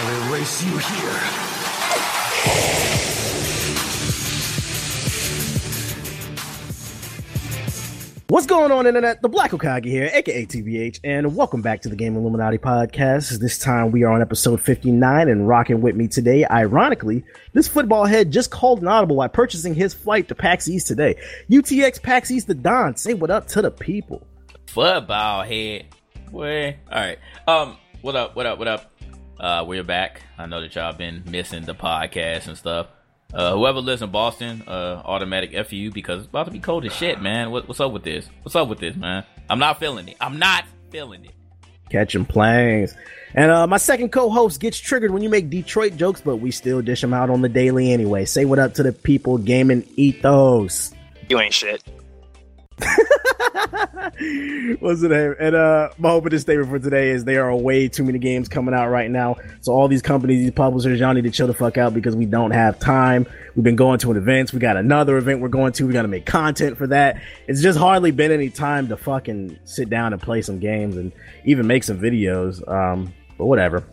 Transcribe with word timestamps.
I'll 0.00 0.30
erase 0.30 0.62
you 0.62 0.78
here. 0.78 1.18
What's 8.28 8.46
going 8.46 8.70
on, 8.70 8.86
Internet? 8.86 9.22
The 9.22 9.28
Black 9.28 9.50
Okagi 9.50 9.86
here, 9.86 10.08
aka 10.14 10.46
TBH, 10.46 11.00
and 11.02 11.34
welcome 11.34 11.62
back 11.62 11.82
to 11.82 11.88
the 11.88 11.96
Game 11.96 12.14
Illuminati 12.14 12.58
podcast. 12.58 13.40
This 13.40 13.58
time 13.58 13.90
we 13.90 14.04
are 14.04 14.12
on 14.12 14.22
episode 14.22 14.60
59, 14.60 15.28
and 15.28 15.48
rocking 15.48 15.80
with 15.80 15.96
me 15.96 16.06
today, 16.06 16.46
ironically, 16.48 17.24
this 17.52 17.66
football 17.66 18.04
head 18.04 18.30
just 18.30 18.52
called 18.52 18.80
an 18.80 18.86
audible 18.86 19.16
by 19.16 19.26
purchasing 19.26 19.74
his 19.74 19.94
flight 19.94 20.28
to 20.28 20.36
PAX 20.36 20.68
East 20.68 20.86
today. 20.86 21.16
UTX 21.50 22.00
PAX 22.00 22.30
East 22.30 22.46
the 22.46 22.54
Don, 22.54 22.94
say 22.94 23.14
what 23.14 23.32
up 23.32 23.48
to 23.48 23.62
the 23.62 23.72
people. 23.72 24.24
Football 24.66 25.42
head. 25.42 25.86
Boy. 26.30 26.76
Alright. 26.88 27.18
Um, 27.48 27.78
what 28.00 28.14
up, 28.14 28.36
what 28.36 28.46
up, 28.46 28.60
what 28.60 28.68
up? 28.68 28.92
Uh, 29.40 29.64
we're 29.66 29.84
back. 29.84 30.22
I 30.36 30.46
know 30.46 30.60
that 30.60 30.74
y'all 30.74 30.92
been 30.92 31.22
missing 31.30 31.64
the 31.64 31.74
podcast 31.74 32.48
and 32.48 32.56
stuff. 32.56 32.88
Uh, 33.32 33.54
whoever 33.54 33.80
lives 33.80 34.02
in 34.02 34.10
Boston, 34.10 34.62
uh, 34.66 35.02
automatic 35.04 35.52
FU 35.66 35.90
because 35.92 36.20
it's 36.20 36.28
about 36.28 36.46
to 36.46 36.50
be 36.50 36.58
cold 36.58 36.84
as 36.86 36.92
shit, 36.92 37.20
man. 37.20 37.50
What, 37.50 37.68
what's 37.68 37.78
up 37.78 37.92
with 37.92 38.02
this? 38.02 38.28
What's 38.42 38.56
up 38.56 38.68
with 38.68 38.80
this, 38.80 38.96
man? 38.96 39.24
I'm 39.48 39.58
not 39.58 39.78
feeling 39.78 40.08
it. 40.08 40.16
I'm 40.20 40.38
not 40.38 40.64
feeling 40.90 41.24
it. 41.24 41.32
Catching 41.90 42.24
planes. 42.24 42.94
And 43.34 43.50
uh, 43.50 43.66
my 43.66 43.76
second 43.76 44.10
co-host 44.10 44.60
gets 44.60 44.78
triggered 44.78 45.10
when 45.10 45.22
you 45.22 45.28
make 45.28 45.50
Detroit 45.50 45.96
jokes, 45.96 46.20
but 46.20 46.36
we 46.36 46.50
still 46.50 46.82
dish 46.82 47.00
them 47.00 47.14
out 47.14 47.30
on 47.30 47.42
the 47.42 47.48
daily 47.48 47.92
anyway. 47.92 48.24
Say 48.24 48.44
what 48.44 48.58
up 48.58 48.74
to 48.74 48.82
the 48.82 48.92
people, 48.92 49.38
gaming 49.38 49.86
ethos. 49.96 50.92
You 51.28 51.38
ain't 51.38 51.54
shit. 51.54 51.82
What's 54.80 55.00
the 55.00 55.08
name? 55.08 55.34
And 55.38 55.54
uh 55.54 55.90
my 55.98 56.10
opening 56.10 56.38
statement 56.38 56.70
for 56.70 56.78
today 56.78 57.10
is 57.10 57.24
there 57.24 57.48
are 57.48 57.54
way 57.54 57.88
too 57.88 58.04
many 58.04 58.18
games 58.18 58.48
coming 58.48 58.74
out 58.74 58.88
right 58.88 59.10
now. 59.10 59.36
So 59.60 59.72
all 59.72 59.88
these 59.88 60.02
companies, 60.02 60.38
these 60.38 60.52
publishers, 60.52 61.00
y'all 61.00 61.14
need 61.14 61.24
to 61.24 61.30
chill 61.30 61.46
the 61.46 61.54
fuck 61.54 61.78
out 61.78 61.94
because 61.94 62.16
we 62.16 62.26
don't 62.26 62.52
have 62.52 62.78
time. 62.78 63.26
We've 63.54 63.64
been 63.64 63.76
going 63.76 63.98
to 64.00 64.10
an 64.10 64.16
events. 64.16 64.52
We 64.52 64.60
got 64.60 64.76
another 64.76 65.16
event 65.16 65.40
we're 65.40 65.48
going 65.48 65.72
to. 65.72 65.86
We 65.86 65.92
got 65.92 66.02
to 66.02 66.08
make 66.08 66.26
content 66.26 66.78
for 66.78 66.86
that. 66.88 67.20
It's 67.46 67.60
just 67.60 67.78
hardly 67.78 68.12
been 68.12 68.30
any 68.30 68.50
time 68.50 68.88
to 68.88 68.96
fucking 68.96 69.58
sit 69.64 69.90
down 69.90 70.12
and 70.12 70.22
play 70.22 70.42
some 70.42 70.60
games 70.60 70.96
and 70.96 71.12
even 71.44 71.66
make 71.66 71.84
some 71.84 71.98
videos. 71.98 72.66
Um, 72.68 73.12
but 73.38 73.46
whatever. 73.46 73.84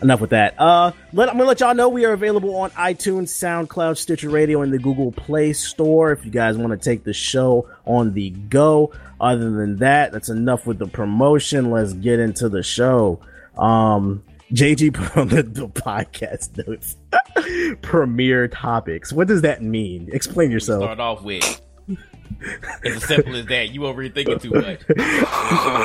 Enough 0.00 0.20
with 0.20 0.30
that. 0.30 0.54
Uh, 0.58 0.92
let, 1.12 1.28
I'm 1.28 1.36
gonna 1.36 1.48
let 1.48 1.60
y'all 1.60 1.74
know 1.74 1.88
we 1.88 2.04
are 2.04 2.12
available 2.12 2.56
on 2.56 2.70
iTunes, 2.70 3.28
SoundCloud, 3.28 3.98
Stitcher 3.98 4.30
Radio, 4.30 4.62
and 4.62 4.72
the 4.72 4.78
Google 4.78 5.12
Play 5.12 5.52
Store. 5.52 6.12
If 6.12 6.24
you 6.24 6.30
guys 6.30 6.56
want 6.56 6.70
to 6.70 6.78
take 6.78 7.04
the 7.04 7.12
show 7.12 7.68
on 7.84 8.14
the 8.14 8.30
go. 8.30 8.92
Other 9.20 9.50
than 9.50 9.76
that, 9.78 10.12
that's 10.12 10.28
enough 10.28 10.66
with 10.66 10.78
the 10.78 10.86
promotion. 10.86 11.70
Let's 11.70 11.92
get 11.92 12.18
into 12.18 12.48
the 12.48 12.62
show. 12.62 13.20
Um, 13.58 14.22
JG 14.52 14.94
put 14.94 15.16
on 15.16 15.28
the, 15.28 15.42
the 15.42 15.68
podcast 15.68 16.66
notes. 16.66 16.96
Premiere 17.82 18.48
topics. 18.48 19.12
What 19.12 19.28
does 19.28 19.42
that 19.42 19.62
mean? 19.62 20.08
Explain 20.12 20.50
yourself. 20.50 20.82
Start 20.82 21.00
off 21.00 21.22
with. 21.22 21.60
It's 22.82 22.96
as 22.96 23.04
simple 23.04 23.36
as 23.36 23.46
that. 23.46 23.70
You 23.70 23.82
overthinking 23.82 24.42
too 24.42 24.50
much. 24.50 24.80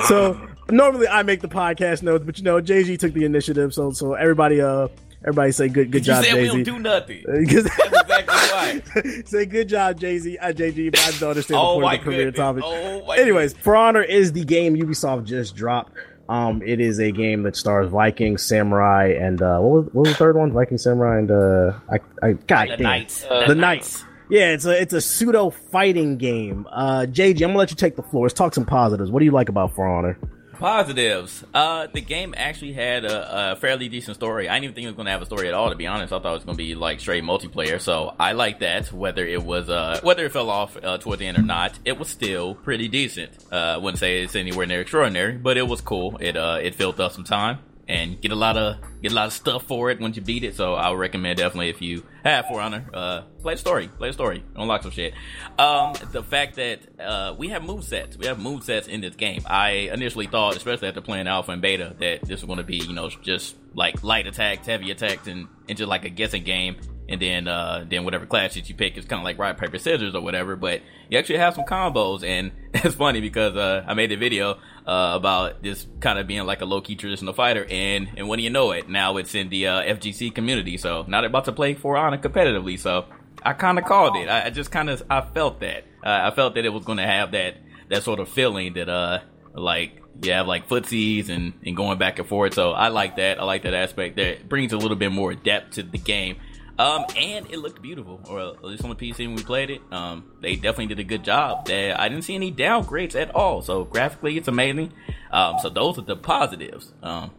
so 0.07 0.49
normally 0.69 1.07
I 1.07 1.23
make 1.23 1.41
the 1.41 1.47
podcast 1.47 2.03
notes, 2.03 2.23
but 2.25 2.37
you 2.37 2.43
know 2.43 2.61
JG 2.61 2.99
took 2.99 3.13
the 3.13 3.25
initiative, 3.25 3.73
so 3.73 3.91
so 3.91 4.13
everybody 4.13 4.61
uh 4.61 4.87
everybody 5.23 5.51
say 5.51 5.67
good 5.67 5.91
good 5.91 6.03
job 6.03 6.23
said 6.23 6.35
we 6.35 6.47
don't 6.47 6.63
do 6.63 6.79
nothing. 6.79 7.23
Exactly 7.27 7.99
why. 8.25 8.81
say 9.25 9.45
good 9.45 9.69
job 9.69 9.99
JZ 9.99 10.37
uh, 10.41 10.47
JG, 10.47 10.91
but 10.91 10.99
I 11.01 11.11
don't 11.19 11.29
understand 11.29 11.59
Oh 11.61 11.79
the 11.79 11.81
point 11.81 11.83
my 11.85 11.93
of 11.95 12.05
the 12.05 12.11
goodness. 12.11 12.35
topic. 12.35 12.63
Oh 12.65 13.05
my 13.05 13.17
Anyways, 13.17 13.53
For 13.53 13.75
Honor 13.75 14.01
is 14.01 14.31
the 14.33 14.43
game 14.43 14.75
Ubisoft 14.75 15.25
just 15.25 15.55
dropped. 15.55 15.93
Um, 16.29 16.61
it 16.61 16.81
is 16.81 16.99
a 16.99 17.11
game 17.11 17.43
that 17.43 17.55
stars 17.55 17.89
Vikings, 17.89 18.43
Samurai, 18.43 19.13
and 19.17 19.41
uh, 19.41 19.59
what 19.59 19.69
was 19.71 19.85
what 19.93 20.01
was 20.01 20.09
the 20.09 20.15
third 20.17 20.35
one? 20.35 20.51
Viking, 20.51 20.77
Samurai, 20.77 21.19
and 21.19 21.31
uh, 21.31 21.73
I, 21.89 21.99
I 22.27 22.33
God 22.33 22.69
The. 22.71 22.77
Knights. 22.83 23.21
the 23.21 23.55
Knights. 23.55 24.03
Yeah, 24.29 24.51
it's 24.51 24.65
a 24.65 24.81
it's 24.81 24.91
a 24.91 24.99
pseudo 24.99 25.51
fighting 25.51 26.17
game. 26.17 26.67
Uh, 26.69 27.05
JG, 27.09 27.35
I'm 27.43 27.49
gonna 27.49 27.59
let 27.59 27.69
you 27.71 27.77
take 27.77 27.95
the 27.95 28.03
floor. 28.03 28.23
Let's 28.25 28.33
talk 28.33 28.53
some 28.53 28.65
positives. 28.65 29.09
What 29.09 29.19
do 29.19 29.25
you 29.25 29.31
like 29.31 29.47
about 29.47 29.73
For 29.73 29.87
Honor? 29.87 30.17
Positives. 30.59 31.43
Uh, 31.53 31.87
the 31.93 32.01
game 32.01 32.33
actually 32.35 32.73
had 32.73 33.05
a, 33.05 33.51
a 33.51 33.55
fairly 33.57 33.89
decent 33.89 34.15
story. 34.15 34.49
I 34.49 34.55
didn't 34.55 34.63
even 34.65 34.75
think 34.75 34.85
it 34.85 34.89
was 34.89 34.95
going 34.95 35.05
to 35.05 35.11
have 35.11 35.21
a 35.21 35.25
story 35.25 35.47
at 35.47 35.53
all. 35.53 35.69
To 35.69 35.75
be 35.75 35.85
honest, 35.87 36.11
I 36.11 36.19
thought 36.19 36.31
it 36.31 36.33
was 36.33 36.43
going 36.45 36.57
to 36.57 36.63
be 36.63 36.73
like 36.73 36.99
straight 36.99 37.23
multiplayer. 37.23 37.79
So 37.79 38.15
I 38.19 38.31
like 38.31 38.59
that. 38.59 38.91
Whether 38.91 39.25
it 39.25 39.43
was 39.43 39.69
uh, 39.69 39.99
whether 40.01 40.25
it 40.25 40.31
fell 40.31 40.49
off 40.49 40.75
uh, 40.81 40.97
toward 40.97 41.19
the 41.19 41.27
end 41.27 41.37
or 41.37 41.43
not, 41.43 41.77
it 41.85 41.99
was 41.99 42.09
still 42.09 42.55
pretty 42.55 42.87
decent. 42.87 43.31
Uh, 43.51 43.79
wouldn't 43.81 43.99
say 43.99 44.23
it's 44.23 44.35
anywhere 44.35 44.65
near 44.65 44.81
extraordinary, 44.81 45.37
but 45.37 45.57
it 45.57 45.67
was 45.67 45.81
cool. 45.81 46.17
It 46.19 46.35
uh, 46.35 46.59
it 46.61 46.75
filled 46.75 46.99
up 46.99 47.11
some 47.11 47.23
time 47.23 47.59
and 47.87 48.19
get 48.19 48.31
a 48.31 48.35
lot 48.35 48.57
of 48.57 48.77
get 49.01 49.11
a 49.11 49.15
lot 49.15 49.27
of 49.27 49.33
stuff 49.33 49.63
for 49.63 49.89
it 49.89 49.99
once 49.99 50.15
you 50.15 50.21
beat 50.21 50.43
it. 50.43 50.55
So 50.55 50.73
I 50.73 50.89
would 50.89 50.99
recommend 50.99 51.37
definitely 51.37 51.69
if 51.69 51.81
you 51.81 52.03
have 52.23 52.47
For 52.47 52.59
Honor, 52.61 52.85
uh, 52.93 53.21
play 53.41 53.53
the 53.53 53.59
story, 53.59 53.87
play 53.87 54.09
the 54.09 54.13
story, 54.13 54.43
unlock 54.55 54.83
some 54.83 54.91
shit. 54.91 55.13
Um, 55.57 55.93
the 56.11 56.23
fact 56.23 56.55
that 56.55 56.79
uh, 56.99 57.35
we 57.37 57.49
have 57.49 57.63
move 57.63 57.83
sets, 57.83 58.17
we 58.17 58.25
have 58.27 58.39
move 58.39 58.63
sets 58.63 58.87
in 58.87 59.01
this 59.01 59.15
game. 59.15 59.41
I 59.45 59.89
initially 59.93 60.27
thought, 60.27 60.55
especially 60.55 60.87
after 60.87 61.01
playing 61.01 61.27
Alpha 61.27 61.51
and 61.51 61.61
Beta, 61.61 61.95
that 61.99 62.21
this 62.21 62.41
was 62.41 62.43
going 62.43 62.57
to 62.57 62.63
be 62.63 62.77
you 62.77 62.93
know 62.93 63.09
just 63.09 63.55
like 63.77 64.03
light 64.03 64.27
attacks, 64.27 64.65
heavy 64.65 64.91
attacks, 64.91 65.27
and, 65.27 65.47
and 65.69 65.77
just 65.77 65.87
like 65.87 66.03
a 66.03 66.09
guessing 66.09 66.43
game. 66.43 66.77
And 67.09 67.21
then, 67.21 67.47
uh, 67.47 67.85
then 67.89 68.03
whatever 68.03 68.25
class 68.25 68.55
that 68.55 68.67
you 68.67 68.75
pick 68.75 68.97
is 68.97 69.05
kind 69.05 69.21
of 69.21 69.23
like 69.23 69.37
rock 69.39 69.57
paper 69.57 69.77
scissors 69.77 70.13
or 70.13 70.19
whatever. 70.19 70.57
But 70.57 70.81
you 71.09 71.17
actually 71.17 71.37
have 71.37 71.55
some 71.55 71.63
combos, 71.63 72.21
and 72.21 72.51
it's 72.73 72.95
funny 72.95 73.21
because 73.21 73.55
uh, 73.55 73.85
I 73.87 73.93
made 73.93 74.11
a 74.11 74.17
video 74.17 74.55
uh, 74.85 75.13
about 75.15 75.63
this 75.63 75.87
kind 76.01 76.19
of 76.19 76.27
being 76.27 76.45
like 76.45 76.59
a 76.59 76.65
low 76.65 76.81
key 76.81 76.95
traditional 76.95 77.33
fighter, 77.33 77.65
and 77.69 78.09
and 78.17 78.27
when 78.27 78.37
do 78.37 78.43
you 78.43 78.49
know 78.49 78.71
it, 78.71 78.86
now 78.87 79.17
it's 79.17 79.35
in 79.35 79.49
the 79.49 79.67
uh, 79.67 79.81
FGC 79.83 80.33
community. 80.33 80.77
So 80.77 81.05
they're 81.07 81.25
about 81.25 81.45
to 81.45 81.51
play 81.51 81.73
For 81.73 81.97
Honor 81.97 82.17
competitively. 82.17 82.79
So 82.79 83.05
I 83.43 83.53
kind 83.53 83.77
of 83.77 83.85
called 83.85 84.15
it. 84.17 84.27
I, 84.27 84.45
I 84.45 84.49
just 84.49 84.71
kind 84.71 84.89
of 84.89 85.03
I 85.09 85.21
felt 85.21 85.59
that. 85.61 85.85
Uh, 86.03 86.29
I 86.31 86.35
felt 86.35 86.55
that 86.55 86.65
it 86.65 86.69
was 86.69 86.85
going 86.85 86.97
to 86.97 87.07
have 87.07 87.31
that 87.31 87.55
that 87.89 88.03
sort 88.03 88.19
of 88.19 88.27
feeling 88.29 88.73
that 88.73 88.89
uh 88.89 89.19
like 89.53 90.01
you 90.21 90.31
have 90.33 90.47
like 90.47 90.67
footsies 90.67 91.29
and 91.29 91.53
and 91.65 91.75
going 91.75 91.97
back 91.97 92.19
and 92.19 92.27
forth. 92.27 92.53
So 92.53 92.71
I 92.71 92.89
like 92.89 93.17
that. 93.17 93.39
I 93.39 93.43
like 93.43 93.63
that 93.63 93.73
aspect. 93.73 94.17
That 94.17 94.47
brings 94.47 94.73
a 94.73 94.77
little 94.77 94.97
bit 94.97 95.11
more 95.11 95.33
depth 95.33 95.75
to 95.75 95.83
the 95.83 95.97
game. 95.97 96.37
Um, 96.79 97.05
and 97.17 97.49
it 97.49 97.57
looked 97.57 97.81
beautiful, 97.81 98.21
or 98.29 98.39
at 98.39 98.63
least 98.63 98.83
on 98.83 98.91
the 98.91 98.95
PC 98.95 99.19
when 99.25 99.35
we 99.35 99.43
played 99.43 99.71
it. 99.71 99.81
Um, 99.91 100.31
they 100.41 100.55
definitely 100.55 100.87
did 100.87 100.99
a 100.99 101.03
good 101.03 101.23
job. 101.23 101.67
I 101.69 102.07
didn't 102.07 102.21
see 102.23 102.35
any 102.35 102.51
downgrades 102.51 103.15
at 103.19 103.33
all. 103.33 103.63
So 103.63 103.83
graphically, 103.83 104.37
it's 104.37 104.47
amazing. 104.47 104.93
Um, 105.31 105.55
so 105.59 105.69
those 105.69 105.97
are 105.97 106.03
the 106.03 106.15
positives. 106.15 106.93
Um, 107.01 107.31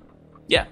yeah. 0.48 0.66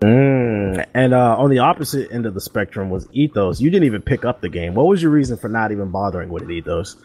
Mm. 0.00 0.86
And 0.94 1.12
uh, 1.14 1.36
on 1.38 1.50
the 1.50 1.58
opposite 1.58 2.10
end 2.12 2.26
of 2.26 2.34
the 2.34 2.40
spectrum 2.40 2.90
was 2.90 3.08
Ethos. 3.12 3.60
You 3.60 3.70
didn't 3.70 3.86
even 3.86 4.02
pick 4.02 4.24
up 4.24 4.40
the 4.40 4.48
game. 4.48 4.74
What 4.74 4.86
was 4.86 5.02
your 5.02 5.10
reason 5.10 5.36
for 5.36 5.48
not 5.48 5.72
even 5.72 5.90
bothering 5.90 6.28
with 6.28 6.44
it, 6.44 6.50
Ethos? 6.50 6.96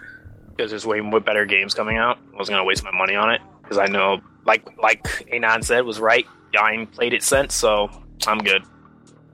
Because 0.49 0.69
there's 0.69 0.85
way 0.85 1.01
more 1.01 1.19
better 1.19 1.45
games 1.45 1.73
coming 1.73 1.97
out. 1.97 2.19
I 2.33 2.37
wasn't 2.37 2.53
gonna 2.55 2.65
waste 2.65 2.83
my 2.83 2.91
money 2.91 3.15
on 3.15 3.31
it 3.31 3.41
because 3.63 3.77
I 3.79 3.87
know, 3.87 4.21
like 4.45 4.67
like 4.77 5.05
Anon 5.33 5.63
said, 5.63 5.85
was 5.85 5.99
right. 5.99 6.27
I 6.59 6.73
ain't 6.73 6.91
played 6.91 7.13
it 7.13 7.23
since, 7.23 7.55
so 7.55 7.89
I'm 8.27 8.37
good. 8.37 8.61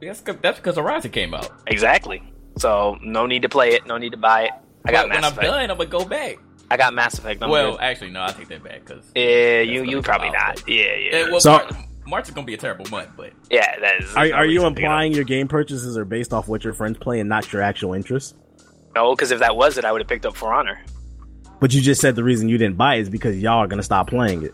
That's 0.01 0.21
'cause- 0.21 0.37
that's 0.41 0.57
because 0.57 0.77
Horizon 0.77 1.11
came 1.11 1.33
out. 1.33 1.49
Exactly. 1.67 2.23
So 2.57 2.97
no 3.01 3.25
need 3.25 3.41
to 3.41 3.49
play 3.49 3.71
it. 3.73 3.85
No 3.85 3.97
need 3.97 4.11
to 4.11 4.17
buy 4.17 4.43
it. 4.43 4.51
I 4.85 4.91
got 4.91 5.03
But 5.03 5.09
when 5.15 5.21
Mass 5.21 5.25
I'm 5.25 5.37
Effect. 5.37 5.47
done, 5.51 5.71
I'm 5.71 5.77
gonna 5.77 5.89
go 5.89 6.05
back. 6.05 6.37
I 6.71 6.77
got 6.77 6.93
Mass 6.93 7.17
Effect. 7.19 7.43
I'm 7.43 7.49
well, 7.49 7.71
good. 7.71 7.81
actually, 7.81 8.11
no, 8.11 8.23
I 8.23 8.31
take 8.31 8.47
that 8.47 8.63
back 8.63 8.85
because 8.85 9.03
yeah, 9.15 9.59
you 9.59 9.83
you 9.83 10.01
probably 10.01 10.29
not. 10.29 10.63
Yeah, 10.69 10.95
yeah, 10.95 11.11
Eh, 11.15 11.29
well, 11.29 11.41
So- 11.41 11.51
Mar- 11.51 11.67
March 12.09 12.27
is 12.27 12.33
gonna 12.33 12.47
be 12.47 12.53
a 12.53 12.57
terrible 12.57 12.85
month, 12.89 13.09
but 13.15 13.31
yeah. 13.49 13.79
That 13.79 14.01
is. 14.01 14.15
Are, 14.15 14.33
are 14.33 14.45
you 14.45 14.59
reason 14.59 14.75
to 14.75 14.81
get 14.81 14.85
implying 14.85 15.13
your 15.13 15.23
game 15.23 15.47
purchases 15.47 15.97
are 15.97 16.05
based 16.05 16.33
off 16.33 16.47
what 16.47 16.63
your 16.63 16.73
friends 16.73 16.97
play 16.97 17.19
and 17.19 17.29
not 17.29 17.51
your 17.53 17.61
actual 17.61 17.93
interests? 17.93 18.33
it. 18.33 18.35
No, 18.95 19.15
because 19.15 19.31
if 19.31 19.39
that 19.39 19.55
was 19.55 19.77
it, 19.77 19.85
I 19.85 19.91
would 19.91 20.01
have 20.01 20.07
picked 20.07 20.25
up 20.25 20.35
For 20.35 20.53
Honor. 20.53 20.83
But 21.59 21.73
you 21.73 21.81
just 21.81 22.01
said 22.01 22.15
the 22.15 22.23
reason 22.23 22.49
you 22.49 22.57
didn't 22.57 22.77
buy 22.77 22.95
it 22.95 23.01
is 23.01 23.09
because 23.09 23.37
y'all 23.37 23.59
are 23.59 23.67
gonna 23.67 23.83
stop 23.83 24.09
playing 24.09 24.43
it. 24.43 24.53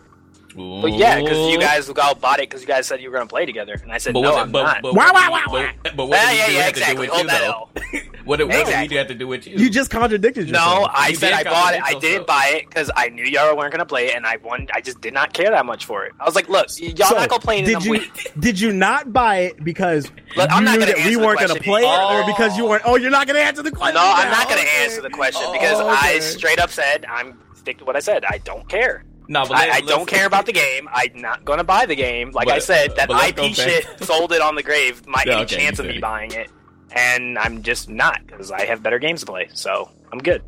But 0.56 0.92
yeah, 0.94 1.20
because 1.20 1.52
you 1.52 1.58
guys 1.58 1.88
all 1.90 2.14
bought 2.14 2.38
it 2.40 2.48
because 2.48 2.62
you 2.62 2.66
guys 2.66 2.86
said 2.86 3.00
you 3.02 3.10
were 3.10 3.16
gonna 3.16 3.26
play 3.28 3.44
together, 3.44 3.78
and 3.82 3.92
I 3.92 3.98
said 3.98 4.14
But 4.14 4.22
no, 4.22 4.30
what, 4.32 4.40
I'm 4.42 4.52
but, 4.52 4.62
not. 4.62 4.82
but, 4.82 4.94
Wah, 4.94 5.12
what 5.12 5.30
wah, 5.30 5.60
do 5.60 5.66
you- 5.66 5.68
but, 5.82 5.96
but 5.96 6.06
what 6.08 6.16
yeah, 6.16 6.30
do 6.30 6.36
you 6.36 6.40
yeah, 6.40 6.48
yeah, 6.48 6.62
have 6.64 6.72
to 6.72 6.80
do 6.80 6.80
exactly. 6.80 7.00
with 7.00 7.10
Hold 7.10 7.22
you, 7.22 7.28
that 7.28 7.40
though? 7.40 7.68
L. 7.98 8.02
What, 8.26 8.40
what 8.40 8.50
do 8.50 8.58
Exactly. 8.60 8.92
you 8.92 8.98
have 8.98 9.06
to 9.06 9.14
do 9.14 9.28
with 9.28 9.46
you? 9.46 9.56
You 9.56 9.70
just 9.70 9.88
contradicted 9.88 10.48
yourself. 10.48 10.80
No, 10.80 10.88
I 10.92 11.08
You 11.10 11.14
said 11.14 11.32
I 11.32 11.44
bought 11.44 11.74
it. 11.74 11.80
I 11.84 11.90
didn't 11.92 12.02
yourself. 12.02 12.26
buy 12.26 12.46
it 12.56 12.68
because 12.68 12.90
I 12.96 13.08
knew 13.08 13.22
y'all 13.24 13.56
weren't 13.56 13.70
gonna 13.70 13.86
play 13.86 14.08
it, 14.08 14.16
and 14.16 14.26
I 14.26 14.38
won. 14.42 14.66
I 14.74 14.80
just 14.80 15.00
did 15.00 15.14
not 15.14 15.32
care 15.32 15.48
that 15.48 15.64
much 15.64 15.84
for 15.84 16.04
it. 16.06 16.12
I 16.18 16.24
was 16.24 16.34
like, 16.34 16.48
look, 16.48 16.66
y'all 16.80 17.06
So, 17.06 17.14
not 17.14 17.28
gonna 17.28 17.40
play 17.40 17.60
it. 17.60 17.66
Did 17.66 17.84
you 17.84 17.92
waiting. 17.92 18.10
did 18.40 18.58
you 18.58 18.72
not 18.72 19.12
buy 19.12 19.36
it 19.42 19.62
because 19.62 20.10
Look, 20.36 20.50
you 20.50 20.56
I'm 20.56 20.64
not 20.64 20.80
knew 20.80 20.86
that 20.86 20.96
we 21.06 21.16
weren't 21.16 21.38
gonna 21.38 21.54
play 21.60 21.82
it, 21.82 21.86
or 21.86 22.26
because 22.26 22.56
you 22.58 22.64
oh. 22.66 22.70
weren't? 22.70 22.82
Oh, 22.84 22.96
you're 22.96 23.12
not 23.12 23.28
gonna 23.28 23.38
answer 23.38 23.62
the 23.62 23.70
question. 23.70 23.94
No, 23.94 24.00
I'm 24.02 24.28
not 24.28 24.48
gonna 24.48 24.60
Okay. 24.62 24.82
answer 24.82 25.02
the 25.02 25.10
question 25.10 25.42
because 25.52 25.78
Oh, 25.78 25.86
I 25.88 26.18
straight 26.18 26.58
up 26.58 26.70
said 26.70 27.06
I'm 27.08 27.38
stick 27.54 27.78
to 27.78 27.84
what 27.84 27.94
I 27.94 28.00
said. 28.00 28.24
I 28.24 28.38
don't 28.38 28.68
care. 28.68 29.04
No, 29.28 29.44
but 29.46 29.56
I, 29.56 29.76
I 29.76 29.80
don't 29.80 30.06
care 30.06 30.26
about 30.26 30.46
the 30.46 30.52
game. 30.52 30.88
I'm 30.92 31.20
not 31.20 31.44
gonna 31.44 31.64
buy 31.64 31.86
the 31.86 31.96
game. 31.96 32.30
Like 32.30 32.48
I 32.48 32.58
said, 32.60 32.94
that 32.96 33.10
IP 33.10 33.36
go 33.36 33.48
shit 33.48 33.86
sold 34.04 34.32
it 34.32 34.40
on 34.40 34.54
the 34.54 34.62
grave. 34.62 35.06
My 35.06 35.24
Yeah, 35.26 35.34
any 35.34 35.42
okay, 35.42 35.56
chance 35.56 35.78
of 35.78 35.86
me 35.86 35.98
buying 35.98 36.32
it, 36.32 36.50
and 36.92 37.38
I'm 37.38 37.62
just 37.62 37.88
not 37.88 38.24
because 38.26 38.50
I 38.50 38.66
have 38.66 38.82
better 38.82 38.98
games 38.98 39.20
to 39.20 39.26
play. 39.26 39.48
So 39.52 39.90
I'm 40.12 40.18
good. 40.18 40.42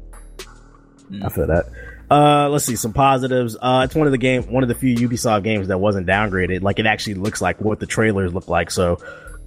I 1.23 1.29
feel 1.29 1.47
that. 1.47 1.67
Uh, 2.11 2.49
let's 2.49 2.65
see 2.65 2.77
some 2.77 2.93
positives. 2.93 3.57
Uh, 3.61 3.83
it's 3.85 3.95
one 3.95 4.07
of 4.07 4.13
the 4.13 4.19
game, 4.19 4.45
one 4.51 4.63
of 4.63 4.69
the 4.69 4.75
few 4.75 4.95
Ubisoft 4.97 5.43
games 5.43 5.69
that 5.69 5.79
wasn't 5.79 6.07
downgraded. 6.07 6.63
Like 6.63 6.79
it 6.79 6.87
actually 6.87 7.15
looks 7.15 7.43
like 7.43 7.61
what 7.61 7.81
the 7.81 7.87
trailers 7.87 8.33
look 8.33 8.49
like. 8.49 8.71
So 8.71 8.99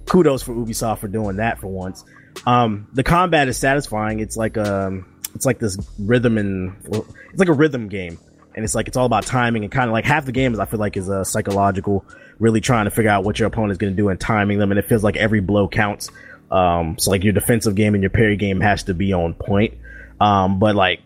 kudos 0.06 0.42
for 0.42 0.54
Ubisoft 0.54 0.98
for 0.98 1.08
doing 1.08 1.36
that 1.36 1.58
for 1.60 1.66
once. 1.68 2.04
Um, 2.46 2.88
the 2.92 3.02
combat 3.02 3.48
is 3.48 3.56
satisfying. 3.56 4.20
It's 4.20 4.36
like 4.36 4.56
um, 4.56 5.06
it's 5.34 5.46
like 5.46 5.58
this 5.58 5.76
rhythm 5.98 6.38
and 6.38 6.76
well, 6.86 7.06
it's 7.30 7.38
like 7.38 7.48
a 7.48 7.52
rhythm 7.54 7.88
game, 7.88 8.18
and 8.54 8.64
it's 8.64 8.74
like 8.74 8.88
it's 8.88 8.96
all 8.96 9.06
about 9.06 9.24
timing 9.24 9.64
and 9.64 9.72
kind 9.72 9.88
of 9.88 9.92
like 9.92 10.04
half 10.04 10.24
the 10.24 10.32
game 10.32 10.52
is 10.52 10.58
I 10.58 10.66
feel 10.66 10.80
like 10.80 10.96
is 10.96 11.08
a 11.08 11.20
uh, 11.20 11.24
psychological, 11.24 12.04
really 12.38 12.60
trying 12.60 12.84
to 12.84 12.90
figure 12.90 13.10
out 13.10 13.24
what 13.24 13.38
your 13.38 13.48
opponent 13.48 13.72
is 13.72 13.78
going 13.78 13.92
to 13.92 13.96
do 13.96 14.08
and 14.08 14.20
timing 14.20 14.58
them, 14.58 14.70
and 14.70 14.78
it 14.78 14.86
feels 14.86 15.02
like 15.02 15.16
every 15.16 15.40
blow 15.40 15.68
counts. 15.68 16.10
Um, 16.50 16.98
so 16.98 17.10
like 17.10 17.24
your 17.24 17.32
defensive 17.32 17.74
game 17.74 17.94
and 17.94 18.02
your 18.02 18.10
parry 18.10 18.36
game 18.36 18.60
has 18.60 18.84
to 18.84 18.94
be 18.94 19.12
on 19.12 19.34
point. 19.34 19.78
Um, 20.20 20.58
but 20.58 20.74
like 20.74 21.00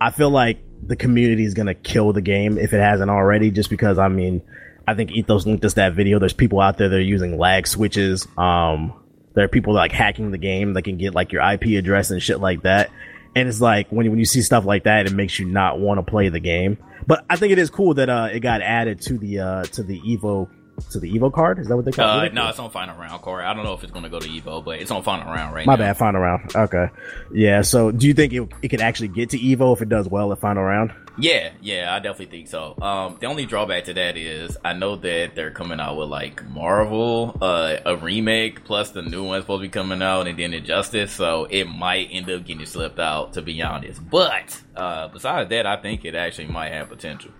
I 0.00 0.10
feel 0.10 0.30
like 0.30 0.58
the 0.86 0.96
community 0.96 1.44
is 1.44 1.54
going 1.54 1.66
to 1.66 1.74
kill 1.74 2.12
the 2.12 2.22
game 2.22 2.58
if 2.58 2.72
it 2.72 2.80
hasn't 2.80 3.10
already, 3.10 3.50
just 3.50 3.70
because 3.70 3.98
I 3.98 4.08
mean 4.08 4.42
I 4.86 4.94
think 4.94 5.12
Ethos 5.12 5.46
linked 5.46 5.64
us 5.64 5.74
that 5.74 5.94
video. 5.94 6.18
There's 6.18 6.32
people 6.32 6.60
out 6.60 6.78
there 6.78 6.88
that 6.88 6.96
are 6.96 7.00
using 7.00 7.38
lag 7.38 7.66
switches. 7.66 8.26
Um, 8.36 8.92
there 9.34 9.44
are 9.44 9.48
people 9.48 9.74
that, 9.74 9.80
like 9.80 9.92
hacking 9.92 10.30
the 10.30 10.38
game 10.38 10.74
that 10.74 10.82
can 10.82 10.98
get 10.98 11.14
like 11.14 11.32
your 11.32 11.42
IP 11.42 11.78
address 11.78 12.10
and 12.10 12.22
shit 12.22 12.40
like 12.40 12.62
that. 12.62 12.90
And 13.36 13.48
it's 13.48 13.60
like 13.60 13.88
when 13.90 14.08
when 14.10 14.18
you 14.18 14.24
see 14.24 14.42
stuff 14.42 14.64
like 14.64 14.84
that, 14.84 15.06
it 15.06 15.12
makes 15.12 15.38
you 15.38 15.46
not 15.46 15.78
want 15.78 15.98
to 15.98 16.08
play 16.08 16.28
the 16.28 16.40
game. 16.40 16.78
But 17.06 17.24
I 17.28 17.36
think 17.36 17.52
it 17.52 17.58
is 17.58 17.70
cool 17.70 17.94
that 17.94 18.08
uh, 18.08 18.28
it 18.32 18.40
got 18.40 18.62
added 18.62 19.00
to 19.02 19.18
the 19.18 19.40
uh, 19.40 19.64
to 19.64 19.82
the 19.82 20.00
Evo 20.00 20.48
to 20.90 21.00
the 21.00 21.12
Evo 21.12 21.32
card? 21.32 21.58
Is 21.58 21.68
that 21.68 21.76
what 21.76 21.84
they 21.84 21.92
call 21.92 22.20
uh, 22.20 22.24
it? 22.24 22.34
No, 22.34 22.48
it's 22.48 22.58
on 22.58 22.70
final 22.70 22.96
round, 22.98 23.22
Corey. 23.22 23.44
I 23.44 23.54
don't 23.54 23.64
know 23.64 23.74
if 23.74 23.82
it's 23.82 23.92
going 23.92 24.04
to 24.04 24.10
go 24.10 24.20
to 24.20 24.28
Evo, 24.28 24.64
but 24.64 24.80
it's 24.80 24.90
on 24.90 25.02
final 25.02 25.32
round 25.32 25.54
right 25.54 25.66
now. 25.66 25.72
My 25.72 25.76
now. 25.76 25.84
bad, 25.84 25.96
final 25.96 26.20
round. 26.20 26.54
Okay, 26.54 26.88
yeah. 27.32 27.62
So, 27.62 27.90
do 27.90 28.06
you 28.06 28.14
think 28.14 28.32
it, 28.32 28.48
it 28.62 28.68
could 28.68 28.80
actually 28.80 29.08
get 29.08 29.30
to 29.30 29.38
Evo 29.38 29.74
if 29.74 29.82
it 29.82 29.88
does 29.88 30.08
well 30.08 30.32
at 30.32 30.40
final 30.40 30.62
round? 30.62 30.92
Yeah, 31.16 31.52
yeah, 31.60 31.94
I 31.94 32.00
definitely 32.00 32.38
think 32.38 32.48
so. 32.48 32.74
Um, 32.80 33.18
the 33.20 33.26
only 33.26 33.46
drawback 33.46 33.84
to 33.84 33.94
that 33.94 34.16
is 34.16 34.56
I 34.64 34.72
know 34.72 34.96
that 34.96 35.36
they're 35.36 35.52
coming 35.52 35.78
out 35.78 35.96
with 35.96 36.08
like 36.08 36.44
Marvel, 36.48 37.36
uh, 37.40 37.76
a 37.86 37.96
remake 37.96 38.64
plus 38.64 38.90
the 38.90 39.02
new 39.02 39.22
one's 39.22 39.44
supposed 39.44 39.60
to 39.62 39.68
be 39.68 39.70
coming 39.70 40.02
out, 40.02 40.26
and 40.26 40.38
then 40.38 40.52
Injustice, 40.52 41.12
so 41.12 41.46
it 41.48 41.66
might 41.66 42.08
end 42.10 42.28
up 42.30 42.44
getting 42.44 42.66
slipped 42.66 42.98
out. 42.98 43.34
To 43.34 43.42
be 43.42 43.62
honest, 43.62 44.00
but 44.10 44.60
uh, 44.74 45.08
besides 45.08 45.50
that, 45.50 45.66
I 45.66 45.76
think 45.76 46.04
it 46.04 46.14
actually 46.14 46.48
might 46.48 46.72
have 46.72 46.88
potential. 46.88 47.30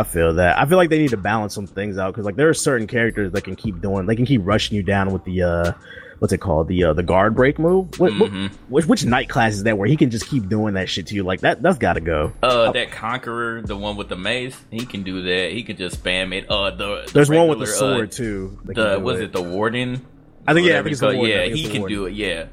I 0.00 0.02
feel 0.04 0.34
that. 0.34 0.58
I 0.58 0.66
feel 0.66 0.76
like 0.78 0.90
they 0.90 0.98
need 0.98 1.10
to 1.10 1.16
balance 1.16 1.54
some 1.54 1.66
things 1.66 1.98
out 1.98 2.12
because 2.12 2.24
like 2.26 2.36
there 2.36 2.48
are 2.48 2.54
certain 2.54 2.86
characters 2.86 3.32
that 3.32 3.44
can 3.44 3.56
keep 3.56 3.80
doing. 3.80 4.06
They 4.06 4.16
can 4.16 4.26
keep 4.26 4.42
rushing 4.44 4.76
you 4.76 4.82
down 4.82 5.12
with 5.12 5.24
the 5.24 5.42
uh, 5.42 5.72
what's 6.18 6.32
it 6.32 6.38
called? 6.38 6.68
The 6.68 6.84
uh, 6.84 6.92
the 6.92 7.02
guard 7.02 7.34
break 7.34 7.58
move. 7.58 7.98
What, 7.98 8.12
Mhm. 8.12 8.50
what, 8.50 8.52
which 8.68 8.86
which 8.86 9.04
knight 9.04 9.28
class 9.28 9.54
is 9.54 9.62
that 9.64 9.76
where 9.78 9.86
he 9.88 9.96
can 9.96 10.10
just 10.10 10.26
keep 10.28 10.48
doing 10.48 10.74
that 10.74 10.88
shit 10.88 11.06
to 11.08 11.14
you? 11.14 11.22
Like 11.22 11.40
that 11.40 11.62
that's 11.62 11.78
got 11.78 11.94
to 11.94 12.00
go. 12.00 12.32
Uh, 12.42 12.72
that 12.72 12.90
Conqueror, 12.90 13.62
the 13.62 13.76
one 13.76 13.96
with 13.96 14.08
the 14.08 14.16
mace, 14.16 14.56
he 14.70 14.84
can 14.86 15.02
do 15.02 15.22
that. 15.22 15.52
He 15.52 15.62
can 15.62 15.76
just 15.76 16.02
spam 16.02 16.34
it. 16.34 16.48
Uh, 16.50 16.70
the, 16.70 17.02
the 17.06 17.10
There's 17.12 17.30
one 17.30 17.48
with 17.48 17.58
the 17.58 17.66
regular, 17.66 17.92
uh, 17.92 17.96
sword 17.96 18.12
too. 18.12 18.58
that 18.64 18.74
the 18.74 19.00
was 19.00 19.20
it 19.20 19.32
the 19.32 19.42
warden? 19.42 20.04
I 20.46 20.54
think 20.54 20.68
yeah, 20.68 20.78
I 20.80 20.82
think 20.82 21.00
warden. 21.00 21.20
Yeah, 21.24 21.44
he 21.46 21.68
can 21.68 21.80
warden. 21.80 21.96
do 21.96 22.06
it. 22.06 22.14
Yeah, 22.14 22.46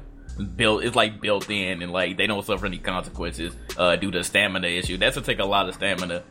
built 0.56 0.82
it's 0.84 0.96
like 0.96 1.20
built 1.20 1.48
in, 1.50 1.82
and 1.82 1.92
like 1.92 2.16
they 2.16 2.26
don't 2.26 2.44
suffer 2.44 2.66
any 2.66 2.78
consequences 2.78 3.54
uh, 3.78 3.96
due 3.96 4.10
to 4.10 4.24
stamina 4.24 4.66
issue. 4.66 4.96
That's 4.96 5.14
to 5.14 5.20
take 5.22 5.38
a 5.38 5.44
lot 5.44 5.68
of 5.68 5.74
stamina. 5.74 6.22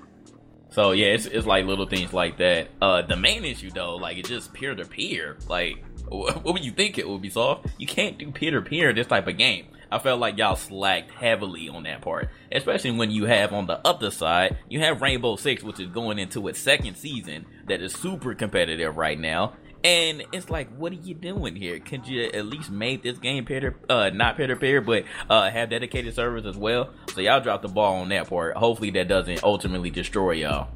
So 0.74 0.92
yeah, 0.92 1.08
it's, 1.08 1.28
it's 1.28 1.46
like 1.46 1.68
little 1.68 1.86
things 1.86 2.14
like 2.14 2.38
that. 2.38 2.70
Uh, 2.82 3.04
the 3.04 3.16
main 3.16 3.46
issue 3.46 3.70
though, 3.70 3.96
like 3.96 4.18
it's 4.18 4.28
just 4.28 4.54
peer 4.54 4.74
to 4.74 4.86
peer. 4.86 5.38
Like, 5.48 5.84
what 6.10 6.44
would 6.46 6.66
you 6.66 6.72
think 6.72 6.98
it 6.98 7.08
would 7.08 7.22
be 7.22 7.30
soft? 7.30 7.68
You 7.78 7.86
can't 7.86 8.18
do 8.18 8.32
peer 8.32 8.52
to 8.52 8.62
peer 8.62 8.92
this 8.92 9.06
type 9.06 9.28
of 9.28 9.38
game. 9.38 9.68
I 9.92 10.00
felt 10.00 10.20
like 10.20 10.40
y'all 10.40 10.56
slacked 10.56 11.12
heavily 11.12 11.70
on 11.70 11.84
that 11.84 12.02
part, 12.02 12.30
especially 12.52 12.90
when 12.92 13.12
you 13.12 13.26
have 13.26 13.54
on 13.54 13.68
the 13.68 13.80
other 13.88 14.10
side, 14.10 14.58
you 14.68 14.80
have 14.80 15.04
Rainbow 15.04 15.36
Six, 15.36 15.62
which 15.62 15.80
is 15.80 15.90
going 15.90 16.18
into 16.18 16.48
its 16.48 16.58
second 16.58 16.96
season, 16.96 17.46
that 17.68 17.80
is 17.80 17.94
super 17.94 18.34
competitive 18.34 18.98
right 18.98 19.20
now. 19.20 19.54
And 19.84 20.24
it's 20.32 20.50
like, 20.50 20.74
what 20.78 20.94
are 20.94 20.96
you 20.96 21.14
doing 21.14 21.58
here? 21.58 21.78
Could 21.80 22.08
you 22.08 22.24
at 22.24 22.46
least 22.46 22.72
make 22.72 23.04
this 23.04 23.18
game 23.18 23.44
peer 23.44 23.60
to, 23.60 23.74
uh, 23.94 24.10
not 24.12 24.38
peer 24.38 24.48
to 24.48 24.56
peer, 24.56 24.80
but 24.80 25.04
uh, 25.30 25.50
have 25.50 25.70
dedicated 25.70 26.16
servers 26.16 26.46
as 26.46 26.56
well? 26.56 26.92
So 27.14 27.20
y'all 27.20 27.42
dropped 27.42 27.64
the 27.64 27.68
ball 27.68 27.96
on 27.96 28.10
that 28.10 28.30
part. 28.30 28.56
Hopefully 28.56 28.92
that 28.92 29.10
doesn't 29.10 29.44
ultimately 29.44 29.90
destroy 29.90 30.32
y'all. 30.32 30.70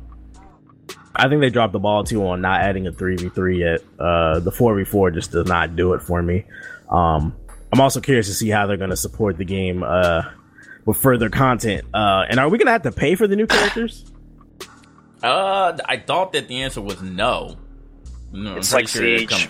I 1.15 1.29
think 1.29 1.41
they 1.41 1.49
dropped 1.49 1.73
the 1.73 1.79
ball 1.79 2.03
too 2.03 2.27
on 2.27 2.41
not 2.41 2.61
adding 2.61 2.85
a 2.85 2.91
three 2.91 3.15
v 3.15 3.29
three 3.29 3.59
yet. 3.59 3.79
Uh, 3.97 4.39
the 4.39 4.51
four 4.51 4.75
v 4.75 4.83
four 4.83 5.09
just 5.09 5.31
does 5.31 5.47
not 5.47 5.75
do 5.75 5.93
it 5.93 6.01
for 6.01 6.21
me. 6.21 6.45
Um, 6.89 7.35
I'm 7.71 7.81
also 7.81 8.01
curious 8.01 8.27
to 8.27 8.33
see 8.33 8.49
how 8.49 8.67
they're 8.67 8.77
going 8.77 8.91
to 8.91 8.97
support 8.97 9.37
the 9.37 9.45
game 9.45 9.83
uh, 9.83 10.23
with 10.85 10.97
further 10.97 11.29
content. 11.29 11.85
Uh, 11.93 12.25
and 12.29 12.39
are 12.39 12.49
we 12.49 12.57
going 12.57 12.67
to 12.67 12.71
have 12.71 12.83
to 12.83 12.91
pay 12.91 13.15
for 13.15 13.25
the 13.25 13.35
new 13.35 13.47
characters? 13.47 14.05
Uh, 15.23 15.77
I 15.85 15.97
thought 15.97 16.33
that 16.33 16.47
the 16.47 16.61
answer 16.61 16.81
was 16.81 17.01
no. 17.01 17.57
No, 18.31 18.57
It's 18.57 18.73
like 18.73 18.89
they're 18.91 19.19
Siege. 19.19 19.49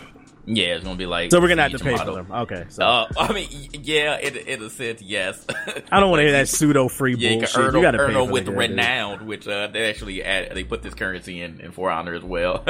Yeah, 0.49 0.75
it's 0.75 0.83
gonna 0.85 0.95
be 0.95 1.05
like. 1.05 1.29
So 1.31 1.41
we're 1.41 1.47
going 1.47 1.57
to 1.57 1.63
have 1.63 1.73
to 1.73 1.79
pay 1.79 1.91
model. 1.95 2.15
for 2.15 2.23
them. 2.23 2.31
Okay, 2.43 2.65
so 2.69 2.83
Uh, 2.85 3.07
I 3.17 3.33
mean, 3.33 3.49
yeah, 3.73 4.17
in, 4.17 4.35
in 4.37 4.63
a 4.63 4.69
sense, 4.69 5.01
yes. 5.01 5.45
I 5.91 5.99
don't 5.99 6.09
want 6.09 6.19
to 6.19 6.23
hear 6.23 6.31
that 6.33 6.47
pseudo 6.47 6.87
free 6.87 7.15
Yeah, 7.17 7.31
bullshit. 7.31 7.49
can 7.51 7.61
earn, 7.65 7.75
you 7.75 7.81
got 7.81 7.91
to 7.91 7.97
pay 7.97 8.03
earn 8.05 8.13
for 8.13 8.31
with 8.31 8.45
the 8.45 8.51
characters. 8.53 8.69
renowned, 8.77 9.21
which 9.27 9.45
uh, 9.45 9.67
they 9.67 9.89
actually 9.89 10.23
add, 10.23 10.55
they 10.55 10.63
put 10.63 10.83
this 10.83 10.93
currency 10.93 11.41
in, 11.41 11.59
in 11.59 11.71
For 11.73 11.91
Honor 11.91 12.13
as 12.13 12.23
well. 12.23 12.63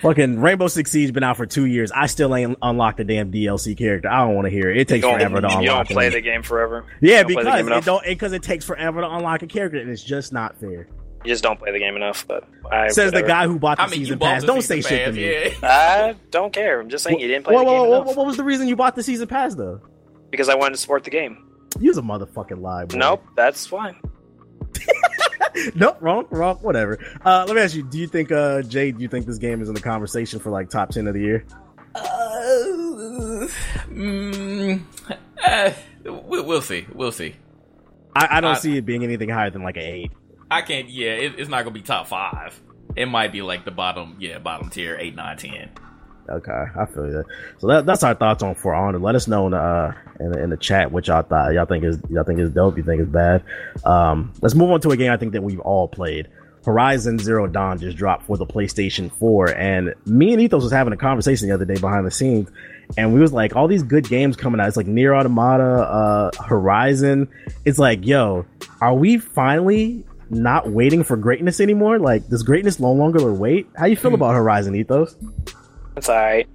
Fucking 0.00 0.40
Rainbow 0.40 0.68
Six 0.68 0.90
Siege 0.90 1.02
has 1.02 1.10
been 1.12 1.22
out 1.22 1.36
for 1.36 1.44
two 1.46 1.66
years. 1.66 1.92
I 1.92 2.06
still 2.06 2.34
ain't 2.34 2.56
unlocked 2.62 2.96
the 2.96 3.04
damn 3.04 3.30
DLC 3.30 3.76
character. 3.76 4.08
I 4.08 4.24
don't 4.24 4.34
want 4.34 4.46
to 4.46 4.50
hear 4.50 4.70
it. 4.70 4.78
It 4.78 4.88
takes 4.88 5.04
You 5.04 5.12
forever 5.12 5.40
to 5.42 5.46
unlock. 5.46 5.62
you 5.62 5.68
don't 5.68 5.88
play 5.88 6.06
them. 6.08 6.14
the 6.14 6.20
game 6.22 6.42
forever. 6.42 6.86
yeah, 7.00 7.18
don't 7.22 7.28
because 7.28 7.44
game 7.44 7.68
it 7.72 7.84
don't 7.84 8.04
because 8.04 8.32
it 8.32 8.42
takes 8.42 8.64
forever 8.64 9.02
to 9.02 9.08
unlock 9.10 9.42
a 9.42 9.46
character, 9.46 9.78
and 9.78 9.90
it's 9.90 10.02
just 10.02 10.32
not 10.32 10.58
fair. 10.58 10.88
You 11.24 11.28
just 11.30 11.42
don't 11.42 11.58
play 11.58 11.70
the 11.72 11.78
game 11.78 11.94
enough. 11.96 12.26
But 12.26 12.44
I, 12.70 12.88
Says 12.88 13.12
the 13.12 13.22
guy 13.22 13.46
who 13.46 13.58
bought 13.58 13.76
the 13.78 13.84
I 13.84 13.86
mean, 13.86 14.00
season 14.00 14.18
pass. 14.18 14.40
the 14.40 14.46
Don't 14.48 14.62
season 14.62 14.82
say 14.82 14.88
shit 14.88 15.06
to 15.06 15.12
me. 15.12 15.56
I 15.62 16.16
don't 16.30 16.52
care. 16.52 16.80
I'm 16.80 16.88
just 16.88 17.04
saying 17.04 17.20
you 17.20 17.28
didn't 17.28 17.44
play 17.44 17.54
Whoa, 17.54 17.60
the 17.60 17.64
game 17.70 17.74
whoa, 17.74 17.88
whoa, 17.90 18.02
enough 18.02 18.16
what 18.16 18.26
was 18.26 18.36
the 18.36 18.44
reason 18.44 18.66
you 18.68 18.76
bought 18.76 18.94
the 18.96 19.02
season 19.02 19.28
pass 19.28 19.54
though? 19.54 19.80
because 20.30 20.48
I 20.48 20.54
wanted 20.54 20.72
to 20.76 20.80
support 20.80 21.04
the 21.04 21.10
game. 21.10 21.44
You 21.78 21.88
was 21.90 21.98
a 21.98 22.02
motherfucking 22.02 22.60
lie, 22.60 22.86
boy. 22.86 22.96
Nope, 22.98 23.22
that's 23.36 23.66
fine. 23.66 23.96
nope, 25.74 25.98
wrong, 26.00 26.26
wrong, 26.30 26.56
whatever. 26.56 26.98
Uh, 27.24 27.44
let 27.46 27.54
me 27.54 27.62
ask 27.62 27.74
you: 27.74 27.82
Do 27.82 27.98
you 27.98 28.06
think, 28.06 28.32
uh, 28.32 28.62
Jay? 28.62 28.92
Do 28.92 29.00
you 29.02 29.08
think 29.08 29.26
this 29.26 29.38
game 29.38 29.60
is 29.62 29.68
in 29.68 29.74
the 29.74 29.80
conversation 29.80 30.40
for 30.40 30.50
like 30.50 30.70
top 30.70 30.90
ten 30.90 31.06
of 31.06 31.14
the 31.14 31.20
year? 31.20 31.44
Uh, 31.94 33.46
mm, 33.90 34.80
uh, 35.44 35.70
we, 36.04 36.40
we'll 36.40 36.62
see. 36.62 36.86
We'll 36.94 37.12
see. 37.12 37.34
I, 38.16 38.38
I 38.38 38.40
don't 38.40 38.56
I- 38.56 38.58
see 38.58 38.76
it 38.78 38.86
being 38.86 39.04
anything 39.04 39.28
higher 39.28 39.50
than 39.50 39.62
like 39.62 39.76
an 39.76 39.82
eight. 39.84 40.12
I 40.52 40.62
can't. 40.62 40.88
Yeah, 40.88 41.10
it, 41.12 41.38
it's 41.38 41.48
not 41.48 41.64
gonna 41.64 41.74
be 41.74 41.82
top 41.82 42.06
five. 42.06 42.60
It 42.96 43.06
might 43.06 43.32
be 43.32 43.42
like 43.42 43.64
the 43.64 43.70
bottom. 43.70 44.16
Yeah, 44.20 44.38
bottom 44.38 44.68
tier, 44.70 44.96
eight, 45.00 45.14
nine, 45.14 45.36
ten. 45.36 45.70
Okay, 46.28 46.52
I 46.76 46.86
feel 46.86 47.10
that. 47.10 47.24
So 47.58 47.66
that, 47.66 47.84
that's 47.84 48.04
our 48.04 48.14
thoughts 48.14 48.42
on 48.44 48.54
For 48.54 48.74
Honor. 48.74 48.98
Let 48.98 49.16
us 49.16 49.26
know 49.26 49.46
in 49.46 49.52
the 49.52 49.58
uh, 49.58 49.92
in, 50.20 50.30
the- 50.32 50.42
in 50.44 50.50
the 50.50 50.56
chat 50.56 50.92
what 50.92 51.06
y'all 51.08 51.22
thought. 51.22 51.52
Y'all 51.52 51.66
think 51.66 51.84
is 51.84 51.98
y'all 52.10 52.22
think 52.24 52.38
is 52.38 52.50
dope. 52.50 52.76
You 52.76 52.82
think 52.84 53.02
is 53.02 53.08
bad. 53.08 53.42
Um, 53.84 54.32
let's 54.40 54.54
move 54.54 54.70
on 54.70 54.80
to 54.82 54.90
a 54.90 54.96
game 54.96 55.10
I 55.10 55.16
think 55.16 55.32
that 55.32 55.42
we've 55.42 55.60
all 55.60 55.88
played. 55.88 56.28
Horizon 56.64 57.18
Zero 57.18 57.48
Dawn 57.48 57.80
just 57.80 57.96
dropped 57.96 58.24
for 58.26 58.36
the 58.36 58.46
PlayStation 58.46 59.10
4, 59.18 59.48
and 59.56 59.94
me 60.06 60.32
and 60.32 60.40
Ethos 60.40 60.62
was 60.62 60.70
having 60.70 60.92
a 60.92 60.96
conversation 60.96 61.48
the 61.48 61.54
other 61.54 61.64
day 61.64 61.74
behind 61.74 62.06
the 62.06 62.10
scenes, 62.12 62.48
and 62.96 63.12
we 63.12 63.18
was 63.18 63.32
like, 63.32 63.56
all 63.56 63.66
these 63.66 63.82
good 63.82 64.08
games 64.08 64.36
coming 64.36 64.60
out. 64.60 64.68
It's 64.68 64.76
like 64.76 64.86
Nier 64.86 65.12
Automata, 65.12 65.64
uh, 65.64 66.30
Horizon. 66.44 67.28
It's 67.64 67.80
like, 67.80 68.06
yo, 68.06 68.46
are 68.80 68.94
we 68.94 69.18
finally 69.18 70.04
not 70.32 70.70
waiting 70.70 71.04
for 71.04 71.16
greatness 71.16 71.60
anymore? 71.60 71.98
Like, 71.98 72.28
does 72.28 72.42
greatness 72.42 72.80
no 72.80 72.92
longer 72.92 73.32
wait? 73.32 73.68
How 73.76 73.86
you 73.86 73.96
feel 73.96 74.14
about 74.14 74.34
Horizon, 74.34 74.74
Ethos? 74.74 75.16
It's 75.96 76.08
alright. 76.08 76.48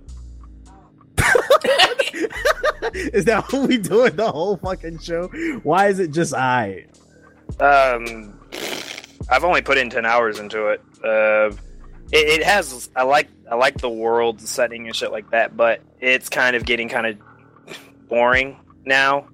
is 2.93 3.25
that 3.25 3.46
what 3.51 3.67
we 3.67 3.77
doing 3.77 4.15
the 4.15 4.31
whole 4.31 4.57
fucking 4.57 5.00
show? 5.00 5.27
Why 5.63 5.88
is 5.88 6.00
it 6.00 6.12
just 6.12 6.34
I? 6.34 6.86
Um, 7.60 8.39
I've 9.29 9.43
only 9.43 9.62
put 9.62 9.77
in 9.77 9.89
ten 9.89 10.05
hours 10.05 10.39
into 10.39 10.67
it. 10.67 10.81
Uh, 11.03 11.55
it, 12.12 12.39
it 12.39 12.43
has. 12.43 12.89
I 12.96 13.03
like. 13.03 13.29
I 13.50 13.55
like 13.55 13.77
the 13.77 13.89
world 13.89 14.41
setting 14.41 14.88
and 14.88 14.96
shit 14.96 15.12
like 15.12 15.29
that, 15.31 15.55
but 15.55 15.81
it's 16.00 16.29
kind 16.29 16.55
of 16.55 16.65
getting 16.65 16.89
kind 16.89 17.07
of 17.07 17.17
boring 18.07 18.60
now. 18.86 19.27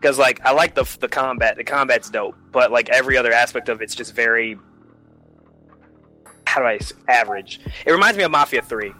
Because 0.00 0.18
like 0.18 0.44
I 0.44 0.52
like 0.52 0.74
the 0.74 0.84
the 1.00 1.08
combat. 1.08 1.56
The 1.56 1.64
combat's 1.64 2.10
dope, 2.10 2.36
but 2.56 2.72
like 2.72 2.88
every 2.88 3.18
other 3.18 3.32
aspect 3.34 3.68
of 3.68 3.82
it's 3.82 3.94
just 3.94 4.14
very. 4.14 4.58
How 6.46 6.62
do 6.62 6.66
I 6.66 6.76
s- 6.76 6.94
average? 7.06 7.60
It 7.84 7.92
reminds 7.92 8.16
me 8.16 8.24
of 8.24 8.30
Mafia 8.30 8.62
Three. 8.62 8.94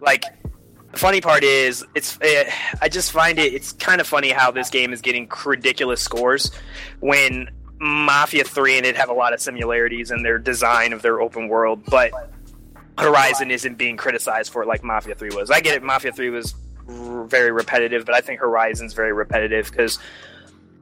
Like 0.00 0.24
the 0.90 0.98
funny 0.98 1.20
part 1.20 1.44
is, 1.44 1.84
it's. 1.94 2.18
eh, 2.20 2.50
I 2.82 2.88
just 2.88 3.12
find 3.12 3.38
it. 3.38 3.54
It's 3.54 3.72
kind 3.74 4.00
of 4.00 4.08
funny 4.08 4.30
how 4.30 4.50
this 4.50 4.70
game 4.70 4.92
is 4.92 5.00
getting 5.00 5.30
ridiculous 5.44 6.00
scores 6.02 6.50
when 6.98 7.48
Mafia 7.78 8.42
3 8.42 8.78
and 8.78 8.86
it 8.86 8.96
have 8.96 9.08
a 9.08 9.12
lot 9.12 9.32
of 9.34 9.40
similarities 9.40 10.10
in 10.10 10.24
their 10.24 10.38
design 10.38 10.92
of 10.92 11.02
their 11.02 11.20
open 11.20 11.46
world, 11.46 11.84
but 11.86 12.10
Horizon 12.98 13.52
isn't 13.52 13.76
being 13.78 13.96
criticized 13.96 14.50
for 14.52 14.62
it 14.62 14.66
like 14.66 14.82
Mafia 14.82 15.14
3 15.14 15.28
was. 15.36 15.48
I 15.50 15.60
get 15.60 15.76
it, 15.76 15.82
Mafia 15.84 16.10
3 16.10 16.30
was 16.30 16.54
r- 16.88 17.24
very 17.26 17.52
repetitive, 17.52 18.04
but 18.06 18.14
I 18.16 18.20
think 18.20 18.40
Horizon's 18.40 18.94
very 18.94 19.12
repetitive 19.12 19.70
because 19.70 19.98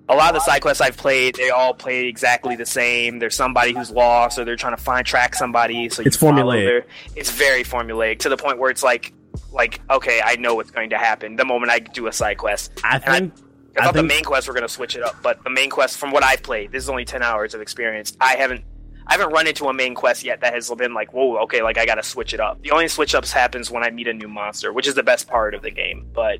a 0.08 0.14
lot 0.14 0.28
of 0.28 0.34
the 0.34 0.40
side 0.40 0.60
quests 0.60 0.80
I've 0.80 0.96
played, 0.96 1.34
they 1.36 1.50
all 1.50 1.72
play 1.74 2.06
exactly 2.06 2.56
the 2.56 2.66
same. 2.66 3.18
There's 3.18 3.34
somebody 3.34 3.72
who's 3.72 3.90
lost, 3.90 4.38
or 4.38 4.44
they're 4.44 4.56
trying 4.56 4.76
to 4.76 4.82
find 4.82 5.06
track 5.06 5.34
somebody. 5.34 5.88
So 5.88 6.02
you 6.02 6.06
It's 6.08 6.16
formulaic. 6.16 6.64
their- 6.66 6.86
It's 7.16 7.30
very 7.30 7.64
formulaic 7.64 8.18
to 8.20 8.28
the 8.28 8.36
point 8.36 8.58
where 8.58 8.70
it's 8.70 8.82
like 8.82 9.12
like 9.52 9.80
okay, 9.90 10.20
I 10.24 10.36
know 10.36 10.54
what's 10.56 10.70
going 10.70 10.90
to 10.90 10.98
happen 10.98 11.36
the 11.36 11.44
moment 11.44 11.72
I 11.72 11.78
do 11.80 12.06
a 12.06 12.12
side 12.12 12.38
quest. 12.38 12.72
I 12.84 12.96
And 12.96 13.04
I- 13.06 13.18
think 13.20 13.32
I 13.76 13.80
I 13.80 13.84
thought 13.86 13.94
the 13.94 14.00
think- 14.00 14.08
main 14.12 14.24
quests 14.24 14.46
were 14.46 14.54
going 14.54 14.62
to 14.66 14.72
switch 14.72 14.94
it 14.94 15.02
up, 15.02 15.16
but 15.22 15.42
the 15.42 15.50
main 15.50 15.70
quest, 15.70 15.96
from 15.98 16.12
what 16.12 16.22
I've 16.22 16.42
played, 16.42 16.70
this 16.70 16.82
is 16.84 16.88
only 16.90 17.04
ten 17.04 17.22
hours 17.22 17.54
of 17.54 17.60
experience. 17.60 18.16
I 18.20 18.34
haven't, 18.36 18.62
I 19.08 19.12
haven't 19.14 19.30
run 19.32 19.46
into 19.48 19.66
a 19.66 19.72
main 19.74 19.94
quest 19.96 20.22
yet 20.24 20.40
that 20.42 20.54
has 20.54 20.70
been 20.70 20.94
like, 20.94 21.12
whoa, 21.12 21.38
okay, 21.44 21.62
like 21.62 21.76
I 21.78 21.84
got 21.86 21.96
to 21.96 22.02
switch 22.04 22.32
it 22.34 22.40
up. 22.40 22.62
The 22.62 22.70
only 22.70 22.86
switch 22.88 23.14
ups 23.16 23.32
happens 23.32 23.70
when 23.72 23.82
I 23.82 23.90
meet 23.90 24.06
a 24.06 24.12
new 24.12 24.28
monster, 24.28 24.72
which 24.72 24.86
is 24.86 24.94
the 24.94 25.02
best 25.02 25.26
part 25.28 25.54
of 25.54 25.62
the 25.62 25.70
game. 25.72 26.06
But 26.14 26.38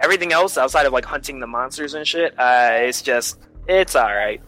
everything 0.00 0.32
else 0.32 0.58
outside 0.58 0.86
of 0.86 0.92
like 0.92 1.04
hunting 1.04 1.40
the 1.40 1.46
monsters 1.46 1.94
and 1.94 2.06
shit, 2.06 2.38
uh, 2.38 2.70
it's 2.72 3.02
just, 3.02 3.38
it's 3.68 3.94
all 3.94 4.14
right. 4.14 4.40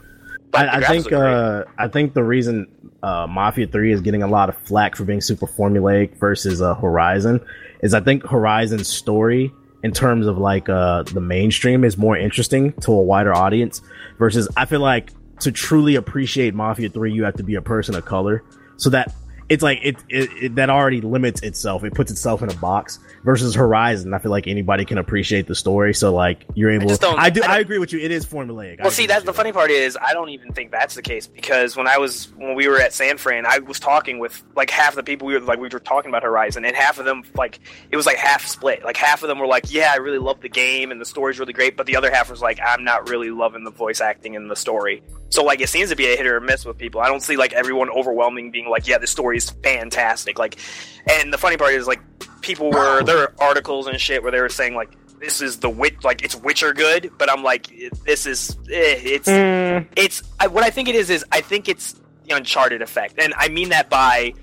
But 0.52 0.68
I, 0.68 0.78
I 0.78 0.80
think 0.82 1.10
uh, 1.10 1.64
I 1.78 1.88
think 1.88 2.12
the 2.12 2.22
reason 2.22 2.70
uh, 3.02 3.26
Mafia 3.26 3.66
Three 3.66 3.90
is 3.90 4.02
getting 4.02 4.22
a 4.22 4.26
lot 4.26 4.50
of 4.50 4.56
flack 4.58 4.96
for 4.96 5.04
being 5.04 5.22
super 5.22 5.46
formulaic 5.46 6.18
versus 6.18 6.60
uh, 6.60 6.74
Horizon 6.74 7.40
is 7.82 7.94
I 7.94 8.00
think 8.00 8.24
Horizon's 8.26 8.86
story 8.86 9.50
in 9.82 9.92
terms 9.92 10.26
of 10.26 10.36
like 10.36 10.68
uh, 10.68 11.04
the 11.04 11.22
mainstream 11.22 11.84
is 11.84 11.96
more 11.96 12.18
interesting 12.18 12.74
to 12.82 12.92
a 12.92 13.02
wider 13.02 13.34
audience 13.34 13.80
versus 14.18 14.46
I 14.54 14.66
feel 14.66 14.80
like 14.80 15.10
to 15.40 15.50
truly 15.50 15.94
appreciate 15.94 16.54
Mafia 16.54 16.90
Three 16.90 17.12
you 17.12 17.24
have 17.24 17.36
to 17.36 17.42
be 17.42 17.54
a 17.54 17.62
person 17.62 17.94
of 17.94 18.04
color 18.04 18.44
so 18.76 18.90
that 18.90 19.14
it's 19.52 19.62
like 19.62 19.80
it, 19.82 19.96
it, 20.08 20.30
it 20.42 20.54
that 20.54 20.70
already 20.70 21.02
limits 21.02 21.42
itself. 21.42 21.84
It 21.84 21.92
puts 21.92 22.10
itself 22.10 22.42
in 22.42 22.48
a 22.48 22.54
box 22.54 22.98
versus 23.22 23.54
Horizon. 23.54 24.14
I 24.14 24.18
feel 24.18 24.30
like 24.30 24.46
anybody 24.46 24.86
can 24.86 24.96
appreciate 24.96 25.46
the 25.46 25.54
story. 25.54 25.92
So 25.92 26.10
like 26.14 26.46
you're 26.54 26.70
able 26.70 26.88
just 26.88 27.02
don't- 27.02 27.18
I 27.18 27.28
do 27.28 27.42
I 27.42 27.56
I, 27.56 27.58
agree 27.58 27.78
with 27.78 27.92
you. 27.92 27.98
It 27.98 28.10
is 28.10 28.24
formulaic. 28.24 28.80
I 28.80 28.84
Well, 28.84 28.90
see, 28.90 29.04
that's 29.04 29.26
the 29.26 29.34
funny 29.34 29.52
part 29.52 29.70
is 29.70 29.98
I 30.00 30.14
don't 30.14 30.30
even 30.30 30.54
think 30.54 30.70
that's 30.70 30.94
the 30.94 31.02
case 31.02 31.26
because 31.26 31.76
when 31.76 31.86
I 31.86 31.98
was 31.98 32.32
when 32.36 32.54
we 32.54 32.66
were 32.66 32.80
at 32.80 32.94
San 32.94 33.18
Fran, 33.18 33.44
I 33.44 33.58
was 33.58 33.78
talking 33.78 34.18
with 34.18 34.42
like 34.56 34.70
half 34.70 34.94
the 34.94 35.02
people 35.02 35.26
we 35.26 35.34
were 35.34 35.40
like 35.40 35.58
we 35.58 35.68
were 35.68 35.78
talking 35.78 36.08
about 36.08 36.22
Horizon, 36.22 36.64
and 36.64 36.74
half 36.74 36.98
of 36.98 37.04
them 37.04 37.22
like 37.34 37.60
it 37.90 37.96
was 37.96 38.06
like 38.06 38.16
half 38.16 38.46
split. 38.46 38.82
Like 38.84 38.96
half 38.96 39.22
of 39.22 39.28
them 39.28 39.38
were 39.38 39.46
like, 39.46 39.70
"Yeah, 39.70 39.90
I 39.92 39.96
really 39.96 40.18
love 40.18 40.40
the 40.40 40.48
game 40.48 40.90
and 40.90 40.98
the 40.98 41.04
story's 41.04 41.38
really 41.38 41.52
great," 41.52 41.76
but 41.76 41.84
the 41.84 41.96
other 41.96 42.10
half 42.10 42.30
was 42.30 42.40
like, 42.40 42.58
"I'm 42.64 42.84
not 42.84 43.10
really 43.10 43.30
loving 43.30 43.64
the 43.64 43.70
voice 43.70 44.00
acting 44.00 44.34
and 44.34 44.50
the 44.50 44.56
story." 44.56 45.02
So 45.32 45.42
like 45.42 45.60
it 45.62 45.68
seems 45.68 45.88
to 45.88 45.96
be 45.96 46.12
a 46.12 46.16
hit 46.16 46.26
or 46.26 46.36
a 46.36 46.40
miss 46.40 46.64
with 46.66 46.76
people. 46.76 47.00
I 47.00 47.08
don't 47.08 47.22
see 47.22 47.36
like 47.36 47.54
everyone 47.54 47.88
overwhelming 47.88 48.50
being 48.50 48.68
like, 48.68 48.86
"Yeah, 48.86 48.98
this 48.98 49.10
story 49.10 49.38
is 49.38 49.48
fantastic." 49.48 50.38
Like, 50.38 50.58
and 51.10 51.32
the 51.32 51.38
funny 51.38 51.56
part 51.56 51.72
is 51.72 51.86
like 51.86 52.00
people 52.42 52.70
were 52.70 53.02
there 53.02 53.18
are 53.18 53.34
articles 53.38 53.86
and 53.86 53.98
shit 53.98 54.22
where 54.22 54.30
they 54.30 54.40
were 54.40 54.50
saying 54.50 54.74
like 54.74 54.90
this 55.20 55.40
is 55.40 55.58
the 55.60 55.70
witch 55.70 56.04
like 56.04 56.22
it's 56.22 56.34
Witcher 56.36 56.74
good, 56.74 57.12
but 57.16 57.30
I'm 57.30 57.42
like 57.42 57.68
this 58.04 58.26
is 58.26 58.58
eh, 58.70 59.00
it's 59.00 59.28
it's 59.96 60.22
I, 60.38 60.48
what 60.48 60.64
I 60.64 60.70
think 60.70 60.88
it 60.88 60.94
is 60.94 61.08
is 61.08 61.24
I 61.32 61.40
think 61.40 61.68
it's 61.68 61.94
the 62.24 62.36
Uncharted 62.36 62.82
effect, 62.82 63.14
and 63.18 63.32
I 63.38 63.48
mean 63.48 63.70
that 63.70 63.88
by 63.88 64.34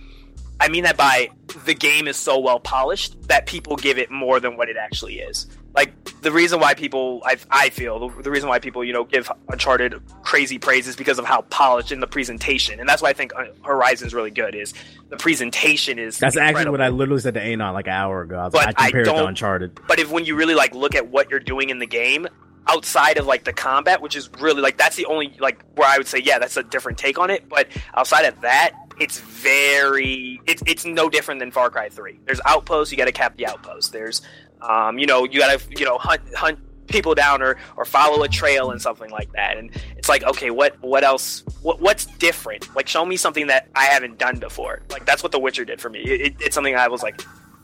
I 0.59 0.67
mean 0.67 0.83
that 0.83 0.97
by 0.97 1.29
the 1.65 1.73
game 1.73 2.07
is 2.07 2.17
so 2.17 2.39
well 2.39 2.59
polished 2.59 3.29
that 3.29 3.45
people 3.45 3.75
give 3.75 3.97
it 3.97 4.11
more 4.11 4.39
than 4.39 4.57
what 4.57 4.69
it 4.69 4.77
actually 4.77 5.19
is. 5.19 5.47
Like 5.73 6.21
the 6.21 6.31
reason 6.31 6.59
why 6.59 6.73
people, 6.73 7.21
I, 7.23 7.37
I 7.49 7.69
feel 7.69 8.09
the, 8.09 8.23
the 8.23 8.31
reason 8.31 8.49
why 8.49 8.59
people, 8.59 8.83
you 8.83 8.91
know, 8.91 9.03
give 9.03 9.31
Uncharted 9.47 10.01
crazy 10.23 10.57
praise 10.57 10.87
is 10.87 10.95
because 10.95 11.19
of 11.19 11.25
how 11.25 11.43
polished 11.43 11.91
in 11.91 11.99
the 11.99 12.07
presentation, 12.07 12.79
and 12.79 12.89
that's 12.89 13.01
why 13.01 13.09
I 13.09 13.13
think 13.13 13.33
uh, 13.35 13.45
Horizon's 13.61 14.13
really 14.13 14.31
good. 14.31 14.55
Is 14.55 14.73
the 15.09 15.17
presentation 15.17 15.99
is 15.99 16.17
That's 16.17 16.37
actually 16.37 16.71
what 16.71 16.81
I 16.81 16.89
literally 16.89 17.21
said 17.21 17.35
to 17.35 17.41
Anon 17.41 17.73
like 17.73 17.87
an 17.87 17.93
hour 17.93 18.21
ago. 18.23 18.37
I, 18.37 18.45
was 18.45 18.53
But 18.53 18.65
like, 18.65 18.81
I 18.81 18.85
I 18.85 18.91
compared 18.91 19.07
it 19.07 19.13
to 19.13 19.25
Uncharted. 19.25 19.79
But 19.87 19.99
if 19.99 20.11
when 20.11 20.25
you 20.25 20.35
really 20.35 20.55
like 20.55 20.73
look 20.73 20.95
at 20.95 21.07
what 21.07 21.29
you're 21.29 21.39
doing 21.39 21.69
in 21.69 21.79
the 21.79 21.87
game 21.87 22.27
outside 22.67 23.17
of 23.17 23.25
like 23.27 23.43
the 23.43 23.53
combat, 23.53 24.01
which 24.01 24.15
is 24.15 24.29
really 24.39 24.61
like 24.61 24.77
that's 24.77 24.95
the 24.95 25.05
only 25.05 25.35
like 25.39 25.63
where 25.75 25.87
I 25.87 25.97
would 25.97 26.07
say 26.07 26.19
yeah 26.19 26.39
that's 26.39 26.57
a 26.57 26.63
different 26.63 26.97
take 26.97 27.19
on 27.19 27.29
it. 27.29 27.47
But 27.47 27.67
outside 27.93 28.25
of 28.25 28.41
that, 28.41 28.73
it's 28.99 29.19
very 29.19 30.41
it's 30.45 30.61
it's 30.65 30.85
no 30.85 31.09
different 31.09 31.39
than 31.39 31.51
Far 31.51 31.69
Cry 31.69 31.89
Three. 31.89 32.19
There's 32.25 32.41
outposts, 32.45 32.91
you 32.91 32.97
got 32.97 33.05
to 33.05 33.11
cap 33.11 33.37
the 33.37 33.47
outposts. 33.47 33.91
There's 33.91 34.21
um 34.61 34.99
you 34.99 35.05
know 35.05 35.23
you 35.23 35.39
got 35.39 35.59
to 35.59 35.79
you 35.79 35.85
know 35.85 35.97
hunt 35.97 36.21
hunt 36.35 36.59
people 36.87 37.13
down 37.13 37.41
or 37.41 37.55
or 37.77 37.85
follow 37.85 38.23
a 38.23 38.27
trail 38.27 38.71
and 38.71 38.81
something 38.81 39.09
like 39.11 39.31
that. 39.33 39.57
And 39.57 39.71
it's 39.97 40.09
like 40.09 40.23
okay, 40.23 40.49
what 40.49 40.81
what 40.81 41.03
else? 41.03 41.43
What 41.61 41.79
what's 41.81 42.05
different? 42.05 42.73
Like 42.75 42.87
show 42.87 43.05
me 43.05 43.15
something 43.17 43.47
that 43.47 43.67
I 43.75 43.85
haven't 43.85 44.17
done 44.17 44.39
before. 44.39 44.81
Like 44.89 45.05
that's 45.05 45.23
what 45.23 45.31
The 45.31 45.39
Witcher 45.39 45.65
did 45.65 45.79
for 45.79 45.89
me. 45.89 45.99
It, 46.01 46.21
it- 46.21 46.35
it's 46.41 46.55
something 46.55 46.75
I 46.75 46.87
was 46.87 47.01
like 47.03 47.21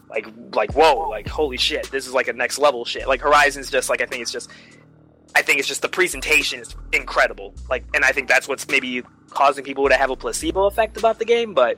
like 0.07 0.27
like 0.53 0.71
whoa 0.75 1.09
like 1.09 1.27
holy 1.27 1.57
shit 1.57 1.89
this 1.89 2.05
is 2.05 2.13
like 2.13 2.27
a 2.27 2.33
next 2.33 2.59
level 2.59 2.85
shit 2.85 3.07
like 3.07 3.19
horizon's 3.19 3.71
just 3.71 3.89
like 3.89 4.01
i 4.01 4.05
think 4.05 4.21
it's 4.21 4.31
just 4.31 4.51
i 5.35 5.41
think 5.41 5.59
it's 5.59 5.67
just 5.67 5.81
the 5.81 5.89
presentation 5.89 6.59
is 6.59 6.75
incredible 6.93 7.53
like 7.69 7.83
and 7.93 8.03
i 8.03 8.11
think 8.11 8.27
that's 8.27 8.47
what's 8.47 8.67
maybe 8.67 9.03
causing 9.29 9.63
people 9.63 9.87
to 9.89 9.95
have 9.95 10.09
a 10.09 10.15
placebo 10.15 10.65
effect 10.65 10.97
about 10.97 11.19
the 11.19 11.25
game 11.25 11.53
but 11.53 11.77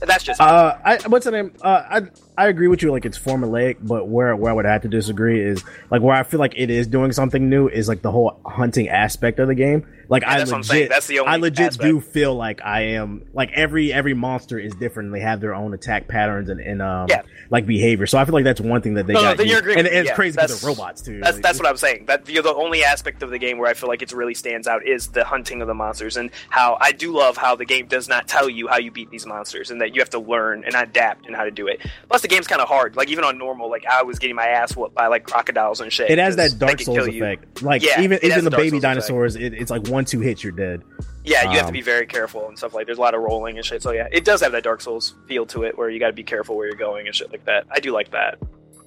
that's 0.00 0.22
just 0.22 0.40
Uh, 0.40 0.76
I 0.84 0.98
what's 1.08 1.24
the 1.24 1.30
name? 1.30 1.52
Uh, 1.62 1.82
I 1.88 2.02
I 2.36 2.48
agree 2.48 2.68
with 2.68 2.82
you. 2.82 2.92
Like 2.92 3.06
it's 3.06 3.18
formulaic, 3.18 3.78
but 3.80 4.06
where 4.08 4.36
where 4.36 4.50
I 4.52 4.54
would 4.54 4.66
have 4.66 4.82
to 4.82 4.88
disagree 4.88 5.40
is 5.40 5.64
like 5.90 6.02
where 6.02 6.14
I 6.14 6.24
feel 6.24 6.40
like 6.40 6.52
it 6.56 6.68
is 6.68 6.86
doing 6.86 7.10
something 7.12 7.48
new 7.48 7.68
is 7.68 7.88
like 7.88 8.02
the 8.02 8.10
whole 8.10 8.38
hunting 8.44 8.88
aspect 8.88 9.38
of 9.38 9.48
the 9.48 9.54
game. 9.54 9.86
Like 10.10 10.24
I 10.24 10.38
that's 10.38 10.50
I'm 10.52 10.62
saying. 10.62 10.78
legit, 10.84 10.90
That's 10.90 11.06
the 11.06 11.18
only 11.20 11.32
I 11.32 11.36
legit 11.36 11.66
aspect. 11.66 11.86
do 11.88 12.00
feel 12.00 12.34
like 12.34 12.62
I 12.64 12.80
am 12.94 13.26
like 13.34 13.50
every 13.52 13.92
every 13.92 14.14
monster 14.14 14.58
is 14.58 14.74
different. 14.74 15.08
and 15.08 15.14
They 15.14 15.20
have 15.20 15.40
their 15.40 15.54
own 15.54 15.74
attack 15.74 16.08
patterns 16.08 16.48
and, 16.48 16.60
and 16.60 16.80
um 16.80 17.08
Yeah. 17.10 17.22
like 17.50 17.66
behavior. 17.66 18.06
So 18.06 18.16
I 18.16 18.24
feel 18.24 18.32
like 18.32 18.44
that's 18.44 18.60
one 18.60 18.80
thing 18.80 18.94
that 18.94 19.06
they 19.06 19.12
No, 19.12 19.20
no, 19.20 19.28
got. 19.34 19.38
used- 19.40 19.50
you're 19.50 19.58
agreeing 19.60 19.78
and, 19.80 19.88
and 19.88 19.96
it's 19.98 20.08
yeah. 20.08 20.14
crazy 20.14 20.36
because 20.36 20.60
they're 20.62 20.68
robots 20.68 21.02
too. 21.02 21.20
that's 21.20 21.34
Like, 21.36 21.42
that's 21.42 21.58
what 21.58 21.68
I'm 21.68 21.76
saying. 21.76 22.06
That 22.06 22.24
the, 22.24 22.40
the 22.40 22.54
only 22.54 22.84
aspect 22.84 23.22
of 23.22 23.28
the 23.30 23.38
game 23.38 23.58
where 23.58 23.68
I 23.70 23.74
feel 23.74 23.88
like 23.90 24.00
it 24.00 24.10
really 24.12 24.34
stands 24.34 24.66
out 24.66 24.86
is 24.86 25.08
the 25.08 25.24
hunting 25.24 25.60
of 25.60 25.68
the 25.68 25.74
monsters 25.74 26.16
and 26.16 26.30
how 26.48 26.78
I 26.80 26.92
do 26.92 27.12
love 27.12 27.36
how 27.36 27.54
the 27.56 27.66
game 27.66 27.86
does 27.86 28.08
not 28.08 28.26
tell 28.28 28.48
you 28.48 28.66
how 28.68 28.78
you 28.78 28.90
beat 28.90 29.10
these 29.10 29.26
monsters 29.26 29.70
and 29.70 29.80
that 29.82 29.94
you 29.94 30.00
have 30.00 30.10
to 30.10 30.18
learn 30.18 30.64
and 30.64 30.74
adapt 30.74 31.26
and 31.26 31.36
how 31.36 31.44
to 31.44 31.50
do 31.50 31.66
it. 31.68 31.80
Plus 32.08 32.22
the 32.22 32.28
game's 32.28 32.46
kind 32.46 32.62
of 32.62 32.68
hard. 32.68 32.96
Like 32.96 33.08
even 33.10 33.24
on 33.24 33.36
normal, 33.36 33.68
like 33.68 33.84
I 33.84 34.04
was 34.04 34.18
getting 34.18 34.36
my 34.36 34.46
ass 34.46 34.74
whooped 34.74 34.94
by 34.94 35.08
like 35.08 35.24
crocodiles 35.24 35.80
and 35.82 35.92
shit. 35.92 36.10
It 36.10 36.18
has 36.18 36.36
that 36.36 36.58
Dark 36.58 36.80
Souls 36.80 36.96
kill 36.96 37.08
you. 37.08 37.22
effect. 37.24 37.62
Like 37.62 37.82
Yeah, 37.82 38.00
even 38.00 38.18
even 38.24 38.44
the 38.44 38.50
baby 38.50 38.70
Souls 38.70 38.82
dinosaurs, 38.82 39.36
it, 39.36 39.52
it's 39.52 39.70
like 39.70 39.86
one 39.88 39.97
two 40.04 40.20
hits, 40.20 40.42
you're 40.42 40.52
dead. 40.52 40.82
Yeah, 41.24 41.42
you 41.44 41.50
have 41.50 41.60
to 41.62 41.66
Um, 41.66 41.72
be 41.72 41.82
very 41.82 42.06
careful 42.06 42.48
and 42.48 42.56
stuff 42.56 42.74
like. 42.74 42.86
There's 42.86 42.98
a 42.98 43.00
lot 43.02 43.14
of 43.14 43.20
rolling 43.20 43.56
and 43.56 43.64
shit. 43.66 43.82
So 43.82 43.90
yeah, 43.92 44.08
it 44.10 44.24
does 44.24 44.40
have 44.40 44.52
that 44.52 44.62
Dark 44.64 44.80
Souls 44.80 45.14
feel 45.26 45.44
to 45.46 45.64
it, 45.64 45.76
where 45.76 45.90
you 45.90 45.98
got 46.00 46.06
to 46.08 46.12
be 46.14 46.22
careful 46.24 46.56
where 46.56 46.66
you're 46.66 46.76
going 46.76 47.06
and 47.06 47.14
shit 47.14 47.30
like 47.30 47.44
that. 47.46 47.66
I 47.70 47.80
do 47.80 47.92
like 47.92 48.10
that. 48.12 48.38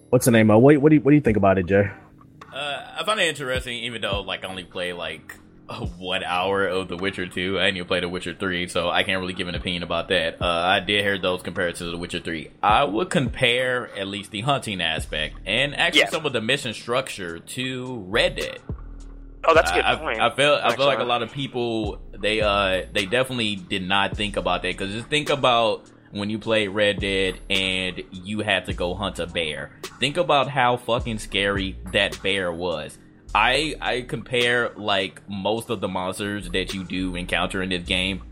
What's 0.10 0.26
the 0.26 0.32
name? 0.32 0.50
of 0.52 0.62
what 0.62 0.78
what 0.78 0.90
do 0.90 0.96
you, 0.96 1.02
what 1.02 1.12
do 1.12 1.16
you 1.16 1.22
think 1.22 1.38
about 1.38 1.58
it, 1.58 1.68
Jay? 1.68 1.90
Uh, 2.54 2.84
I 3.00 3.04
found 3.06 3.20
it 3.20 3.28
interesting, 3.28 3.84
even 3.84 4.02
though 4.02 4.22
like 4.22 4.44
I 4.44 4.48
only 4.48 4.64
play 4.66 4.92
like 4.94 5.36
one 5.98 6.24
hour 6.24 6.66
of 6.68 6.90
The 6.90 6.98
Witcher 6.98 7.28
2. 7.28 7.58
I 7.60 7.66
didn't 7.66 7.78
even 7.78 7.88
play 7.88 8.02
The 8.02 8.10
Witcher 8.10 8.34
3, 8.34 8.68
so 8.68 8.90
I 8.90 9.04
can't 9.04 9.22
really 9.22 9.34
give 9.34 9.48
an 9.48 9.56
opinion 9.56 9.84
about 9.84 10.10
that. 10.10 10.42
Uh, 10.42 10.46
I 10.46 10.80
did 10.82 11.02
hear 11.04 11.18
those 11.18 11.42
compared 11.44 11.76
to 11.76 11.86
The 11.86 11.98
Witcher 11.98 12.20
3. 12.20 12.50
I 12.62 12.84
would 12.84 13.10
compare 13.10 13.90
at 13.98 14.08
least 14.08 14.32
the 14.32 14.42
hunting 14.42 14.82
aspect 14.82 15.36
and 15.46 15.74
actually 15.76 16.02
Yeah. 16.02 16.10
some 16.10 16.26
of 16.26 16.34
the 16.34 16.42
mission 16.42 16.74
structure 16.74 17.40
to 17.40 18.04
Red 18.08 18.36
Dead. 18.36 18.60
Oh, 19.44 19.54
that's 19.54 19.72
a 19.72 19.76
good 19.76 19.86
I, 19.86 19.96
point. 19.96 20.20
I, 20.20 20.28
I 20.28 20.36
feel 20.36 20.60
I 20.62 20.76
feel 20.76 20.86
like 20.86 21.00
a 21.00 21.04
lot 21.04 21.24
of 21.24 21.32
people 21.32 22.00
they 22.18 22.42
uh 22.42 22.86
they 22.94 23.06
definitely 23.06 23.56
did 23.56 23.88
not 23.88 24.16
think 24.16 24.38
about 24.38 24.62
that 24.62 24.78
because 24.78 24.94
just 24.94 25.08
think 25.08 25.30
about 25.30 25.90
when 26.12 26.30
you 26.30 26.38
play 26.38 26.68
Red 26.68 27.00
Dead 27.00 27.40
and 27.50 28.04
you 28.12 28.42
had 28.42 28.66
to 28.66 28.74
go 28.74 28.94
hunt 28.94 29.20
a 29.20 29.28
bear. 29.28 29.80
Think 30.00 30.18
about 30.18 30.50
how 30.50 30.78
fucking 30.78 31.20
scary 31.20 31.78
that 31.92 32.22
bear 32.22 32.52
was. 32.52 32.98
I 33.34 33.76
I 33.82 34.02
compare 34.02 34.72
like 34.76 35.22
most 35.30 35.70
of 35.70 35.82
the 35.82 35.88
monsters 35.88 36.50
that 36.52 36.74
you 36.74 36.84
do 36.84 37.16
encounter 37.16 37.62
in 37.62 37.70
this 37.70 37.84
game 37.84 38.24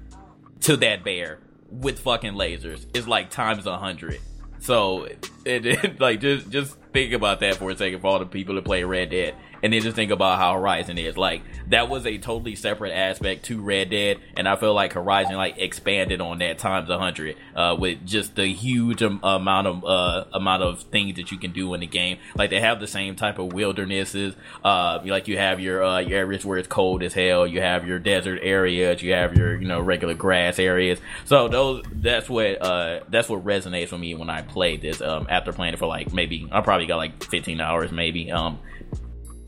to 0.62 0.78
that 0.78 1.04
bear 1.04 1.40
with 1.70 2.00
fucking 2.00 2.34
lasers. 2.34 2.86
It's 2.94 3.08
like 3.08 3.30
times 3.30 3.66
a 3.66 3.78
hundred. 3.78 4.20
So 4.60 5.06
it, 5.46 5.66
it 5.66 6.00
like 6.00 6.20
just 6.20 6.50
just 6.50 6.78
think 6.94 7.14
about 7.14 7.40
that 7.40 7.56
for 7.56 7.72
a 7.72 7.78
second 7.78 8.02
for 8.02 8.08
all 8.08 8.20
the 8.20 8.26
people 8.26 8.56
that 8.56 8.66
play 8.66 8.84
Red 8.84 9.12
Dead, 9.12 9.36
and 9.64 9.74
then 9.74 9.82
just 9.82 9.96
think 9.96 10.12
about 10.12 10.40
how 10.40 10.54
Horizon 10.54 10.98
is. 10.98 11.18
Like 11.18 11.42
that 11.68 11.90
was 11.90 12.06
a 12.06 12.18
totally 12.18 12.56
separate 12.56 12.92
aspect 12.92 13.46
to 13.46 13.62
Red 13.62 13.90
Dead, 13.90 14.18
and 14.36 14.48
I 14.48 14.56
feel 14.56 14.74
like 14.74 14.94
Horizon 14.94 15.36
like 15.36 15.58
expanded 15.58 16.22
on 16.22 16.40
that 16.40 16.58
times 16.58 16.90
a 16.90 16.98
hundred 16.98 17.36
uh, 17.56 17.76
with 17.80 18.06
just 18.06 18.36
the 18.36 18.48
huge 18.48 19.04
am- 19.04 19.20
amount 19.24 19.68
of 19.68 19.86
uh, 19.86 20.26
amount 20.34 20.64
of 20.64 20.84
things 20.84 21.16
that 21.18 21.32
you 21.32 21.38
can 21.38 21.52
do 21.52 21.74
in 21.74 21.82
the 21.82 21.88
game. 21.88 22.18
Like 22.36 22.50
they 22.50 22.60
have 22.60 22.80
the 22.80 22.88
same 22.88 23.16
type 23.16 23.40
of 23.40 23.54
wildernesses. 23.54 24.36
Uh, 24.64 25.00
like 25.06 25.28
you 25.28 25.38
have 25.38 25.60
your 25.60 25.84
uh, 25.84 26.00
your 26.00 26.20
areas 26.20 26.46
where 26.46 26.58
it's 26.58 26.68
cold 26.68 27.04
as 27.04 27.14
hell. 27.14 27.46
You 27.46 27.62
have 27.62 27.88
your 27.88 28.00
desert 28.00 28.40
areas. 28.42 29.02
You 29.02 29.14
have 29.14 29.36
your 29.36 29.60
you 29.60 29.68
know 29.68 29.80
regular 29.80 30.14
grass 30.14 30.60
areas. 30.60 31.00
So 31.26 31.48
those 31.48 31.86
that's 31.92 32.30
what 32.30 32.62
uh, 32.62 33.02
that's 33.10 33.30
what 33.30 33.44
resonates 33.44 33.92
with 33.92 34.02
me 34.02 34.16
when 34.16 34.30
I 34.30 34.42
play 34.42 34.78
this. 34.78 35.02
Um, 35.02 35.28
after 35.30 35.54
playing 35.54 35.74
it 35.74 35.80
for 35.80 35.88
like 35.88 36.14
maybe 36.14 36.48
I 36.52 36.62
probably 36.62 36.88
got 36.88 36.98
like 36.98 37.24
15 37.24 37.60
hours 37.62 37.92
maybe. 37.92 38.32
Um, 38.32 38.60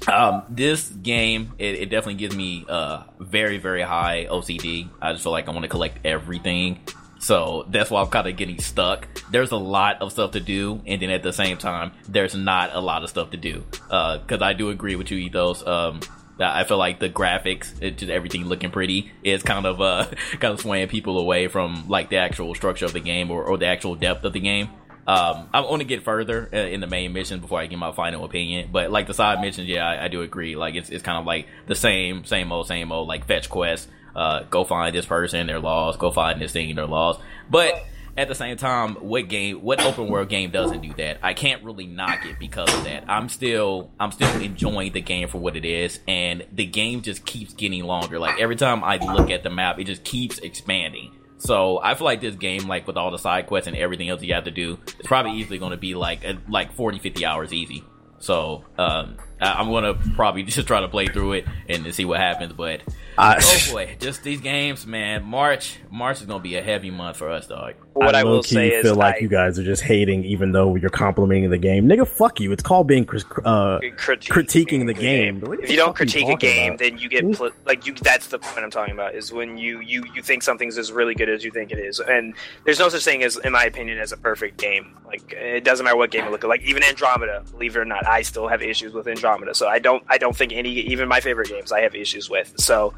um, 0.07 0.43
this 0.49 0.89
game 0.89 1.53
it, 1.59 1.75
it 1.75 1.85
definitely 1.89 2.15
gives 2.15 2.35
me 2.35 2.65
uh 2.67 3.03
very 3.19 3.57
very 3.57 3.81
high 3.81 4.27
OCD. 4.29 4.89
I 5.01 5.11
just 5.13 5.23
feel 5.23 5.31
like 5.31 5.47
I 5.47 5.51
want 5.51 5.63
to 5.63 5.69
collect 5.69 6.05
everything. 6.05 6.79
So 7.19 7.67
that's 7.69 7.91
why 7.91 8.01
I'm 8.01 8.07
kind 8.07 8.27
of 8.27 8.35
getting 8.35 8.59
stuck. 8.59 9.07
There's 9.29 9.51
a 9.51 9.57
lot 9.57 10.01
of 10.01 10.11
stuff 10.11 10.31
to 10.31 10.39
do, 10.39 10.81
and 10.87 10.99
then 10.99 11.11
at 11.11 11.21
the 11.21 11.31
same 11.31 11.57
time, 11.57 11.91
there's 12.09 12.33
not 12.33 12.73
a 12.73 12.79
lot 12.79 13.03
of 13.03 13.09
stuff 13.11 13.29
to 13.29 13.37
do. 13.37 13.63
Uh, 13.91 14.17
cause 14.25 14.41
I 14.41 14.53
do 14.53 14.71
agree 14.71 14.95
with 14.95 15.11
you, 15.11 15.19
Ethos. 15.19 15.65
Um, 15.65 15.99
I 16.39 16.63
feel 16.63 16.77
like 16.77 16.99
the 16.99 17.09
graphics, 17.09 17.79
it 17.79 17.99
just 17.99 18.11
everything 18.11 18.45
looking 18.45 18.71
pretty 18.71 19.11
is 19.23 19.43
kind 19.43 19.67
of, 19.67 19.79
uh, 19.79 20.07
kind 20.39 20.53
of 20.53 20.61
swaying 20.61 20.87
people 20.87 21.19
away 21.19 21.47
from 21.47 21.87
like 21.87 22.09
the 22.09 22.17
actual 22.17 22.55
structure 22.55 22.85
of 22.85 22.93
the 22.93 22.99
game 22.99 23.29
or, 23.29 23.43
or 23.43 23.57
the 23.57 23.67
actual 23.67 23.93
depth 23.93 24.23
of 24.23 24.33
the 24.33 24.39
game. 24.39 24.69
Um, 25.07 25.49
I 25.53 25.61
want 25.61 25.79
to 25.81 25.85
get 25.85 26.03
further 26.03 26.49
uh, 26.53 26.57
in 26.57 26.79
the 26.79 26.87
main 26.87 27.11
mission 27.13 27.39
before 27.39 27.59
I 27.59 27.67
give 27.67 27.79
my 27.79 27.91
final 27.91 28.23
opinion. 28.23 28.69
But 28.71 28.91
like 28.91 29.07
the 29.07 29.13
side 29.13 29.41
missions, 29.41 29.67
yeah, 29.67 29.87
I, 29.87 30.05
I 30.05 30.07
do 30.07 30.21
agree. 30.21 30.55
Like 30.55 30.75
it's 30.75 30.89
it's 30.89 31.03
kind 31.03 31.17
of 31.17 31.25
like 31.25 31.47
the 31.67 31.75
same 31.75 32.25
same 32.25 32.51
old 32.51 32.67
same 32.67 32.91
old 32.91 33.07
like 33.07 33.25
fetch 33.25 33.49
quests. 33.49 33.87
Uh, 34.15 34.43
go 34.43 34.63
find 34.63 34.95
this 34.95 35.05
person, 35.05 35.47
their 35.47 35.59
laws. 35.59 35.97
Go 35.97 36.11
find 36.11 36.41
this 36.41 36.51
thing, 36.51 36.75
their 36.75 36.85
laws. 36.85 37.17
But 37.49 37.85
at 38.17 38.27
the 38.27 38.35
same 38.35 38.57
time, 38.57 38.95
what 38.95 39.29
game, 39.29 39.61
what 39.61 39.81
open 39.83 40.07
world 40.07 40.29
game 40.29 40.51
doesn't 40.51 40.81
do 40.81 40.93
that? 40.95 41.19
I 41.23 41.33
can't 41.33 41.63
really 41.63 41.87
knock 41.87 42.25
it 42.25 42.37
because 42.37 42.73
of 42.73 42.83
that. 42.83 43.05
I'm 43.07 43.29
still, 43.29 43.89
I'm 43.99 44.11
still 44.11 44.29
enjoying 44.41 44.91
the 44.91 45.01
game 45.01 45.29
for 45.29 45.37
what 45.37 45.55
it 45.55 45.63
is, 45.63 45.99
and 46.07 46.45
the 46.51 46.65
game 46.65 47.01
just 47.01 47.25
keeps 47.25 47.53
getting 47.53 47.83
longer. 47.85 48.19
Like 48.19 48.39
every 48.39 48.57
time 48.57 48.83
I 48.83 48.97
look 48.97 49.29
at 49.29 49.43
the 49.43 49.49
map, 49.49 49.79
it 49.79 49.85
just 49.85 50.03
keeps 50.03 50.39
expanding. 50.39 51.13
So 51.41 51.79
I 51.81 51.95
feel 51.95 52.05
like 52.05 52.21
this 52.21 52.35
game, 52.35 52.67
like 52.67 52.85
with 52.85 52.97
all 52.97 53.09
the 53.09 53.17
side 53.17 53.47
quests 53.47 53.67
and 53.67 53.75
everything 53.75 54.09
else 54.09 54.21
you 54.21 54.31
have 54.35 54.43
to 54.43 54.51
do, 54.51 54.77
it's 54.99 55.07
probably 55.07 55.31
easily 55.31 55.57
going 55.57 55.71
to 55.71 55.77
be 55.77 55.95
like 55.95 56.23
like 56.47 56.71
40, 56.73 56.99
50 56.99 57.25
hours 57.25 57.51
easy. 57.51 57.83
So 58.19 58.63
um, 58.77 59.17
I, 59.41 59.53
I'm 59.53 59.69
going 59.69 59.83
to 59.83 59.95
probably 60.15 60.43
just 60.43 60.67
try 60.67 60.81
to 60.81 60.87
play 60.87 61.07
through 61.07 61.33
it 61.33 61.45
and 61.67 61.93
see 61.93 62.05
what 62.05 62.19
happens. 62.19 62.53
But 62.53 62.81
I, 63.17 63.37
oh 63.41 63.73
boy, 63.73 63.95
just 63.99 64.23
these 64.23 64.41
games, 64.41 64.85
man. 64.85 65.23
March, 65.23 65.79
March 65.89 66.21
is 66.21 66.27
going 66.27 66.39
to 66.39 66.43
be 66.43 66.55
a 66.55 66.61
heavy 66.61 66.91
month 66.91 67.17
for 67.17 67.29
us, 67.29 67.47
dog. 67.47 67.73
What 67.93 68.15
I, 68.15 68.23
will 68.23 68.35
low-key 68.35 68.55
say 68.55 68.69
is, 68.69 68.83
feel 68.83 68.95
like 68.95 69.15
I, 69.15 69.19
you 69.19 69.27
guys 69.27 69.59
are 69.59 69.63
just 69.63 69.81
hating, 69.81 70.23
even 70.23 70.53
though 70.53 70.75
you're 70.75 70.89
complimenting 70.89 71.49
the 71.49 71.57
game. 71.57 71.87
Nigga, 71.87 72.07
fuck 72.07 72.39
you. 72.39 72.51
It's 72.53 72.63
called 72.63 72.87
being 72.87 73.03
uh, 73.03 73.79
critique- 73.97 74.31
critiquing 74.31 74.87
the 74.87 74.93
game. 74.93 75.41
What 75.41 75.57
the 75.57 75.63
If 75.65 75.71
you 75.71 75.75
don't 75.75 75.89
fuck 75.89 76.01
are 76.01 76.03
you 76.05 76.11
critique 76.11 76.29
a 76.29 76.37
game, 76.37 76.67
about? 76.73 76.79
then 76.79 76.97
you 76.97 77.09
get 77.09 77.29
pl- 77.33 77.51
like 77.65 77.85
you. 77.85 77.93
That's 77.95 78.27
the 78.27 78.39
point 78.39 78.59
I'm 78.59 78.71
talking 78.71 78.93
about. 78.93 79.15
Is 79.15 79.33
when 79.33 79.57
you 79.57 79.81
you 79.81 80.05
you 80.15 80.21
think 80.21 80.41
something's 80.41 80.77
as 80.77 80.91
really 80.91 81.15
good 81.15 81.29
as 81.29 81.43
you 81.43 81.51
think 81.51 81.71
it 81.71 81.79
is, 81.79 81.99
and 81.99 82.33
there's 82.63 82.79
no 82.79 82.87
such 82.87 83.03
thing 83.03 83.23
as, 83.23 83.35
in 83.37 83.51
my 83.51 83.65
opinion, 83.65 83.99
as 83.99 84.13
a 84.13 84.17
perfect 84.17 84.57
game. 84.57 84.97
Like 85.05 85.33
it 85.33 85.65
doesn't 85.65 85.83
matter 85.83 85.97
what 85.97 86.11
game 86.11 86.23
you 86.23 86.31
look 86.31 86.45
at. 86.45 86.49
Like 86.49 86.61
even 86.61 86.83
Andromeda, 86.83 87.43
believe 87.51 87.75
it 87.75 87.79
or 87.79 87.85
not, 87.85 88.07
I 88.07 88.21
still 88.21 88.47
have 88.47 88.61
issues 88.61 88.93
with 88.93 89.07
Andromeda. 89.07 89.30
So 89.53 89.67
I 89.67 89.79
don't 89.79 90.03
I 90.07 90.17
don't 90.17 90.35
think 90.35 90.53
any 90.53 90.69
even 90.69 91.07
my 91.07 91.19
favorite 91.19 91.49
games 91.49 91.71
I 91.71 91.81
have 91.81 91.95
issues 91.95 92.29
with. 92.29 92.53
So, 92.57 92.93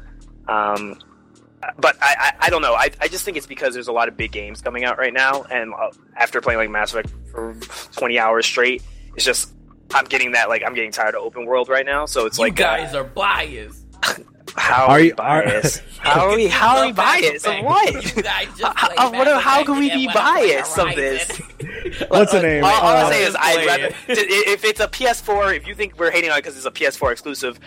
um, 0.48 0.98
but 1.78 1.96
I, 2.02 2.14
I, 2.18 2.46
I 2.46 2.50
don't 2.50 2.62
know. 2.62 2.74
I, 2.74 2.90
I 3.00 3.08
just 3.08 3.24
think 3.24 3.36
it's 3.36 3.46
because 3.46 3.74
there's 3.74 3.88
a 3.88 3.92
lot 3.92 4.08
of 4.08 4.16
big 4.16 4.32
games 4.32 4.60
coming 4.60 4.84
out 4.84 4.98
right 4.98 5.12
now, 5.12 5.42
and 5.44 5.72
uh, 5.72 5.90
after 6.16 6.40
playing 6.40 6.58
like 6.58 6.70
Mass 6.70 6.92
Effect 6.92 7.10
for 7.30 7.54
20 7.92 8.18
hours 8.18 8.46
straight, 8.46 8.82
it's 9.16 9.24
just 9.24 9.52
I'm 9.94 10.04
getting 10.04 10.32
that 10.32 10.48
like 10.48 10.62
I'm 10.64 10.74
getting 10.74 10.92
tired 10.92 11.14
of 11.14 11.22
open 11.22 11.46
world 11.46 11.68
right 11.68 11.86
now. 11.86 12.06
So 12.06 12.26
it's 12.26 12.38
You 12.38 12.44
like 12.44 12.60
uh, 12.60 12.64
guys 12.64 12.94
are 12.94 13.04
biased. 13.04 13.83
How 14.56 14.84
Are 14.84 14.90
are 14.90 15.00
you- 15.00 15.06
you 15.08 15.14
biased? 15.14 15.82
how 15.98 16.28
are 16.28 16.36
we 16.36 16.46
how 16.48 16.76
are 16.78 16.86
we 16.86 16.92
biased 16.92 17.46
of 17.46 17.64
what? 17.64 17.92
You 17.94 18.00
just 18.02 18.62
How- 18.62 19.10
what- 19.12 19.26
Mass 19.26 19.42
how 19.42 19.64
can 19.64 19.78
we 19.78 19.90
be 19.90 20.06
biased 20.12 20.78
of 20.78 20.94
this? 20.94 21.28
What's 22.08 22.32
the 22.32 22.42
name? 22.42 22.64
All, 22.64 22.70
all 22.72 22.96
Uh, 22.96 23.00
I'm 23.06 23.12
saying 23.12 23.28
is, 23.28 23.36
I'd 23.38 23.66
rather 23.66 23.84
it. 23.86 23.94
if 24.08 24.64
it's 24.64 24.80
a 24.80 24.88
PS4. 24.88 25.56
If 25.56 25.66
you 25.66 25.74
think 25.74 25.98
we're 25.98 26.10
hating 26.10 26.30
on 26.30 26.38
it 26.38 26.42
because 26.42 26.56
it's 26.56 26.66
a 26.66 26.70
PS4 26.70 27.12
exclusive, 27.12 27.60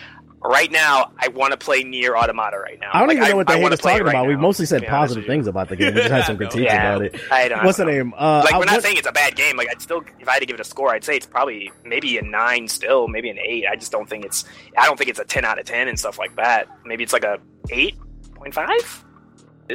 right 0.43 0.71
now 0.71 1.11
I 1.17 1.29
want 1.29 1.51
to 1.51 1.57
play 1.57 1.83
Nier 1.83 2.15
Automata 2.15 2.57
right 2.59 2.79
now. 2.79 2.91
I 2.93 2.99
don't 2.99 3.07
Like, 3.07 3.17
even 3.17 3.29
know 3.29 3.35
what 3.37 3.47
the 3.47 3.53
hate 3.57 3.71
is 3.73 3.79
talking 3.79 4.03
right 4.03 4.09
about. 4.11 4.27
We 4.27 4.35
now, 4.35 4.41
mostly 4.41 4.65
said 4.65 4.81
honest 4.85 4.91
positive 4.91 5.23
you. 5.23 5.27
things 5.29 5.47
about 5.47 5.69
the 5.69 5.75
game. 5.75 5.93
We 5.95 6.01
just 6.01 6.11
had 6.11 6.25
some 6.25 6.37
critiques 6.37 6.61
Yeah, 6.63 6.95
about 6.95 7.05
it. 7.05 7.21
I 7.31 7.47
don't 7.47 7.63
What's 7.65 7.77
the 7.77 7.85
know. 7.85 7.91
name? 7.91 8.13
Uh, 8.17 8.41
like 8.45 8.53
I- 8.53 8.59
we're 8.59 8.65
not 8.65 8.73
what- 8.75 8.83
saying 8.83 8.97
it's 8.97 9.07
a 9.07 9.11
bad 9.11 9.35
game. 9.35 9.57
Like 9.57 9.69
I'd 9.71 9.81
still, 9.81 10.03
if 10.19 10.27
I 10.27 10.33
had 10.33 10.39
to 10.39 10.45
give 10.45 10.53
it 10.55 10.59
a 10.59 10.63
score, 10.63 10.93
I'd 10.93 11.03
say 11.03 11.15
it's 11.15 11.25
probably 11.25 11.71
maybe 11.83 12.17
a 12.17 12.21
nine 12.21 12.67
still, 12.67 13.07
maybe 13.07 13.29
an 13.29 13.39
eight. 13.39 13.65
I 13.69 13.75
just 13.75 13.91
don't 13.91 14.07
think 14.07 14.25
it's. 14.25 14.45
I 14.77 14.85
don't 14.85 14.97
think 14.97 15.09
it's 15.09 15.19
a 15.19 15.25
ten 15.25 15.43
out 15.45 15.59
of 15.59 15.65
ten 15.65 15.87
and 15.87 15.99
stuff 15.99 16.19
like 16.19 16.35
that. 16.35 16.67
Maybe 16.85 17.03
it's 17.03 17.13
like 17.13 17.23
a 17.23 17.39
eight 17.71 17.97
point 18.35 18.53
five. 18.53 19.03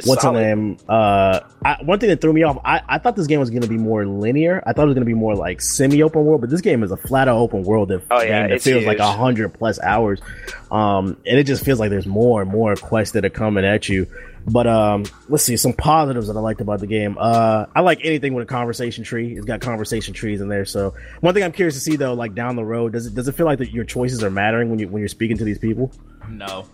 What's 0.05 0.23
the 0.23 0.31
name? 0.31 0.77
Uh, 0.89 1.41
I, 1.63 1.77
one 1.83 1.99
thing 1.99 2.09
that 2.09 2.19
threw 2.19 2.33
me 2.33 2.43
off. 2.43 2.57
I, 2.65 2.81
I 2.87 2.97
thought 2.97 3.15
this 3.15 3.27
game 3.27 3.39
was 3.39 3.49
going 3.49 3.61
to 3.61 3.67
be 3.67 3.77
more 3.77 4.05
linear. 4.05 4.63
I 4.65 4.73
thought 4.73 4.83
it 4.83 4.87
was 4.87 4.95
going 4.95 5.05
to 5.05 5.09
be 5.09 5.13
more 5.13 5.35
like 5.35 5.61
semi-open 5.61 6.25
world, 6.25 6.41
but 6.41 6.49
this 6.49 6.61
game 6.61 6.83
is 6.83 6.91
a 6.91 6.97
flat 6.97 7.27
out 7.27 7.37
open 7.37 7.63
world 7.63 7.89
that, 7.89 8.01
Oh, 8.09 8.21
yeah, 8.21 8.41
game 8.41 8.49
that 8.49 8.51
it's 8.53 8.63
feels 8.63 8.85
like 8.85 8.99
a 8.99 9.11
hundred 9.11 9.53
plus 9.53 9.79
hours. 9.79 10.19
Um, 10.71 11.17
and 11.27 11.37
it 11.37 11.45
just 11.45 11.63
feels 11.63 11.79
like 11.79 11.91
there's 11.91 12.07
more 12.07 12.41
and 12.41 12.49
more 12.49 12.75
quests 12.75 13.13
that 13.13 13.23
are 13.23 13.29
coming 13.29 13.65
at 13.65 13.87
you. 13.87 14.07
But 14.45 14.67
um, 14.67 15.05
let's 15.29 15.43
see 15.43 15.55
some 15.55 15.73
positives 15.73 16.27
that 16.27 16.35
I 16.35 16.39
liked 16.41 16.59
about 16.59 16.79
the 16.81 16.87
game. 16.87 17.15
Uh, 17.17 17.67
I 17.73 17.81
like 17.81 17.99
anything 18.03 18.33
with 18.33 18.43
a 18.43 18.51
conversation 18.51 19.03
tree. 19.05 19.37
It's 19.37 19.45
got 19.45 19.61
conversation 19.61 20.13
trees 20.13 20.41
in 20.41 20.49
there. 20.49 20.65
So 20.65 20.95
one 21.21 21.33
thing 21.33 21.43
I'm 21.43 21.53
curious 21.53 21.75
to 21.75 21.79
see 21.79 21.95
though, 21.95 22.13
like 22.13 22.35
down 22.35 22.55
the 22.55 22.65
road, 22.65 22.91
does 22.93 23.05
it 23.05 23.15
does 23.15 23.27
it 23.27 23.35
feel 23.35 23.45
like 23.45 23.59
that 23.59 23.71
your 23.71 23.85
choices 23.85 24.23
are 24.23 24.29
mattering 24.29 24.69
when 24.69 24.79
you 24.79 24.89
when 24.89 24.99
you're 24.99 25.07
speaking 25.07 25.37
to 25.37 25.45
these 25.45 25.59
people? 25.59 25.91
No. 26.27 26.65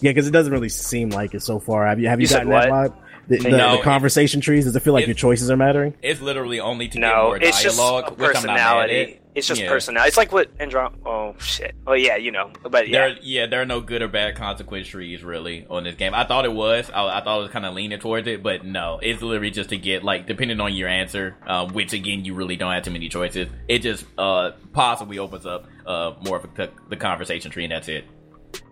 Yeah, 0.00 0.10
because 0.10 0.26
it 0.28 0.32
doesn't 0.32 0.52
really 0.52 0.68
seem 0.68 1.10
like 1.10 1.34
it 1.34 1.42
so 1.42 1.58
far. 1.58 1.86
Have 1.86 1.98
you 2.00 2.08
have 2.08 2.20
you, 2.20 2.26
You 2.26 2.32
gotten 2.34 2.50
that 2.50 2.70
what? 2.70 2.92
vibe? 2.92 2.96
The, 3.28 3.36
the, 3.38 3.50
No, 3.50 3.76
the 3.76 3.82
conversation 3.82 4.40
trees. 4.40 4.64
Does 4.64 4.74
it 4.74 4.80
feel 4.80 4.94
like 4.94 5.02
it- 5.02 5.08
your 5.08 5.14
choices 5.14 5.50
are 5.50 5.56
mattering? 5.56 5.94
It's 6.02 6.20
literally 6.22 6.60
only 6.60 6.88
to 6.88 6.94
get 6.98 7.00
No, 7.06 7.24
more 7.24 7.36
it's 7.36 7.62
just 7.62 7.76
dialogue, 7.76 8.12
a 8.12 8.14
which 8.14 8.36
I'm 8.36 8.42
not 8.44 8.46
mad 8.46 8.56
at. 8.56 8.86
personality. 8.88 9.20
It's 9.34 9.46
just 9.46 9.60
Yeah. 9.60 9.68
personality. 9.68 10.08
It's 10.08 10.16
like 10.16 10.32
what 10.32 10.56
Androm. 10.58 10.94
Oh 11.06 11.34
shit. 11.38 11.74
Oh 11.86 11.92
yeah, 11.92 12.16
you 12.16 12.32
know. 12.32 12.50
But 12.68 12.88
yeah, 12.88 13.08
There, 13.08 13.16
yeah, 13.22 13.46
there 13.46 13.60
are 13.60 13.66
no 13.66 13.80
good 13.80 14.00
or 14.02 14.08
bad 14.08 14.34
consequence 14.34 14.88
trees 14.88 15.22
really 15.22 15.66
on 15.68 15.84
this 15.84 15.94
game. 15.94 16.14
I 16.14 16.24
thought 16.24 16.44
it 16.46 16.52
was. 16.52 16.90
I, 16.92 17.18
I 17.18 17.22
thought 17.22 17.38
it 17.38 17.42
was 17.42 17.50
kind 17.52 17.66
of 17.66 17.74
leaning 17.74 17.98
towards 18.00 18.26
it, 18.26 18.42
but 18.42 18.64
no, 18.64 18.98
it's 19.02 19.20
literally 19.22 19.50
just 19.50 19.68
to 19.70 19.76
get 19.76 20.02
like 20.02 20.26
depending 20.26 20.58
on 20.60 20.74
your 20.74 20.88
answer, 20.88 21.36
um, 21.46 21.72
which 21.74 21.92
again 21.92 22.24
you 22.24 22.34
really 22.34 22.56
don't 22.56 22.72
have 22.72 22.82
too 22.82 22.90
many 22.90 23.08
choices. 23.10 23.48
It 23.68 23.80
just 23.80 24.06
uh 24.16 24.52
possibly 24.72 25.18
opens 25.18 25.44
up 25.46 25.66
uh 25.86 26.14
more 26.24 26.38
of 26.38 26.44
a, 26.58 26.70
the 26.88 26.96
conversation 26.96 27.50
tree, 27.50 27.64
and 27.64 27.72
that's 27.72 27.88
it. 27.88 28.06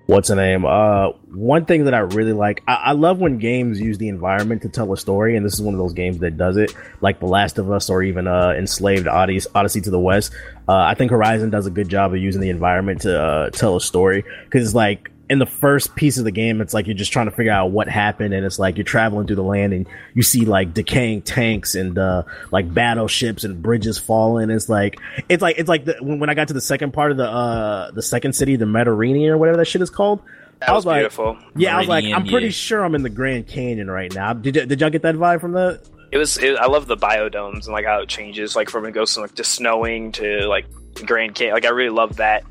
What's 0.07 0.29
the 0.29 0.37
name? 0.37 0.65
Uh, 0.65 1.09
one 1.33 1.65
thing 1.65 1.87
that 1.87 1.95
I 1.95 1.99
really 1.99 2.33
like, 2.33 2.63
I, 2.69 2.75
I 2.75 2.93
love 2.93 3.19
when 3.19 3.39
games 3.39 3.81
use 3.81 3.99
the 3.99 4.09
environment 4.09 4.63
to 4.63 4.69
tell 4.69 4.93
a 4.93 4.97
story, 4.97 5.37
and 5.37 5.45
this 5.45 5.55
is 5.55 5.61
one 5.61 5.75
of 5.75 5.79
those 5.79 5.95
games 5.95 6.19
that 6.19 6.37
does 6.37 6.57
it, 6.57 6.73
like 7.01 7.19
The 7.19 7.27
Last 7.27 7.59
of 7.59 7.73
Us 7.73 7.91
or 7.91 8.05
even 8.05 8.29
uh, 8.29 8.55
Enslaved 8.57 9.09
Odyssey, 9.09 9.51
Odyssey 9.53 9.81
to 9.81 9.91
the 9.91 9.99
West. 9.99 10.33
Uh, 10.69 10.77
I 10.77 10.95
think 10.95 11.11
Horizon 11.11 11.51
does 11.51 11.67
a 11.67 11.71
good 11.71 11.89
job 11.89 12.15
of 12.15 12.21
using 12.21 12.41
the 12.41 12.51
environment 12.51 13.01
to 13.01 13.21
uh, 13.21 13.51
tell 13.51 13.75
a 13.75 13.81
story 13.81 14.25
because, 14.45 14.77
like, 14.77 15.11
in 15.29 15.41
the 15.41 15.47
first 15.47 15.97
piece 15.97 16.19
of 16.19 16.25
the 16.25 16.31
game, 16.31 16.61
it's 16.61 16.73
like 16.73 16.87
you're 16.87 16.95
just 16.95 17.13
trying 17.13 17.27
to 17.27 17.33
figure 17.33 17.51
out 17.53 17.73
what 17.73 17.89
happened, 17.89 18.33
and 18.33 18.47
it's 18.47 18.59
like 18.59 18.77
you're 18.77 18.85
traveling 18.85 19.27
through 19.27 19.37
the 19.37 19.43
land 19.43 19.73
and 19.73 19.89
you 20.15 20.23
see 20.23 20.45
like 20.45 20.73
decaying 20.73 21.23
tanks 21.23 21.75
and 21.75 21.99
uh, 21.99 22.23
like 22.53 22.73
battleships 22.73 23.43
and 23.43 23.61
bridges 23.61 23.99
falling. 23.99 24.51
It's 24.51 24.69
like 24.69 25.01
it's 25.29 25.43
like 25.43 25.59
it's 25.59 25.69
like 25.69 25.85
the, 25.85 25.97
when, 26.01 26.21
when 26.21 26.31
I 26.31 26.35
got 26.35 26.49
to 26.49 26.55
the 26.55 26.61
second 26.61 26.93
part 26.93 27.11
of 27.11 27.17
the 27.17 27.29
uh 27.29 27.91
the 27.91 28.03
second 28.03 28.35
city, 28.35 28.57
the 28.57 28.67
Mediterranean 28.67 29.33
or 29.33 29.39
whatever 29.39 29.57
that 29.59 29.65
shit 29.65 29.83
is 29.83 29.91
called. 29.91 30.21
that 30.61 30.69
I 30.69 30.73
was, 30.73 30.85
was 30.85 30.87
like, 30.87 31.01
beautiful. 31.01 31.37
yeah, 31.57 31.77
I 31.77 31.81
was 31.81 31.89
like, 31.89 32.05
I'm 32.05 32.27
pretty 32.27 32.47
yeah. 32.47 32.53
sure 32.53 32.85
I'm 32.85 32.95
in 32.95 33.03
the 33.03 33.11
Grand 33.11 33.49
Canyon 33.49 33.91
right 33.91 34.15
now. 34.15 34.33
Did 34.33 34.57
y- 34.57 34.65
did 34.65 34.81
y'all 34.81 34.91
get 34.91 35.03
that 35.03 35.17
vibe 35.17 35.41
from 35.41 35.53
the? 35.53 35.81
It 36.13 36.19
was. 36.19 36.39
It, 36.39 36.57
I 36.57 36.67
love 36.67 36.87
the 36.87 36.97
biodomes 36.97 37.65
and 37.65 37.73
like 37.73 37.85
how 37.85 38.01
it 38.01 38.09
changes, 38.09 38.55
like 38.55 38.71
from 38.71 38.85
it 38.87 38.93
goes 38.93 39.13
from 39.13 39.23
like 39.23 39.35
just 39.35 39.53
snowing 39.53 40.13
to 40.13 40.47
like 40.47 40.67
Grand 41.05 41.35
Canyon. 41.35 41.55
Like 41.55 41.67
I 41.67 41.71
really 41.71 41.91
love 41.91 42.17
that. 42.17 42.45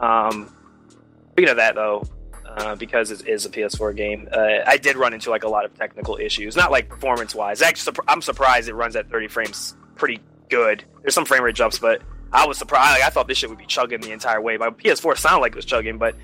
Um, 0.00 0.50
speaking 1.32 1.50
of 1.50 1.56
that 1.56 1.74
though, 1.74 2.04
uh, 2.56 2.74
because 2.76 3.10
it 3.10 3.26
is 3.26 3.46
a 3.46 3.50
PS4 3.50 3.96
game, 3.96 4.28
uh, 4.32 4.58
I 4.66 4.76
did 4.76 4.96
run 4.96 5.14
into 5.14 5.30
like 5.30 5.44
a 5.44 5.48
lot 5.48 5.64
of 5.64 5.76
technical 5.76 6.16
issues. 6.16 6.56
Not 6.56 6.70
like 6.70 6.88
performance 6.88 7.34
wise. 7.34 7.62
Actually, 7.62 7.96
I'm 8.08 8.22
surprised 8.22 8.68
it 8.68 8.74
runs 8.74 8.96
at 8.96 9.10
30 9.10 9.28
frames 9.28 9.74
pretty 9.94 10.20
good. 10.48 10.84
There's 11.00 11.14
some 11.14 11.24
frame 11.24 11.42
rate 11.42 11.54
jumps, 11.54 11.78
but 11.78 12.02
I 12.32 12.46
was 12.46 12.58
surprised. 12.58 13.00
Like, 13.00 13.02
I 13.02 13.10
thought 13.10 13.28
this 13.28 13.38
shit 13.38 13.48
would 13.48 13.58
be 13.58 13.66
chugging 13.66 14.00
the 14.00 14.12
entire 14.12 14.40
way. 14.40 14.56
My 14.56 14.70
PS4 14.70 15.16
sounded 15.18 15.40
like 15.40 15.52
it 15.52 15.56
was 15.56 15.64
chugging, 15.64 15.98
but 15.98 16.14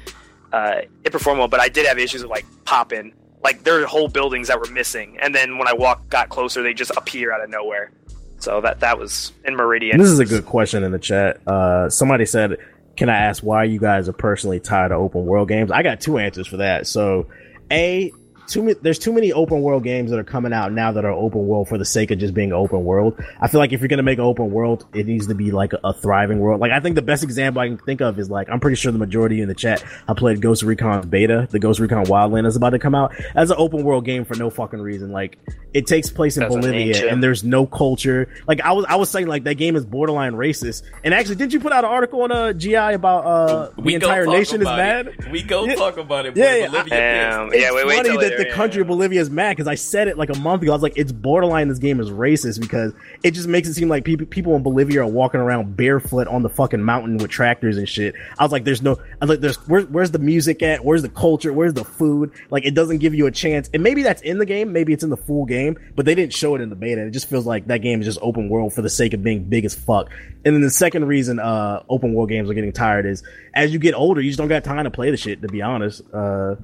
uh, 0.52 0.82
it 1.04 1.12
performed 1.12 1.38
well. 1.38 1.48
But 1.48 1.60
I 1.60 1.68
did 1.68 1.86
have 1.86 1.98
issues 1.98 2.22
with 2.22 2.30
like 2.30 2.46
popping. 2.64 3.14
Like 3.42 3.64
there 3.64 3.80
are 3.80 3.86
whole 3.86 4.08
buildings 4.08 4.48
that 4.48 4.58
were 4.58 4.70
missing, 4.70 5.16
and 5.20 5.34
then 5.34 5.58
when 5.58 5.68
I 5.68 5.72
walk 5.72 6.08
got 6.08 6.28
closer, 6.28 6.62
they 6.62 6.74
just 6.74 6.90
appear 6.96 7.32
out 7.32 7.42
of 7.42 7.50
nowhere. 7.50 7.92
So 8.38 8.60
that 8.60 8.80
that 8.80 8.98
was 8.98 9.32
in 9.44 9.56
Meridian. 9.56 9.98
This 9.98 10.10
is 10.10 10.18
a 10.18 10.24
good 10.24 10.46
question 10.46 10.84
in 10.84 10.92
the 10.92 10.98
chat. 10.98 11.40
Uh, 11.46 11.88
somebody 11.88 12.24
said, 12.26 12.58
"Can 12.98 13.08
I 13.08 13.16
ask 13.16 13.42
why 13.42 13.64
you 13.64 13.78
guys 13.78 14.08
are 14.08 14.12
personally 14.12 14.60
tired 14.60 14.92
of 14.92 15.00
open 15.00 15.24
world 15.24 15.48
games?" 15.48 15.70
I 15.70 15.82
got 15.82 16.00
two 16.00 16.18
answers 16.18 16.46
for 16.48 16.58
that. 16.58 16.86
So, 16.86 17.28
a 17.70 18.12
too 18.48 18.62
many, 18.62 18.74
there's 18.82 18.98
too 18.98 19.12
many 19.12 19.32
open 19.32 19.60
world 19.62 19.84
games 19.84 20.10
that 20.10 20.18
are 20.18 20.24
coming 20.24 20.52
out 20.52 20.72
now 20.72 20.90
that 20.92 21.04
are 21.04 21.12
open 21.12 21.46
world 21.46 21.68
for 21.68 21.78
the 21.78 21.84
sake 21.84 22.10
of 22.10 22.18
just 22.18 22.34
being 22.34 22.52
open 22.52 22.84
world. 22.84 23.18
I 23.40 23.48
feel 23.48 23.58
like 23.60 23.72
if 23.72 23.80
you're 23.80 23.88
gonna 23.88 24.02
make 24.02 24.18
an 24.18 24.24
open 24.24 24.50
world, 24.50 24.86
it 24.94 25.06
needs 25.06 25.26
to 25.28 25.34
be 25.34 25.50
like 25.50 25.72
a, 25.72 25.80
a 25.84 25.92
thriving 25.92 26.38
world. 26.40 26.60
Like 26.60 26.72
I 26.72 26.80
think 26.80 26.94
the 26.96 27.02
best 27.02 27.22
example 27.22 27.60
I 27.62 27.68
can 27.68 27.78
think 27.78 28.00
of 28.00 28.18
is 28.18 28.30
like 28.30 28.48
I'm 28.50 28.60
pretty 28.60 28.76
sure 28.76 28.90
the 28.90 28.98
majority 28.98 29.40
in 29.40 29.48
the 29.48 29.54
chat 29.54 29.84
I 30.08 30.14
played 30.14 30.40
Ghost 30.40 30.62
Recon 30.62 31.08
beta. 31.08 31.46
The 31.50 31.58
Ghost 31.58 31.78
Recon 31.80 32.04
Wildland 32.06 32.46
is 32.46 32.56
about 32.56 32.70
to 32.70 32.78
come 32.78 32.94
out 32.94 33.14
as 33.34 33.50
an 33.50 33.56
open 33.58 33.84
world 33.84 34.04
game 34.04 34.24
for 34.24 34.34
no 34.34 34.50
fucking 34.50 34.80
reason. 34.80 35.12
Like 35.12 35.38
it 35.74 35.86
takes 35.86 36.10
place 36.10 36.36
in 36.36 36.42
Doesn't 36.44 36.60
Bolivia 36.60 36.86
need 36.94 37.04
and 37.04 37.22
there's 37.22 37.44
no 37.44 37.66
culture. 37.66 38.28
Like 38.46 38.60
I 38.62 38.72
was 38.72 38.84
I 38.88 38.96
was 38.96 39.10
saying 39.10 39.26
like 39.26 39.44
that 39.44 39.54
game 39.56 39.76
is 39.76 39.84
borderline 39.84 40.32
racist. 40.32 40.82
And 41.04 41.12
actually, 41.14 41.36
did 41.36 41.52
you 41.52 41.60
put 41.60 41.72
out 41.72 41.84
an 41.84 41.90
article 41.90 42.22
on 42.22 42.32
uh, 42.32 42.52
GI 42.54 42.74
about 42.74 43.24
uh 43.26 43.70
the 43.76 43.82
We 43.82 43.92
go 43.92 44.08
entire 44.08 44.26
nation 44.26 44.60
is 44.62 44.66
mad? 44.66 45.08
it. 45.08 45.30
We 45.30 45.42
go 45.42 45.64
Yeah. 45.66 45.74
talk 45.74 45.96
about 45.98 46.26
it. 46.26 46.36
Yeah, 46.36 46.44
boy. 46.52 46.58
yeah, 46.60 46.68
Bolivia 46.68 46.90
Damn. 46.90 47.48
pissed. 47.50 47.60
Yeah, 47.62 47.72
wait, 47.74 47.86
wait 47.86 47.96
funny 48.06 48.16
that 48.16 48.37
the 48.38 48.50
country 48.52 48.80
of 48.80 48.86
Bolivia 48.86 49.20
is 49.20 49.30
mad 49.30 49.56
because 49.56 49.68
I 49.68 49.74
said 49.74 50.08
it 50.08 50.16
like 50.16 50.30
a 50.30 50.38
month 50.38 50.62
ago. 50.62 50.72
I 50.72 50.74
was 50.74 50.82
like, 50.82 50.96
it's 50.96 51.12
borderline. 51.12 51.68
This 51.68 51.78
game 51.78 52.00
is 52.00 52.10
racist 52.10 52.60
because 52.60 52.92
it 53.22 53.32
just 53.32 53.48
makes 53.48 53.68
it 53.68 53.74
seem 53.74 53.88
like 53.88 54.04
people 54.04 54.26
people 54.26 54.56
in 54.56 54.62
Bolivia 54.62 55.02
are 55.02 55.06
walking 55.06 55.40
around 55.40 55.76
barefoot 55.76 56.28
on 56.28 56.42
the 56.42 56.48
fucking 56.48 56.82
mountain 56.82 57.18
with 57.18 57.30
tractors 57.30 57.76
and 57.76 57.88
shit. 57.88 58.14
I 58.38 58.44
was 58.44 58.52
like, 58.52 58.64
there's 58.64 58.82
no. 58.82 58.92
I 58.92 59.24
was 59.24 59.30
like, 59.30 59.40
there's 59.40 59.56
where, 59.68 59.82
where's 59.82 60.10
the 60.10 60.18
music 60.18 60.62
at? 60.62 60.84
Where's 60.84 61.02
the 61.02 61.08
culture? 61.08 61.52
Where's 61.52 61.74
the 61.74 61.84
food? 61.84 62.32
Like, 62.50 62.64
it 62.64 62.74
doesn't 62.74 62.98
give 62.98 63.14
you 63.14 63.26
a 63.26 63.30
chance. 63.30 63.68
And 63.74 63.82
maybe 63.82 64.02
that's 64.02 64.22
in 64.22 64.38
the 64.38 64.46
game. 64.46 64.72
Maybe 64.72 64.92
it's 64.92 65.04
in 65.04 65.10
the 65.10 65.16
full 65.16 65.44
game, 65.44 65.78
but 65.94 66.06
they 66.06 66.14
didn't 66.14 66.32
show 66.34 66.54
it 66.54 66.60
in 66.60 66.70
the 66.70 66.76
beta. 66.76 67.06
It 67.06 67.10
just 67.10 67.28
feels 67.28 67.46
like 67.46 67.66
that 67.66 67.78
game 67.78 68.00
is 68.00 68.06
just 68.06 68.18
open 68.22 68.48
world 68.48 68.72
for 68.72 68.82
the 68.82 68.90
sake 68.90 69.14
of 69.14 69.22
being 69.22 69.44
big 69.44 69.64
as 69.64 69.74
fuck. 69.74 70.10
And 70.44 70.54
then 70.54 70.62
the 70.62 70.70
second 70.70 71.06
reason 71.06 71.38
uh 71.38 71.82
open 71.88 72.14
world 72.14 72.28
games 72.28 72.48
are 72.50 72.54
getting 72.54 72.72
tired 72.72 73.06
is 73.06 73.22
as 73.54 73.72
you 73.72 73.78
get 73.78 73.94
older, 73.94 74.20
you 74.20 74.30
just 74.30 74.38
don't 74.38 74.48
got 74.48 74.64
time 74.64 74.84
to 74.84 74.90
play 74.90 75.10
the 75.10 75.16
shit. 75.16 75.42
To 75.42 75.48
be 75.48 75.62
honest, 75.62 76.02
uh 76.12 76.56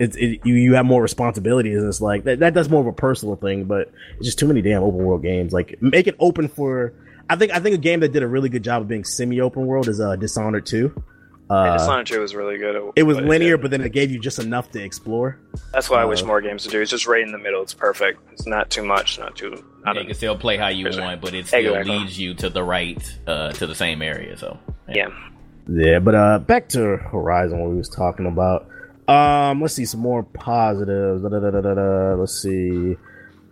it's 0.00 0.16
it, 0.16 0.40
you 0.44 0.54
you 0.54 0.74
have 0.74 0.84
more 0.86 1.00
responsibilities 1.02 1.76
and 1.78 1.86
it's 1.86 2.00
like 2.00 2.24
that, 2.24 2.40
that 2.40 2.54
that's 2.54 2.68
more 2.68 2.80
of 2.80 2.86
a 2.86 2.92
personal 2.92 3.36
thing 3.36 3.64
but 3.64 3.92
it's 4.16 4.24
just 4.26 4.38
too 4.38 4.48
many 4.48 4.62
damn 4.62 4.82
open 4.82 4.98
world 5.04 5.22
games 5.22 5.52
like 5.52 5.80
make 5.80 6.06
it 6.08 6.16
open 6.18 6.48
for 6.48 6.92
i 7.28 7.36
think 7.36 7.52
i 7.52 7.60
think 7.60 7.74
a 7.74 7.78
game 7.78 8.00
that 8.00 8.10
did 8.10 8.22
a 8.22 8.26
really 8.26 8.48
good 8.48 8.64
job 8.64 8.82
of 8.82 8.88
being 8.88 9.04
semi 9.04 9.40
open 9.40 9.66
world 9.66 9.86
is 9.88 10.00
uh 10.00 10.16
dishonored 10.16 10.64
2 10.66 10.92
Yeah, 11.50 11.56
uh, 11.56 11.72
Dishonored 11.78 12.06
2 12.06 12.20
was 12.20 12.34
really 12.34 12.58
good. 12.58 12.76
at 12.76 12.82
it 12.96 13.02
was 13.02 13.16
what 13.16 13.24
linear 13.26 13.56
did. 13.56 13.62
but 13.62 13.70
then 13.72 13.80
it 13.82 13.92
gave 13.92 14.10
you 14.10 14.18
just 14.20 14.38
enough 14.38 14.70
to 14.72 14.82
explore 14.82 15.38
That's 15.72 15.90
what 15.90 15.98
I 16.00 16.04
wish 16.06 16.22
uh, 16.22 16.26
more 16.26 16.40
games 16.40 16.64
would 16.64 16.72
do. 16.72 16.80
It's 16.80 16.90
just 16.90 17.06
right 17.06 17.22
in 17.22 17.32
the 17.32 17.38
middle. 17.38 17.60
It's 17.62 17.74
perfect. 17.74 18.20
It's 18.32 18.46
not 18.46 18.70
too 18.70 18.84
much, 18.84 19.18
not 19.18 19.36
too. 19.36 19.62
Not 19.84 19.96
you 19.96 20.04
can 20.04 20.14
still 20.14 20.36
play 20.38 20.56
how 20.56 20.68
you 20.68 20.86
Exactly. 20.86 21.06
want, 21.08 21.20
but 21.20 21.34
it 21.34 21.46
still 21.48 21.74
Exactly. 21.74 21.98
leads 21.98 22.18
you 22.18 22.34
to 22.34 22.48
the 22.50 22.62
right, 22.62 23.02
uh, 23.26 23.50
to 23.52 23.66
the 23.66 23.74
same 23.74 24.00
area. 24.00 24.36
So 24.36 24.58
yeah. 24.88 25.08
yeah 25.68 25.98
but 25.98 26.14
uh 26.14 26.38
back 26.38 26.68
to 26.70 26.96
horizon 26.96 27.58
what 27.60 27.70
we 27.70 27.76
was 27.76 27.88
talking 27.88 28.26
about 28.26 28.66
um 29.10 29.60
let's 29.60 29.74
see 29.74 29.84
some 29.84 30.00
more 30.00 30.22
positives 30.22 31.22
da, 31.22 31.28
da, 31.28 31.38
da, 31.40 31.50
da, 31.50 31.60
da, 31.60 31.74
da. 31.74 32.14
let's 32.14 32.40
see 32.40 32.96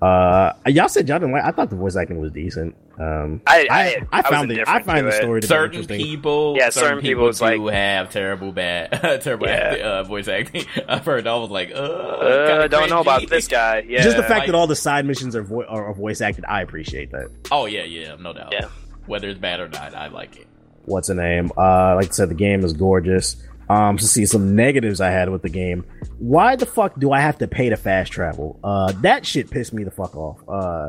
uh 0.01 0.53
y'all 0.67 0.89
said 0.89 1.09
y'all 1.09 1.19
didn't 1.19 1.33
like 1.33 1.43
i 1.45 1.51
thought 1.51 1.71
the 1.71 1.77
voice 1.77 1.97
acting 1.97 2.21
was 2.21 2.31
decent 2.31 2.75
um 3.01 3.41
I 3.47 3.67
i, 3.69 3.81
I, 3.81 4.07
I, 4.21 4.31
found 4.31 4.53
it 4.53 4.67
i 4.69 4.81
find 4.83 5.07
the 5.07 5.13
story 5.13 5.41
to 5.41 5.45
be 5.45 5.49
certain 5.49 5.75
interesting 5.81 5.99
people, 6.07 6.55
Yeah, 6.57 6.71
certain 6.71 7.01
people 7.01 7.29
it's 7.29 7.39
do 7.41 7.45
like- 7.45 7.75
have 7.75 8.11
terrible 8.11 8.53
bad, 8.53 8.91
terrible 9.23 9.47
Yeah. 9.49 9.53
act- 9.55 9.81
uh, 9.81 10.03
voice 10.05 10.27
acting. 10.29 10.65
I've 10.89 11.05
heard. 11.05 11.27
I 11.29 11.37
was 11.37 11.51
like, 11.51 11.71
uh, 11.71 11.75
Uh, 11.75 12.67
don't 12.69 12.91
know 12.91 13.01
about 13.01 13.29
this 13.29 13.47
guy. 13.47 13.85
Yeah. 13.89 14.03
just 14.03 14.17
the 14.17 14.23
fact 14.25 14.41
like- 14.41 14.47
that 14.47 14.55
all 14.57 14.67
the 14.67 14.75
side 14.77 15.07
missions 15.07 15.37
are, 15.37 15.43
vo- 15.43 15.65
are, 15.65 15.87
are 15.87 15.95
voice 15.95 16.21
acted, 16.21 16.45
I 16.49 16.63
appreciate 16.63 17.13
that. 17.13 17.31
Oh 17.53 17.67
yeah, 17.67 17.85
yeah, 17.85 18.17
no 18.17 18.33
doubt. 18.33 18.53
Yeah. 18.53 18.69
Whether 19.07 19.29
it's 19.29 19.39
bad 19.39 19.61
or 19.61 19.69
not, 19.69 19.95
I 19.95 20.09
like 20.09 20.37
it. 20.37 20.47
What's 20.87 21.07
the 21.09 21.15
name? 21.15 21.53
Uh, 21.57 21.95
like 21.95 22.09
I 22.09 22.11
said, 22.13 22.31
the 22.31 22.35
game 22.35 22.65
is 22.65 22.73
gorgeous. 22.73 23.37
Um, 23.69 23.99
to 23.99 24.07
see 24.07 24.25
some 24.25 24.57
negatives 24.57 25.01
I 25.01 25.11
had 25.11 25.29
with 25.29 25.43
the 25.43 25.51
game. 25.51 25.85
Why 26.19 26.57
the 26.57 26.65
fuck 26.65 26.99
do 26.99 27.13
I 27.13 27.21
have 27.21 27.37
to 27.39 27.47
pay 27.47 27.69
to 27.69 27.77
fast 27.77 28.11
travel? 28.11 28.59
Uh, 28.65 28.93
that 29.03 29.27
shit 29.27 29.51
pissed 29.51 29.75
me 29.75 29.85
the 29.85 29.91
fuck 29.91 30.17
off. 30.17 30.41
Uh, 30.49 30.89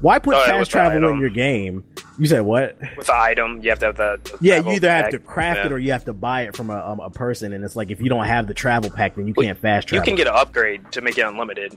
why 0.00 0.18
put 0.18 0.34
Oh, 0.34 0.38
yeah, 0.40 0.46
fast 0.58 0.70
travel 0.70 1.08
in 1.08 1.18
your 1.18 1.30
game? 1.30 1.84
You 2.18 2.26
said 2.26 2.40
what? 2.40 2.78
with 2.96 3.06
the 3.06 3.14
item, 3.14 3.60
you 3.62 3.70
have 3.70 3.78
to 3.80 3.86
have 3.86 3.96
the. 3.96 4.20
the 4.22 4.38
Yeah, 4.40 4.58
you 4.58 4.72
either 4.72 4.90
have 4.90 5.10
to 5.10 5.18
craft 5.18 5.66
it 5.66 5.72
or 5.72 5.78
you 5.78 5.92
have 5.92 6.04
to 6.06 6.12
buy 6.12 6.42
it 6.42 6.56
from 6.56 6.70
a, 6.70 6.78
um, 6.78 7.00
a 7.00 7.10
person, 7.10 7.52
and 7.52 7.64
it's 7.64 7.76
like 7.76 7.90
if 7.90 8.00
you 8.00 8.08
don't 8.08 8.24
have 8.26 8.46
the 8.46 8.54
travel 8.54 8.90
pack, 8.90 9.16
then 9.16 9.26
you 9.26 9.34
Well, 9.36 9.46
can't 9.46 9.58
fast 9.58 9.88
travel. 9.88 10.04
You 10.04 10.10
can 10.10 10.16
get 10.16 10.26
an 10.26 10.34
upgrade 10.36 10.90
to 10.92 11.00
make 11.00 11.18
it 11.18 11.22
unlimited. 11.26 11.76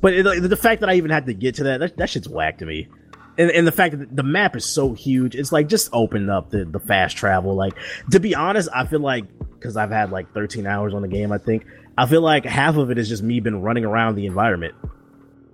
But 0.00 0.12
it, 0.14 0.22
the 0.48 0.56
fact 0.56 0.80
that 0.82 0.90
I 0.90 0.94
even 0.94 1.10
had 1.10 1.26
to 1.26 1.34
get 1.34 1.56
to 1.56 1.64
that, 1.64 1.80
that, 1.80 1.96
that 1.96 2.10
shit's 2.10 2.28
whack 2.28 2.58
to 2.58 2.66
me. 2.66 2.88
And, 3.38 3.50
and 3.50 3.66
the 3.66 3.72
fact 3.72 3.98
that 3.98 4.14
the 4.14 4.22
map 4.22 4.56
is 4.56 4.64
so 4.64 4.94
huge, 4.94 5.34
it's 5.34 5.52
like 5.52 5.68
just 5.68 5.90
open 5.92 6.30
up 6.30 6.50
the, 6.50 6.64
the 6.64 6.80
fast 6.80 7.16
travel. 7.16 7.54
Like, 7.54 7.74
to 8.12 8.20
be 8.20 8.34
honest, 8.34 8.68
I 8.74 8.86
feel 8.86 9.00
like, 9.00 9.24
because 9.54 9.76
I've 9.76 9.90
had 9.90 10.10
like 10.10 10.32
13 10.32 10.66
hours 10.66 10.94
on 10.94 11.02
the 11.02 11.08
game, 11.08 11.32
I 11.32 11.38
think, 11.38 11.66
I 11.98 12.06
feel 12.06 12.22
like 12.22 12.44
half 12.44 12.76
of 12.76 12.90
it 12.90 12.98
is 12.98 13.08
just 13.08 13.22
me 13.22 13.40
been 13.40 13.62
running 13.62 13.84
around 13.84 14.14
the 14.14 14.26
environment. 14.26 14.74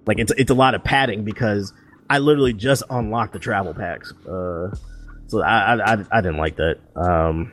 Like, 0.07 0.19
it's, 0.19 0.33
it's 0.37 0.51
a 0.51 0.55
lot 0.55 0.75
of 0.75 0.85
padding 0.85 1.25
because 1.25 1.73
I 2.09 2.19
literally 2.19 2.53
just 2.53 2.83
unlocked 2.89 3.33
the 3.33 3.39
travel 3.39 3.75
packs. 3.75 4.13
Uh, 4.27 4.75
so 5.27 5.43
I, 5.43 5.75
I, 5.75 5.95
I, 5.95 6.05
I 6.13 6.21
didn't 6.21 6.39
like 6.39 6.57
that. 6.57 6.79
Um, 6.95 7.53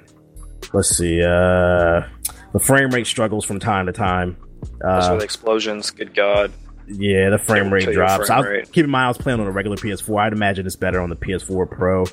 let's 0.74 0.90
see, 0.90 1.22
uh, 1.24 2.04
the 2.52 2.60
frame 2.60 2.90
rate 2.90 3.08
struggles 3.08 3.46
from 3.46 3.60
time 3.60 3.86
to 3.86 3.92
time. 3.92 4.38
Uh, 4.84 5.12
with 5.14 5.24
explosions. 5.24 5.92
Good 5.92 6.14
God. 6.14 6.52
Yeah, 6.90 7.30
the 7.30 7.38
frame 7.38 7.72
rate 7.72 7.92
drops. 7.92 8.28
frame 8.28 8.38
I 8.38 8.40
was, 8.40 8.48
rate. 8.48 8.72
keep 8.72 8.86
in 8.86 8.92
mind, 8.92 9.06
I 9.06 9.08
was 9.10 9.18
playing 9.18 9.40
on 9.40 9.48
a 9.48 9.52
regular 9.52 9.78
PS4. 9.78 10.22
I'd 10.22 10.34
imagine 10.34 10.66
it's 10.66 10.76
better 10.76 11.00
on 11.00 11.10
the 11.10 11.16
PS4 11.16 11.70
Pro. 11.70 12.06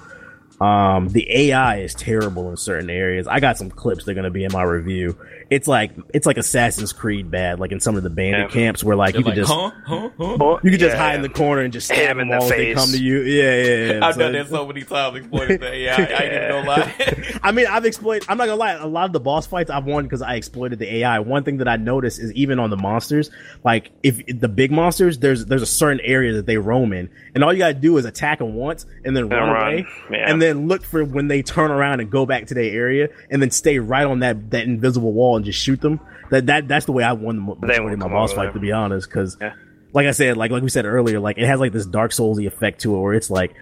Um, 0.60 1.08
the 1.08 1.26
AI 1.50 1.80
is 1.80 1.94
terrible 1.94 2.50
in 2.50 2.56
certain 2.56 2.88
areas. 2.88 3.26
I 3.26 3.40
got 3.40 3.58
some 3.58 3.70
clips 3.70 4.04
they're 4.04 4.14
gonna 4.14 4.30
be 4.30 4.44
in 4.44 4.52
my 4.52 4.62
review. 4.62 5.18
It's 5.48 5.68
like 5.68 5.92
it's 6.12 6.26
like 6.26 6.38
Assassin's 6.38 6.92
Creed 6.92 7.30
bad, 7.30 7.60
like 7.60 7.70
in 7.70 7.78
some 7.78 7.96
of 7.96 8.02
the 8.02 8.10
bandit 8.10 8.40
Yeah. 8.40 8.48
camps 8.48 8.82
where 8.82 8.96
like 8.96 9.12
They're 9.12 9.20
you 9.20 9.24
could 9.24 9.30
like, 9.30 9.36
just 9.36 9.52
huh, 9.52 9.70
huh, 9.84 10.10
huh. 10.18 10.36
Oh, 10.40 10.60
you 10.64 10.72
could 10.72 10.80
just 10.80 10.96
Yeah. 10.96 11.00
hide 11.02 11.14
in 11.14 11.22
the 11.22 11.28
corner 11.28 11.62
and 11.62 11.72
just 11.72 11.86
stab 11.86 12.10
him 12.12 12.18
them 12.18 12.28
the 12.30 12.36
all 12.36 12.42
as 12.42 12.48
they 12.50 12.56
face. 12.56 12.76
come 12.76 12.90
to 12.90 12.98
you. 12.98 13.20
Yeah, 13.20 13.62
yeah. 13.62 13.92
yeah. 13.94 14.00
I've 14.06 14.14
So 14.14 14.20
done 14.20 14.32
that 14.32 14.48
so 14.48 14.66
many 14.66 14.82
times. 14.82 15.16
Exploited 15.18 15.60
that. 15.60 15.76
Yeah, 15.76 15.94
I, 15.96 16.02
I 16.02 16.24
ain't 16.24 16.32
even 16.34 16.48
gonna 16.48 16.68
lie. 16.68 17.38
I 17.44 17.52
mean, 17.52 17.66
I've 17.68 17.84
exploited. 17.84 18.26
I'm 18.28 18.38
not 18.38 18.46
gonna 18.46 18.56
lie. 18.58 18.72
A 18.72 18.86
lot 18.88 19.04
of 19.06 19.12
the 19.12 19.20
boss 19.20 19.46
fights 19.46 19.70
I've 19.70 19.84
won 19.84 20.02
because 20.04 20.20
I 20.20 20.34
exploited 20.34 20.80
the 20.80 20.96
AI. 20.96 21.20
One 21.20 21.44
thing 21.44 21.58
that 21.58 21.68
I 21.68 21.76
noticed 21.76 22.18
is 22.18 22.32
even 22.32 22.58
on 22.58 22.70
the 22.70 22.76
monsters, 22.76 23.30
like 23.62 23.92
if 24.02 24.20
the 24.26 24.48
big 24.48 24.72
monsters, 24.72 25.18
there's 25.20 25.46
there's 25.46 25.62
a 25.62 25.66
certain 25.66 26.00
area 26.00 26.32
that 26.32 26.46
they 26.46 26.56
roam 26.56 26.92
in, 26.92 27.08
and 27.36 27.44
all 27.44 27.52
you 27.52 27.60
gotta 27.60 27.74
do 27.74 27.96
is 27.98 28.04
attack 28.04 28.38
them 28.40 28.54
once 28.54 28.84
and 29.04 29.16
then 29.16 29.28
run, 29.28 29.48
run. 29.48 29.62
away, 29.74 29.86
Yeah. 30.10 30.28
and 30.28 30.42
then 30.42 30.66
look 30.66 30.82
for 30.82 31.04
when 31.04 31.28
they 31.28 31.42
turn 31.42 31.70
around 31.70 32.00
and 32.00 32.10
go 32.10 32.26
back 32.26 32.46
to 32.46 32.54
their 32.54 32.72
area, 32.72 33.10
and 33.30 33.40
then 33.40 33.52
stay 33.52 33.78
right 33.78 34.06
on 34.06 34.18
that 34.20 34.50
that 34.50 34.64
invisible 34.64 35.12
wall 35.12 35.35
and 35.36 35.44
just 35.44 35.60
shoot 35.60 35.80
them. 35.80 36.00
That 36.30 36.46
that 36.46 36.68
that's 36.68 36.86
the 36.86 36.92
way 36.92 37.04
I 37.04 37.12
won 37.12 37.36
the 37.36 37.54
majority 37.54 37.94
of 37.94 38.00
my 38.00 38.08
boss 38.08 38.32
fight, 38.32 38.52
to 38.54 38.60
be 38.60 38.72
honest, 38.72 39.08
because. 39.08 39.36
Yeah. 39.40 39.54
Like 39.92 40.08
I 40.08 40.10
said, 40.10 40.36
like 40.36 40.50
like 40.50 40.62
we 40.62 40.68
said 40.68 40.84
earlier, 40.84 41.20
like 41.20 41.38
it 41.38 41.46
has 41.46 41.58
like 41.58 41.72
this 41.72 41.86
Dark 41.86 42.10
Soulsy 42.10 42.46
effect 42.46 42.82
to 42.82 42.94
it, 42.94 43.00
where 43.00 43.14
it's 43.14 43.30
like 43.30 43.54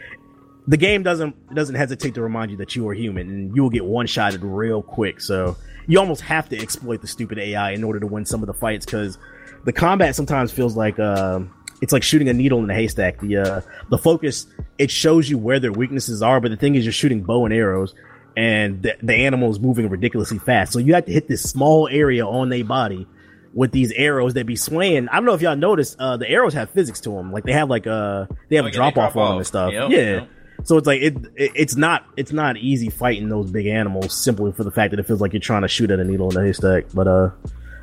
the 0.66 0.76
game 0.76 1.02
doesn't 1.02 1.54
doesn't 1.54 1.74
hesitate 1.74 2.14
to 2.14 2.22
remind 2.22 2.50
you 2.50 2.56
that 2.56 2.74
you 2.74 2.88
are 2.88 2.94
human 2.94 3.28
and 3.28 3.54
you 3.54 3.62
will 3.62 3.70
get 3.70 3.84
one 3.84 4.06
shotted 4.06 4.42
real 4.42 4.82
quick. 4.82 5.20
So 5.20 5.56
you 5.87 6.00
almost 6.00 6.22
have 6.22 6.48
to 6.48 6.58
exploit 6.58 7.02
the 7.02 7.06
stupid 7.06 7.38
AI 7.38 7.72
in 7.72 7.84
order 7.84 8.00
to 8.00 8.06
win 8.06 8.24
some 8.24 8.42
of 8.42 8.46
the 8.46 8.54
fights 8.54 8.84
because 8.84 9.18
the 9.64 9.72
combat 9.72 10.16
sometimes 10.16 10.50
feels 10.50 10.76
like 10.76 10.98
um 10.98 11.52
it's 11.82 11.92
like 11.92 12.02
shooting 12.02 12.28
a 12.28 12.32
needle 12.32 12.62
in 12.62 12.70
a 12.70 12.74
haystack. 12.74 13.20
The 13.20 13.37
uh, 13.37 13.60
the 13.90 13.98
focus 13.98 14.46
it 14.78 14.90
shows 14.90 15.28
you 15.28 15.37
where 15.37 15.60
their 15.60 15.72
weaknesses 15.72 16.22
are, 16.22 16.40
but 16.40 16.50
the 16.50 16.56
thing 16.56 16.76
is 16.76 16.84
you're 16.84 16.92
shooting 16.92 17.22
bow 17.22 17.44
and 17.44 17.52
arrows. 17.52 17.94
And 18.37 18.83
the, 18.83 18.97
the 19.03 19.14
animal 19.14 19.51
is 19.51 19.61
moving 19.61 19.88
ridiculously 19.88 20.38
fast, 20.38 20.73
so 20.73 20.79
you 20.81 20.94
have 20.94 21.07
to 21.07 21.12
hit 21.12 21.29
this 21.29 21.42
small 21.42 21.88
area 21.88 22.27
on 22.27 22.49
their 22.49 22.64
body 22.64 23.07
with 23.53 23.70
these 23.70 23.92
arrows 23.92 24.35
that 24.35 24.44
be 24.47 24.57
swaying. 24.57 25.09
I 25.09 25.14
don't 25.14 25.25
know 25.27 25.35
if 25.35 25.40
y'all 25.40 25.55
noticed, 25.55 25.97
uh, 26.01 26.16
the 26.16 26.29
arrows 26.29 26.55
have 26.55 26.70
physics 26.70 26.99
to 27.03 27.11
them. 27.11 27.31
Like 27.31 27.44
they 27.44 27.53
have 27.53 27.70
like 27.70 27.87
uh 27.87 28.27
they 28.49 28.57
have 28.57 28.64
Oh, 28.64 28.68
yeah, 28.68 28.75
drop 28.75 28.97
off 28.99 29.16
on 29.16 29.29
them 29.31 29.37
and 29.38 29.47
stuff. 29.47 29.73
Yep, 29.73 29.90
yeah. 29.90 29.99
yep. 29.99 30.29
So 30.64 30.77
it's 30.79 30.87
like 30.88 31.01
it, 31.03 31.16
it 31.37 31.53
it's 31.55 31.77
not 31.77 32.07
it's 32.16 32.33
not 32.33 32.57
easy 32.57 32.90
fighting 32.90 33.29
those 33.29 33.51
big 33.53 33.66
animals 33.66 34.12
simply 34.25 34.51
for 34.53 34.64
the 34.64 34.70
fact 34.73 34.90
that 34.90 34.99
it 34.99 35.07
feels 35.07 35.20
like 35.20 35.33
you're 35.33 35.38
trying 35.40 35.62
to 35.62 35.68
shoot 35.68 35.90
at 35.92 36.01
a 36.01 36.05
needle 36.05 36.31
in 36.31 36.37
a 36.37 36.42
haystack. 36.44 36.87
But 36.92 37.07
uh 37.07 37.31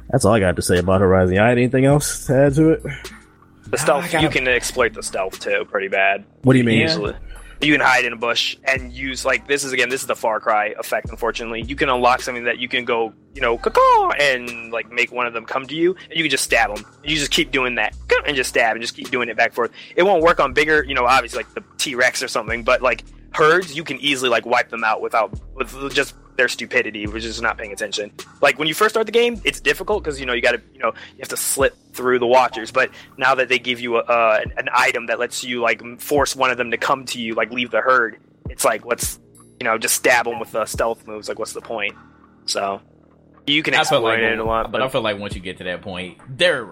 that's 0.09 0.25
all 0.25 0.33
I 0.33 0.41
got 0.41 0.57
to 0.57 0.61
say 0.61 0.77
about 0.79 0.99
Horizon. 0.99 1.35
Y'all 1.35 1.45
had 1.47 1.57
anything 1.57 1.85
else 1.85 2.25
to 2.25 2.35
add 2.35 2.55
to 2.55 2.71
it? 2.71 2.83
The 3.67 3.77
stealth, 3.77 4.11
gotta- 4.11 4.23
you 4.25 4.29
can 4.29 4.45
exploit 4.49 4.93
the 4.93 5.03
stealth 5.03 5.39
too, 5.39 5.63
pretty 5.69 5.87
bad. 5.87 6.25
What 6.41 6.51
do 6.53 6.59
you 6.59 6.65
mean? 6.65 6.81
Yeah. 6.81 7.13
You 7.61 7.73
can 7.73 7.81
hide 7.81 8.05
in 8.05 8.13
a 8.13 8.17
bush 8.17 8.57
and 8.63 8.91
use 8.91 9.23
like 9.23 9.47
this 9.47 9.63
is 9.63 9.71
again 9.71 9.89
this 9.89 10.01
is 10.01 10.07
the 10.07 10.15
Far 10.15 10.39
Cry 10.39 10.73
effect. 10.79 11.09
Unfortunately, 11.09 11.61
you 11.61 11.75
can 11.75 11.89
unlock 11.89 12.21
something 12.21 12.45
that 12.45 12.57
you 12.57 12.67
can 12.67 12.85
go 12.85 13.13
you 13.35 13.41
know 13.41 13.59
and 14.19 14.71
like 14.71 14.91
make 14.91 15.11
one 15.11 15.27
of 15.27 15.33
them 15.33 15.45
come 15.45 15.67
to 15.67 15.75
you 15.75 15.95
and 16.09 16.17
you 16.17 16.23
can 16.23 16.31
just 16.31 16.43
stab 16.43 16.75
them. 16.75 16.85
You 17.03 17.15
just 17.15 17.31
keep 17.31 17.51
doing 17.51 17.75
that 17.75 17.95
and 18.25 18.35
just 18.35 18.49
stab 18.49 18.75
and 18.75 18.81
just 18.81 18.95
keep 18.95 19.11
doing 19.11 19.29
it 19.29 19.37
back 19.37 19.47
and 19.47 19.55
forth. 19.55 19.71
It 19.95 20.03
won't 20.03 20.23
work 20.23 20.39
on 20.39 20.53
bigger 20.53 20.83
you 20.83 20.95
know 20.95 21.05
obviously 21.05 21.43
like 21.43 21.53
the 21.53 21.63
T 21.77 21.95
Rex 21.95 22.23
or 22.23 22.27
something, 22.27 22.63
but 22.63 22.81
like 22.81 23.03
herds 23.33 23.75
you 23.75 23.83
can 23.83 23.97
easily 23.99 24.29
like 24.29 24.45
wipe 24.45 24.69
them 24.69 24.83
out 24.83 25.01
without 25.01 25.31
with 25.55 25.93
just 25.93 26.15
their 26.35 26.47
stupidity, 26.47 27.07
which 27.07 27.25
is 27.25 27.41
not 27.41 27.57
paying 27.57 27.71
attention. 27.71 28.11
Like 28.41 28.59
when 28.59 28.67
you 28.67 28.73
first 28.73 28.93
start 28.93 29.05
the 29.05 29.11
game, 29.11 29.41
it's 29.43 29.59
difficult 29.59 30.03
because 30.03 30.19
you 30.19 30.25
know 30.25 30.33
you 30.33 30.41
got 30.41 30.51
to 30.51 30.61
you 30.73 30.79
know 30.79 30.93
you 31.11 31.19
have 31.19 31.29
to 31.29 31.37
slip 31.37 31.75
through 31.93 32.19
the 32.19 32.27
watchers. 32.27 32.71
But 32.71 32.91
now 33.17 33.35
that 33.35 33.49
they 33.49 33.59
give 33.59 33.79
you 33.79 33.97
a, 33.97 33.99
uh, 33.99 34.41
an 34.57 34.69
item 34.73 35.07
that 35.07 35.19
lets 35.19 35.43
you 35.43 35.61
like 35.61 35.81
force 35.99 36.35
one 36.35 36.51
of 36.51 36.57
them 36.57 36.71
to 36.71 36.77
come 36.77 37.05
to 37.05 37.19
you, 37.19 37.35
like 37.35 37.51
leave 37.51 37.71
the 37.71 37.81
herd, 37.81 38.17
it's 38.49 38.65
like 38.65 38.85
let's 38.85 39.19
you 39.59 39.65
know 39.65 39.77
just 39.77 39.95
stab 39.95 40.25
them 40.25 40.39
with 40.39 40.51
the 40.51 40.65
stealth 40.65 41.07
moves. 41.07 41.29
Like 41.29 41.39
what's 41.39 41.53
the 41.53 41.61
point? 41.61 41.95
So 42.45 42.81
you 43.47 43.63
can 43.63 43.73
I 43.73 43.79
exploit 43.79 44.03
like, 44.03 44.19
it 44.19 44.39
a 44.39 44.43
lot, 44.43 44.71
but 44.71 44.79
but 44.79 44.81
I 44.81 44.87
feel 44.89 45.01
like 45.01 45.19
once 45.19 45.35
you 45.35 45.41
get 45.41 45.57
to 45.57 45.63
that 45.65 45.81
point, 45.81 46.19
they're 46.29 46.65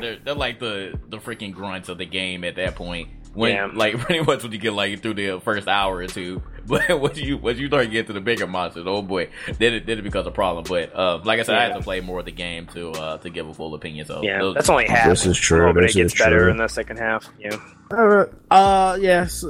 they're 0.00 0.18
they're 0.24 0.34
like 0.34 0.58
the 0.58 0.98
the 1.08 1.18
freaking 1.18 1.52
grunts 1.52 1.88
of 1.88 1.98
the 1.98 2.06
game 2.06 2.44
at 2.44 2.56
that 2.56 2.74
point. 2.74 3.08
When 3.34 3.52
Yeah. 3.54 3.70
like 3.72 3.98
pretty 3.98 4.22
much 4.24 4.42
when 4.42 4.52
you 4.52 4.58
get 4.58 4.72
like 4.72 5.00
through 5.02 5.14
the 5.14 5.40
first 5.40 5.68
hour 5.68 5.96
or 5.96 6.06
two, 6.06 6.42
but 6.66 6.88
once 7.00 7.18
you 7.18 7.36
once 7.38 7.58
you 7.58 7.68
start 7.68 7.84
to 7.86 7.90
get 7.90 8.06
to 8.08 8.12
the 8.12 8.20
bigger 8.20 8.46
monsters, 8.46 8.84
oh 8.86 9.02
boy, 9.02 9.28
then 9.58 9.74
it 9.74 9.86
then 9.86 9.98
it 9.98 10.02
becomes 10.02 10.26
a 10.26 10.30
problem. 10.30 10.64
But 10.68 10.94
uh, 10.94 11.20
like 11.24 11.38
I 11.40 11.42
said, 11.42 11.54
I 11.56 11.62
Yeah. 11.66 11.68
have 11.74 11.76
to 11.78 11.82
play 11.84 12.00
more 12.00 12.18
of 12.20 12.24
the 12.24 12.32
game 12.32 12.66
to 12.74 12.90
uh 12.90 13.18
to 13.18 13.30
give 13.30 13.48
a 13.48 13.54
full 13.54 13.74
opinion. 13.74 14.06
So 14.06 14.22
yeah, 14.22 14.38
those- 14.40 14.54
that's 14.54 14.68
only 14.70 14.86
half. 14.86 15.06
This 15.08 15.26
is 15.26 15.38
true, 15.38 15.62
I'm 15.62 15.68
hoping 15.68 15.82
this 15.82 15.96
it 15.96 16.00
gets 16.02 16.12
is 16.14 16.18
better 16.18 16.38
true. 16.40 16.50
in 16.50 16.56
the 16.56 16.68
second 16.68 16.98
half. 16.98 17.28
Yeah. 17.38 17.56
Uh, 17.90 18.24
uh 18.50 18.98
yes. 19.00 19.44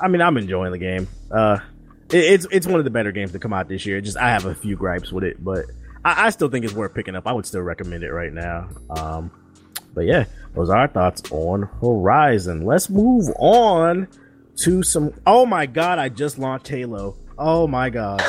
I 0.00 0.08
mean, 0.08 0.20
I'm 0.22 0.36
enjoying 0.36 0.72
the 0.72 0.78
game. 0.78 1.08
Uh, 1.30 1.58
it, 2.10 2.16
it's 2.24 2.46
it's 2.50 2.66
one 2.66 2.78
of 2.80 2.84
the 2.84 2.90
better 2.90 3.12
games 3.12 3.32
to 3.32 3.38
come 3.38 3.52
out 3.52 3.68
this 3.68 3.84
year. 3.86 4.00
Just 4.00 4.16
I 4.16 4.30
have 4.30 4.44
a 4.46 4.54
few 4.54 4.76
gripes 4.76 5.12
with 5.12 5.24
it, 5.24 5.42
but 5.42 5.66
I, 6.04 6.26
I 6.26 6.30
still 6.30 6.48
think 6.48 6.64
it's 6.64 6.74
worth 6.74 6.94
picking 6.94 7.14
up. 7.16 7.26
I 7.26 7.32
would 7.32 7.46
still 7.46 7.60
recommend 7.62 8.02
it 8.02 8.10
right 8.12 8.32
now. 8.32 8.68
Um, 8.90 9.30
but 9.94 10.02
yeah, 10.06 10.24
those 10.54 10.70
are 10.70 10.78
our 10.78 10.88
thoughts 10.88 11.22
on 11.30 11.68
Horizon. 11.80 12.64
Let's 12.64 12.90
move 12.90 13.28
on 13.38 14.08
to 14.58 14.82
some. 14.82 15.12
Oh 15.26 15.46
my 15.46 15.66
god, 15.66 15.98
I 15.98 16.08
just 16.08 16.38
launched 16.38 16.68
Halo. 16.68 17.16
Oh 17.38 17.66
my 17.66 17.90
god. 17.90 18.20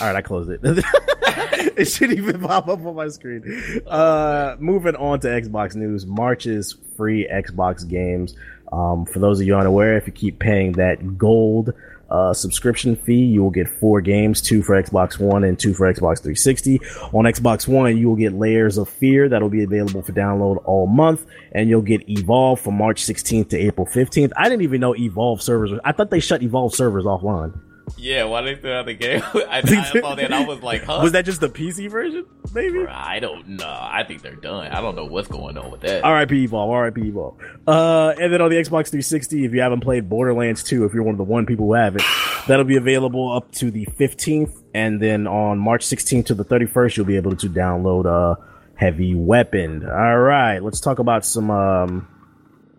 All 0.00 0.06
right, 0.06 0.16
I 0.16 0.22
closed 0.22 0.50
it. 0.50 0.60
it 1.76 1.84
shouldn't 1.86 2.18
even 2.18 2.40
pop 2.40 2.68
up 2.68 2.84
on 2.84 2.94
my 2.94 3.08
screen. 3.08 3.82
Uh, 3.86 4.56
moving 4.58 4.96
on 4.96 5.20
to 5.20 5.28
Xbox 5.28 5.74
news. 5.74 6.06
March's 6.06 6.76
free 6.96 7.28
Xbox 7.30 7.86
games. 7.86 8.34
Um, 8.72 9.04
for 9.04 9.18
those 9.18 9.40
of 9.40 9.46
you 9.46 9.56
unaware, 9.56 9.96
if 9.96 10.06
you 10.06 10.12
keep 10.12 10.38
paying 10.38 10.72
that 10.72 11.18
gold 11.18 11.72
uh, 12.10 12.32
subscription 12.32 12.96
fee, 12.96 13.24
you 13.24 13.42
will 13.42 13.50
get 13.50 13.68
four 13.68 14.00
games, 14.00 14.40
two 14.40 14.62
for 14.62 14.80
Xbox 14.80 15.18
One 15.18 15.44
and 15.44 15.58
two 15.58 15.74
for 15.74 15.86
Xbox 15.92 16.18
360. 16.18 16.80
On 17.12 17.24
Xbox 17.24 17.68
One, 17.68 17.96
you 17.96 18.08
will 18.08 18.16
get 18.16 18.32
Layers 18.32 18.78
of 18.78 18.88
Fear 18.88 19.28
that'll 19.28 19.48
be 19.48 19.62
available 19.62 20.02
for 20.02 20.12
download 20.12 20.60
all 20.64 20.86
month, 20.86 21.24
and 21.52 21.68
you'll 21.68 21.82
get 21.82 22.08
Evolve 22.08 22.60
from 22.60 22.74
March 22.74 23.02
16th 23.02 23.50
to 23.50 23.58
April 23.58 23.86
15th. 23.86 24.32
I 24.36 24.44
didn't 24.48 24.62
even 24.62 24.80
know 24.80 24.96
Evolve 24.96 25.42
servers. 25.42 25.72
I 25.84 25.92
thought 25.92 26.10
they 26.10 26.20
shut 26.20 26.42
Evolve 26.42 26.74
servers 26.74 27.04
offline. 27.04 27.58
Yeah, 27.96 28.24
why 28.24 28.42
they 28.42 28.56
still 28.56 28.72
out 28.72 28.86
the 28.86 28.94
game? 28.94 29.22
I, 29.34 29.62
I 29.64 29.82
saw 30.00 30.14
that. 30.14 30.32
I 30.32 30.44
was 30.44 30.62
like, 30.62 30.84
huh? 30.84 31.00
Was 31.02 31.12
that 31.12 31.24
just 31.24 31.40
the 31.40 31.48
PC 31.48 31.90
version? 31.90 32.26
Maybe. 32.54 32.86
I 32.86 33.20
don't 33.20 33.48
know. 33.48 33.66
I 33.66 34.04
think 34.04 34.22
they're 34.22 34.34
done. 34.34 34.68
I 34.68 34.80
don't 34.80 34.96
know 34.96 35.04
what's 35.04 35.28
going 35.28 35.56
on 35.58 35.70
with 35.70 35.82
that. 35.82 36.02
RIP 36.04 36.32
Evolve. 36.32 36.82
RIP 36.82 36.98
Evolve. 36.98 37.36
Uh, 37.66 38.14
and 38.20 38.32
then 38.32 38.40
on 38.40 38.50
the 38.50 38.56
Xbox 38.56 38.90
360, 38.90 39.44
if 39.44 39.52
you 39.52 39.60
haven't 39.60 39.80
played 39.80 40.08
Borderlands 40.08 40.62
2, 40.62 40.84
if 40.84 40.94
you're 40.94 41.02
one 41.02 41.14
of 41.14 41.18
the 41.18 41.24
one 41.24 41.46
people 41.46 41.66
who 41.66 41.74
haven't, 41.74 42.04
that'll 42.46 42.64
be 42.64 42.76
available 42.76 43.32
up 43.32 43.50
to 43.52 43.70
the 43.70 43.86
15th. 43.86 44.62
And 44.74 45.00
then 45.00 45.26
on 45.26 45.58
March 45.58 45.84
16th 45.86 46.26
to 46.26 46.34
the 46.34 46.44
31st, 46.44 46.96
you'll 46.96 47.06
be 47.06 47.16
able 47.16 47.36
to 47.36 47.48
download 47.48 48.06
uh 48.06 48.40
Heavy 48.74 49.14
Weapon. 49.14 49.84
All 49.86 50.18
right, 50.18 50.60
let's 50.60 50.80
talk 50.80 51.00
about 51.00 51.26
some 51.26 51.50
um 51.50 52.08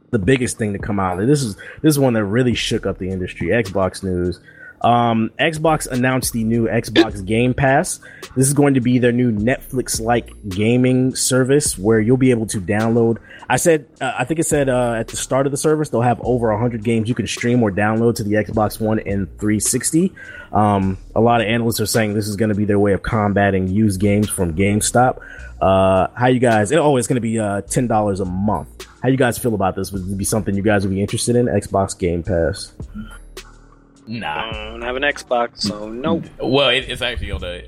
the 0.09 0.19
biggest 0.19 0.57
thing 0.57 0.73
to 0.73 0.79
come 0.79 0.99
out. 0.99 1.17
This 1.19 1.43
is 1.43 1.55
this 1.55 1.91
is 1.91 1.99
one 1.99 2.13
that 2.13 2.25
really 2.25 2.53
shook 2.53 2.85
up 2.85 2.97
the 2.97 3.09
industry. 3.09 3.49
Xbox 3.49 4.03
news. 4.03 4.39
Um, 4.81 5.31
Xbox 5.39 5.87
announced 5.87 6.33
the 6.33 6.43
new 6.43 6.67
Xbox 6.67 7.25
Game 7.25 7.53
Pass. 7.53 7.99
This 8.35 8.47
is 8.47 8.53
going 8.53 8.73
to 8.75 8.81
be 8.81 8.99
their 8.99 9.11
new 9.11 9.31
Netflix-like 9.31 10.31
gaming 10.49 11.15
service 11.15 11.77
where 11.77 11.99
you'll 11.99 12.17
be 12.17 12.31
able 12.31 12.47
to 12.47 12.59
download. 12.59 13.17
I 13.49 13.57
said, 13.57 13.85
uh, 13.99 14.13
I 14.17 14.25
think 14.25 14.39
it 14.39 14.45
said 14.45 14.69
uh, 14.69 14.93
at 14.93 15.09
the 15.09 15.17
start 15.17 15.45
of 15.45 15.51
the 15.51 15.57
service 15.57 15.89
they'll 15.89 16.01
have 16.01 16.21
over 16.21 16.51
100 16.51 16.83
games 16.83 17.09
you 17.09 17.15
can 17.15 17.27
stream 17.27 17.61
or 17.61 17.71
download 17.71 18.15
to 18.15 18.23
the 18.23 18.33
Xbox 18.33 18.79
One 18.79 18.99
and 18.99 19.27
360. 19.39 20.13
Um, 20.51 20.97
a 21.15 21.21
lot 21.21 21.41
of 21.41 21.47
analysts 21.47 21.79
are 21.79 21.85
saying 21.85 22.13
this 22.13 22.27
is 22.27 22.35
going 22.35 22.49
to 22.49 22.55
be 22.55 22.65
their 22.65 22.79
way 22.79 22.93
of 22.93 23.03
combating 23.03 23.67
used 23.67 23.99
games 23.99 24.29
from 24.29 24.55
GameStop. 24.55 25.19
Uh, 25.61 26.07
how 26.15 26.27
you 26.27 26.39
guys? 26.39 26.71
Oh, 26.73 26.97
it's 26.97 27.07
going 27.07 27.15
to 27.15 27.21
be 27.21 27.39
uh, 27.39 27.61
ten 27.61 27.85
dollars 27.85 28.19
a 28.19 28.25
month. 28.25 28.87
How 29.03 29.09
you 29.09 29.17
guys 29.17 29.37
feel 29.37 29.53
about 29.53 29.75
this? 29.75 29.91
Would 29.91 30.09
it 30.09 30.17
be 30.17 30.25
something 30.25 30.55
you 30.55 30.63
guys 30.63 30.83
would 30.83 30.93
be 30.93 31.01
interested 31.01 31.35
in? 31.35 31.45
Xbox 31.45 31.97
Game 31.97 32.23
Pass. 32.23 32.73
Nah. 34.07 34.49
I 34.49 34.63
don't 34.71 34.81
have 34.81 34.95
an 34.95 35.03
Xbox, 35.03 35.61
so 35.61 35.89
nope. 35.89 36.23
Well, 36.41 36.69
it, 36.69 36.89
it's 36.89 37.01
actually 37.01 37.31
on 37.31 37.41
the 37.41 37.63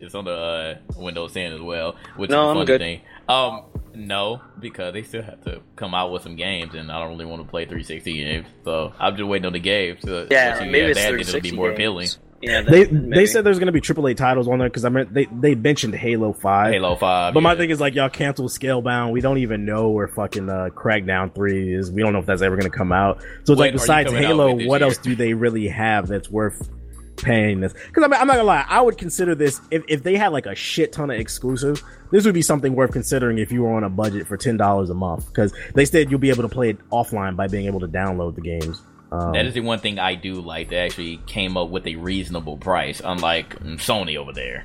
it's 0.00 0.14
on 0.14 0.24
the 0.24 0.32
uh, 0.32 0.74
Windows 0.96 1.32
10 1.32 1.52
as 1.52 1.60
well, 1.60 1.96
which 2.16 2.30
No, 2.30 2.42
is 2.42 2.46
a 2.46 2.48
I'm 2.50 2.54
funny 2.56 2.66
good. 2.66 2.80
thing. 2.80 3.00
Um, 3.28 3.62
no, 3.94 4.42
because 4.58 4.92
they 4.92 5.02
still 5.02 5.22
have 5.22 5.42
to 5.44 5.60
come 5.76 5.94
out 5.94 6.10
with 6.12 6.22
some 6.22 6.36
games, 6.36 6.74
and 6.74 6.90
I 6.92 6.98
don't 7.00 7.10
really 7.10 7.24
want 7.24 7.42
to 7.42 7.48
play 7.48 7.64
360 7.64 8.12
games, 8.12 8.46
so 8.64 8.92
I'm 8.98 9.16
just 9.16 9.26
waiting 9.28 9.46
on 9.46 9.52
the 9.54 9.60
games. 9.60 10.00
To, 10.02 10.26
Yeah, 10.30 10.60
maybe 10.64 10.80
it's 10.90 10.98
that, 10.98 11.08
360 11.10 11.38
it'll 11.38 11.50
be 11.50 11.56
more 11.56 11.68
games. 11.68 11.76
appealing. 11.78 12.08
Yeah, 12.44 12.60
that- 12.62 12.70
They 12.70 12.86
maybe. 12.86 13.14
they 13.16 13.26
said 13.26 13.44
there's 13.44 13.58
going 13.58 13.66
to 13.66 13.72
be 13.72 13.80
AAA 13.80 14.16
titles 14.16 14.48
on 14.48 14.58
there 14.58 14.68
because 14.68 14.84
I 14.84 14.88
mean 14.88 15.08
they 15.10 15.26
they 15.26 15.54
mentioned 15.54 15.94
Halo 15.94 16.32
Five. 16.32 16.72
Halo 16.72 16.96
5. 16.96 17.34
But 17.34 17.40
my 17.42 17.56
thing 17.56 17.70
is 17.70 17.80
like 17.80 17.94
y'all 17.94 18.08
canceled 18.08 18.50
Scalebound. 18.50 19.12
We 19.12 19.20
don't 19.20 19.38
even 19.38 19.64
know 19.64 19.88
where 19.90 20.08
fucking 20.08 20.48
uh, 20.48 20.68
Crackdown 20.74 21.34
Three 21.34 21.74
is. 21.74 21.90
We 21.90 22.02
don't 22.02 22.12
know 22.12 22.18
if 22.20 22.26
that's 22.26 22.42
ever 22.42 22.56
going 22.56 22.70
to 22.70 22.76
come 22.76 22.92
out. 22.92 23.20
So 23.44 23.52
it's 23.54 23.58
When 23.58 23.58
like 23.58 23.72
besides 23.72 24.12
Halo, 24.12 24.54
what 24.66 24.80
year? 24.80 24.88
else 24.88 24.98
do 24.98 25.14
they 25.16 25.34
really 25.34 25.68
have 25.68 26.08
that's 26.08 26.30
worth 26.30 26.68
paying 27.16 27.60
this? 27.60 27.72
Because 27.72 28.04
I 28.04 28.08
mean, 28.08 28.20
I'm 28.20 28.26
not 28.26 28.34
gonna 28.34 28.44
lie, 28.44 28.64
I 28.68 28.80
would 28.80 28.98
consider 28.98 29.34
this 29.34 29.60
if 29.70 29.84
if 29.88 30.02
they 30.02 30.16
had 30.16 30.28
like 30.32 30.46
a 30.46 30.54
shit 30.54 30.92
ton 30.92 31.10
of 31.10 31.18
exclusives. 31.18 31.82
This 32.10 32.24
would 32.26 32.34
be 32.34 32.42
something 32.42 32.74
worth 32.74 32.92
considering 32.92 33.38
if 33.38 33.50
you 33.50 33.62
were 33.62 33.72
on 33.72 33.82
a 33.84 33.88
budget 33.90 34.26
for 34.26 34.36
ten 34.36 34.56
dollars 34.56 34.90
a 34.90 34.94
month. 34.94 35.26
Because 35.28 35.52
they 35.74 35.84
said 35.84 36.10
you'll 36.10 36.20
be 36.20 36.30
able 36.30 36.42
to 36.42 36.48
play 36.48 36.70
it 36.70 36.78
offline 36.90 37.36
by 37.36 37.48
being 37.48 37.66
able 37.66 37.80
to 37.80 37.88
download 37.88 38.34
the 38.34 38.40
games. 38.40 38.82
Um, 39.12 39.32
That 39.32 39.46
is 39.46 39.54
the 39.54 39.60
one 39.60 39.78
thing 39.78 39.98
I 39.98 40.14
do 40.14 40.34
like. 40.34 40.70
They 40.70 40.78
actually 40.78 41.18
came 41.26 41.56
up 41.56 41.68
with 41.68 41.86
a 41.86 41.96
reasonable 41.96 42.56
price, 42.56 43.00
unlike 43.04 43.58
Sony 43.76 44.16
over 44.16 44.32
there. 44.32 44.64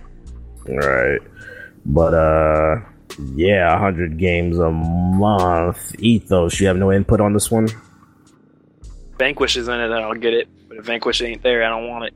Right. 0.65 1.19
But 1.85 2.13
uh 2.13 2.81
yeah, 3.35 3.71
100 3.73 4.17
games 4.17 4.57
a 4.59 4.71
month. 4.71 5.99
Ethos, 5.99 6.59
you 6.59 6.67
have 6.67 6.77
no 6.77 6.91
input 6.91 7.19
on 7.19 7.33
this 7.33 7.49
one? 7.49 7.67
Vanquish 9.17 9.57
is 9.57 9.67
in 9.67 9.79
it, 9.79 9.89
then 9.89 9.97
I'll 9.97 10.13
get 10.13 10.33
it. 10.33 10.47
But 10.67 10.77
if 10.77 10.85
Vanquish 10.85 11.21
ain't 11.21 11.43
there, 11.43 11.63
I 11.63 11.69
don't 11.69 11.87
want 11.87 12.05
it. 12.05 12.13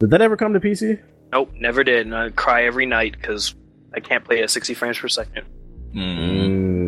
Did 0.00 0.10
that 0.10 0.20
ever 0.20 0.36
come 0.36 0.54
to 0.54 0.60
PC? 0.60 1.00
Nope, 1.32 1.52
never 1.54 1.84
did. 1.84 2.06
And 2.06 2.14
I 2.14 2.30
cry 2.30 2.64
every 2.64 2.86
night 2.86 3.12
because 3.12 3.54
I 3.94 4.00
can't 4.00 4.24
play 4.24 4.42
at 4.42 4.50
60 4.50 4.74
frames 4.74 4.98
per 4.98 5.08
second. 5.08 5.46
Mm. 5.94 6.81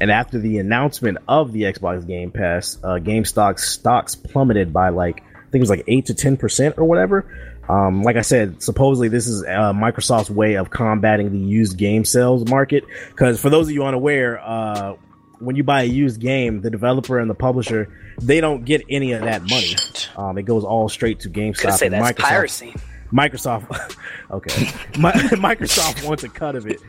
And 0.00 0.10
after 0.10 0.38
the 0.38 0.58
announcement 0.58 1.18
of 1.28 1.52
the 1.52 1.62
Xbox 1.62 2.06
Game 2.06 2.30
Pass, 2.30 2.78
uh 2.82 2.98
GameStop 2.98 3.58
stocks 3.58 4.14
plummeted 4.14 4.72
by 4.72 4.88
like 4.90 5.22
I 5.22 5.50
think 5.54 5.60
it 5.60 5.60
was 5.60 5.70
like 5.70 5.84
8 5.86 6.06
to 6.06 6.14
10% 6.14 6.78
or 6.78 6.84
whatever. 6.84 7.24
Um, 7.68 8.02
like 8.02 8.16
I 8.16 8.22
said, 8.22 8.62
supposedly 8.62 9.08
this 9.08 9.26
is 9.28 9.42
uh, 9.44 9.72
Microsoft's 9.72 10.28
way 10.30 10.54
of 10.56 10.68
combating 10.68 11.30
the 11.32 11.38
used 11.38 11.78
game 11.78 12.04
sales 12.04 12.48
market. 12.50 12.84
Because 13.10 13.40
for 13.40 13.50
those 13.50 13.68
of 13.68 13.72
you 13.72 13.84
unaware, 13.84 14.40
uh, 14.42 14.96
when 15.38 15.54
you 15.56 15.62
buy 15.62 15.82
a 15.82 15.86
used 15.86 16.20
game, 16.20 16.60
the 16.60 16.70
developer 16.70 17.18
and 17.18 17.30
the 17.30 17.34
publisher 17.34 17.88
they 18.20 18.40
don't 18.40 18.64
get 18.64 18.82
any 18.88 19.12
of 19.12 19.22
that 19.22 19.42
money. 19.42 19.74
Um, 20.16 20.38
it 20.38 20.42
goes 20.42 20.64
all 20.64 20.88
straight 20.88 21.20
to 21.20 21.28
Could 21.28 21.54
GameStop 21.54 21.78
say 21.78 21.86
and 21.86 21.94
that's 21.94 22.12
Microsoft. 22.12 22.22
piracy. 22.22 22.74
Microsoft, 23.14 23.96
okay, 24.30 24.62
Mi- 24.98 25.38
Microsoft 25.40 26.06
wants 26.06 26.24
a 26.24 26.28
cut 26.28 26.56
of 26.56 26.66
it. 26.66 26.80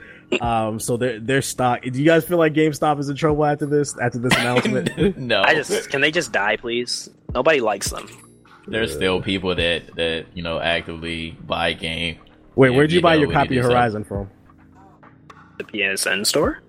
Um, 0.41 0.79
so 0.79 0.97
their 0.97 1.19
their 1.19 1.41
stock. 1.43 1.83
Do 1.83 1.99
you 1.99 2.05
guys 2.05 2.25
feel 2.25 2.39
like 2.39 2.53
GameStop 2.53 2.99
is 2.99 3.09
in 3.09 3.15
trouble 3.15 3.45
after 3.45 3.65
this? 3.67 3.95
After 3.99 4.17
this 4.17 4.33
announcement? 4.37 5.17
no, 5.19 5.41
I 5.43 5.53
just 5.53 5.89
can 5.91 6.01
they 6.01 6.09
just 6.11 6.31
die, 6.31 6.57
please? 6.57 7.09
Nobody 7.33 7.59
likes 7.61 7.91
them. 7.91 8.07
there's 8.67 8.91
still 8.93 9.21
people 9.21 9.53
that 9.55 9.95
that 9.95 10.25
you 10.33 10.41
know 10.41 10.59
actively 10.59 11.31
buy 11.45 11.73
game. 11.73 12.17
Wait, 12.55 12.71
where'd 12.71 12.91
you 12.91 12.95
you 12.97 13.01
buy 13.03 13.15
know, 13.15 13.21
your 13.23 13.31
copy 13.31 13.57
of 13.57 13.63
to 13.63 13.69
sell. 13.69 13.71
Horizon 13.77 14.03
from? 14.03 14.29
The 15.57 15.63
PSN 15.65 16.25
store. 16.25 16.63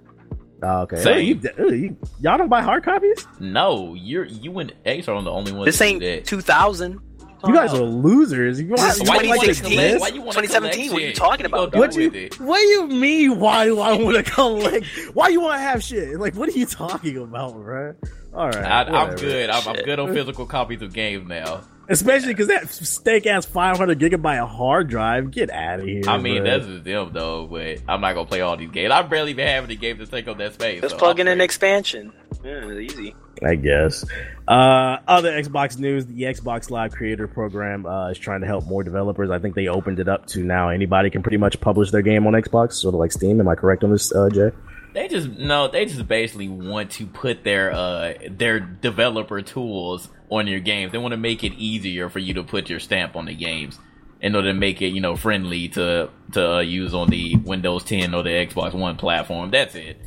Oh, 0.63 0.81
okay. 0.83 0.97
Same. 0.97 1.15
Oh, 1.15 1.19
you, 1.19 1.41
oh, 1.59 1.73
you- 1.73 1.97
y'all 2.21 2.37
don't 2.39 2.49
buy 2.49 2.61
hard 2.61 2.83
copies? 2.85 3.27
No, 3.41 3.95
you're 3.95 4.25
you 4.25 4.59
and 4.59 4.73
X 4.85 5.09
are 5.09 5.15
on 5.15 5.25
the 5.25 5.31
only 5.31 5.53
ones. 5.53 5.65
This 5.67 5.79
that 5.79 5.85
ain't 6.03 6.27
2000. 6.27 7.01
You 7.47 7.55
guys 7.55 7.73
are 7.75 7.81
losers. 7.83 8.61
You, 8.61 8.69
This 8.69 9.01
Why 9.01 9.21
you 9.23 9.29
like 9.31 9.39
want 9.39 9.41
to 9.43 9.55
to 9.55 9.61
2016? 9.63 9.71
collect? 9.71 9.95
collect? 9.97 10.01
Why 10.01 10.09
you 10.09 10.23
want 10.23 10.37
2017, 10.37 10.93
what 10.93 11.03
are 11.03 11.07
you 11.07 11.13
talking 11.13 11.47
about, 11.47 11.73
What 11.75 11.81
What 11.81 11.95
you? 11.97 12.03
you, 12.03 12.09
With 12.11 12.17
it? 12.17 12.41
what 12.41 12.59
do 12.59 12.67
you 12.67 12.87
mean? 12.89 13.39
Why 13.41 13.65
do 13.67 13.81
I 13.81 13.93
want 13.95 14.17
to 14.17 14.23
collect? 14.33 14.87
Why 15.15 15.29
you 15.29 15.41
want 15.41 15.55
to 15.55 15.61
have 15.61 15.83
shit? 15.83 16.19
Like, 16.19 16.35
what 16.35 16.49
are 16.49 16.53
you 16.53 16.67
talking 16.67 17.19
about, 17.19 17.55
right? 17.63 17.95
All 18.35 18.49
right, 18.49 18.57
I, 18.65 18.83
I'm 18.83 19.17
good. 19.17 19.51
I'm, 19.51 19.67
I'm 19.69 19.85
good 19.85 19.99
on 19.99 20.13
physical 20.15 20.47
copies 20.47 20.83
of 20.83 20.93
games 20.93 21.27
now. 21.29 21.63
Especially 21.89 22.29
because 22.29 22.49
that 22.49 22.69
steak 22.69 23.27
ass 23.27 23.47
500 23.47 23.99
gigabyte 23.99 24.47
hard 24.47 24.89
drive. 24.89 25.31
Get 25.31 25.51
out 25.51 25.81
of 25.81 25.87
here. 25.87 26.03
I 26.09 26.19
mean, 26.19 26.43
bro. 26.43 26.45
that's 26.45 26.67
just 26.67 26.85
them 26.85 27.11
though, 27.13 27.47
but 27.47 27.79
I'm 27.89 28.01
not 28.01 28.15
gonna 28.15 28.27
play 28.27 28.41
all 28.41 28.57
these 28.57 28.71
games. 28.71 28.93
I 28.93 29.03
barely 29.03 29.31
even 29.31 29.47
have 29.47 29.65
any 29.65 29.77
games 29.77 30.01
to 30.01 30.07
take 30.07 30.27
up 30.27 30.39
that 30.39 30.55
space. 30.55 30.81
Just 30.81 30.95
so 30.95 30.99
plug 30.99 31.21
in 31.21 31.29
I'm 31.29 31.35
an 31.35 31.41
expansion. 31.41 32.13
Yeah, 32.45 32.69
easy. 32.71 33.15
I 33.45 33.55
guess. 33.55 34.05
Uh, 34.49 34.99
other 35.07 35.31
Xbox 35.41 35.79
news: 35.79 36.07
the 36.07 36.23
Xbox 36.23 36.71
Live 36.71 36.93
Creator 36.93 37.29
Program 37.29 37.87
uh, 37.87 38.11
is 38.11 38.19
trying 38.19 38.41
to 38.41 38.47
help 38.47 38.67
more 38.67 38.83
developers. 38.83 39.31
I 39.31 39.39
think 39.39 39.55
they 39.55 39.69
opened 39.69 40.01
it 40.01 40.09
up 40.09 40.27
to 40.29 40.43
now 40.43 40.71
anybody 40.71 41.11
can 41.11 41.23
pretty 41.23 41.37
much 41.37 41.61
publish 41.61 41.91
their 41.91 42.03
game 42.03 42.27
on 42.27 42.33
Xbox, 42.33 42.75
sort 42.75 42.95
of 42.95 43.01
like 43.01 43.13
Steam. 43.13 43.41
Am 43.41 43.49
I 43.49 43.55
correct 43.55 43.85
on 43.85 43.93
this, 43.93 44.13
uh, 44.13 44.29
Jay? 44.31 44.51
They 44.97 45.09
just 45.09 45.29
no, 45.29 45.69
they 45.69 45.85
just 45.85 46.09
basically 46.09 46.49
want 46.49 46.93
to 46.93 47.07
put 47.07 47.45
their 47.45 47.71
uh 47.71 48.15
their 48.31 48.61
developer 48.61 49.43
tools 49.43 50.09
on 50.31 50.47
your 50.47 50.61
games. 50.61 50.91
They 50.91 50.97
want 50.97 51.13
to 51.13 51.19
make 51.19 51.45
it 51.45 51.53
easier 51.53 52.09
for 52.09 52.19
you 52.19 52.33
to 52.33 52.43
put 52.43 52.71
your 52.71 52.81
stamp 52.81 53.15
on 53.15 53.27
the 53.27 53.35
games 53.35 53.79
in 54.23 54.35
order 54.35 54.49
to 54.49 54.59
make 54.59 54.81
it 54.81 54.95
you 54.95 55.03
know 55.03 55.15
friendly 55.15 55.69
to 55.69 56.09
to 56.33 56.51
uh, 56.51 56.61
use 56.61 56.95
on 56.95 57.11
the 57.11 57.37
Windows 57.37 57.85
10 57.85 58.15
or 58.15 58.23
the 58.23 58.31
Xbox 58.31 58.73
One 58.73 58.97
platform. 58.97 59.51
That's 59.51 59.75
it. 59.75 59.99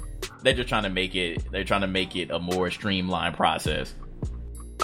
They're 0.42 0.56
just 0.56 0.70
trying 0.70 0.84
to 0.86 0.90
make 0.90 1.14
it. 1.14 1.52
They're 1.52 1.64
trying 1.64 1.82
to 1.82 1.88
make 1.88 2.16
it 2.16 2.32
a 2.32 2.40
more 2.40 2.72
streamlined 2.72 3.36
process. 3.36 3.94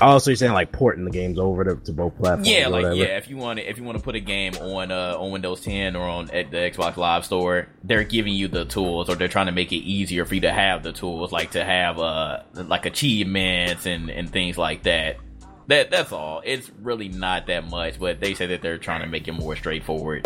Oh, 0.01 0.17
so 0.17 0.29
you're 0.29 0.35
saying 0.35 0.51
like 0.51 0.73
porting 0.73 1.05
the 1.05 1.11
games 1.11 1.39
over 1.39 1.63
to, 1.63 1.75
to 1.75 1.93
both 1.93 2.17
platforms? 2.17 2.49
Yeah, 2.49 2.67
like 2.67 2.83
whatever. 2.83 2.95
yeah, 2.95 3.17
if 3.17 3.29
you 3.29 3.37
want 3.37 3.59
to, 3.59 3.69
if 3.69 3.77
you 3.77 3.83
want 3.83 3.97
to 3.97 4.03
put 4.03 4.15
a 4.15 4.19
game 4.19 4.53
on 4.55 4.91
uh, 4.91 5.15
on 5.17 5.31
Windows 5.31 5.61
10 5.61 5.95
or 5.95 6.07
on 6.07 6.29
at 6.31 6.51
the 6.51 6.57
Xbox 6.57 6.97
Live 6.97 7.23
Store, 7.23 7.67
they're 7.83 8.03
giving 8.03 8.33
you 8.33 8.49
the 8.49 8.65
tools, 8.65 9.09
or 9.09 9.15
they're 9.15 9.29
trying 9.29 9.45
to 9.45 9.53
make 9.53 9.71
it 9.71 9.77
easier 9.77 10.25
for 10.25 10.35
you 10.35 10.41
to 10.41 10.51
have 10.51 10.83
the 10.83 10.91
tools, 10.91 11.31
like 11.31 11.51
to 11.51 11.63
have 11.63 11.97
uh 11.97 12.41
like 12.53 12.85
achievements 12.85 13.85
and 13.85 14.09
and 14.09 14.29
things 14.29 14.57
like 14.57 14.83
that. 14.83 15.17
That 15.67 15.91
that's 15.91 16.11
all. 16.11 16.41
It's 16.43 16.69
really 16.81 17.07
not 17.07 17.47
that 17.47 17.67
much, 17.69 17.97
but 17.97 18.19
they 18.19 18.33
say 18.33 18.47
that 18.47 18.61
they're 18.61 18.77
trying 18.77 19.01
to 19.01 19.07
make 19.07 19.27
it 19.27 19.31
more 19.31 19.55
straightforward. 19.55 20.25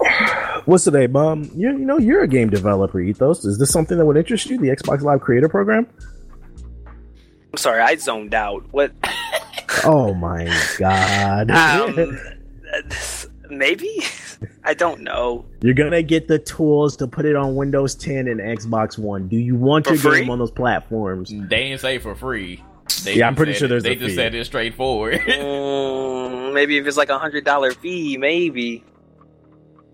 What's 0.65 0.83
today, 0.83 1.07
Mom? 1.07 1.43
You, 1.55 1.69
you 1.69 1.85
know 1.85 1.97
you're 1.97 2.23
a 2.23 2.27
game 2.27 2.49
developer, 2.49 2.99
Ethos. 2.99 3.45
Is 3.45 3.57
this 3.59 3.71
something 3.71 3.97
that 3.97 4.05
would 4.05 4.17
interest 4.17 4.47
you? 4.47 4.57
The 4.57 4.69
Xbox 4.69 5.01
Live 5.01 5.21
Creator 5.21 5.47
Program? 5.49 5.87
I'm 7.51 7.57
sorry, 7.57 7.81
I 7.81 7.95
zoned 7.95 8.33
out. 8.33 8.65
What? 8.71 8.93
Oh 9.85 10.13
my 10.13 10.45
god. 10.77 11.51
Um, 11.99 12.19
maybe. 13.49 13.89
I 14.63 14.73
don't 14.73 15.01
know. 15.01 15.45
You're 15.61 15.73
gonna 15.73 16.03
get 16.03 16.27
the 16.27 16.37
tools 16.39 16.95
to 16.97 17.07
put 17.07 17.25
it 17.25 17.35
on 17.35 17.55
Windows 17.55 17.95
10 17.95 18.27
and 18.27 18.39
Xbox 18.39 18.97
One. 18.97 19.27
Do 19.27 19.37
you 19.37 19.55
want 19.55 19.85
For 19.87 19.93
your 19.93 20.01
free? 20.01 20.19
game 20.21 20.29
on 20.29 20.37
those 20.39 20.51
platforms? 20.51 21.29
They 21.31 21.67
didn't 21.69 21.81
say 21.81 21.97
for 21.97 22.13
free. 22.15 22.63
They 23.03 23.15
Yeah, 23.15 23.27
I'm 23.27 23.35
pretty 23.35 23.53
said 23.53 23.57
sure 23.59 23.65
it- 23.65 23.69
there's 23.69 23.83
They 23.83 23.91
a 23.93 23.95
just 23.95 24.09
fee. 24.11 24.15
said 24.15 24.35
it 24.35 24.45
straightforward. 24.45 25.19
Mm, 25.19 26.53
maybe 26.53 26.77
if 26.77 26.85
it's 26.87 26.97
like 26.97 27.09
a 27.09 27.17
hundred 27.19 27.43
dollar 27.45 27.71
fee, 27.71 28.17
maybe. 28.17 28.83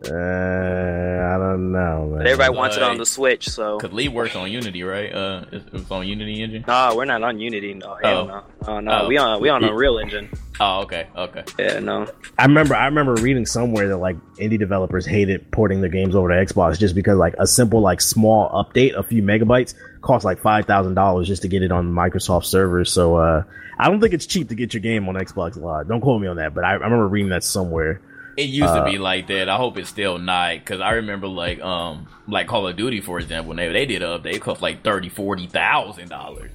Uh, 0.08 1.36
I 1.36 1.38
don't 1.38 1.72
know, 1.72 2.08
man. 2.08 2.18
But 2.20 2.28
everybody 2.28 2.56
wants 2.56 2.78
it 2.78 2.84
on 2.84 2.98
the 2.98 3.06
Switch, 3.06 3.48
so. 3.50 3.78
Cause 3.80 3.92
Lee 3.92 4.08
works 4.08 4.36
on 4.36 4.52
Unity, 4.52 4.84
right? 4.84 5.12
Uh, 5.14 5.46
it, 5.52 5.64
it 5.68 5.74
was 5.74 5.90
on 5.92 6.08
Unity 6.08 6.42
engine. 6.44 6.64
No, 6.68 6.94
we're 6.96 7.06
not 7.06 7.24
on 7.24 7.40
Unity. 7.40 7.74
No, 7.74 7.98
hell 8.02 8.20
Oh. 8.20 8.26
no. 8.28 8.44
Oh 8.68 8.80
no, 8.80 9.02
Oh. 9.04 9.08
we 9.08 9.18
on 9.18 9.42
we 9.42 9.50
on 9.50 9.64
Unreal 9.64 9.98
Engine. 10.00 10.30
Oh, 10.60 10.82
okay, 10.84 11.08
okay. 11.16 11.44
Yeah, 11.60 11.80
no. 11.80 12.08
I 12.40 12.46
remember 12.46 12.76
I 12.76 12.86
remember 12.86 13.16
reading 13.16 13.46
somewhere 13.46 13.88
that 13.90 13.98
like 13.98 14.16
indie 14.38 14.58
developers 14.60 15.06
hated 15.06 15.52
porting 15.52 15.82
their 15.82 15.90
games 15.90 16.16
over 16.16 16.30
to 16.30 16.36
Xbox 16.54 16.80
just 16.80 16.96
because 16.96 17.18
like 17.18 17.36
a 17.40 17.46
simple 17.48 17.82
like 17.82 18.00
small 18.02 18.50
update, 18.52 18.94
a 18.98 19.04
few 19.04 19.22
megabytes, 19.22 19.74
costs 20.02 20.24
like 20.26 20.40
five 20.40 20.66
thousand 20.66 20.94
dollars 20.94 21.28
just 21.28 21.42
to 21.42 21.48
get 21.48 21.62
it 21.64 21.72
on 21.72 21.92
Microsoft 21.92 22.46
servers. 22.46 22.92
So 22.92 23.18
uh 23.18 23.44
I 23.78 23.90
don't 23.90 24.00
think 24.00 24.14
it's 24.14 24.26
cheap 24.26 24.48
to 24.50 24.56
get 24.56 24.74
your 24.74 24.82
game 24.82 25.10
on 25.10 25.16
Xbox 25.16 25.58
Live. 25.58 25.88
Don't 25.90 26.00
quote 26.00 26.22
me 26.22 26.28
on 26.28 26.38
that, 26.38 26.54
but 26.56 26.64
I, 26.64 26.70
I 26.70 26.74
remember 26.76 27.08
reading 27.08 27.30
that 27.32 27.44
somewhere. 27.44 28.00
It 28.38 28.50
used 28.50 28.68
Uh, 28.70 28.84
to 28.84 28.92
be 28.92 28.98
like 28.98 29.28
that. 29.28 29.48
I 29.50 29.56
hope 29.58 29.78
it's 29.78 29.90
still 29.90 30.18
not. 30.18 30.66
Cause 30.66 30.82
I 30.82 30.92
remember 30.94 31.28
like 31.28 31.62
um 31.62 32.08
like 32.28 32.48
Call 32.48 32.68
of 32.68 32.76
Duty 32.76 33.02
for 33.02 33.20
example. 33.20 33.50
When 33.50 33.58
they 33.58 33.72
they 33.72 33.86
did 33.86 34.02
an 34.02 34.20
update, 34.20 34.36
it 34.36 34.42
cost 34.42 34.62
like 34.62 34.84
thirty, 34.84 35.10
forty 35.10 35.48
thousand 35.48 36.10
dollars. 36.10 36.52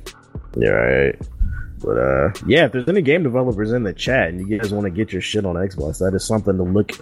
Yeah, 0.57 0.69
right. 0.71 1.17
But 1.83 1.99
uh 1.99 2.33
yeah, 2.47 2.67
if 2.67 2.73
there's 2.73 2.89
any 2.89 3.01
game 3.03 3.23
developers 3.23 3.73
in 3.73 3.83
the 3.85 3.93
chat 3.95 4.29
and 4.29 4.47
you 4.47 4.59
guys 4.59 4.73
want 4.73 4.85
to 4.85 4.91
get 4.91 5.13
your 5.13 5.23
shit 5.23 5.47
on 5.47 5.55
Xbox, 5.57 5.99
that 6.01 6.15
is 6.15 6.25
something 6.25 6.57
to 6.59 6.63
look 6.63 6.93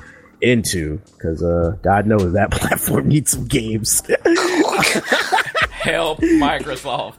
into 0.41 0.99
because 1.17 1.43
uh 1.43 1.77
God 1.83 2.07
knows 2.07 2.33
that 2.35 2.51
platform 2.53 3.09
needs 3.09 3.33
some 3.33 3.47
games. 3.47 4.03
Help 5.73 6.19
Microsoft. 6.21 7.17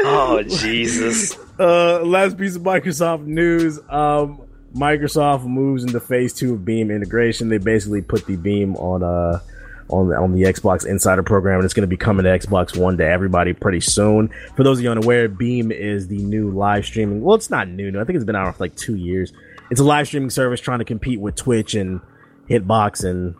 Oh 0.00 0.42
Jesus. 0.42 1.36
Uh, 1.58 2.00
last 2.02 2.36
piece 2.38 2.56
of 2.56 2.62
Microsoft 2.62 3.24
news. 3.26 3.78
Um, 3.88 4.40
Microsoft 4.74 5.44
moves 5.44 5.84
into 5.84 6.00
phase 6.00 6.32
two 6.32 6.54
of 6.54 6.64
Beam 6.64 6.90
integration. 6.90 7.48
They 7.48 7.58
basically 7.58 8.02
put 8.02 8.26
the 8.26 8.36
Beam 8.36 8.76
on 8.76 9.02
uh 9.02 9.40
on 9.88 10.08
the, 10.08 10.16
on 10.16 10.32
the 10.32 10.42
Xbox 10.42 10.86
Insider 10.86 11.22
program, 11.22 11.56
and 11.56 11.64
it's 11.64 11.74
going 11.74 11.82
to 11.82 11.86
be 11.86 11.96
coming 11.96 12.24
to 12.24 12.30
Xbox 12.30 12.76
One 12.76 12.96
to 12.98 13.06
everybody 13.06 13.52
pretty 13.52 13.80
soon. 13.80 14.30
For 14.56 14.64
those 14.64 14.78
of 14.78 14.84
you 14.84 14.90
unaware, 14.90 15.28
Beam 15.28 15.70
is 15.70 16.08
the 16.08 16.18
new 16.18 16.50
live 16.50 16.86
streaming. 16.86 17.22
Well, 17.22 17.36
it's 17.36 17.50
not 17.50 17.68
new. 17.68 17.88
I 18.00 18.04
think 18.04 18.16
it's 18.16 18.24
been 18.24 18.36
out 18.36 18.56
for 18.56 18.64
like 18.64 18.74
two 18.76 18.96
years. 18.96 19.32
It's 19.70 19.80
a 19.80 19.84
live 19.84 20.06
streaming 20.06 20.30
service 20.30 20.60
trying 20.60 20.78
to 20.80 20.84
compete 20.84 21.20
with 21.20 21.36
Twitch 21.36 21.74
and 21.74 22.00
Hitbox 22.48 23.04
and 23.04 23.34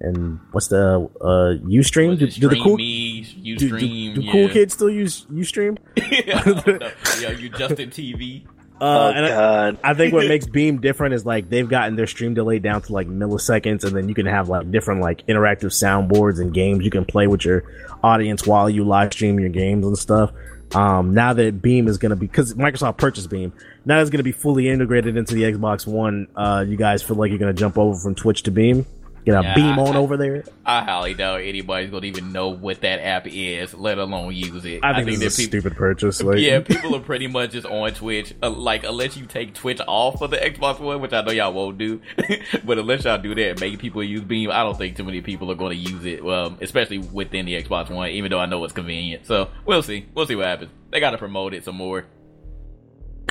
and 0.00 0.40
what's 0.50 0.68
the 0.68 1.08
uh 1.20 1.64
UStream? 1.66 2.18
Do, 2.18 2.26
do 2.26 2.48
the 2.48 2.60
cool 2.62 2.76
me, 2.76 3.26
you 3.36 3.56
do, 3.56 3.70
do, 3.70 3.78
do 3.78 4.20
yeah. 4.20 4.32
cool 4.32 4.48
kids 4.48 4.74
still 4.74 4.90
use 4.90 5.24
UStream? 5.26 5.78
I 5.98 6.92
yeah, 7.20 7.30
you 7.30 7.48
Justin 7.48 7.90
TV. 7.90 8.44
Uh, 8.84 8.98
Oh 8.98 9.10
and 9.16 9.26
I- 9.26 9.90
I 9.90 9.94
think 9.94 10.12
what 10.12 10.26
makes 10.28 10.46
Beam 10.58 10.80
different 10.80 11.14
is 11.14 11.24
like 11.24 11.48
they've 11.48 11.68
gotten 11.68 11.96
their 11.96 12.06
stream 12.06 12.34
delay 12.34 12.58
down 12.58 12.82
to 12.82 12.92
like 12.92 13.08
milliseconds, 13.08 13.84
and 13.84 13.96
then 13.96 14.08
you 14.08 14.14
can 14.14 14.26
have 14.26 14.48
like 14.48 14.70
different 14.70 15.00
like 15.00 15.26
interactive 15.26 15.70
soundboards 15.72 16.40
and 16.40 16.52
games 16.52 16.84
you 16.84 16.90
can 16.90 17.04
play 17.04 17.26
with 17.26 17.44
your 17.44 17.64
audience 18.02 18.46
while 18.46 18.68
you 18.68 18.84
live 18.84 19.12
stream 19.12 19.38
your 19.40 19.48
games 19.48 19.86
and 19.86 19.96
stuff. 19.96 20.32
Um, 20.74 21.14
now 21.14 21.32
that 21.34 21.62
Beam 21.62 21.86
is 21.88 21.98
going 21.98 22.10
to 22.10 22.16
be 22.16 22.26
because 22.26 22.54
Microsoft 22.54 22.96
purchased 22.98 23.30
Beam, 23.30 23.52
now 23.84 24.00
it's 24.00 24.10
going 24.10 24.18
to 24.18 24.24
be 24.24 24.32
fully 24.32 24.68
integrated 24.68 25.16
into 25.16 25.34
the 25.34 25.42
Xbox 25.44 25.86
One. 25.86 26.26
Uh, 26.34 26.64
you 26.66 26.76
guys 26.76 27.02
feel 27.02 27.16
like 27.16 27.30
you're 27.30 27.38
going 27.38 27.54
to 27.54 27.58
jump 27.58 27.78
over 27.78 27.98
from 27.98 28.14
Twitch 28.14 28.42
to 28.44 28.50
Beam? 28.50 28.84
Get 29.24 29.34
a 29.36 29.42
Yeah, 29.42 29.54
Beam 29.54 29.78
on 29.78 29.96
I- 29.96 29.98
over 29.98 30.18
there? 30.18 30.44
I 30.66 30.82
highly 30.82 31.14
doubt 31.14 31.40
anybody's 31.40 31.90
gonna 31.90 32.04
even 32.06 32.30
know 32.32 32.48
what 32.50 32.82
that 32.82 33.00
app 33.00 33.26
is, 33.26 33.72
let 33.72 33.96
alone 33.96 34.34
use 34.34 34.64
it. 34.66 34.80
I 34.82 34.92
think, 35.02 35.06
that 35.06 35.18
this 35.24 35.38
is 35.38 35.46
a 35.46 35.48
peop- 35.50 35.62
stupid 35.62 35.76
purchase. 35.78 36.22
Like, 36.22 36.38
yeah, 36.40 36.60
people 36.60 36.94
are 36.94 37.00
pretty 37.00 37.26
much 37.26 37.52
just 37.52 37.66
on 37.66 37.90
Twitch. 37.92 38.34
Uh, 38.42 38.50
like, 38.50 38.84
unless 38.84 39.16
you 39.16 39.24
take 39.24 39.54
Twitch 39.54 39.80
off 39.86 40.20
of 40.20 40.30
the 40.30 40.36
Xbox 40.36 40.78
One, 40.78 41.00
which 41.00 41.14
I 41.14 41.22
know 41.22 41.32
y'all 41.32 41.54
won't 41.54 41.78
do, 41.78 42.02
but 42.64 42.78
unless 42.78 43.04
y'all 43.04 43.16
do 43.16 43.34
that, 43.34 43.50
and 43.52 43.60
make 43.60 43.78
people 43.78 44.04
use 44.04 44.20
Beam. 44.20 44.50
I 44.50 44.62
don't 44.62 44.76
think 44.76 44.96
too 44.96 45.04
many 45.04 45.22
people 45.22 45.50
are 45.50 45.54
going 45.54 45.70
to 45.72 45.90
use 45.90 46.04
it, 46.04 46.20
um, 46.22 46.58
especially 46.60 46.98
within 46.98 47.46
the 47.46 47.62
Xbox 47.62 47.88
One. 47.90 48.10
Even 48.10 48.30
though 48.30 48.40
I 48.40 48.46
know 48.46 48.62
it's 48.64 48.74
convenient, 48.74 49.26
so 49.26 49.48
we'll 49.64 49.82
see. 49.82 50.06
We'll 50.14 50.26
see 50.26 50.36
what 50.36 50.46
happens. 50.46 50.70
They 50.90 51.00
got 51.00 51.12
to 51.12 51.18
promote 51.18 51.54
it 51.54 51.64
some 51.64 51.76
more. 51.76 52.04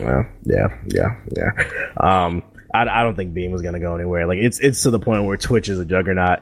Well, 0.01 0.25
yeah, 0.43 0.67
yeah, 0.87 1.17
yeah. 1.37 1.51
Um, 1.97 2.41
I, 2.73 2.81
I 2.81 3.03
don't 3.03 3.15
think 3.15 3.33
Beam 3.33 3.51
was 3.51 3.61
gonna 3.61 3.79
go 3.79 3.95
anywhere. 3.95 4.25
Like 4.27 4.39
it's 4.39 4.59
it's 4.59 4.83
to 4.83 4.91
the 4.91 4.99
point 4.99 5.25
where 5.25 5.37
Twitch 5.37 5.69
is 5.69 5.79
a 5.79 5.85
juggernaut, 5.85 6.39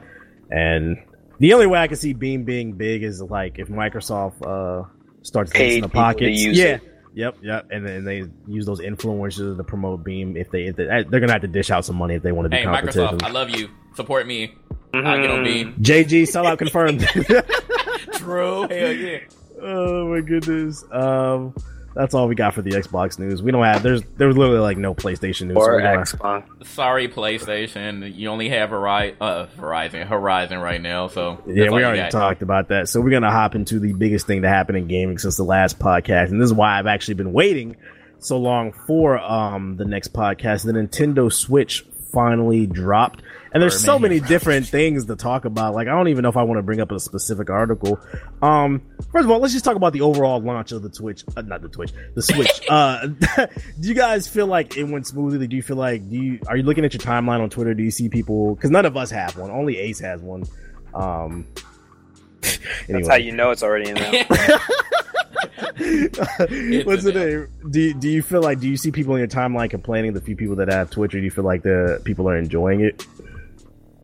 and 0.50 0.96
the 1.38 1.52
only 1.54 1.66
way 1.66 1.78
I 1.78 1.88
can 1.88 1.96
see 1.96 2.12
Beam 2.14 2.44
being 2.44 2.72
big 2.72 3.02
is 3.02 3.20
like 3.20 3.58
if 3.58 3.68
Microsoft 3.68 4.42
uh 4.46 4.88
starts 5.22 5.50
Paid 5.52 5.76
in 5.76 5.80
the 5.82 5.88
people 5.88 6.00
to 6.00 6.04
pockets. 6.14 6.40
use 6.40 6.58
yeah. 6.58 6.64
it. 6.64 6.82
Yep, 7.14 7.36
yep, 7.42 7.66
and 7.70 7.86
then 7.86 8.04
they 8.06 8.24
use 8.48 8.64
those 8.64 8.80
influencers 8.80 9.58
to 9.58 9.64
promote 9.64 10.02
Beam. 10.02 10.34
If 10.34 10.50
they, 10.50 10.62
if 10.64 10.76
they 10.76 10.84
they're 10.86 11.20
gonna 11.20 11.32
have 11.32 11.42
to 11.42 11.48
dish 11.48 11.70
out 11.70 11.84
some 11.84 11.96
money 11.96 12.14
if 12.14 12.22
they 12.22 12.32
want 12.32 12.46
to 12.46 12.48
do 12.48 12.56
Hey, 12.56 12.64
competition. 12.64 13.02
Microsoft, 13.18 13.22
I 13.22 13.30
love 13.30 13.50
you. 13.50 13.68
Support 13.94 14.26
me. 14.26 14.54
I'll 14.94 15.20
get 15.20 15.30
on 15.30 15.44
Beam. 15.44 15.74
JG 15.74 16.22
sellout 16.22 16.56
confirmed. 16.56 17.00
True. 18.14 18.66
Hell 18.68 18.92
yeah. 18.92 19.18
oh 19.62 20.08
my 20.08 20.20
goodness. 20.22 20.84
Um, 20.90 21.54
that's 21.94 22.14
all 22.14 22.28
we 22.28 22.34
got 22.34 22.54
for 22.54 22.62
the 22.62 22.70
Xbox 22.70 23.18
news. 23.18 23.42
We 23.42 23.52
don't 23.52 23.62
have 23.64 23.82
there's 23.82 24.02
there's 24.16 24.36
literally 24.36 24.60
like 24.60 24.76
no 24.78 24.94
PlayStation 24.94 25.46
news. 25.48 25.56
Or 25.56 25.76
we 25.76 25.82
don't 25.82 25.98
have- 25.98 26.08
Xbox. 26.08 26.66
Sorry, 26.66 27.08
PlayStation. 27.08 28.14
You 28.14 28.28
only 28.28 28.48
have 28.50 28.70
Verizon, 28.70 29.14
uh, 29.20 29.46
Verizon, 29.58 30.06
Horizon 30.06 30.58
right 30.58 30.80
now. 30.80 31.08
So 31.08 31.42
Yeah, 31.46 31.70
we 31.70 31.84
already 31.84 31.98
got. 32.00 32.10
talked 32.10 32.42
about 32.42 32.68
that. 32.68 32.88
So 32.88 33.00
we're 33.00 33.10
gonna 33.10 33.30
hop 33.30 33.54
into 33.54 33.78
the 33.78 33.92
biggest 33.92 34.26
thing 34.26 34.42
to 34.42 34.48
happen 34.48 34.76
in 34.76 34.86
gaming 34.88 35.18
since 35.18 35.36
the 35.36 35.44
last 35.44 35.78
podcast, 35.78 36.30
and 36.30 36.40
this 36.40 36.46
is 36.46 36.54
why 36.54 36.78
I've 36.78 36.86
actually 36.86 37.14
been 37.14 37.32
waiting 37.32 37.76
so 38.18 38.38
long 38.38 38.72
for 38.86 39.18
um 39.18 39.76
the 39.76 39.84
next 39.84 40.12
podcast. 40.12 40.64
The 40.64 40.72
Nintendo 40.72 41.32
Switch 41.32 41.84
finally 42.12 42.66
dropped, 42.66 43.22
and 43.52 43.62
there's 43.62 43.78
so 43.78 43.98
many 43.98 44.20
different 44.20 44.66
things 44.66 45.06
to 45.06 45.16
talk 45.16 45.44
about. 45.44 45.74
Like 45.74 45.88
I 45.88 45.92
don't 45.92 46.08
even 46.08 46.22
know 46.22 46.28
if 46.28 46.36
I 46.36 46.42
want 46.42 46.58
to 46.58 46.62
bring 46.62 46.80
up 46.80 46.92
a 46.92 47.00
specific 47.00 47.50
article. 47.50 47.98
Um, 48.40 48.82
first 49.12 49.24
of 49.24 49.30
all, 49.30 49.38
let's 49.38 49.52
just 49.52 49.64
talk 49.64 49.76
about 49.76 49.92
the 49.92 50.02
overall 50.02 50.40
launch 50.40 50.72
of 50.72 50.82
the 50.82 50.88
Twitch, 50.88 51.24
uh, 51.36 51.42
not 51.42 51.62
the 51.62 51.68
Twitch, 51.68 51.92
the 52.14 52.22
Switch. 52.22 52.60
uh, 52.68 53.06
do 53.06 53.88
you 53.88 53.94
guys 53.94 54.28
feel 54.28 54.46
like 54.46 54.76
it 54.76 54.84
went 54.84 55.06
smoothly? 55.06 55.46
Do 55.46 55.56
you 55.56 55.62
feel 55.62 55.76
like 55.76 56.08
do 56.08 56.16
you 56.16 56.40
are 56.48 56.56
you 56.56 56.62
looking 56.62 56.84
at 56.84 56.94
your 56.94 57.02
timeline 57.02 57.40
on 57.40 57.50
Twitter? 57.50 57.74
Do 57.74 57.82
you 57.82 57.90
see 57.90 58.08
people? 58.08 58.54
Because 58.54 58.70
none 58.70 58.86
of 58.86 58.96
us 58.96 59.10
have 59.10 59.36
one. 59.36 59.50
Only 59.50 59.78
Ace 59.78 60.00
has 60.00 60.20
one. 60.20 60.44
Um, 60.94 61.46
That's 62.88 63.08
how 63.08 63.16
you 63.16 63.32
know 63.32 63.50
it's 63.50 63.62
already 63.62 63.90
in 63.90 63.96
there. 63.96 64.26
What's 66.84 67.04
the 67.04 67.12
name? 67.14 67.70
Do 67.70 67.80
you, 67.80 67.94
do 67.94 68.08
you 68.08 68.22
feel 68.22 68.42
like 68.42 68.60
do 68.60 68.68
you 68.68 68.76
see 68.76 68.90
people 68.90 69.14
in 69.14 69.20
your 69.20 69.28
timeline 69.28 69.70
complaining? 69.70 70.12
The 70.12 70.20
few 70.20 70.36
people 70.36 70.56
that 70.56 70.68
have 70.68 70.90
Twitch, 70.90 71.14
or 71.14 71.18
do 71.18 71.24
you 71.24 71.30
feel 71.30 71.44
like 71.44 71.62
the 71.62 72.00
people 72.04 72.28
are 72.28 72.36
enjoying 72.36 72.80
it? 72.80 73.06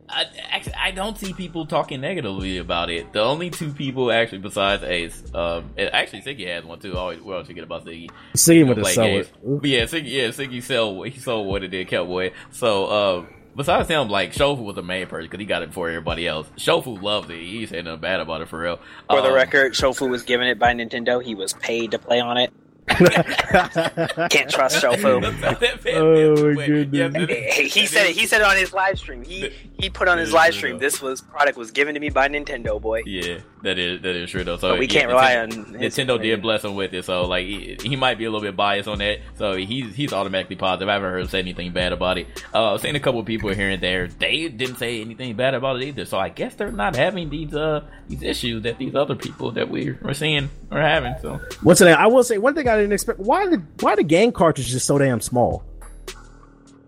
I, 0.09 0.25
actually, 0.51 0.75
I 0.75 0.91
don't 0.91 1.19
see 1.19 1.33
people 1.33 1.67
talking 1.67 2.01
negatively 2.01 2.59
about 2.59 2.91
it. 2.91 3.13
The 3.13 3.21
only 3.21 3.51
two 3.51 3.73
people 3.73 4.11
actually 4.11 4.39
besides 4.39 4.83
Ace, 4.83 5.23
um, 5.35 5.71
and 5.77 5.93
actually 5.93 6.23
Siggy 6.23 6.47
has 6.47 6.65
one 6.65 6.79
too. 6.79 6.97
Always, 6.97 7.21
we 7.21 7.33
always 7.33 7.47
forget 7.47 7.65
about 7.65 7.85
Siggy. 7.85 8.09
He'll 8.35 8.67
with 8.67 8.77
the 8.77 8.83
play 8.83 8.93
sell 8.95 9.05
games. 9.05 9.27
it. 9.27 9.61
But 9.61 9.69
yeah, 9.69 9.83
Siggy, 9.83 10.11
yeah, 10.11 10.29
Siggy 10.29 10.63
sell 10.63 11.03
he 11.03 11.19
sold 11.19 11.47
what 11.47 11.63
it 11.63 11.69
did, 11.69 11.93
away. 11.93 12.33
So 12.53 12.87
uh, 12.87 13.27
besides 13.59 13.89
him, 13.89 14.09
like 14.09 14.33
Shofu 14.33 14.63
was 14.65 14.77
the 14.77 14.83
main 14.83 15.07
person 15.07 15.27
because 15.27 15.41
he 15.41 15.45
got 15.47 15.63
it 15.63 15.69
before 15.69 15.89
everybody 15.91 16.27
else. 16.27 16.49
Shofu 16.57 17.03
loved 17.03 17.31
it. 17.31 17.41
He 17.43 17.67
said 17.67 17.85
nothing 17.85 18.01
bad 18.01 18.21
about 18.21 18.41
it 18.41 18.49
for 18.49 18.59
real. 18.61 18.79
For 19.11 19.21
the 19.21 19.29
Um, 19.29 19.35
record, 19.35 19.75
Shofu 19.75 20.09
was 20.09 20.23
given 20.23 20.47
it 20.47 20.59
by 20.59 20.73
Nintendo. 20.73 21.23
He 21.23 21.35
was 21.35 21.53
paid 21.53 21.91
to 21.91 21.99
play 21.99 22.21
on 22.21 22.39
it. 22.39 22.51
Can't 22.89 24.49
trust 24.51 24.83
Shofu. 24.83 25.21
Oh, 25.95 26.55
my 26.55 26.67
goodness. 26.67 27.55
He, 27.57 27.69
he 27.69 27.87
said 27.87 28.07
it. 28.07 28.17
He 28.17 28.27
said 28.27 28.41
it 28.41 28.47
on 28.47 28.57
his 28.57 28.73
live 28.73 28.99
stream. 28.99 29.23
He 29.25 29.51
he 29.79 29.91
put 29.91 30.09
on 30.09 30.17
his 30.19 30.33
live 30.33 30.55
stream. 30.55 30.79
This 30.79 31.03
was 31.03 31.21
product 31.21 31.59
was 31.59 31.71
given 31.71 31.95
to 31.95 32.01
me 32.01 32.09
by 32.09 32.29
Nintendo, 32.29 32.81
boy. 32.81 33.03
Yeah, 33.05 33.41
that 33.63 33.79
is 33.79 34.01
that 34.03 34.15
is 34.15 34.31
true 34.31 34.45
though. 34.45 34.57
So 34.57 34.71
But 34.71 34.79
we 34.79 34.87
yeah, 34.87 34.93
can't 34.93 35.09
rely 35.09 35.35
Nintendo- 35.35 35.75
on 35.75 35.75
his 35.81 35.95
Nintendo 35.97 36.15
opinion. 36.15 36.21
did 36.37 36.43
bless 36.43 36.65
him 36.65 36.75
with 36.75 36.95
it, 36.95 37.05
so 37.05 37.27
like 37.27 37.45
he, 37.47 37.77
he 37.83 37.97
might 37.97 38.17
be 38.19 38.25
a 38.25 38.31
little 38.31 38.47
bit 38.47 38.55
biased 38.57 38.89
on 38.89 38.99
that. 38.99 39.19
So 39.37 39.55
he's 39.57 39.95
he's 39.95 40.13
automatically 40.13 40.57
positive. 40.57 40.89
I 40.89 40.93
haven't 40.95 41.11
heard 41.11 41.21
him 41.23 41.29
say 41.29 41.39
anything 41.41 41.73
bad 41.73 41.93
about 41.93 42.19
it. 42.19 42.27
Uh, 42.55 42.75
I've 42.75 42.81
seen 42.81 42.95
a 42.97 43.01
couple 43.01 43.21
of 43.21 43.27
people 43.27 43.51
here 43.51 43.69
and 43.71 43.83
there. 43.83 44.07
They 44.09 44.49
didn't 44.49 44.77
say 44.77 45.01
anything 45.01 45.35
bad 45.37 45.55
about 45.55 45.77
it 45.83 45.87
either. 45.89 46.05
So 46.05 46.19
I 46.19 46.29
guess 46.29 46.55
they're 46.55 46.71
not 46.73 46.95
having 46.97 47.31
these 47.31 47.55
uh 47.55 47.85
these 48.09 48.23
issues 48.23 48.63
that 48.63 48.79
these 48.79 48.95
other 48.95 49.15
people 49.17 49.51
that 49.53 49.69
we 49.69 49.91
are 50.05 50.15
seeing 50.15 50.51
are 50.71 50.81
having. 50.81 51.15
So 51.21 51.41
What's 51.63 51.81
the 51.81 51.87
name? 51.87 51.97
I 51.99 52.07
will 52.07 52.23
say 52.25 52.39
one 52.39 52.55
thing 52.55 52.69
I 52.69 52.77
didn't 52.77 52.93
expect. 52.93 53.19
Why 53.19 53.47
the 53.49 53.63
why 53.81 53.97
the 53.97 54.05
game 54.05 54.33
cartridge 54.33 54.73
is 54.73 54.85
so 54.85 54.99
damn 54.99 55.21
small? 55.21 55.65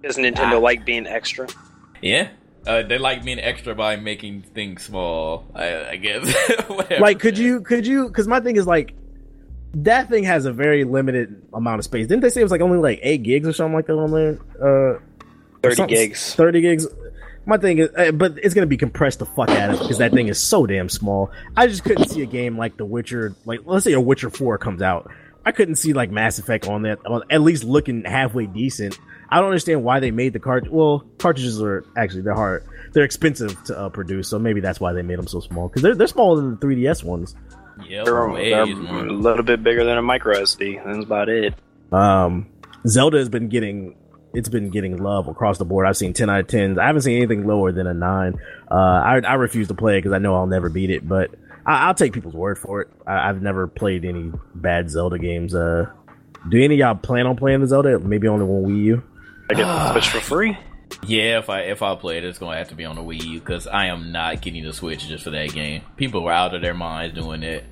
Does 0.02 0.16
Nintendo 0.16 0.54
Ah. 0.54 0.58
like 0.58 0.84
being 0.84 1.06
extra? 1.06 1.46
yeah. 2.00 2.28
Uh, 2.66 2.82
they 2.82 2.98
like 2.98 3.24
being 3.24 3.40
extra 3.40 3.74
by 3.74 3.96
making 3.96 4.42
things 4.42 4.82
small. 4.82 5.46
I, 5.54 5.90
I 5.90 5.96
guess. 5.96 6.30
Whatever. 6.68 7.00
Like, 7.00 7.18
could 7.18 7.38
you 7.38 7.62
could 7.62 7.86
you? 7.86 8.08
Because 8.08 8.28
my 8.28 8.40
thing 8.40 8.56
is 8.56 8.66
like, 8.66 8.94
that 9.74 10.08
thing 10.08 10.24
has 10.24 10.44
a 10.44 10.52
very 10.52 10.84
limited 10.84 11.42
amount 11.54 11.78
of 11.78 11.84
space. 11.84 12.06
Didn't 12.06 12.22
they 12.22 12.28
say 12.28 12.40
it 12.40 12.44
was 12.44 12.52
like 12.52 12.60
only 12.60 12.78
like 12.78 13.00
eight 13.02 13.22
gigs 13.22 13.48
or 13.48 13.52
something 13.52 13.74
like 13.74 13.86
that 13.86 13.94
on 13.94 14.10
there? 14.12 14.38
Uh, 14.60 14.98
Thirty 15.62 15.86
gigs. 15.86 16.34
Thirty 16.34 16.60
gigs. 16.60 16.86
My 17.46 17.56
thing 17.56 17.78
is, 17.78 17.88
uh, 17.96 18.12
but 18.12 18.38
it's 18.42 18.54
gonna 18.54 18.66
be 18.66 18.76
compressed 18.76 19.18
the 19.20 19.26
fuck 19.26 19.48
out 19.50 19.70
of 19.70 19.76
it 19.76 19.78
because 19.80 19.98
that 19.98 20.12
thing 20.12 20.28
is 20.28 20.38
so 20.38 20.66
damn 20.66 20.88
small. 20.88 21.30
I 21.56 21.66
just 21.66 21.82
couldn't 21.84 22.08
see 22.08 22.22
a 22.22 22.26
game 22.26 22.58
like 22.58 22.76
The 22.76 22.84
Witcher, 22.84 23.34
like 23.46 23.60
let's 23.64 23.84
say 23.84 23.92
a 23.92 24.00
Witcher 24.00 24.30
Four 24.30 24.58
comes 24.58 24.82
out. 24.82 25.10
I 25.44 25.52
couldn't 25.52 25.76
see 25.76 25.94
like 25.94 26.10
Mass 26.10 26.38
Effect 26.38 26.68
on 26.68 26.82
that, 26.82 26.98
at 27.30 27.40
least 27.40 27.64
looking 27.64 28.04
halfway 28.04 28.46
decent. 28.46 28.98
I 29.30 29.36
don't 29.36 29.46
understand 29.46 29.84
why 29.84 30.00
they 30.00 30.10
made 30.10 30.32
the 30.32 30.40
cart. 30.40 30.70
Well, 30.70 31.04
cartridges 31.18 31.62
are 31.62 31.84
actually 31.96 32.22
they're 32.22 32.34
hard, 32.34 32.64
they're 32.92 33.04
expensive 33.04 33.62
to 33.64 33.78
uh, 33.78 33.88
produce, 33.88 34.28
so 34.28 34.38
maybe 34.38 34.60
that's 34.60 34.80
why 34.80 34.92
they 34.92 35.02
made 35.02 35.18
them 35.18 35.28
so 35.28 35.40
small 35.40 35.68
because 35.68 35.82
they're 35.82 35.94
they're 35.94 36.06
smaller 36.06 36.40
than 36.40 36.50
the 36.58 36.66
3DS 36.66 37.04
ones. 37.04 37.34
Yeah, 37.88 38.04
They're, 38.04 38.34
they're 38.34 38.62
a 38.62 39.12
little 39.12 39.42
bit 39.42 39.62
bigger 39.62 39.84
than 39.84 39.96
a 39.96 40.02
micro 40.02 40.34
SD. 40.34 40.84
That's 40.84 41.04
about 41.04 41.28
it. 41.28 41.54
Um, 41.92 42.48
Zelda 42.86 43.18
has 43.18 43.28
been 43.28 43.48
getting 43.48 43.96
it's 44.32 44.48
been 44.48 44.70
getting 44.70 44.96
love 44.96 45.28
across 45.28 45.58
the 45.58 45.64
board. 45.64 45.86
I've 45.86 45.96
seen 45.96 46.12
ten 46.12 46.30
out 46.30 46.40
of 46.40 46.46
tens. 46.46 46.78
I 46.78 46.86
haven't 46.86 47.02
seen 47.02 47.16
anything 47.16 47.46
lower 47.46 47.72
than 47.72 47.86
a 47.86 47.94
nine. 47.94 48.34
Uh, 48.70 48.74
I 48.74 49.20
I 49.26 49.34
refuse 49.34 49.68
to 49.68 49.74
play 49.74 49.96
it 49.96 49.98
because 49.98 50.12
I 50.12 50.18
know 50.18 50.34
I'll 50.34 50.46
never 50.46 50.68
beat 50.68 50.90
it, 50.90 51.08
but 51.08 51.30
I, 51.66 51.86
I'll 51.86 51.94
take 51.94 52.12
people's 52.12 52.34
word 52.34 52.58
for 52.58 52.82
it. 52.82 52.88
I, 53.06 53.28
I've 53.28 53.42
never 53.42 53.66
played 53.66 54.04
any 54.04 54.32
bad 54.54 54.90
Zelda 54.90 55.18
games. 55.18 55.54
Uh, 55.54 55.86
do 56.48 56.62
any 56.62 56.74
of 56.74 56.78
y'all 56.78 56.94
plan 56.94 57.26
on 57.26 57.36
playing 57.36 57.60
the 57.60 57.66
Zelda? 57.66 57.98
Maybe 57.98 58.28
only 58.28 58.44
on 58.44 58.70
Wii 58.70 58.84
U. 58.84 59.02
I 59.50 59.54
get 59.54 59.64
the 59.64 59.92
Switch 59.92 60.08
for 60.08 60.20
free. 60.20 60.58
Yeah, 61.06 61.38
if 61.38 61.48
I 61.50 61.60
if 61.62 61.82
I 61.82 61.94
play 61.94 62.18
it, 62.18 62.24
it's 62.24 62.38
gonna 62.38 62.56
have 62.56 62.68
to 62.68 62.74
be 62.74 62.84
on 62.84 62.96
the 62.96 63.02
Wii 63.02 63.24
U 63.24 63.40
because 63.40 63.66
I 63.66 63.86
am 63.86 64.12
not 64.12 64.40
getting 64.42 64.64
the 64.64 64.72
Switch 64.72 65.06
just 65.06 65.24
for 65.24 65.30
that 65.30 65.52
game. 65.52 65.82
People 65.96 66.22
were 66.24 66.32
out 66.32 66.54
of 66.54 66.62
their 66.62 66.74
minds 66.74 67.14
doing 67.14 67.42
it. 67.42 67.64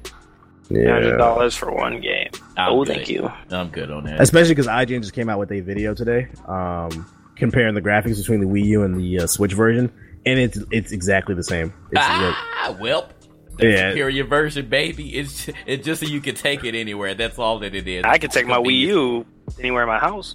Hundred 0.71 1.17
dollars 1.17 1.55
for 1.55 1.73
one 1.73 2.01
game. 2.01 2.29
I'm 2.57 2.73
oh, 2.73 2.85
good. 2.85 2.97
thank 2.97 3.09
you. 3.09 3.31
I'm 3.51 3.69
good 3.69 3.91
on 3.91 4.05
that. 4.05 4.21
especially 4.21 4.51
because 4.51 4.67
IGN 4.67 5.01
just 5.01 5.15
came 5.15 5.29
out 5.29 5.39
with 5.39 5.51
a 5.51 5.61
video 5.61 5.95
today, 5.95 6.29
um, 6.47 7.07
comparing 7.37 7.75
the 7.75 7.81
graphics 7.81 8.19
between 8.19 8.41
the 8.41 8.47
Wii 8.47 8.65
U 8.67 8.83
and 8.83 8.95
the 9.01 9.21
uh, 9.21 9.27
Switch 9.27 9.55
version, 9.55 9.91
and 10.27 10.39
it's 10.39 10.59
it's 10.71 10.93
exactly 10.93 11.35
the 11.35 11.45
same. 11.45 11.73
It's 11.91 12.01
ah, 12.05 12.77
well, 12.81 13.09
the 13.57 13.69
Yeah. 13.69 13.91
superior 13.91 14.25
version, 14.25 14.69
baby. 14.69 15.17
It's 15.17 15.49
it's 15.67 15.85
just 15.87 16.03
so 16.03 16.07
you 16.07 16.21
can 16.21 16.35
take 16.35 16.65
it 16.65 16.75
anywhere. 16.75 17.15
That's 17.15 17.39
all 17.39 17.61
that 17.61 17.75
it 17.75 17.89
is. 17.89 18.05
I 18.05 18.19
can 18.19 18.31
take 18.31 18.47
my 18.47 18.59
Wii 18.59 18.79
U 18.81 19.27
anywhere 19.59 19.83
in 19.83 19.89
my 19.89 19.99
house. 19.99 20.35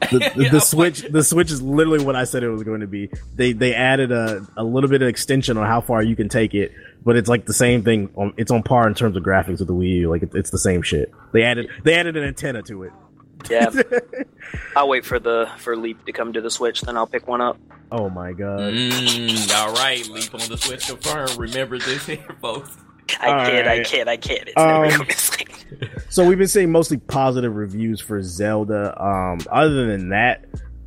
The, 0.00 0.32
the, 0.36 0.48
the 0.50 0.60
switch 0.60 1.02
the 1.02 1.24
switch 1.24 1.50
is 1.50 1.62
literally 1.62 2.04
what 2.04 2.16
I 2.16 2.24
said 2.24 2.42
it 2.42 2.50
was 2.50 2.62
going 2.62 2.80
to 2.80 2.86
be. 2.86 3.10
They 3.34 3.52
they 3.52 3.74
added 3.74 4.12
a, 4.12 4.46
a 4.56 4.64
little 4.64 4.90
bit 4.90 5.02
of 5.02 5.08
extension 5.08 5.56
on 5.56 5.66
how 5.66 5.80
far 5.80 6.02
you 6.02 6.16
can 6.16 6.28
take 6.28 6.54
it, 6.54 6.72
but 7.04 7.16
it's 7.16 7.28
like 7.28 7.46
the 7.46 7.54
same 7.54 7.82
thing. 7.82 8.10
On, 8.16 8.34
it's 8.36 8.50
on 8.50 8.62
par 8.62 8.86
in 8.88 8.94
terms 8.94 9.16
of 9.16 9.22
graphics 9.22 9.58
with 9.58 9.68
the 9.68 9.74
Wii 9.74 10.00
U. 10.00 10.10
Like 10.10 10.22
it, 10.22 10.34
it's 10.34 10.50
the 10.50 10.58
same 10.58 10.82
shit. 10.82 11.12
They 11.32 11.42
added 11.42 11.68
they 11.84 11.94
added 11.94 12.16
an 12.16 12.24
antenna 12.24 12.62
to 12.62 12.84
it. 12.84 12.92
Yeah, 13.50 13.70
I'll 14.76 14.88
wait 14.88 15.04
for 15.04 15.18
the 15.18 15.48
for 15.58 15.76
Leap 15.76 16.04
to 16.06 16.12
come 16.12 16.32
to 16.32 16.40
the 16.40 16.50
Switch, 16.50 16.80
then 16.80 16.96
I'll 16.96 17.06
pick 17.06 17.28
one 17.28 17.40
up. 17.40 17.58
Oh 17.92 18.08
my 18.10 18.32
god. 18.32 18.72
Mm, 18.72 19.54
all 19.54 19.72
right, 19.74 20.06
leap 20.08 20.34
on 20.34 20.40
the 20.48 20.56
Switch 20.56 20.88
confirmed. 20.88 21.36
Remember 21.36 21.78
this 21.78 22.06
here, 22.06 22.24
folks. 22.40 22.76
I 23.20 23.28
All 23.28 23.46
can't, 23.46 23.66
I 23.66 23.76
right. 23.78 23.86
can't, 23.86 24.08
I 24.08 24.16
can't. 24.16 24.48
It's 24.48 24.56
Um, 24.56 24.82
never 24.82 24.96
going 24.98 25.06
missing. 25.08 25.46
So 26.08 26.26
we've 26.26 26.38
been 26.38 26.48
seeing 26.48 26.70
mostly 26.72 26.96
positive 26.98 27.54
reviews 27.54 28.00
for 28.00 28.22
Zelda. 28.22 28.94
Um, 29.02 29.40
other 29.50 29.86
than 29.86 30.10
that, 30.10 30.44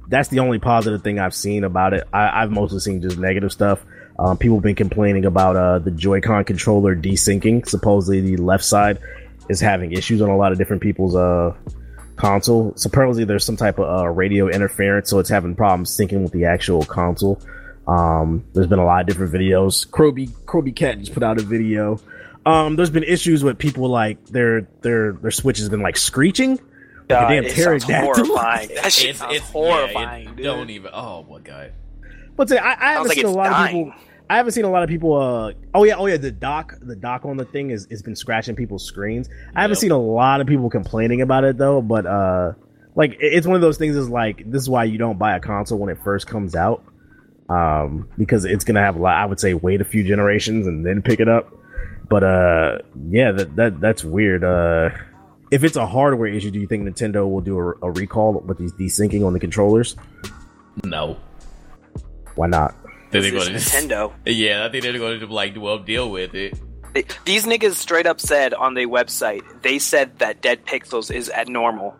that's 0.07 0.30
the 0.30 0.39
only 0.39 0.59
positive 0.59 1.03
thing 1.03 1.20
I've 1.20 1.36
seen 1.36 1.63
about 1.63 1.93
it. 1.93 2.07
I, 2.13 2.41
I've 2.43 2.51
mostly 2.51 2.80
seen 2.80 3.01
just 3.01 3.17
negative 3.17 3.51
stuff. 3.51 3.86
Um, 4.17 4.38
people 4.38 4.57
have 4.57 4.63
been 4.63 4.76
complaining 4.76 5.26
about 5.26 5.55
uh, 5.55 5.80
the 5.80 5.91
Joy-Con 5.91 6.43
controller 6.45 6.95
desyncing. 6.95 7.67
Supposedly, 7.67 8.22
the 8.22 8.38
left 8.38 8.63
side 8.65 8.99
is 9.49 9.59
having 9.59 9.91
issues 9.93 10.22
on 10.22 10.30
a 10.30 10.36
lot 10.38 10.51
of 10.51 10.57
different 10.57 10.82
people's 10.82 11.15
uh, 11.15 11.55
console. 12.15 12.74
Supposedly, 12.76 13.24
there's 13.26 13.45
some 13.45 13.55
type 13.57 13.80
of 13.80 13.88
uh, 14.01 14.07
radio 14.09 14.49
interference, 14.49 15.09
so 15.09 15.20
it's 15.20 15.30
having 15.30 15.55
problems 15.55 15.95
syncing 15.95 16.22
with 16.24 16.32
the 16.34 16.45
actual 16.45 16.84
console. 16.84 17.41
Um, 17.88 18.46
there's 18.54 18.68
been 18.68 18.80
a 18.80 18.86
lot 18.86 19.02
of 19.02 19.08
different 19.08 19.34
videos. 19.34 19.88
Kroby 19.90 20.30
Kroby 20.46 20.76
Cat 20.76 21.00
just 21.00 21.14
put 21.14 21.24
out 21.24 21.40
a 21.40 21.44
video. 21.44 22.00
Um, 22.46 22.76
there's 22.76 22.90
been 22.90 23.04
issues 23.04 23.44
with 23.44 23.58
people 23.58 23.90
like 23.90 24.24
their 24.28 24.62
their 24.82 25.14
their 25.14 25.32
switch 25.32 25.58
has 25.60 25.70
been 25.70 25.82
like 25.82 25.98
screeching. 25.98 26.52
Like 26.58 27.08
God, 27.08 27.30
damn 27.30 27.44
it 27.46 27.52
sounds 27.58 27.86
pterodactyl. 27.86 28.26
horrifying. 28.26 28.70
That 28.76 28.92
shit 28.94 29.10
It's 29.12 29.22
it's 29.30 29.50
horrifying, 29.50 30.26
Yeah, 30.26 30.32
it 30.32 30.36
dude. 30.36 30.46
don't 30.46 30.70
even. 30.70 30.92
Oh 30.94 31.26
my 31.30 31.40
god. 31.40 31.72
But 32.36 32.52
I, 32.52 32.58
I 32.80 32.92
haven't 32.94 33.08
like 33.10 33.16
seen 33.18 33.26
a 33.26 33.30
it's 33.30 33.36
lot 33.38 33.52
of 33.66 33.68
people. 33.72 33.94
I 34.30 34.38
haven't 34.38 34.52
seen 34.52 34.64
a 34.66 34.70
lot 34.70 34.84
of 34.84 34.90
people. 34.90 35.16
Uh, 35.16 35.54
oh 35.74 35.84
yeah, 35.84 35.96
oh 35.96 36.06
yeah. 36.06 36.18
The 36.18 36.32
dock, 36.32 36.76
the 36.82 36.96
dock 36.96 37.26
on 37.26 37.36
the 37.38 37.46
thing 37.46 37.72
is 37.72 37.88
has 37.90 38.04
been 38.04 38.16
scratching 38.16 38.56
people's 38.56 38.86
screens. 38.86 39.28
I 39.56 39.62
haven't 39.64 39.78
seen 39.78 39.90
a 39.92 39.98
lot 39.98 40.40
of 40.40 40.46
people 40.46 40.70
complaining 40.70 41.22
about 41.22 41.44
it 41.46 41.58
though. 41.58 41.82
But 41.82 42.06
uh, 42.06 42.54
like 42.96 43.18
it's 43.20 43.48
one 43.48 43.56
of 43.56 43.62
those 43.62 43.78
things. 43.78 43.96
Is 43.96 44.08
like 44.08 44.44
this 44.50 44.62
is 44.62 44.70
why 44.70 44.84
you 44.84 45.00
don't 45.00 45.18
buy 45.18 45.36
a 45.36 45.40
console 45.40 45.80
when 45.80 45.90
it 45.90 45.98
first 46.04 46.28
comes 46.28 46.56
out, 46.56 46.84
um, 47.50 48.08
because 48.18 48.45
it's 48.45 48.64
gonna 48.64 48.82
have 48.82 48.95
a 48.95 49.00
lot. 49.00 49.16
I 49.18 49.26
would 49.26 49.39
say 49.39 49.54
wait 49.54 49.82
a 49.82 49.86
few 49.86 50.04
generations 50.04 50.68
and 50.68 50.86
then 50.86 51.02
pick 51.02 51.20
it 51.20 51.28
up. 51.28 51.54
But 52.08 52.24
uh, 52.24 52.78
yeah, 53.10 53.32
that 53.34 53.56
that 53.56 53.80
that's 53.82 54.04
weird. 54.04 54.43
Uh, 54.43 54.89
if 55.52 55.64
it's 55.64 55.76
a 55.76 55.86
hardware 55.86 56.28
issue, 56.28 56.52
do 56.52 56.60
you 56.60 56.68
think 56.68 56.88
Nintendo 56.88 57.30
will 57.30 57.41
do 57.41 57.58
a, 57.60 57.74
a 57.88 57.91
recall 57.91 58.34
with 58.39 58.58
these 58.58 58.74
desyncing 58.74 59.26
on 59.26 59.34
the 59.34 59.39
controllers? 59.39 59.95
No. 60.84 61.18
Why 62.36 62.47
not? 62.47 62.76
They're 63.12 63.24
It's 63.26 63.45
gonna 63.47 63.58
Nintendo. 63.58 64.14
Yeah, 64.26 64.66
I 64.66 64.70
think 64.70 64.84
they're 64.84 64.97
going 64.97 65.20
to 65.20 65.26
like 65.28 65.56
well 65.58 65.80
deal 65.80 66.10
with 66.12 66.36
it. 66.36 66.58
They- 66.93 67.06
These 67.26 67.45
niggas 67.45 67.76
straight 67.76 68.06
up 68.08 68.22
said 68.22 68.54
on 68.54 68.74
their 68.76 68.88
website, 68.88 69.43
they 69.62 69.80
said 69.80 70.20
that 70.20 70.41
dead 70.41 70.66
pixels 70.66 71.14
is 71.14 71.30
at 71.30 71.47
normal. 71.47 71.95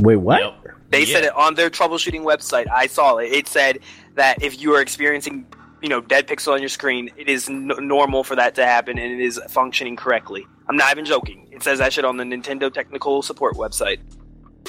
Wait, 0.00 0.16
what? 0.16 0.40
Yep. 0.40 0.76
They 0.90 1.00
Yeah. 1.04 1.14
said 1.14 1.24
it 1.24 1.34
on 1.36 1.54
their 1.54 1.70
troubleshooting 1.70 2.22
website. 2.22 2.66
I 2.70 2.86
saw 2.86 3.16
it. 3.18 3.32
It 3.32 3.46
said 3.48 3.80
that 4.18 4.42
if 4.42 4.60
you 4.60 4.74
are 4.74 4.80
experiencing, 4.80 5.46
you 5.82 5.88
know, 5.88 6.00
dead 6.00 6.26
pixel 6.28 6.52
on 6.52 6.60
your 6.60 6.68
screen, 6.68 7.10
it 7.16 7.28
is 7.28 7.48
n- 7.48 7.72
normal 7.80 8.22
for 8.22 8.36
that 8.36 8.54
to 8.56 8.64
happen 8.66 8.98
and 8.98 9.12
it 9.12 9.20
is 9.24 9.40
functioning 9.48 9.96
correctly. 9.96 10.46
I'm 10.68 10.76
not 10.76 10.92
even 10.92 11.04
joking. 11.04 11.48
It 11.50 11.62
says 11.62 11.78
that 11.78 11.92
shit 11.92 12.04
on 12.04 12.16
the 12.18 12.24
Nintendo 12.24 12.72
technical 12.72 13.22
support 13.22 13.54
website. 13.56 13.98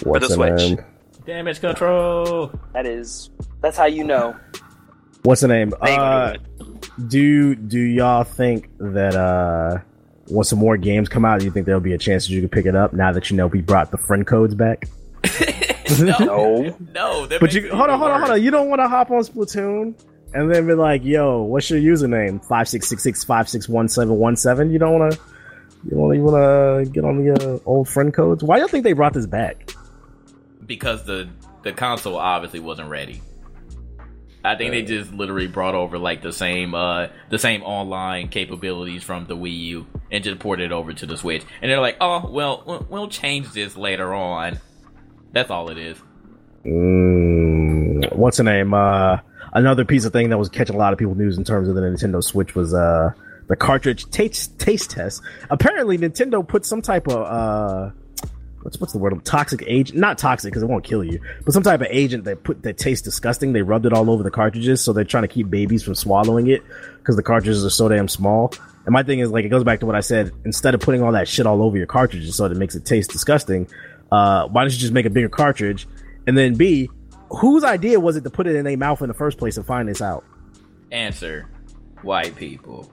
What's 0.04 0.28
the 0.30 0.36
the 0.36 0.56
Switch. 0.56 0.78
name? 0.78 0.86
Damage 1.26 1.60
control. 1.60 2.52
That 2.74 2.86
is, 2.86 3.30
that's 3.62 3.78
how 3.78 3.86
you 3.86 4.04
know. 4.04 4.36
What's 5.24 5.42
the 5.42 5.48
name? 5.50 5.74
They 5.84 5.92
ain't 5.92 6.00
gonna 6.00 6.38
Uh, 6.62 6.64
do 7.08 7.54
do 7.56 7.80
y'all 7.80 8.24
think 8.24 8.70
that 8.80 9.16
uh, 9.16 9.80
when 10.30 10.46
some 10.46 10.60
more 10.60 10.78
games 10.78 11.10
come 11.10 11.26
out, 11.26 11.40
do 11.40 11.46
you 11.46 11.52
think 11.52 11.66
there'll 11.66 11.82
be 11.82 11.94
a 11.94 11.98
chance 11.98 12.26
that 12.28 12.34
you 12.34 12.40
can 12.40 12.50
pick 12.50 12.66
it 12.66 12.76
up 12.76 12.94
now 12.94 13.12
that 13.12 13.30
you 13.30 13.36
know 13.36 13.48
we 13.48 13.62
brought 13.62 13.92
the 13.92 13.98
friend 13.98 14.26
codes 14.26 14.56
back? 14.56 14.88
no, 16.00 16.18
No. 16.18 16.76
no. 16.94 17.28
But 17.40 17.54
you 17.54 17.70
hold 17.70 17.90
on, 17.90 18.00
hold 18.00 18.12
on, 18.12 18.20
hold 18.20 18.32
on. 18.32 18.42
You 18.44 18.52
don't 18.52 18.70
want 18.70 18.80
to 18.82 18.88
hop 18.88 19.12
on 19.12 19.22
Splatoon 19.24 19.94
and 20.34 20.54
then 20.54 20.68
be 20.68 20.74
like, 20.74 21.04
"Yo, 21.04 21.42
what's 21.44 21.70
your 21.70 21.80
username? 21.80 22.44
Five 22.46 22.68
six 22.68 22.88
six 22.88 23.02
six 23.04 23.24
five 23.24 23.50
six 23.50 23.68
one 23.70 23.88
seven 23.88 24.16
one 24.16 24.36
seven." 24.36 24.72
You 24.72 24.80
don't 24.80 25.00
want 25.00 25.14
to. 25.14 25.20
You 25.90 25.98
want 25.98 26.86
to 26.86 26.92
get 26.92 27.06
on 27.06 27.24
the 27.24 27.32
uh, 27.56 27.60
old 27.66 27.88
friend 27.88 28.14
codes? 28.14 28.44
Why 28.44 28.58
do 28.58 28.64
you 28.64 28.68
think 28.68 28.84
they 28.84 28.94
brought 28.94 29.14
this 29.14 29.26
back? 29.28 29.74
because 30.66 31.04
the 31.06 31.28
the 31.64 31.72
console 31.74 32.16
obviously 32.18 32.60
wasn't 32.60 32.90
ready. 32.90 33.22
I 34.46 34.56
think 34.56 34.72
they 34.72 34.84
just 34.84 35.12
literally 35.12 35.48
brought 35.48 35.76
over 35.76 35.98
like 35.98 36.22
the 36.22 36.32
same 36.32 36.74
uh 36.76 37.08
the 37.30 37.40
same 37.40 37.64
online 37.64 38.28
capabilities 38.30 39.04
from 39.04 39.26
the 39.26 39.36
Wii 39.36 39.58
U 39.68 39.88
and 40.12 40.24
just 40.24 40.40
ported 40.40 40.68
it 40.68 40.72
over 40.72 40.94
to 40.94 41.06
the 41.06 41.18
Switch. 41.18 41.44
And 41.62 41.70
they're 41.72 41.82
like, 41.82 41.98
"Oh, 42.00 42.30
we'll- 42.30 42.86
we'll 42.90 43.10
change 43.10 43.52
this 43.52 43.76
later 43.76 44.14
on." 44.14 44.60
That's 45.32 45.52
all 45.52 45.70
it 45.70 45.78
is. 45.78 45.98
Mm, 46.66 48.16
what's 48.16 48.38
the 48.38 48.44
name? 48.44 48.74
Uh, 48.74 49.18
another 49.54 49.86
piece 49.86 50.06
of 50.06 50.14
thing 50.14 50.30
that 50.30 50.38
was 50.38 50.50
catching 50.50 50.76
a 50.76 50.80
lot 50.80 50.94
of 50.94 51.00
people 51.00 51.16
news 51.16 51.38
in 51.38 51.44
terms 51.44 51.68
of 51.70 51.76
the 51.76 51.82
Nintendo 51.82 52.24
Switch 52.24 52.56
was 52.56 52.74
uh 52.74 53.12
the 53.48 53.56
cartridge 53.56 54.10
taste 54.12 54.60
taste 54.60 54.92
test. 54.92 55.22
Apparently, 55.50 55.98
Nintendo 55.98 56.48
put 56.48 56.66
some 56.66 56.82
type 56.82 57.08
of 57.08 57.26
uh. 57.26 57.92
What's, 58.62 58.78
what's 58.78 58.92
the 58.92 59.00
word? 59.00 59.24
Toxic 59.24 59.64
agent? 59.68 59.98
Not 59.98 60.18
toxic 60.18 60.52
because 60.52 60.64
it 60.64 60.66
won't 60.66 60.84
kill 60.84 61.02
you, 61.02 61.22
but 61.46 61.54
some 61.54 61.64
type 61.64 61.80
of 61.80 61.88
agent 61.90 62.26
that 62.26 62.44
put 62.44 62.62
that 62.64 62.78
tastes 62.78 63.02
disgusting. 63.02 63.54
They 63.54 63.62
rubbed 63.62 63.86
it 63.86 63.94
all 63.94 64.12
over 64.12 64.22
the 64.22 64.32
cartridges, 64.32 64.82
so 64.82 64.92
they're 64.92 65.06
trying 65.06 65.24
to 65.24 65.30
keep 65.30 65.50
babies 65.50 65.82
from 65.82 65.96
swallowing 65.96 66.48
it 66.48 66.62
because 66.98 67.16
the 67.16 67.24
cartridges 67.24 67.64
are 67.64 67.70
so 67.70 67.88
damn 67.88 68.10
small. 68.10 68.54
And 68.86 68.92
my 68.92 69.04
thing 69.04 69.20
is 69.20 69.32
like 69.32 69.46
it 69.46 69.50
goes 69.50 69.64
back 69.64 69.80
to 69.80 69.86
what 69.86 69.96
I 69.96 70.02
said. 70.02 70.34
Instead 70.44 70.74
of 70.74 70.82
putting 70.82 71.02
all 71.02 71.14
that 71.14 71.30
shit 71.30 71.46
all 71.46 71.64
over 71.64 71.78
your 71.78 71.88
cartridges 71.88 72.36
so 72.36 72.50
that 72.50 72.56
it 72.56 72.60
makes 72.60 72.76
it 72.76 72.86
taste 72.86 73.12
disgusting, 73.12 73.70
uh, 74.12 74.48
why 74.48 74.64
don't 74.64 74.72
you 74.74 74.80
just 74.80 74.94
make 74.94 75.06
a 75.06 75.10
bigger 75.10 75.30
cartridge? 75.30 75.88
And 76.28 76.38
then 76.38 76.56
B, 76.56 76.90
whose 77.30 77.64
idea 77.64 78.00
was 78.00 78.16
it 78.16 78.24
to 78.24 78.30
put 78.30 78.48
it 78.48 78.56
in 78.56 78.66
their 78.66 78.78
mouth 78.78 79.02
in 79.02 79.08
the 79.08 79.14
first 79.14 79.38
place 79.38 79.58
and 79.58 79.66
find 79.66 79.88
this 79.88 80.02
out? 80.02 80.24
Answer: 80.92 81.50
White 82.02 82.36
people. 82.36 82.92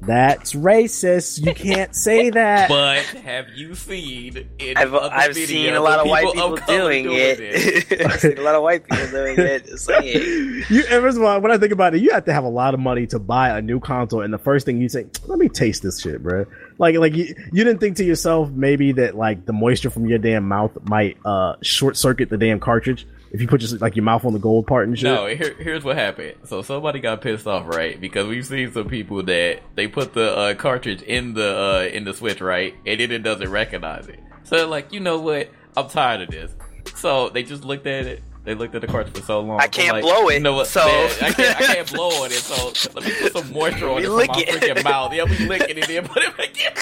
That's 0.00 0.52
racist. 0.52 1.44
You 1.44 1.54
can't 1.54 1.94
say 1.94 2.30
that. 2.30 2.68
But 2.68 3.02
have 3.22 3.48
you 3.50 3.74
seen? 3.74 4.48
In 4.58 4.76
I've 4.76 4.94
other 4.94 5.12
I've 5.12 5.30
videos 5.30 5.46
seen 5.46 5.74
a 5.74 5.80
lot 5.80 6.00
of 6.00 6.06
white 6.06 6.26
people 6.26 6.34
people 6.34 6.54
of 6.54 6.60
color 6.60 6.92
doing 6.92 7.06
it. 7.10 8.00
I've 8.06 8.20
seen 8.20 8.38
a 8.38 8.42
lot 8.42 8.54
of 8.54 8.62
white 8.62 8.86
people 8.86 9.06
doing 9.08 9.38
it. 9.38 9.64
Just 9.66 9.84
saying. 9.86 10.64
you, 10.68 10.84
and 10.90 11.02
first 11.02 11.16
of 11.16 11.22
all, 11.24 11.40
when 11.40 11.50
I 11.50 11.58
think 11.58 11.72
about 11.72 11.94
it, 11.94 12.02
you 12.02 12.12
have 12.12 12.24
to 12.26 12.32
have 12.32 12.44
a 12.44 12.48
lot 12.48 12.74
of 12.74 12.80
money 12.80 13.06
to 13.08 13.18
buy 13.18 13.56
a 13.56 13.62
new 13.62 13.80
console, 13.80 14.20
and 14.20 14.32
the 14.32 14.38
first 14.38 14.66
thing 14.66 14.80
you 14.80 14.88
say, 14.88 15.06
"Let 15.26 15.38
me 15.38 15.48
taste 15.48 15.82
this 15.82 16.00
shit, 16.00 16.22
bro." 16.22 16.44
Like, 16.78 16.96
like 16.96 17.14
you, 17.14 17.34
you 17.52 17.64
didn't 17.64 17.78
think 17.78 17.96
to 17.96 18.04
yourself 18.04 18.50
maybe 18.50 18.92
that 18.92 19.16
like 19.16 19.46
the 19.46 19.52
moisture 19.52 19.90
from 19.90 20.06
your 20.06 20.18
damn 20.18 20.46
mouth 20.46 20.76
might 20.82 21.16
uh 21.24 21.56
short 21.62 21.96
circuit 21.96 22.28
the 22.28 22.36
damn 22.36 22.60
cartridge 22.60 23.06
if 23.32 23.40
you 23.40 23.48
put 23.48 23.60
just 23.60 23.80
like 23.80 23.96
your 23.96 24.04
mouth 24.04 24.24
on 24.24 24.32
the 24.32 24.38
gold 24.38 24.66
part 24.66 24.88
and 24.88 24.98
shit. 24.98 25.04
No, 25.04 25.26
here, 25.26 25.54
here's 25.54 25.84
what 25.84 25.96
happened. 25.96 26.36
So 26.44 26.62
somebody 26.62 27.00
got 27.00 27.20
pissed 27.20 27.46
off, 27.46 27.66
right? 27.66 28.00
Because 28.00 28.26
we've 28.26 28.46
seen 28.46 28.72
some 28.72 28.88
people 28.88 29.22
that 29.24 29.60
they 29.74 29.88
put 29.88 30.14
the 30.14 30.34
uh, 30.34 30.54
cartridge 30.54 31.02
in 31.02 31.34
the 31.34 31.56
uh, 31.56 31.88
in 31.92 32.04
the 32.04 32.14
switch, 32.14 32.40
right, 32.40 32.74
and 32.86 33.00
then 33.00 33.10
it 33.12 33.22
doesn't 33.22 33.50
recognize 33.50 34.08
it. 34.08 34.20
So 34.44 34.68
like, 34.68 34.92
you 34.92 35.00
know 35.00 35.18
what? 35.18 35.50
I'm 35.76 35.88
tired 35.88 36.22
of 36.22 36.30
this. 36.30 36.54
So 36.94 37.28
they 37.28 37.42
just 37.42 37.64
looked 37.64 37.86
at 37.86 38.06
it. 38.06 38.22
They 38.46 38.54
looked 38.54 38.76
at 38.76 38.80
the 38.80 38.86
cartridge 38.86 39.16
for 39.16 39.22
so 39.24 39.40
long. 39.40 39.60
I 39.60 39.66
can't 39.66 39.92
like, 39.92 40.02
blow 40.04 40.28
it, 40.28 40.34
You 40.34 40.40
know 40.40 40.54
what? 40.54 40.68
so- 40.68 40.86
man, 40.86 41.10
I 41.20 41.30
can't. 41.32 41.60
I 41.60 41.74
can't 41.74 41.92
blow 41.92 42.10
on 42.22 42.30
it. 42.30 42.34
So 42.34 42.72
let 42.94 43.04
me 43.04 43.12
put 43.20 43.32
some 43.32 43.52
moisture 43.52 43.90
on 43.90 43.98
it 44.00 44.04
from 44.06 44.14
lick 44.14 44.28
my 44.30 44.38
it. 44.46 44.48
freaking 44.62 44.84
mouth. 44.84 45.12
Yeah, 45.12 45.24
we 45.24 45.36
lick 45.48 45.62
it 45.68 45.76
and 45.76 45.82
then 45.84 46.06
put 46.06 46.22
it 46.22 46.36
back 46.36 46.56
in. 46.56 46.72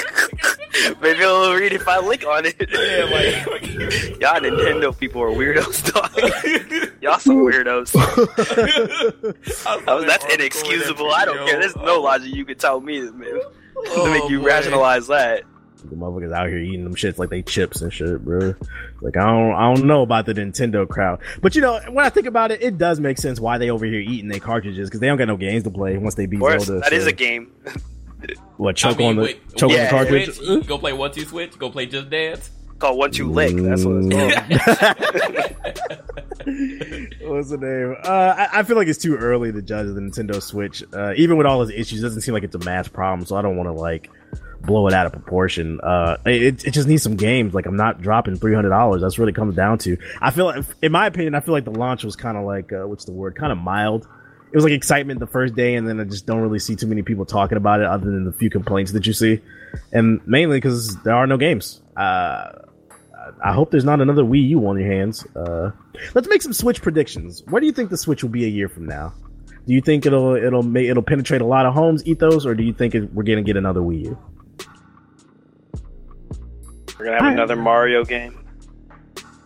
Maybe 1.01 1.21
it'll 1.21 1.55
read 1.55 1.73
if 1.73 1.89
I 1.89 2.01
lick 2.01 2.27
on 2.27 2.45
it. 2.45 2.57
yeah, 2.59 3.05
like, 3.51 3.65
Y'all 4.21 4.41
Nintendo 4.41 4.97
people 4.97 5.23
are 5.23 5.31
weirdos, 5.31 5.91
dog. 5.91 6.93
Y'all 7.01 7.19
some 7.19 7.39
weirdos. 7.39 7.95
I 9.89 9.95
was- 9.95 10.05
that's 10.05 10.25
inexcusable. 10.35 11.11
I 11.13 11.25
don't 11.25 11.49
care. 11.49 11.61
There's 11.61 11.77
no 11.77 12.01
logic 12.03 12.35
you 12.35 12.45
could 12.45 12.61
tell 12.61 12.81
me 12.83 13.01
oh, 13.01 13.07
to 13.07 13.13
make, 13.15 13.31
to 13.33 13.51
Oh, 13.87 14.11
make 14.11 14.31
you 14.31 14.45
rationalize 14.47 15.07
that. 15.07 15.45
The 15.91 15.97
motherfuckers 15.97 16.33
out 16.33 16.49
here 16.49 16.59
eating 16.59 16.85
them 16.85 16.95
shits 16.95 17.19
like 17.19 17.29
they 17.31 17.43
chips 17.43 17.81
and 17.83 17.93
shit, 17.93 18.25
bro. 18.25 18.55
Like 19.03 19.17
I 19.17 19.27
don't, 19.27 19.53
I 19.53 19.75
don't 19.75 19.87
know 19.87 20.03
about 20.03 20.27
the 20.27 20.35
Nintendo 20.35 20.89
crowd, 20.89 21.21
but 21.43 21.55
you 21.55 21.61
know 21.63 21.79
when 21.91 22.05
I 22.05 22.09
think 22.11 22.27
about 22.27 22.51
it, 22.51 22.63
it 22.63 22.79
does 22.79 23.01
make 23.01 23.19
sense 23.19 23.39
why 23.39 23.59
they 23.59 23.71
over 23.71 23.85
here 23.85 24.01
eating 24.01 24.29
their 24.29 24.41
cartridges 24.41 24.89
because 24.89 25.01
they 25.01 25.07
don't 25.09 25.19
got 25.19 25.29
no 25.29 25.37
games 25.37 25.63
to 25.65 25.71
play 25.71 25.97
once 25.99 26.15
they 26.15 26.27
beat 26.27 26.37
Of 26.37 26.41
course, 26.41 26.65
Zelda. 26.65 26.81
that 26.81 26.93
is 26.93 27.05
so- 27.05 27.11
a 27.11 27.13
game. 27.13 27.53
what 28.57 28.77
choke 28.77 28.97
I 28.97 28.99
mean, 28.99 29.09
on 29.11 29.17
the 29.17 29.23
wait, 29.23 29.57
choke 29.57 29.71
on 29.73 29.77
the 29.79 29.87
cartridge. 29.91 30.35
Switch, 30.35 30.67
go 30.67 30.79
play 30.79 30.93
one 30.95 31.11
two 31.13 31.25
switch. 31.27 31.59
Go 31.59 31.71
play 31.71 31.85
just 31.87 32.09
dance. 32.09 32.51
called 32.79 32.97
One 32.99 33.11
Two 33.11 33.31
Lick. 33.31 33.55
That's 33.57 33.85
what 33.85 33.97
it's 34.03 34.15
called. 34.15 36.01
What's 36.45 37.51
the 37.51 37.59
name? 37.59 37.97
Uh, 38.05 38.35
I, 38.37 38.61
I 38.61 38.63
feel 38.65 38.77
like 38.77 38.89
it's 38.89 39.03
too 39.03 39.17
early 39.17 39.51
to 39.53 39.63
judge 39.63 39.87
the 39.87 40.01
Nintendo 40.01 40.43
Switch. 40.43 40.83
Uh, 40.93 41.13
even 41.17 41.37
with 41.37 41.47
all 41.47 41.63
its 41.63 41.73
issues, 41.73 42.01
it 42.01 42.03
doesn't 42.03 42.21
seem 42.23 42.35
like 42.35 42.43
it's 42.45 42.55
a 42.55 42.59
mass 42.59 42.89
problem. 42.89 43.27
So 43.27 43.37
I 43.37 43.43
don't 43.43 43.57
want 43.57 43.69
to 43.69 43.73
like 43.73 44.11
blow 44.67 44.87
it 44.89 44.95
out 44.95 45.07
of 45.07 45.13
proportion. 45.13 45.81
Uh, 45.83 46.17
it, 46.27 46.65
it 46.65 46.71
just 46.71 46.89
needs 46.89 47.03
some 47.03 47.17
games. 47.17 47.55
Like 47.55 47.67
I'm 47.67 47.77
not 47.77 48.01
dropping 48.01 48.37
three 48.37 48.55
hundred 48.55 48.71
dollars. 48.71 49.03
That's 49.03 49.19
really 49.19 49.33
comes 49.33 49.55
down 49.55 49.79
to. 49.79 49.97
I 50.21 50.31
feel, 50.31 50.47
like, 50.47 50.65
in 50.83 50.93
my 50.93 51.07
opinion, 51.07 51.35
I 51.35 51.41
feel 51.41 51.53
like 51.53 51.65
the 51.65 51.71
launch 51.71 52.05
was 52.05 52.17
kind 52.17 52.37
of 52.37 52.45
like 52.45 52.73
uh, 52.73 52.87
what's 52.87 53.05
the 53.05 53.13
word? 53.13 53.37
Kind 53.37 53.53
of 53.53 53.59
mild. 53.59 54.07
It 54.53 54.57
was 54.57 54.65
like 54.65 54.73
excitement 54.73 55.19
the 55.19 55.27
first 55.27 55.57
day, 55.57 55.75
and 55.75 55.89
then 55.89 55.99
I 55.99 56.05
just 56.05 56.27
don't 56.27 56.41
really 56.41 56.61
see 56.61 56.77
too 56.77 56.87
many 56.87 57.03
people 57.03 57.25
talking 57.25 57.59
about 57.59 57.81
it, 57.81 57.87
other 57.87 58.05
than 58.11 58.25
the 58.25 58.33
few 58.33 58.51
complaints 58.51 58.93
that 58.93 59.05
you 59.05 59.13
see, 59.13 59.41
and 59.93 60.21
mainly 60.27 60.59
because 60.59 60.97
there 61.03 61.15
are 61.15 61.27
no 61.27 61.37
games. 61.37 61.83
Uh, 61.97 62.53
I 63.45 63.53
hope 63.53 63.71
there's 63.71 63.85
not 63.85 64.01
another 64.01 64.23
Wii 64.23 64.49
U 64.51 64.67
on 64.69 64.79
your 64.79 64.87
hands. 64.87 65.27
Uh, 65.35 65.73
let's 66.15 66.29
make 66.29 66.43
some 66.43 66.53
Switch 66.53 66.83
predictions. 66.83 67.43
Where 67.49 67.59
do 67.59 67.67
you 67.67 67.73
think 67.73 67.91
the 67.91 67.97
Switch 67.97 68.23
will 68.23 68.31
be 68.31 68.45
a 68.45 68.49
year 68.49 68.69
from 68.69 68.87
now? 68.87 69.13
Do 69.67 69.73
you 69.73 69.81
think 69.81 70.07
it'll 70.07 70.37
it'll 70.37 70.63
make 70.63 70.89
it'll 70.89 71.03
penetrate 71.03 71.41
a 71.41 71.47
lot 71.47 71.67
of 71.67 71.75
homes, 71.75 72.07
Ethos, 72.07 72.47
or 72.47 72.55
do 72.55 72.63
you 72.63 72.73
think 72.73 72.95
it, 72.95 73.13
we're 73.13 73.23
gonna 73.23 73.43
get 73.43 73.57
another 73.57 73.81
Wii 73.81 74.05
U? 74.05 74.19
We're 76.99 77.07
gonna 77.07 77.23
have 77.23 77.33
another 77.33 77.57
Mario 77.57 78.05
game. 78.05 78.41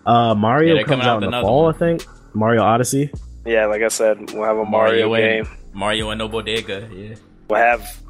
Uh, 0.05 0.35
Mario 0.35 0.69
Yeah, 0.69 0.75
they're 0.75 0.85
comes 0.85 1.03
coming 1.03 1.07
out 1.07 1.11
out 1.11 1.17
in 1.17 1.21
the 1.23 1.29
another 1.29 1.47
fall, 1.47 1.63
one. 1.65 1.75
I 1.75 1.79
think. 1.79 2.07
Mario 2.35 2.63
Odyssey. 2.63 3.11
Yeah, 3.45 3.67
like 3.67 3.83
I 3.83 3.89
said, 3.89 4.33
we'll 4.33 4.45
have 4.45 4.59
a 4.59 4.65
Mario, 4.65 5.13
and 5.15 5.47
game. 5.47 5.57
Mario 5.73 6.11
and 6.11 6.19
No 6.19 6.29
Bodega. 6.29 6.89
Yeah. 6.93 7.15
We'll 7.49 7.59
have 7.61 8.01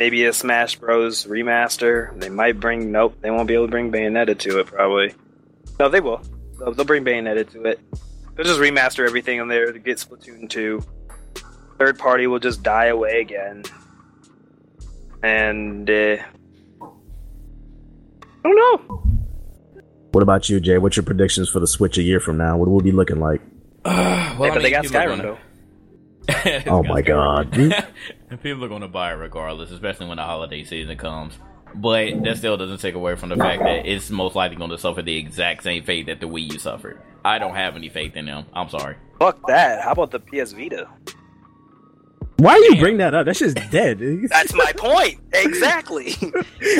maybe 0.00 0.24
a 0.24 0.32
Smash 0.32 0.76
Bros. 0.76 1.26
remaster. 1.26 2.18
They 2.20 2.28
might 2.30 2.58
bring. 2.60 2.90
Nope, 2.92 3.16
they 3.20 3.30
won't 3.30 3.48
be 3.48 3.54
able 3.54 3.66
to 3.66 3.70
bring 3.70 3.92
Bayonetta 3.92 4.38
to 4.40 4.60
it. 4.60 4.66
Probably. 4.66 5.14
No, 5.78 5.88
they 5.88 6.00
will. 6.00 6.22
They'll, 6.58 6.72
they'll 6.72 6.86
bring 6.86 7.04
Bayonetta 7.04 7.50
to 7.52 7.64
it. 7.64 7.80
They'll 8.34 8.46
just 8.46 8.60
remaster 8.60 9.06
everything 9.06 9.40
on 9.40 9.48
there 9.48 9.72
to 9.72 9.78
get 9.78 9.98
Splatoon 9.98 10.48
two. 10.48 10.82
Third 11.78 11.98
party 11.98 12.26
will 12.26 12.38
just 12.38 12.62
die 12.62 12.86
away 12.86 13.20
again. 13.20 13.64
And 15.22 15.88
uh, 15.88 16.16
Oh, 18.46 18.50
I 18.50 18.76
don't 18.76 18.88
know. 18.88 19.02
What 20.12 20.22
about 20.22 20.48
you, 20.48 20.60
Jay? 20.60 20.78
What's 20.78 20.96
your 20.96 21.04
predictions 21.04 21.48
for 21.48 21.60
the 21.60 21.66
Switch 21.66 21.98
a 21.98 22.02
year 22.02 22.20
from 22.20 22.38
now? 22.38 22.56
What 22.56 22.68
will 22.68 22.80
it 22.80 22.84
be 22.84 22.92
looking 22.92 23.20
like? 23.20 23.40
Uh, 23.84 24.34
well, 24.38 24.48
Yeah, 24.48 24.54
but 24.54 24.62
they 24.62 24.70
got 24.70 24.84
Skyrim 24.84 25.22
though. 25.22 25.38
Oh 26.66 26.82
my 26.82 27.02
God. 27.02 27.52
People 28.42 28.64
are 28.64 28.68
going 28.68 28.80
to 28.82 28.88
buy 28.88 29.12
it 29.12 29.16
regardless, 29.16 29.70
especially 29.70 30.06
when 30.06 30.16
the 30.16 30.24
holiday 30.24 30.64
season 30.64 30.96
comes. 30.96 31.34
But 31.74 32.22
that 32.24 32.38
still 32.38 32.56
doesn't 32.56 32.78
take 32.78 32.94
away 32.94 33.14
from 33.16 33.28
the 33.28 33.36
fact 33.36 33.62
that 33.62 33.86
it's 33.86 34.10
most 34.10 34.34
likely 34.34 34.56
going 34.56 34.70
to 34.70 34.78
suffer 34.78 35.02
the 35.02 35.16
exact 35.16 35.62
same 35.62 35.84
fate 35.84 36.06
that 36.06 36.20
the 36.20 36.26
Wii 36.28 36.52
U 36.52 36.58
suffered. 36.58 37.00
I 37.24 37.38
don't 37.38 37.54
have 37.54 37.76
any 37.76 37.88
faith 37.88 38.16
in 38.16 38.26
them. 38.26 38.46
I'm 38.54 38.68
sorry. 38.70 38.96
Fuck 39.20 39.46
that. 39.48 39.82
How 39.82 39.92
about 39.92 40.10
the 40.10 40.20
PS 40.20 40.52
Vita? 40.52 40.88
Why 42.38 42.54
do 42.58 42.74
you 42.74 42.80
bring 42.80 42.98
that 42.98 43.14
up? 43.14 43.24
That 43.26 43.36
shit's 43.36 43.54
dead. 43.70 43.98
That's 44.28 44.52
my 44.54 44.72
point. 44.76 45.20
Exactly. 45.32 46.10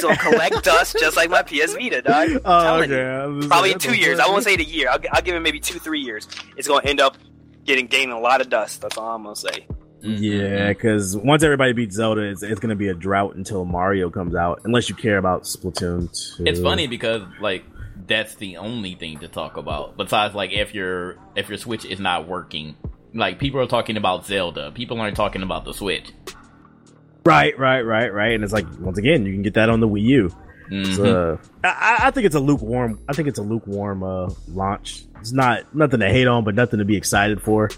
so 0.01 0.15
collect 0.17 0.63
dust 0.65 0.97
just 1.01 1.17
like 1.17 1.31
my 1.31 1.43
PS 1.43 1.75
Vita, 1.75 2.03
dog. 2.03 2.29
I'm 2.31 2.41
Oh, 2.45 2.63
telling 2.63 2.91
you. 2.91 2.97
okay. 2.97 3.23
I 3.23 3.27
was 3.27 3.47
Probably 3.47 3.73
in 3.73 3.79
two 3.79 3.95
years. 3.97 4.19
I 4.19 4.29
won't 4.29 4.45
say 4.45 4.57
the 4.57 4.65
year. 4.65 4.89
I'll, 4.91 4.99
I'll 5.13 5.23
give 5.23 5.35
it 5.35 5.41
maybe 5.41 5.59
two, 5.61 5.79
three 5.79 6.01
years. 6.01 6.29
It's 6.57 6.69
gonna 6.69 6.87
end 6.87 7.01
up 7.01 7.17
getting 7.65 7.87
gaining 7.87 8.13
a 8.13 8.21
lot 8.21 8.41
of 8.41 8.49
dust. 8.51 8.83
That's 8.83 8.99
all 8.99 9.15
I'm 9.15 9.23
gonna 9.23 9.35
say. 9.37 9.67
Mm-hmm. 10.03 10.23
Yeah, 10.23 10.69
because 10.69 11.17
once 11.17 11.43
everybody 11.43 11.73
beats 11.73 11.97
Zelda, 11.97 12.21
it's, 12.21 12.43
it's 12.43 12.61
going 12.61 12.69
to 12.69 12.77
be 12.77 12.89
a 12.89 12.95
drought 12.95 13.35
until 13.35 13.65
Mario 13.65 14.09
comes 14.11 14.35
out, 14.37 14.61
unless 14.65 14.89
you 14.91 14.95
care 14.95 15.17
about 15.17 15.45
Splatoon 15.45 16.37
2. 16.37 16.45
It's 16.47 16.61
funny 16.61 16.87
because 16.87 17.23
like 17.41 17.65
that's 18.07 18.35
the 18.37 18.59
only 18.59 18.95
thing 18.95 19.19
to 19.21 19.29
talk 19.29 19.57
about. 19.57 19.97
Besides, 19.97 20.35
like 20.35 20.53
if 20.53 20.75
your 20.75 21.17
if 21.35 21.49
your 21.49 21.57
Switch 21.59 21.85
is 21.87 21.99
not 21.99 22.29
working, 22.29 22.77
like 23.17 23.39
people 23.39 23.61
are 23.61 23.67
talking 23.67 23.97
about 23.97 24.27
Zelda, 24.27 24.71
people 24.73 25.01
aren't 25.01 25.17
talking 25.17 25.43
about 25.43 25.65
the 25.65 25.73
Switch. 25.73 26.13
Right, 27.25 27.59
right, 27.59 27.81
right, 27.81 28.13
right. 28.13 28.33
And 28.35 28.45
it's 28.45 28.53
like, 28.53 28.67
once 28.79 28.99
again, 28.99 29.27
you 29.27 29.33
can 29.33 29.43
get 29.43 29.55
that 29.55 29.69
on 29.69 29.81
the 29.81 29.89
Wii 29.89 30.03
U. 30.03 30.37
Mhm. 30.71 30.97
So, 30.97 31.39
I, 31.65 31.97
I 32.05 32.11
think 32.11 32.27
it's 32.27 32.35
a 32.35 32.41
lukewarm. 32.41 33.01
I 33.09 33.13
think 33.13 33.29
it's 33.29 33.39
a 33.39 33.43
lukewarm 33.43 34.03
uh, 34.03 34.31
launch. 34.49 35.05
It's 35.21 35.33
not 35.33 35.75
nothing 35.75 36.01
to 36.01 36.09
hate 36.09 36.27
on, 36.27 36.45
but 36.45 36.55
nothing 36.55 36.79
to 36.79 36.85
be 36.85 36.97
excited 36.97 37.41
for. 37.43 37.71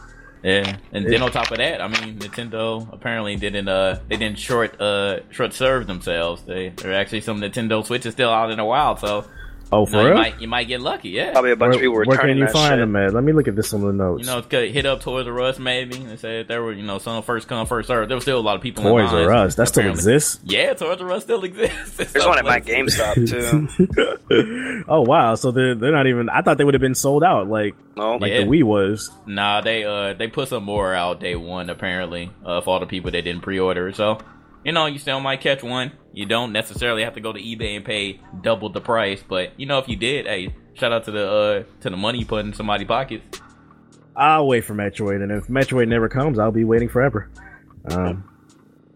Yeah, 0.42 0.76
and 0.92 1.04
then 1.04 1.20
on 1.22 1.32
top 1.32 1.50
of 1.50 1.58
that, 1.58 1.80
I 1.80 1.88
mean, 1.88 2.18
Nintendo 2.18 2.90
apparently 2.92 3.34
didn't 3.36 3.68
uh 3.68 3.98
they 4.08 4.16
didn't 4.16 4.38
short 4.38 4.80
uh 4.80 5.20
short 5.30 5.52
serve 5.52 5.86
themselves. 5.88 6.42
They 6.42 6.68
there 6.68 6.92
are 6.92 6.94
actually 6.94 7.22
some 7.22 7.40
Nintendo 7.40 7.84
Switches 7.84 8.12
still 8.12 8.30
out 8.30 8.50
in 8.50 8.58
the 8.58 8.64
wild, 8.64 9.00
so 9.00 9.24
Oh, 9.70 9.80
you, 9.80 9.86
for 9.86 9.92
know, 9.92 10.00
you 10.02 10.08
real? 10.08 10.16
might 10.16 10.40
you 10.40 10.48
might 10.48 10.64
get 10.68 10.80
lucky. 10.80 11.10
Yeah, 11.10 11.32
Probably 11.32 11.50
a 11.52 11.56
bunch 11.56 11.74
of 11.74 11.80
Where, 11.80 11.80
people 11.82 11.94
were 11.96 12.04
where 12.06 12.18
can 12.18 12.38
you 12.38 12.44
that 12.46 12.52
find 12.52 12.70
shit. 12.72 12.78
them 12.78 12.96
at? 12.96 13.12
Let 13.12 13.22
me 13.22 13.32
look 13.32 13.48
at 13.48 13.56
this 13.56 13.74
on 13.74 13.82
the 13.82 13.92
notes. 13.92 14.20
you 14.26 14.26
know, 14.26 14.40
could 14.42 14.70
hit 14.70 14.86
up 14.86 15.00
Toys 15.00 15.26
R 15.26 15.40
Us 15.42 15.58
maybe 15.58 15.96
and 15.98 16.18
say 16.18 16.42
there 16.42 16.62
were 16.62 16.72
you 16.72 16.82
know 16.82 16.98
some 16.98 17.22
first 17.22 17.48
come 17.48 17.66
first 17.66 17.88
serve. 17.88 18.08
There 18.08 18.16
was 18.16 18.24
still 18.24 18.38
a 18.38 18.40
lot 18.40 18.56
of 18.56 18.62
people. 18.62 18.84
in 18.86 18.90
Toys 18.92 19.12
lines, 19.12 19.26
R 19.28 19.32
Us. 19.34 19.54
That 19.56 19.68
still 19.68 19.88
exists. 19.90 20.40
Yeah, 20.44 20.72
Toys 20.74 21.00
R 21.00 21.12
Us 21.12 21.22
still 21.24 21.44
exists. 21.44 21.96
There's 22.12 22.24
one 22.26 22.38
at 22.38 22.44
my 22.44 22.60
GameStop 22.60 23.28
too. 23.28 24.84
oh 24.88 25.02
wow! 25.02 25.34
So 25.34 25.50
they're 25.50 25.74
they're 25.74 25.92
not 25.92 26.06
even. 26.06 26.28
I 26.30 26.42
thought 26.42 26.58
they 26.58 26.64
would 26.64 26.74
have 26.74 26.80
been 26.80 26.94
sold 26.94 27.22
out 27.22 27.48
like 27.48 27.74
No, 27.96 28.16
like 28.16 28.32
Yeah. 28.32 28.40
the 28.40 28.46
Wii 28.46 28.62
was. 28.62 29.10
Nah, 29.26 29.60
they 29.60 29.84
uh 29.84 30.14
they 30.14 30.28
put 30.28 30.48
some 30.48 30.64
more 30.64 30.94
out 30.94 31.20
day 31.20 31.36
one 31.36 31.68
apparently 31.70 32.30
uh, 32.44 32.60
for 32.62 32.70
all 32.74 32.80
the 32.80 32.86
people 32.86 33.10
that 33.10 33.22
didn't 33.22 33.42
pre-order. 33.42 33.92
So 33.92 34.18
you 34.64 34.72
know 34.72 34.86
you 34.86 34.98
still 34.98 35.20
might 35.20 35.40
catch 35.40 35.62
one. 35.62 35.92
You 36.12 36.26
don't 36.26 36.52
necessarily 36.52 37.04
have 37.04 37.14
to 37.14 37.20
go 37.20 37.32
to 37.32 37.40
eBay 37.40 37.76
and 37.76 37.84
pay 37.84 38.20
double 38.40 38.70
the 38.70 38.80
price, 38.80 39.22
but 39.26 39.58
you 39.58 39.66
know 39.66 39.78
if 39.78 39.88
you 39.88 39.96
did, 39.96 40.26
hey, 40.26 40.54
shout 40.74 40.92
out 40.92 41.04
to 41.04 41.10
the 41.10 41.30
uh 41.30 41.62
to 41.82 41.90
the 41.90 41.96
money 41.96 42.20
you 42.20 42.26
put 42.26 42.44
in 42.44 42.52
somebody's 42.52 42.88
pockets. 42.88 43.40
I'll 44.16 44.48
wait 44.48 44.64
for 44.64 44.74
Metroid, 44.74 45.22
and 45.22 45.30
if 45.30 45.46
Metroid 45.46 45.88
never 45.88 46.08
comes, 46.08 46.38
I'll 46.38 46.50
be 46.50 46.64
waiting 46.64 46.88
forever. 46.88 47.30
Um, 47.90 48.28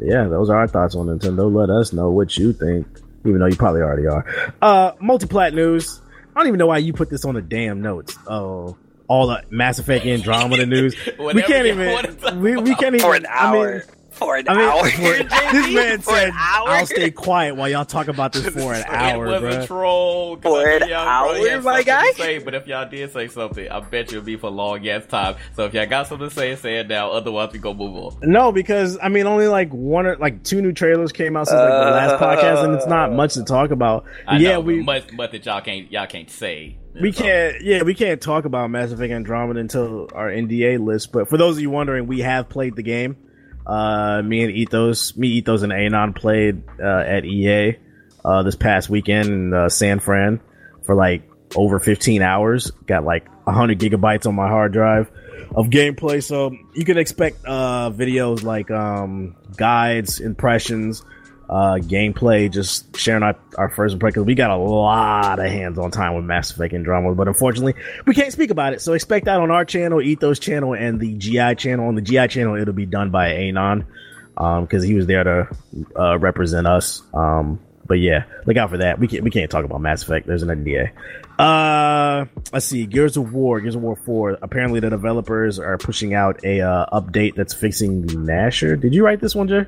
yeah, 0.01 0.27
those 0.27 0.51
are 0.51 0.59
our 0.59 0.67
thoughts 0.67 0.97
on 0.97 1.07
Nintendo. 1.07 1.53
Let 1.53 1.71
us 1.71 1.93
know 1.93 2.11
what 2.11 2.37
you 2.37 2.53
think, 2.53 2.87
even 3.25 3.39
though 3.39 3.47
you 3.47 3.57
probably 3.57 3.83
already 3.83 4.09
are. 4.09 4.55
Uh, 4.61 4.93
multiplat 4.95 5.55
news. 5.55 6.01
I 6.35 6.41
don't 6.41 6.49
even 6.49 6.59
know 6.59 6.67
why 6.67 6.79
you 6.79 6.93
put 6.93 7.09
this 7.09 7.25
on 7.25 7.35
the 7.35 7.43
damn 7.43 7.83
notes. 7.83 8.17
Oh, 8.27 8.77
all 9.07 9.29
the 9.29 9.45
Mass 9.51 9.79
Effect 9.79 10.07
Andromeda 10.07 10.67
news. 10.67 10.97
we 11.19 11.43
can't 11.43 11.67
you 11.67 11.77
wanna 11.77 12.15
talk 12.15 12.33
even. 12.33 12.41
We, 12.41 12.57
we 12.57 12.75
can't 12.75 12.95
even. 12.95 13.01
For 13.01 13.15
an 13.15 13.27
I 13.31 13.53
mean, 13.53 13.63
hour. 13.63 13.85
For 14.13 14.37
an 14.37 14.49
I 14.49 14.55
mean, 14.55 14.69
hour. 14.69 14.89
For, 14.89 15.03
this 15.53 15.75
man 15.75 16.01
for 16.01 16.15
said, 16.15 16.33
"I'll 16.35 16.87
stay 16.87 17.11
quiet 17.11 17.57
while 17.57 17.69
y'all 17.69 17.85
talk 17.85 18.09
about 18.09 18.33
this 18.33 18.47
for 18.49 18.75
an 18.75 18.85
hour, 18.87 19.27
it 19.27 19.31
was 19.31 19.41
bro." 19.41 19.63
a 19.63 19.67
troll. 19.67 20.37
'cause 20.37 20.43
For 20.53 20.69
I 20.69 20.73
an 20.75 20.81
knew 20.83 20.87
y'all 20.89 21.09
hour, 21.09 21.61
my 21.63 21.83
guy? 21.83 22.11
Say, 22.13 22.39
but 22.39 22.55
if 22.55 22.67
y'all 22.67 22.89
did 22.89 23.13
say 23.13 23.29
something, 23.29 23.69
I 23.69 23.81
bet 23.81 24.13
you 24.13 24.19
it'll 24.19 24.27
be 24.27 24.37
for 24.37 24.49
a 24.49 24.51
long 24.51 24.87
ass 24.89 25.07
time. 25.07 25.37
So 25.57 25.65
if 25.65 25.75
y'all 25.75 25.87
got 25.87 26.07
something 26.09 26.29
to 26.29 26.35
say, 26.35 26.55
say 26.57 26.79
it 26.79 26.89
now. 26.89 27.11
Otherwise, 27.11 27.53
we 27.53 27.59
go 27.59 27.73
move 27.75 27.97
on. 27.97 28.17
No, 28.23 28.53
because 28.53 28.99
I 29.03 29.09
mean, 29.09 29.27
only 29.27 29.49
like 29.49 29.71
one 29.73 30.07
or 30.07 30.17
like 30.17 30.43
two 30.45 30.61
new 30.61 30.73
trailers 30.73 31.13
came 31.13 31.37
out 31.37 31.49
since 31.49 31.59
like 31.59 31.69
the 31.69 31.91
last 31.91 32.21
podcast, 32.23 32.65
and 32.65 32.75
it's 32.75 32.87
not 32.87 33.11
uh. 33.11 33.15
much 33.15 33.35
to 33.35 33.45
talk 33.45 33.71
about. 33.71 34.05
I 34.27 34.39
yeah, 34.39 34.53
know, 34.53 34.61
we 34.61 34.83
but 34.83 34.85
much, 35.05 35.17
but 35.17 35.33
that 35.33 35.47
y'all 35.47 35.61
can't 35.61 35.91
y'all 35.91 36.07
can't 36.07 36.31
say. 36.31 36.77
we 37.01 37.13
can't. 37.13 37.63
Yeah, 37.63 37.83
we 37.83 37.95
can't 37.95 38.21
talk 38.21 38.45
about 38.45 38.71
Mass 38.71 38.91
Effect 38.93 39.13
Andromeda 39.13 39.61
until 39.61 40.09
our 40.15 40.29
NDA 40.31 40.85
list. 40.85 41.13
But 41.13 41.29
for 41.29 41.39
those 41.39 41.57
of 41.57 41.63
you 41.63 41.71
wondering, 41.71 42.07
we 42.07 42.21
have 42.21 42.49
played 42.49 42.77
the 42.77 42.83
game. 42.83 43.17
Uh, 43.67 44.23
me 44.25 44.43
and 44.43 44.53
Ethos, 44.53 45.17
me, 45.17 45.29
Ethos, 45.29 45.63
and 45.63 45.73
Anon 45.73 46.13
played 46.13 46.63
uh, 46.81 47.05
at 47.07 47.25
EA 47.25 47.77
uh, 48.25 48.43
this 48.43 48.57
past 48.57 48.89
weekend 48.89 49.29
in 49.29 49.55
uh, 49.55 49.69
San 49.69 50.01
Fran 50.01 50.41
for 50.85 50.95
like 50.95 51.29
over 51.55 51.79
15 51.79 52.23
hours. 52.23 52.71
Got 52.87 53.05
like 53.05 53.29
100 53.47 53.79
gigabytes 53.79 54.27
on 54.27 54.35
my 54.35 54.49
hard 54.49 54.73
drive 54.73 55.11
of 55.55 55.67
gameplay. 55.67 56.23
So 56.23 56.57
you 56.75 56.85
can 56.85 56.99
expect 56.99 57.45
uh, 57.47 57.91
videos 57.91 58.43
like 58.43 58.71
um, 58.71 59.37
guides, 59.57 60.21
impressions, 60.21 61.05
uh, 61.53 61.77
gameplay, 61.77 62.51
just 62.51 62.97
sharing 62.97 63.23
our, 63.23 63.37
our 63.59 63.69
first 63.69 63.93
impression. 63.93 64.25
We 64.25 64.35
got 64.35 64.51
a 64.51 64.57
lot 64.57 65.39
of 65.39 65.45
hands 65.45 65.79
on 65.79 65.91
time 65.91 66.15
with 66.15 66.25
Mass 66.25 66.51
Effect 66.51 66.73
Andromeda, 66.73 67.15
but 67.15 67.29
unfortunately, 67.29 67.75
we 68.07 68.15
can't 68.15 68.33
speak 68.33 68.49
about 68.49 68.73
it. 68.73 68.81
So 68.81 68.95
expect 68.95 69.27
that 69.27 69.39
on 69.39 69.51
our 69.51 69.67
channel, 69.67 70.01
Ethos 70.01 70.39
channel, 70.39 70.75
and 70.75 70.99
the 70.99 71.15
GI 71.15 71.57
channel. 71.57 71.89
On 71.89 71.95
the 71.95 72.01
GI 72.01 72.29
channel, 72.29 72.57
it'll 72.57 72.73
be 72.73 72.87
done 72.87 73.11
by 73.11 73.35
Anon 73.35 73.87
because 74.35 74.83
he 74.83 74.95
was 74.95 75.07
there 75.07 75.25
to 75.25 75.49
uh, 75.95 76.19
represent 76.19 76.67
us. 76.67 77.03
Um, 77.13 77.61
but 77.85 77.99
yeah, 77.99 78.25
look 78.47 78.57
out 78.57 78.71
for 78.71 78.79
that. 78.79 78.99
We 78.99 79.07
can't 79.07 79.23
we 79.23 79.31
can't 79.31 79.51
talk 79.51 79.67
about 79.67 79.83
Mass 79.83 80.03
Effect. 80.03 80.27
There's 80.27 80.43
an 80.43 80.49
NDA. 80.49 80.93
Uh, 81.39 82.25
let's 82.51 82.65
see. 82.65 82.87
Gears 82.87 83.19
of 83.19 83.35
War, 83.35 83.61
Gears 83.61 83.75
of 83.75 83.83
War 83.83 83.97
Four. 83.97 84.39
Apparently, 84.41 84.81
the 84.81 84.89
developers 84.89 85.59
are 85.59 85.77
pushing 85.77 86.15
out 86.15 86.43
a 86.45 86.63
uh, 86.63 86.87
update 86.99 87.35
that's 87.35 87.53
fixing 87.53 88.07
the 88.07 88.15
Gnasher. 88.15 88.81
Did 88.81 88.95
you 88.95 89.05
write 89.05 89.21
this 89.21 89.35
one, 89.35 89.49
Jay? 89.49 89.67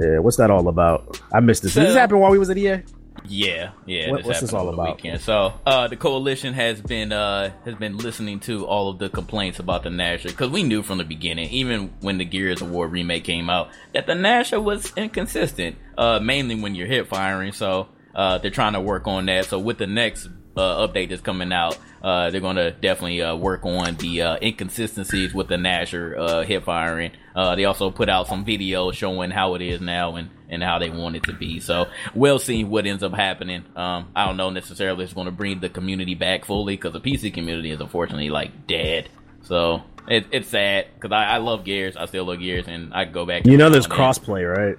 Yeah, 0.00 0.18
what's 0.18 0.36
that 0.38 0.50
all 0.50 0.66
about? 0.68 1.20
I 1.32 1.40
missed 1.40 1.62
this. 1.62 1.74
Did 1.74 1.84
this 1.84 1.92
So- 1.94 1.98
happen 2.00 2.18
while 2.18 2.30
we 2.30 2.38
was 2.38 2.50
at 2.50 2.58
EA? 2.58 2.82
yeah, 3.28 3.70
yeah. 3.86 4.10
What- 4.10 4.24
what's 4.24 4.40
this 4.40 4.52
all 4.54 4.68
about? 4.70 4.96
Weekend. 4.96 5.20
So 5.20 5.52
uh, 5.66 5.88
the 5.88 5.96
coalition 5.96 6.54
has 6.54 6.80
been 6.80 7.12
uh, 7.12 7.50
has 7.64 7.74
been 7.74 7.96
listening 7.98 8.40
to 8.40 8.64
all 8.66 8.88
of 8.90 8.98
the 8.98 9.08
complaints 9.08 9.58
about 9.58 9.82
the 9.82 9.90
Gnasher 9.90 10.28
because 10.28 10.50
we 10.50 10.62
knew 10.62 10.82
from 10.82 10.98
the 10.98 11.04
beginning, 11.04 11.50
even 11.50 11.90
when 12.00 12.18
the 12.18 12.24
Gears 12.24 12.62
of 12.62 12.70
War 12.70 12.88
remake 12.88 13.24
came 13.24 13.50
out, 13.50 13.68
that 13.94 14.06
the 14.06 14.14
Gnasher 14.14 14.62
was 14.62 14.92
inconsistent, 14.96 15.76
uh, 15.98 16.18
mainly 16.20 16.54
when 16.60 16.74
you're 16.74 16.86
hip 16.86 17.08
firing. 17.08 17.52
So 17.52 17.88
uh, 18.14 18.38
they're 18.38 18.50
trying 18.50 18.72
to 18.72 18.80
work 18.80 19.06
on 19.06 19.26
that. 19.26 19.44
So 19.44 19.58
with 19.58 19.78
the 19.78 19.86
next 19.86 20.28
uh, 20.56 20.86
update 20.86 21.08
that's 21.10 21.20
coming 21.20 21.52
out, 21.52 21.78
uh, 22.02 22.30
they're 22.30 22.40
going 22.40 22.56
to 22.56 22.70
definitely 22.70 23.22
uh, 23.22 23.36
work 23.36 23.64
on 23.64 23.96
the 23.96 24.22
uh, 24.22 24.38
inconsistencies 24.40 25.34
with 25.34 25.48
the 25.48 25.56
Gnasher 25.56 26.18
uh, 26.18 26.42
hip 26.42 26.64
firing. 26.64 27.12
Uh, 27.34 27.54
they 27.54 27.64
also 27.64 27.90
put 27.90 28.08
out 28.08 28.26
some 28.26 28.44
videos 28.44 28.94
showing 28.94 29.30
how 29.30 29.54
it 29.54 29.62
is 29.62 29.80
now 29.80 30.16
and, 30.16 30.30
and 30.48 30.62
how 30.62 30.78
they 30.78 30.90
want 30.90 31.16
it 31.16 31.22
to 31.24 31.32
be. 31.32 31.60
So 31.60 31.86
we'll 32.14 32.38
see 32.38 32.64
what 32.64 32.86
ends 32.86 33.02
up 33.02 33.12
happening. 33.14 33.64
Um, 33.76 34.10
I 34.16 34.26
don't 34.26 34.36
know 34.36 34.50
necessarily 34.50 35.04
if 35.04 35.10
it's 35.10 35.14
going 35.14 35.26
to 35.26 35.32
bring 35.32 35.60
the 35.60 35.68
community 35.68 36.14
back 36.14 36.44
fully 36.44 36.76
because 36.76 36.92
the 36.92 37.00
PC 37.00 37.32
community 37.32 37.70
is 37.70 37.80
unfortunately 37.80 38.30
like 38.30 38.66
dead. 38.66 39.08
So 39.42 39.82
it, 40.08 40.26
it's 40.32 40.48
sad 40.48 40.86
because 40.94 41.12
I, 41.12 41.24
I 41.24 41.36
love 41.38 41.64
Gears. 41.64 41.96
I 41.96 42.06
still 42.06 42.24
love 42.24 42.40
Gears 42.40 42.66
and 42.66 42.92
I 42.94 43.04
go 43.04 43.26
back. 43.26 43.46
You 43.46 43.56
know, 43.56 43.70
there's 43.70 43.86
every 43.86 43.98
now 43.98 44.10
and 44.10 44.16
then. 44.16 44.24
crossplay, 44.24 44.56
right? 44.56 44.78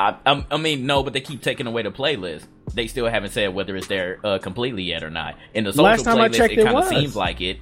I, 0.00 0.16
I, 0.24 0.46
I 0.50 0.56
mean, 0.56 0.86
no, 0.86 1.02
but 1.02 1.12
they 1.12 1.20
keep 1.20 1.42
taking 1.42 1.66
away 1.66 1.82
the 1.82 1.90
playlist. 1.90 2.46
They 2.72 2.86
still 2.86 3.06
haven't 3.06 3.30
said 3.30 3.52
whether 3.54 3.76
it's 3.76 3.88
there 3.88 4.18
uh, 4.24 4.38
completely 4.38 4.84
yet 4.84 5.02
or 5.02 5.10
not. 5.10 5.36
In 5.54 5.64
the 5.64 5.72
social 5.72 5.84
Last 5.84 6.04
time 6.04 6.18
I 6.18 6.28
playlist, 6.28 6.36
checked, 6.36 6.52
it 6.54 6.58
it 6.60 6.64
kind 6.64 6.78
of 6.78 6.86
seems 6.86 7.16
like 7.16 7.40
it. 7.40 7.58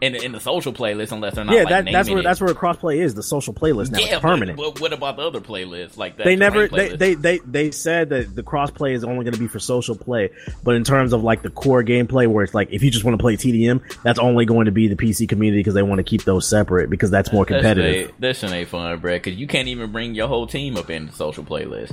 In, 0.00 0.14
in 0.14 0.32
the 0.32 0.40
social 0.40 0.72
playlist, 0.72 1.12
unless 1.12 1.34
they're 1.34 1.44
not 1.44 1.54
yeah, 1.54 1.64
like 1.64 1.84
that, 1.84 1.92
that's 1.92 2.08
where 2.08 2.20
it. 2.20 2.22
that's 2.22 2.40
where 2.40 2.54
crossplay 2.54 2.96
is. 2.98 3.14
The 3.14 3.22
social 3.22 3.52
playlist 3.52 3.90
now 3.90 3.98
yeah, 3.98 4.14
it's 4.14 4.20
permanent. 4.20 4.56
But, 4.56 4.74
but 4.74 4.80
what 4.80 4.92
about 4.94 5.16
the 5.16 5.22
other 5.26 5.40
playlists? 5.40 5.96
Like 5.98 6.16
that 6.16 6.24
they 6.24 6.36
never 6.36 6.68
they, 6.68 6.96
they 6.96 7.14
they 7.14 7.38
they 7.38 7.70
said 7.70 8.08
that 8.08 8.34
the 8.34 8.42
crossplay 8.42 8.94
is 8.94 9.04
only 9.04 9.24
going 9.24 9.34
to 9.34 9.38
be 9.40 9.46
for 9.48 9.58
social 9.58 9.94
play, 9.94 10.30
but 10.62 10.74
in 10.74 10.84
terms 10.84 11.12
of 11.12 11.22
like 11.22 11.42
the 11.42 11.50
core 11.50 11.82
gameplay, 11.84 12.26
where 12.26 12.44
it's 12.44 12.54
like 12.54 12.68
if 12.70 12.82
you 12.82 12.90
just 12.90 13.04
want 13.04 13.18
to 13.18 13.22
play 13.22 13.36
TDM, 13.36 13.82
that's 14.02 14.18
only 14.18 14.46
going 14.46 14.64
to 14.66 14.72
be 14.72 14.88
the 14.88 14.96
PC 14.96 15.28
community 15.28 15.60
because 15.60 15.74
they 15.74 15.82
want 15.82 15.98
to 15.98 16.04
keep 16.04 16.24
those 16.24 16.48
separate 16.48 16.88
because 16.88 17.10
that's 17.10 17.32
more 17.32 17.44
competitive. 17.44 18.08
ain't- 18.08 18.20
That 18.20 18.36
shit 18.36 18.50
ain't 18.50 18.68
fun, 18.68 18.98
bro. 19.00 19.16
Because 19.16 19.34
you 19.34 19.46
can't 19.46 19.68
even 19.68 19.92
bring 19.92 20.14
your 20.14 20.28
whole 20.28 20.46
team 20.46 20.76
up 20.76 20.88
in 20.88 21.06
the 21.06 21.12
social 21.12 21.44
playlist. 21.44 21.92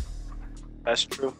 That's 0.86 1.04
true. 1.04 1.36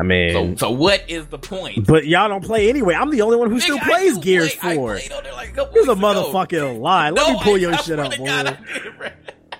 I 0.00 0.02
mean, 0.02 0.56
So, 0.56 0.68
so 0.68 0.70
what 0.70 1.04
is 1.10 1.26
the 1.26 1.38
point? 1.38 1.86
but 1.86 2.06
y'all 2.06 2.28
don't 2.28 2.42
play 2.44 2.70
anyway. 2.70 2.94
I'm 2.94 3.10
the 3.10 3.20
only 3.20 3.36
one 3.36 3.50
who 3.50 3.60
still 3.60 3.76
Nigga, 3.78 3.82
I 3.82 3.88
plays 3.88 4.14
do 4.14 4.20
Gears 4.22 4.54
play- 4.54 4.74
Four. 4.76 4.94
played 4.96 5.12
on 5.12 5.22
there 5.24 5.32
like 5.34 5.56
a 5.58 5.68
Here's 5.72 5.88
a 5.88 5.92
weeks 5.94 5.98
ago. 6.04 6.32
motherfucking 6.32 6.80
lie. 6.80 7.10
Let 7.10 7.26
No, 7.28 7.32
me 7.34 7.40
pull 7.42 7.54
I- 7.54 7.58
your 7.58 7.72
I 7.74 7.76
shit 7.76 7.84
swear 7.84 8.00
up, 8.00 8.16
boy. 8.16 8.24
God, 8.26 8.46
I 8.46 8.50
did, 8.72 8.98
bro. 8.98 9.08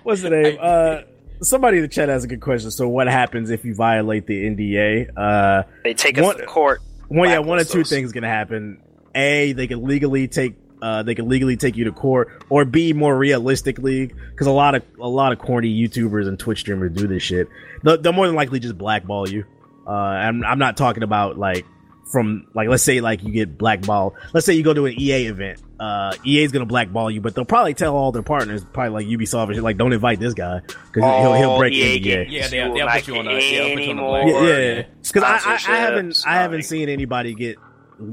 What's 0.03 0.23
the 0.23 0.31
name? 0.43 0.57
Uh, 0.59 0.99
somebody 1.43 1.77
in 1.77 1.83
the 1.83 1.89
chat 1.89 2.09
has 2.09 2.25
a 2.25 2.27
good 2.27 2.41
question. 2.41 2.71
So, 2.71 2.89
what 2.89 3.07
happens 3.07 3.51
if 3.51 3.65
you 3.67 3.75
violate 3.75 4.27
the 4.27 4.47
NDA? 4.47 5.09
Uh, 5.15 5.65
They 5.85 5.93
take 5.95 6.17
us 6.19 6.25
What- 6.25 6.39
to 6.39 6.47
court. 6.47 6.81
Well, 7.11 7.29
yeah, 7.29 7.39
one 7.41 7.59
of 7.59 7.67
Blacklist 7.67 7.73
two 7.73 7.81
us. 7.83 7.91
things 7.91 8.13
gonna 8.13 8.29
happen. 8.29 8.79
A, 9.15 9.53
they 9.53 9.67
can 9.67 9.83
legally 9.85 10.27
take 10.29 10.55
uh, 10.81 11.03
they 11.03 11.15
can 11.15 11.29
legally 11.29 11.59
take 11.59 11.77
you 11.77 11.85
to 11.85 11.93
court, 11.93 12.43
or 12.49 12.65
B, 12.65 12.95
more 12.95 13.15
realistically, 13.15 14.07
because 14.07 14.47
a 14.47 14.51
lot 14.53 14.75
of 14.75 14.83
a 14.99 15.09
lot 15.09 15.33
of 15.33 15.39
corny 15.39 15.69
YouTubers 15.69 16.27
and 16.27 16.39
Twitch 16.39 16.61
streamers 16.61 16.93
do 16.93 17.07
this 17.07 17.23
shit. 17.23 17.49
They'll, 17.83 18.01
they'll 18.01 18.13
more 18.15 18.27
than 18.27 18.35
likely 18.37 18.61
just 18.61 18.79
blackball 18.79 19.29
you. 19.29 19.45
Uh, 19.91 19.93
I'm 19.93 20.45
I'm 20.45 20.59
not 20.61 20.77
talking 20.77 21.03
about 21.03 21.37
like 21.37 21.67
from 22.13 22.47
like 22.55 22.69
let's 22.69 22.83
say 22.85 23.01
like 23.01 23.25
you 23.25 23.33
get 23.33 23.59
blackballed. 23.59 24.15
Let's 24.33 24.47
say 24.47 24.55
you 24.55 24.63
go 24.63 24.73
to 24.73 24.87
an 24.87 24.95
EA 24.99 25.27
event. 25.27 25.61
Uh, 25.81 26.13
EA's 26.25 26.53
gonna 26.53 26.67
blackball 26.67 27.11
you, 27.11 27.21
but 27.21 27.35
they'll 27.35 27.45
probably 27.45 27.75
tell 27.75 27.97
all 27.97 28.13
their 28.13 28.23
partners, 28.23 28.65
probably 28.65 29.05
like 29.05 29.07
Ubisoft 29.07 29.47
and 29.47 29.55
shit, 29.57 29.65
like 29.65 29.79
don't 29.79 29.93
invite 29.93 30.21
this 30.21 30.35
guy 30.35 30.61
because 30.61 31.03
he'll 31.03 31.35
he'll 31.35 31.59
break 31.59 31.73
EA 31.73 31.99
NDA. 31.99 32.03
games. 32.03 32.33
Yeah, 32.33 32.49
they'll, 32.49 32.73
will 32.73 32.89
put 32.89 33.09
you 33.09 33.17
on 33.17 33.27
a 33.27 33.41
get 33.41 33.53
yeah, 33.53 33.75
put 33.75 33.83
you 33.83 33.91
on 33.91 33.99
a 33.99 34.03
black 34.03 34.27
Yeah, 34.29 34.59
yeah. 34.59 34.83
Because 35.03 35.23
I, 35.25 35.51
I, 35.51 35.55
I 35.55 35.77
haven't 35.81 36.25
I 36.25 36.35
haven't 36.35 36.63
seen 36.63 36.89
anybody 36.89 37.35
get 37.35 37.57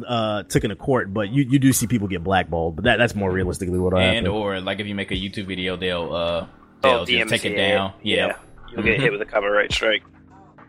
uh 0.07 0.43
taken 0.43 0.71
to 0.71 0.75
court, 0.75 1.13
but 1.13 1.30
you, 1.30 1.43
you 1.43 1.59
do 1.59 1.71
see 1.73 1.86
people 1.86 2.07
get 2.07 2.23
blackballed. 2.23 2.75
But 2.75 2.86
that 2.86 2.97
that's 2.97 3.13
more 3.13 3.32
realistically 3.32 3.78
what'll 3.78 3.99
and 3.99 4.25
happen. 4.25 4.32
or 4.32 4.59
like 4.61 4.80
if 4.80 4.88
you 4.88 4.95
make 4.95 5.11
a 5.11 5.15
YouTube 5.15 5.47
video, 5.47 5.78
they'll 5.78 6.13
uh 6.13 6.47
Oh, 6.84 7.05
they'll 7.05 7.05
just 7.05 7.30
take 7.30 7.45
it 7.45 7.53
DMCA. 7.53 7.57
down. 7.57 7.93
Yeah. 8.03 8.38
You'll 8.71 8.84
get 8.84 8.99
hit 8.99 9.11
with 9.11 9.21
a 9.21 9.25
copyright 9.25 9.71
strike. 9.71 10.03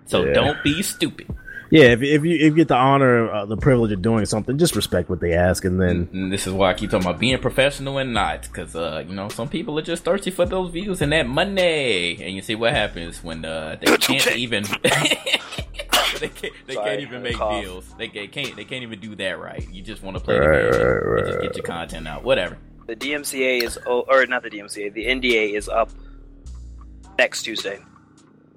So 0.09 0.25
Yeah. 0.25 0.33
don't 0.35 0.63
be 0.65 0.83
stupid. 0.83 1.27
yeah, 1.71 1.85
if, 1.93 2.03
if 2.03 2.25
you 2.25 2.35
if 2.35 2.41
you 2.41 2.51
get 2.55 2.69
the 2.69 2.77
honor, 2.77 3.31
uh, 3.31 3.45
the 3.47 3.57
privilege 3.59 3.93
of 3.93 4.01
doing 4.03 4.25
something, 4.25 4.57
just 4.59 4.75
respect 4.75 5.11
what 5.11 5.21
they 5.21 5.35
ask, 5.35 5.65
and 5.67 5.79
then 5.81 6.09
And 6.13 6.33
this 6.33 6.47
is 6.47 6.53
why 6.55 6.71
I 6.71 6.75
keep 6.75 6.91
talking 6.91 7.07
about 7.07 7.21
being 7.21 7.39
professional 7.39 7.99
and 7.99 8.13
not, 8.15 8.43
because 8.43 8.75
uh, 8.75 9.05
you 9.07 9.15
know 9.15 9.29
some 9.29 9.49
people 9.49 9.79
are 9.79 9.83
just 9.83 10.03
thirsty 10.05 10.31
for 10.31 10.47
those 10.47 10.71
views 10.71 11.03
and 11.03 11.13
that 11.13 11.29
money, 11.29 12.19
and 12.23 12.35
you 12.35 12.41
see 12.43 12.55
what 12.55 12.73
happens 12.73 13.23
when 13.23 13.45
uh, 13.45 13.77
they 13.81 13.97
can't 13.99 14.35
even 14.37 14.65
they 16.21 16.29
can't, 16.29 16.55
they 16.67 16.75
Sorry, 16.75 16.89
can't 16.91 17.01
even 17.03 17.23
make 17.23 17.37
cough. 17.37 17.63
deals. 17.63 17.85
They, 17.99 18.09
they 18.09 18.27
can't 18.29 18.57
they 18.57 18.65
can't 18.65 18.83
even 18.83 18.99
do 19.01 19.15
that 19.17 19.39
right. 19.39 19.69
You 19.71 19.83
just 19.83 20.03
want 20.03 20.17
to 20.17 20.23
play 20.25 20.39
Right, 20.39 20.47
the 20.63 20.79
game, 20.79 20.87
right, 20.87 21.19
and 21.19 21.27
just 21.29 21.41
get 21.43 21.57
your 21.57 21.65
content 21.65 22.09
out, 22.09 22.25
whatever. 22.25 22.57
The 22.87 22.97
DMCA 22.97 23.63
is, 23.63 23.79
o- 23.87 24.07
or 24.09 24.25
not 24.25 24.43
the 24.43 24.49
DMCA, 24.49 24.91
the 24.95 25.05
NDA 25.05 25.53
is 25.55 25.69
up 25.69 25.91
next 27.19 27.43
Tuesday. 27.43 27.79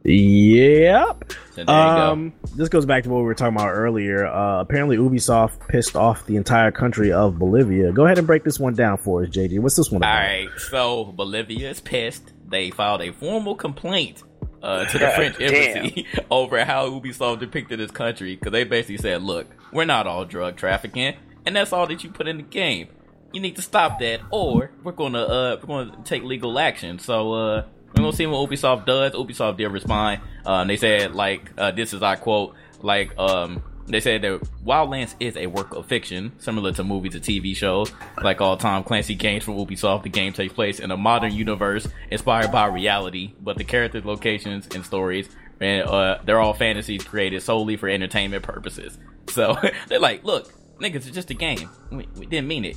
Yep. 0.04 1.34
So 1.52 1.64
there 1.64 1.66
you 1.66 1.72
Um, 1.72 2.34
this 2.56 2.70
goes 2.70 2.86
back 2.86 3.04
to 3.04 3.10
what 3.10 3.20
we 3.20 3.24
were 3.24 3.36
talking 3.36 3.56
about 3.56 3.70
earlier. 3.70 4.26
Uh, 4.26 4.62
apparently, 4.62 4.98
Ubisoft 4.98 5.68
pissed 5.68 5.96
off 5.96 6.26
the 6.26 6.36
entire 6.38 6.72
country 6.72 7.12
of 7.12 7.38
Bolivia. 7.38 7.92
Go 7.92 8.06
ahead 8.06 8.18
and 8.18 8.26
break 8.26 8.44
this 8.44 8.60
one 8.60 8.74
down 8.74 8.98
for 8.98 9.24
us, 9.24 9.30
JD. 9.30 9.60
What's 9.60 9.76
this 9.76 9.92
one 9.92 10.02
go. 10.02 10.08
All 10.08 10.14
about? 10.14 10.24
right, 10.24 10.50
so 10.70 11.06
Bolivia 11.06 11.70
is 11.70 11.80
pissed. 11.82 12.32
They 12.50 12.72
filed 12.72 13.02
a 13.02 13.12
formal 13.12 13.56
complaint. 13.56 14.24
Uh, 14.64 14.86
to 14.86 15.00
the 15.00 15.10
French 15.16 15.42
embassy 15.42 16.06
over 16.30 16.64
how 16.64 16.88
Ubisoft 16.88 17.40
depicted 17.40 17.80
this 17.80 17.90
country 17.90 18.36
because 18.36 18.52
they 18.52 18.64
basically 18.64 18.98
said, 18.98 19.24
"Look, 19.24 19.48
we're 19.74 19.86
not 19.86 20.06
all 20.06 20.24
drug 20.24 20.56
trafficking, 20.56 21.16
and 21.48 21.56
that's 21.56 21.74
all 21.74 21.88
that 21.88 22.04
you 22.04 22.12
put 22.12 22.28
in 22.28 22.38
the 22.38 22.44
game. 22.44 22.90
You 23.34 23.42
need 23.42 23.56
to 23.56 23.64
stop 23.64 24.00
that, 24.02 24.22
or 24.30 24.70
we're 24.84 24.92
gonna 24.92 25.24
uh 25.24 25.58
we're 25.66 25.84
gonna 25.86 26.04
take 26.04 26.22
legal 26.22 26.60
action." 26.60 27.00
So 27.00 27.34
uh, 27.34 27.66
we're 27.96 28.04
gonna 28.04 28.14
see 28.14 28.26
what 28.26 28.50
Ubisoft 28.50 28.86
does. 28.86 29.14
Ubisoft 29.14 29.58
did 29.58 29.68
respond. 29.68 30.22
Um, 30.46 30.68
they 30.68 30.78
said 30.78 31.14
like 31.14 31.52
uh, 31.58 31.72
this 31.72 31.94
is 31.94 32.02
our 32.02 32.18
quote 32.18 32.56
like 32.82 33.18
um. 33.18 33.64
They 33.88 34.00
said 34.00 34.22
that 34.22 34.42
Wildlands 34.64 35.16
is 35.20 35.36
a 35.36 35.48
work 35.48 35.74
of 35.74 35.86
fiction, 35.86 36.32
similar 36.38 36.72
to 36.74 36.84
movies 36.84 37.14
and 37.16 37.24
TV 37.24 37.54
shows. 37.54 37.92
Like 38.22 38.40
all 38.40 38.56
Tom 38.56 38.86
Clancy 38.86 39.16
games 39.16 39.44
from 39.44 39.56
Ubisoft, 39.56 40.04
the 40.04 40.10
game 40.10 40.32
takes 40.32 40.54
place 40.54 40.80
in 40.80 40.92
a 40.92 40.98
modern 40.98 41.34
universe 41.34 41.88
inspired 42.10 42.54
by 42.54 42.68
reality, 42.68 43.34
but 43.42 43.58
the 43.58 43.66
characters, 43.66 44.06
locations, 44.06 44.68
and 44.74 44.86
stories, 44.86 45.28
and 45.60 45.88
uh, 45.90 46.20
they're 46.24 46.40
all 46.40 46.54
fantasies 46.54 47.04
created 47.04 47.42
solely 47.42 47.76
for 47.76 47.90
entertainment 47.90 48.44
purposes. 48.44 48.98
So 49.30 49.56
they're 49.88 50.00
like, 50.00 50.26
look, 50.26 50.52
niggas, 50.80 50.96
it's 50.96 51.12
just 51.12 51.30
a 51.30 51.36
game. 51.36 51.70
We, 51.90 52.08
we 52.18 52.26
didn't 52.26 52.48
mean 52.48 52.66
it. 52.66 52.76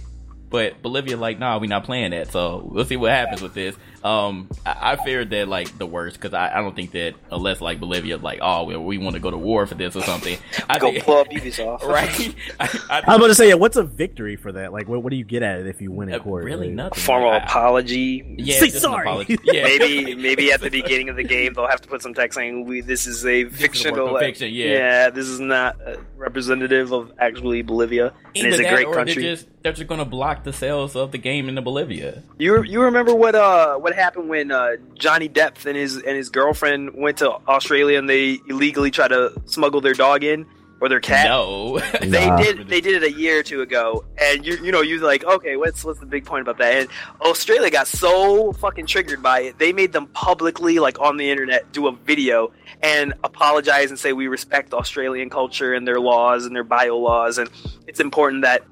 But 0.50 0.82
Bolivia, 0.82 1.16
like, 1.16 1.40
nah, 1.40 1.58
we 1.58 1.66
not 1.66 1.82
playing 1.82 2.12
that. 2.12 2.30
So 2.30 2.68
we'll 2.70 2.84
see 2.84 2.96
what 2.96 3.10
happens 3.10 3.42
with 3.42 3.54
this. 3.54 3.76
Um, 4.04 4.50
I, 4.66 4.92
I 4.92 4.96
feared 4.96 5.30
that 5.30 5.48
like 5.48 5.78
the 5.78 5.86
worst 5.86 6.20
because 6.20 6.34
I, 6.34 6.50
I 6.58 6.60
don't 6.60 6.76
think 6.76 6.90
that 6.92 7.14
unless 7.32 7.62
like 7.62 7.80
Bolivia 7.80 8.18
like 8.18 8.38
oh 8.42 8.64
we, 8.64 8.76
we 8.76 8.98
want 8.98 9.14
to 9.14 9.20
go 9.20 9.30
to 9.30 9.38
war 9.38 9.66
for 9.66 9.74
this 9.76 9.96
or 9.96 10.02
something. 10.02 10.36
I 10.68 10.78
Go 10.78 10.92
think, 10.92 11.04
pull 11.04 11.16
up 11.18 11.28
Ubisoft. 11.28 11.82
right. 11.84 12.34
I, 12.60 12.64
I, 12.90 12.98
I 12.98 13.00
was 13.08 13.16
about 13.16 13.26
to 13.28 13.34
say, 13.34 13.48
yeah, 13.48 13.54
what's 13.54 13.76
a 13.76 13.82
victory 13.82 14.36
for 14.36 14.52
that? 14.52 14.72
Like, 14.74 14.88
what, 14.88 15.02
what 15.02 15.10
do 15.10 15.16
you 15.16 15.24
get 15.24 15.42
at 15.42 15.60
it 15.60 15.66
if 15.66 15.80
you 15.80 15.90
win 15.90 16.10
in 16.10 16.16
uh, 16.16 16.18
court? 16.22 16.44
really 16.44 16.66
Like, 16.66 16.74
nothing. 16.76 16.98
A 16.98 17.00
formal 17.00 17.30
I- 17.30 17.38
apology. 17.38 18.36
Yeah, 18.38 18.58
Say 18.60 18.68
sorry. 18.70 19.06
apology. 19.06 19.38
Yeah, 19.44 19.64
Maybe 19.64 20.14
maybe 20.14 20.52
at 20.52 20.60
the 20.60 20.70
beginning 20.70 21.08
of 21.08 21.16
the 21.16 21.24
game 21.24 21.54
they'll 21.54 21.66
have 21.66 21.80
to 21.80 21.88
put 21.88 22.02
some 22.02 22.12
text 22.14 22.36
saying 22.36 22.66
we 22.66 22.82
this 22.82 23.06
is 23.06 23.24
a 23.24 23.42
is 23.42 23.56
fictional 23.56 24.06
work 24.06 24.14
of 24.14 24.20
fiction, 24.20 24.52
yeah. 24.52 25.08
this 25.10 25.26
is 25.26 25.40
not 25.40 25.80
uh, 25.86 25.96
representative 26.16 26.92
of 26.92 27.12
actually 27.18 27.62
Bolivia. 27.62 28.12
And 28.34 28.46
it's 28.48 28.58
a 28.58 28.68
great 28.68 28.90
country. 28.92 29.22
They're 29.22 29.36
just, 29.36 29.48
they're 29.62 29.72
just 29.72 29.86
going 29.88 30.00
to 30.00 30.04
block 30.04 30.44
the 30.44 30.52
sales 30.52 30.94
of 30.96 31.12
the 31.12 31.18
game 31.18 31.48
into 31.48 31.62
Bolivia. 31.62 32.22
You 32.38 32.62
you 32.62 32.82
remember 32.82 33.14
what 33.14 33.34
uh 33.34 33.76
what 33.76 33.93
happened 33.94 34.28
when 34.28 34.50
uh, 34.50 34.72
Johnny 34.94 35.28
Depp 35.28 35.64
and 35.66 35.76
his 35.76 35.96
and 35.96 36.16
his 36.16 36.28
girlfriend 36.30 36.90
went 36.94 37.18
to 37.18 37.30
Australia 37.48 37.98
and 37.98 38.08
they 38.08 38.38
illegally 38.48 38.90
tried 38.90 39.08
to 39.08 39.32
smuggle 39.46 39.80
their 39.80 39.94
dog 39.94 40.24
in 40.24 40.46
or 40.80 40.88
their 40.88 41.00
cat? 41.00 41.28
No, 41.28 41.78
They 42.00 42.26
Nah. 42.28 42.36
did. 42.36 42.68
They 42.68 42.80
did 42.80 43.02
it 43.02 43.06
a 43.06 43.12
year 43.12 43.38
or 43.38 43.42
two 43.42 43.62
ago, 43.62 44.04
and 44.20 44.44
you 44.46 44.56
you 44.56 44.72
know 44.72 44.80
you're 44.82 45.00
like, 45.02 45.24
okay, 45.24 45.56
what's 45.56 45.84
what's 45.84 46.00
the 46.00 46.06
big 46.06 46.24
point 46.24 46.42
about 46.42 46.58
that? 46.58 46.74
And 46.74 46.88
Australia 47.20 47.70
got 47.70 47.86
so 47.86 48.52
fucking 48.54 48.86
triggered 48.86 49.22
by 49.22 49.40
it, 49.42 49.58
they 49.58 49.72
made 49.72 49.92
them 49.92 50.06
publicly, 50.08 50.78
like 50.80 51.00
on 51.00 51.16
the 51.16 51.30
internet, 51.30 51.72
do 51.72 51.86
a 51.86 51.92
video 51.92 52.52
and 52.82 53.14
apologize 53.24 53.90
and 53.90 53.98
say 53.98 54.12
we 54.12 54.26
respect 54.26 54.74
Australian 54.74 55.30
culture 55.30 55.72
and 55.72 55.86
their 55.88 56.00
laws 56.00 56.44
and 56.44 56.54
their 56.54 56.64
bio 56.64 56.98
laws, 56.98 57.38
and 57.38 57.48
it's 57.86 58.00
important 58.00 58.42
that 58.42 58.62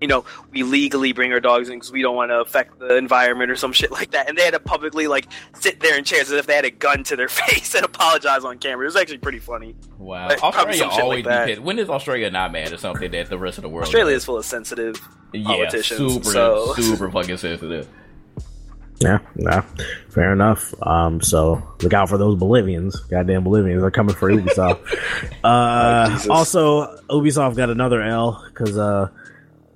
you 0.00 0.08
know 0.08 0.24
we 0.52 0.62
legally 0.62 1.12
bring 1.12 1.32
our 1.32 1.40
dogs 1.40 1.68
in 1.68 1.76
because 1.76 1.90
we 1.90 2.02
don't 2.02 2.16
want 2.16 2.30
to 2.30 2.40
affect 2.40 2.78
the 2.78 2.96
environment 2.96 3.50
or 3.50 3.56
some 3.56 3.72
shit 3.72 3.90
like 3.90 4.10
that. 4.10 4.28
And 4.28 4.36
they 4.36 4.42
had 4.42 4.52
to 4.52 4.60
publicly 4.60 5.06
like 5.06 5.26
sit 5.54 5.80
there 5.80 5.96
in 5.96 6.04
chairs 6.04 6.30
as 6.30 6.38
if 6.38 6.46
they 6.46 6.54
had 6.54 6.64
a 6.64 6.70
gun 6.70 7.02
to 7.04 7.16
their 7.16 7.28
face 7.30 7.74
and 7.74 7.84
apologize 7.84 8.44
on 8.44 8.58
camera. 8.58 8.84
It 8.84 8.88
was 8.88 8.96
actually 8.96 9.18
pretty 9.18 9.38
funny. 9.38 9.74
Wow, 9.98 10.28
Like, 10.28 10.38
probably 10.38 10.80
Australia 10.82 11.02
always 11.02 11.24
like 11.24 11.46
be 11.46 11.52
pissed. 11.54 11.62
When 11.64 11.78
is 11.78 11.88
Australia 11.88 12.30
not 12.30 12.52
mad 12.52 12.72
at 12.72 12.80
something 12.80 13.10
that 13.10 13.30
the 13.30 13.38
rest 13.38 13.58
of 13.58 13.62
the 13.62 13.68
world? 13.68 13.84
Australia 13.84 14.12
does? 14.14 14.22
is 14.22 14.26
full 14.26 14.36
of 14.38 14.44
sensitive 14.44 14.96
yeah, 15.32 15.44
politicians, 15.46 16.12
super, 16.12 16.30
so- 16.30 16.74
super 16.76 17.10
fucking 17.10 17.36
sensitive. 17.38 17.88
Yeah, 18.98 19.18
yeah, 19.36 19.60
fair 20.08 20.32
enough. 20.32 20.72
Um, 20.82 21.20
so 21.20 21.62
look 21.82 21.92
out 21.92 22.08
for 22.08 22.16
those 22.16 22.38
Bolivians. 22.38 22.98
Goddamn 23.10 23.44
Bolivians 23.44 23.82
are 23.82 23.90
coming 23.90 24.14
for 24.14 24.30
Ubisoft. 24.32 24.78
uh, 25.44 26.18
Oh, 26.24 26.32
also, 26.32 26.96
Ubisoft 27.10 27.56
got 27.56 27.68
another 27.68 28.00
L 28.00 28.42
because 28.48 28.78
uh, 28.78 29.08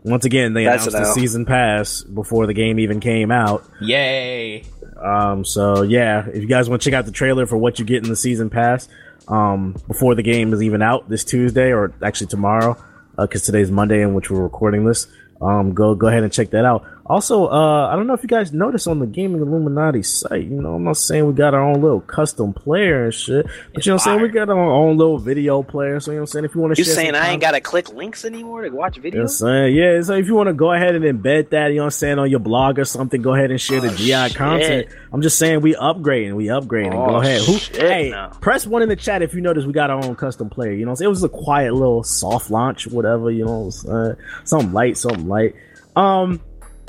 once 0.02 0.24
again 0.24 0.54
they 0.54 0.64
That's 0.64 0.86
announced 0.86 1.14
the 1.14 1.20
season 1.20 1.44
pass 1.46 2.02
before 2.02 2.46
the 2.46 2.54
game 2.54 2.78
even 2.78 3.00
came 3.00 3.30
out. 3.30 3.64
Yay! 3.80 4.64
Um, 4.96 5.44
so 5.44 5.82
yeah, 5.82 6.26
if 6.26 6.42
you 6.42 6.48
guys 6.48 6.68
want 6.68 6.82
to 6.82 6.90
check 6.90 6.96
out 6.96 7.06
the 7.06 7.12
trailer 7.12 7.46
for 7.46 7.56
what 7.56 7.78
you 7.78 7.84
get 7.84 8.02
in 8.02 8.08
the 8.08 8.16
season 8.16 8.50
pass, 8.50 8.88
um, 9.28 9.76
before 9.86 10.14
the 10.14 10.22
game 10.22 10.52
is 10.52 10.62
even 10.62 10.82
out 10.82 11.08
this 11.08 11.24
Tuesday 11.24 11.72
or 11.72 11.92
actually 12.02 12.26
tomorrow, 12.28 12.76
because 13.16 13.42
today's 13.42 13.70
Monday 13.70 14.02
in 14.02 14.14
which 14.14 14.30
we're 14.30 14.42
recording 14.42 14.84
this, 14.84 15.06
um, 15.40 15.72
go 15.72 15.94
go 15.94 16.08
ahead 16.08 16.22
and 16.22 16.32
check 16.32 16.50
that 16.50 16.64
out. 16.64 16.84
Also, 17.10 17.46
uh, 17.48 17.88
I 17.88 17.96
don't 17.96 18.06
know 18.06 18.14
if 18.14 18.22
you 18.22 18.28
guys 18.28 18.52
noticed 18.52 18.86
on 18.86 19.00
the 19.00 19.06
Gaming 19.06 19.40
Illuminati 19.42 20.02
site, 20.04 20.44
you 20.44 20.62
know, 20.62 20.74
I'm 20.76 20.84
not 20.84 20.96
saying 20.96 21.26
we 21.26 21.32
got 21.32 21.54
our 21.54 21.60
own 21.62 21.80
little 21.80 22.00
custom 22.00 22.52
player 22.52 23.06
and 23.06 23.12
shit, 23.14 23.46
but 23.74 23.84
you 23.84 23.90
know 23.90 23.96
what 23.96 24.06
I'm 24.06 24.18
saying? 24.18 24.22
We 24.22 24.28
got 24.28 24.48
our 24.48 24.56
own 24.58 24.96
little 24.96 25.18
video 25.18 25.64
player, 25.64 25.98
so 25.98 26.12
you 26.12 26.18
know 26.18 26.20
what 26.20 26.22
I'm 26.22 26.26
saying? 26.28 26.44
If 26.44 26.54
you 26.54 26.60
want 26.60 26.76
to 26.76 26.80
You 26.80 26.84
saying 26.84 27.16
I 27.16 27.30
ain't 27.30 27.40
gotta 27.40 27.60
click 27.60 27.92
links 27.92 28.24
anymore 28.24 28.62
to 28.62 28.68
watch 28.70 28.96
you 28.96 29.02
know 29.02 29.08
what 29.10 29.18
I'm 29.18 29.24
videos? 29.26 29.30
saying? 29.30 29.74
Yeah, 29.74 30.00
so 30.02 30.14
if 30.14 30.26
you 30.28 30.36
want 30.36 30.46
to 30.50 30.52
go 30.52 30.72
ahead 30.72 30.94
and 30.94 31.04
embed 31.04 31.50
that, 31.50 31.68
you 31.70 31.76
know 31.78 31.82
what 31.82 31.86
I'm 31.86 31.90
saying, 31.90 32.18
on 32.20 32.30
your 32.30 32.38
blog 32.38 32.78
or 32.78 32.84
something, 32.84 33.20
go 33.20 33.34
ahead 33.34 33.50
and 33.50 33.60
share 33.60 33.80
the 33.80 33.88
Oh, 33.88 33.94
GI 33.96 34.06
shit. 34.28 34.34
content. 34.36 34.86
I'm 35.12 35.20
just 35.22 35.36
saying 35.36 35.62
we 35.62 35.74
upgrading, 35.74 36.34
we 36.36 36.46
upgrading. 36.46 36.94
Oh, 36.94 37.06
go 37.08 37.16
ahead. 37.16 37.42
Who, 37.42 37.58
shit, 37.58 37.76
hey, 37.76 38.10
no. 38.10 38.30
press 38.40 38.68
one 38.68 38.82
in 38.82 38.88
the 38.88 38.94
chat 38.94 39.20
if 39.22 39.34
you 39.34 39.40
notice 39.40 39.64
we 39.64 39.72
got 39.72 39.90
our 39.90 40.04
own 40.04 40.14
custom 40.14 40.48
player. 40.48 40.72
You 40.72 40.84
know 40.84 40.90
what 40.90 40.92
I'm 40.92 40.96
saying? 40.98 41.06
It 41.06 41.10
was 41.10 41.24
a 41.24 41.28
quiet 41.28 41.74
little 41.74 42.04
soft 42.04 42.52
launch, 42.52 42.86
whatever, 42.86 43.32
you 43.32 43.44
know, 43.46 43.58
what 43.62 43.64
I'm 43.66 43.70
saying? 43.72 44.16
something 44.44 44.72
light, 44.72 44.96
something 44.96 45.26
light. 45.26 45.56
Um, 45.96 46.40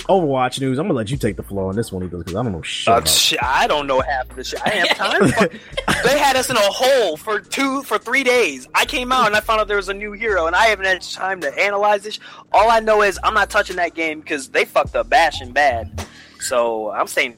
Overwatch 0.04 0.60
news. 0.60 0.78
I'm 0.80 0.86
gonna 0.86 0.98
let 0.98 1.10
you 1.12 1.18
take 1.18 1.36
the 1.36 1.44
floor 1.44 1.70
on 1.70 1.76
this 1.76 1.92
one 1.92 2.08
because 2.08 2.34
I 2.34 2.44
don't 2.44 2.52
know 2.52 2.62
shit. 2.62 2.88
Uh, 2.94 2.98
about 2.98 3.08
shit, 3.08 3.40
I 3.42 3.68
don't 3.68 3.88
know 3.88 4.02
half 4.02 4.30
of 4.30 4.36
the 4.36 4.44
shit. 4.44 4.62
I 4.66 4.70
have 4.70 4.98
time. 4.98 5.28
for- 5.30 5.48
they 6.08 6.18
had 6.20 6.36
us 6.36 6.50
in 6.50 6.56
a 6.58 6.60
hole 6.60 7.18
for 7.18 7.40
two 7.40 7.84
for 7.84 7.98
three 7.98 8.24
days. 8.24 8.68
I 8.74 8.86
came 8.86 9.12
out 9.12 9.28
and 9.28 9.36
I 9.36 9.40
found 9.40 9.62
out 9.62 9.68
there 9.68 9.78
was 9.78 9.90
a 9.90 9.94
new 9.94 10.12
hero, 10.14 10.48
and 10.48 10.56
I 10.56 10.66
haven't 10.66 10.86
had 10.86 11.02
time 11.02 11.42
to 11.42 11.60
analyze 11.60 12.04
this. 12.04 12.20
All 12.52 12.70
I 12.70 12.80
know 12.80 13.02
is 13.02 13.20
I'm 13.24 13.34
not 13.34 13.50
touching 13.50 13.76
that 13.78 13.94
game 13.96 14.22
because 14.22 14.50
they 14.50 14.66
fucked 14.66 14.96
up 14.96 15.10
Bastion 15.10 15.52
bad. 15.52 16.06
So 16.40 16.92
I'm 16.92 17.08
saying 17.08 17.38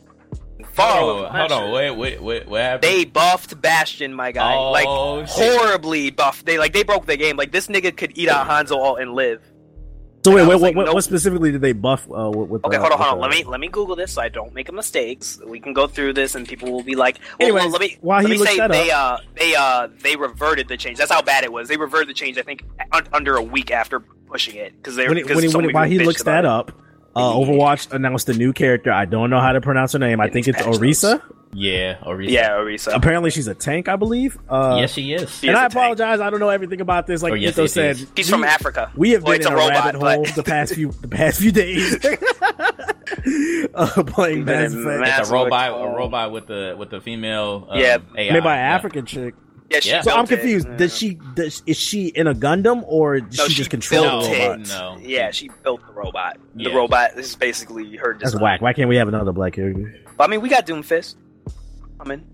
Follow. 0.73 1.19
Oh, 1.19 1.19
away 1.25 1.29
hold 1.39 1.51
on, 1.51 1.63
shit. 1.65 1.73
wait, 1.73 1.91
wait, 1.91 2.23
wait, 2.23 2.47
what 2.47 2.61
happened? 2.61 2.83
They 2.83 3.05
buffed 3.05 3.61
Bastion, 3.61 4.13
my 4.13 4.31
guy. 4.31 4.55
Oh, 4.55 4.71
like 4.71 5.27
shit. 5.27 5.59
horribly 5.59 6.09
buffed. 6.09 6.45
They 6.45 6.57
like 6.57 6.73
they 6.73 6.83
broke 6.83 7.05
the 7.05 7.17
game. 7.17 7.37
Like 7.37 7.51
this 7.51 7.67
nigga 7.67 7.95
could 7.95 8.17
eat 8.17 8.29
out 8.29 8.47
Hanzo 8.47 8.77
all 8.77 8.95
and 8.95 9.13
live. 9.13 9.41
So 10.25 10.33
wait, 10.33 10.43
wait, 10.43 10.47
what, 10.47 10.61
like, 10.61 10.75
what, 10.75 10.85
nope. 10.85 10.95
what 10.95 11.03
specifically 11.03 11.51
did 11.51 11.59
they 11.61 11.73
buff? 11.73 12.07
Uh, 12.09 12.29
with, 12.31 12.63
Okay, 12.63 12.77
uh, 12.77 12.79
hold 12.79 12.93
on, 12.93 12.97
hold 12.97 13.11
on. 13.11 13.17
uh, 13.17 13.21
Let 13.21 13.31
me 13.31 13.43
let 13.43 13.59
me 13.59 13.67
Google 13.67 13.95
this 13.95 14.13
so 14.13 14.21
I 14.21 14.29
don't 14.29 14.53
make 14.53 14.71
mistakes. 14.71 15.39
We 15.45 15.59
can 15.59 15.73
go 15.73 15.85
through 15.85 16.13
this 16.13 16.35
and 16.35 16.47
people 16.47 16.71
will 16.71 16.83
be 16.83 16.95
like, 16.95 17.19
well, 17.39 17.47
Anyways, 17.49 17.63
well, 17.63 17.71
let 17.71 17.81
me 17.81 17.97
while 18.01 18.23
let 18.23 18.31
he 18.31 18.39
me 18.39 18.45
say 18.45 18.67
they 18.67 18.89
uh 18.91 19.17
they 19.35 19.53
uh 19.55 19.89
they 20.01 20.15
reverted 20.15 20.67
the 20.69 20.77
change. 20.77 20.97
That's 20.97 21.11
how 21.11 21.21
bad 21.21 21.43
it 21.43 21.51
was. 21.51 21.67
They 21.67 21.77
reverted 21.77 22.07
the 22.07 22.13
change. 22.13 22.37
I 22.37 22.41
think 22.43 22.63
un- 22.93 23.07
under 23.11 23.35
a 23.35 23.41
week 23.41 23.69
after 23.71 23.99
pushing 23.99 24.55
it 24.55 24.75
because 24.77 24.95
they 24.95 25.07
when, 25.07 25.17
he, 25.17 25.23
because 25.23 25.35
when, 25.35 25.43
he, 25.43 25.49
so 25.49 25.59
when 25.59 25.71
while 25.73 25.89
he 25.89 25.99
looks 25.99 26.23
that 26.23 26.45
it. 26.45 26.49
up, 26.49 26.71
uh, 27.15 27.33
Overwatch 27.35 27.91
announced 27.91 28.29
a 28.29 28.33
new 28.33 28.53
character. 28.53 28.91
I 28.91 29.05
don't 29.05 29.29
know 29.29 29.39
how 29.39 29.51
to 29.53 29.61
pronounce 29.61 29.93
her 29.93 29.99
name. 29.99 30.19
I 30.21 30.29
think 30.29 30.47
it's 30.47 30.61
Orisa. 30.61 31.21
yeah, 31.53 31.97
Orisa. 32.03 32.29
Yeah, 32.31 32.49
Orisa. 32.51 32.93
Apparently, 32.95 33.29
she's 33.31 33.47
a 33.47 33.53
tank, 33.55 33.87
I 33.87 33.95
believe. 33.95 34.37
Uh, 34.49 34.77
yes, 34.79 34.93
she 34.93 35.13
is. 35.13 35.29
She 35.39 35.47
and 35.47 35.55
is 35.55 35.59
I 35.59 35.65
a 35.65 35.69
tank. 35.69 35.73
apologize. 35.73 36.19
I 36.19 36.29
don't 36.29 36.39
know 36.39 36.49
everything 36.49 36.81
about 36.81 37.05
this. 37.07 37.21
Like 37.21 37.33
Oh, 37.33 37.35
yes, 37.35 37.53
Ito 37.53 37.67
said, 37.67 37.97
yes. 37.97 38.07
She's 38.17 38.27
we- 38.27 38.31
from 38.31 38.43
Africa. 38.43 38.91
We 38.95 39.11
have 39.11 39.23
Well, 39.23 39.33
been 39.37 39.47
in 39.47 39.53
a 39.53 39.55
a, 39.55 39.59
robot, 39.59 39.83
rabbit 39.85 39.99
but- 39.99 40.15
hole 40.15 40.25
the 40.35 40.43
past 40.43 40.73
few 40.73 40.91
the 40.91 41.07
past 41.07 41.39
few 41.39 41.51
days. 41.51 42.03
uh, 43.75 44.03
playing 44.07 44.37
We've 44.39 44.45
Mass 44.47 44.73
Effect. 44.73 45.19
It's 45.19 45.29
a 45.29 45.33
robot, 45.33 45.69
Effect, 45.71 45.83
a 45.93 45.95
robot 45.97 46.31
with 46.31 46.47
the 46.47 46.75
with 46.77 46.89
the 46.89 47.01
female. 47.01 47.67
Um, 47.69 47.79
Yeah. 47.79 47.97
AI. 48.17 48.33
made 48.33 48.43
by 48.43 48.55
an 48.57 48.65
yeah. 48.69 48.75
African 48.75 49.05
chick. 49.05 49.35
Yeah, 49.69 49.79
she 49.79 49.89
Yeah. 49.89 50.01
So 50.01 50.11
I'm 50.11 50.27
confused. 50.27 50.67
Yeah. 50.69 50.77
Does 50.77 50.97
she 50.97 51.15
does, 51.35 51.63
is 51.65 51.77
she 51.77 52.07
in 52.07 52.27
a 52.27 52.33
Gundam 52.35 52.83
or 52.85 53.19
does 53.19 53.37
No, 53.37 53.43
she 53.45 53.49
she 53.51 53.55
just 53.57 53.69
control 53.69 54.03
built 54.03 54.23
the 54.25 54.29
No, 54.37 54.51
it. 54.53 54.67
no. 54.67 54.97
Yeah, 55.01 55.31
she 55.31 55.49
built 55.63 55.85
the 55.87 55.93
robot. 55.93 56.37
The 56.55 56.65
Yeah. 56.69 56.75
robot 56.75 57.17
is 57.17 57.35
basically 57.35 57.95
her 57.97 58.13
That's 58.13 58.31
design. 58.33 58.41
whack. 58.41 58.61
Why 58.61 58.73
can't 58.73 58.89
we 58.89 58.97
have 58.97 59.07
another 59.07 59.31
black 59.31 59.53
character? 59.53 59.93
But, 60.17 60.25
I 60.25 60.27
mean, 60.27 60.41
we 60.41 60.49
got 60.49 60.67
Doomfist. 60.67 61.15
I 61.99 62.07
mean, 62.07 62.25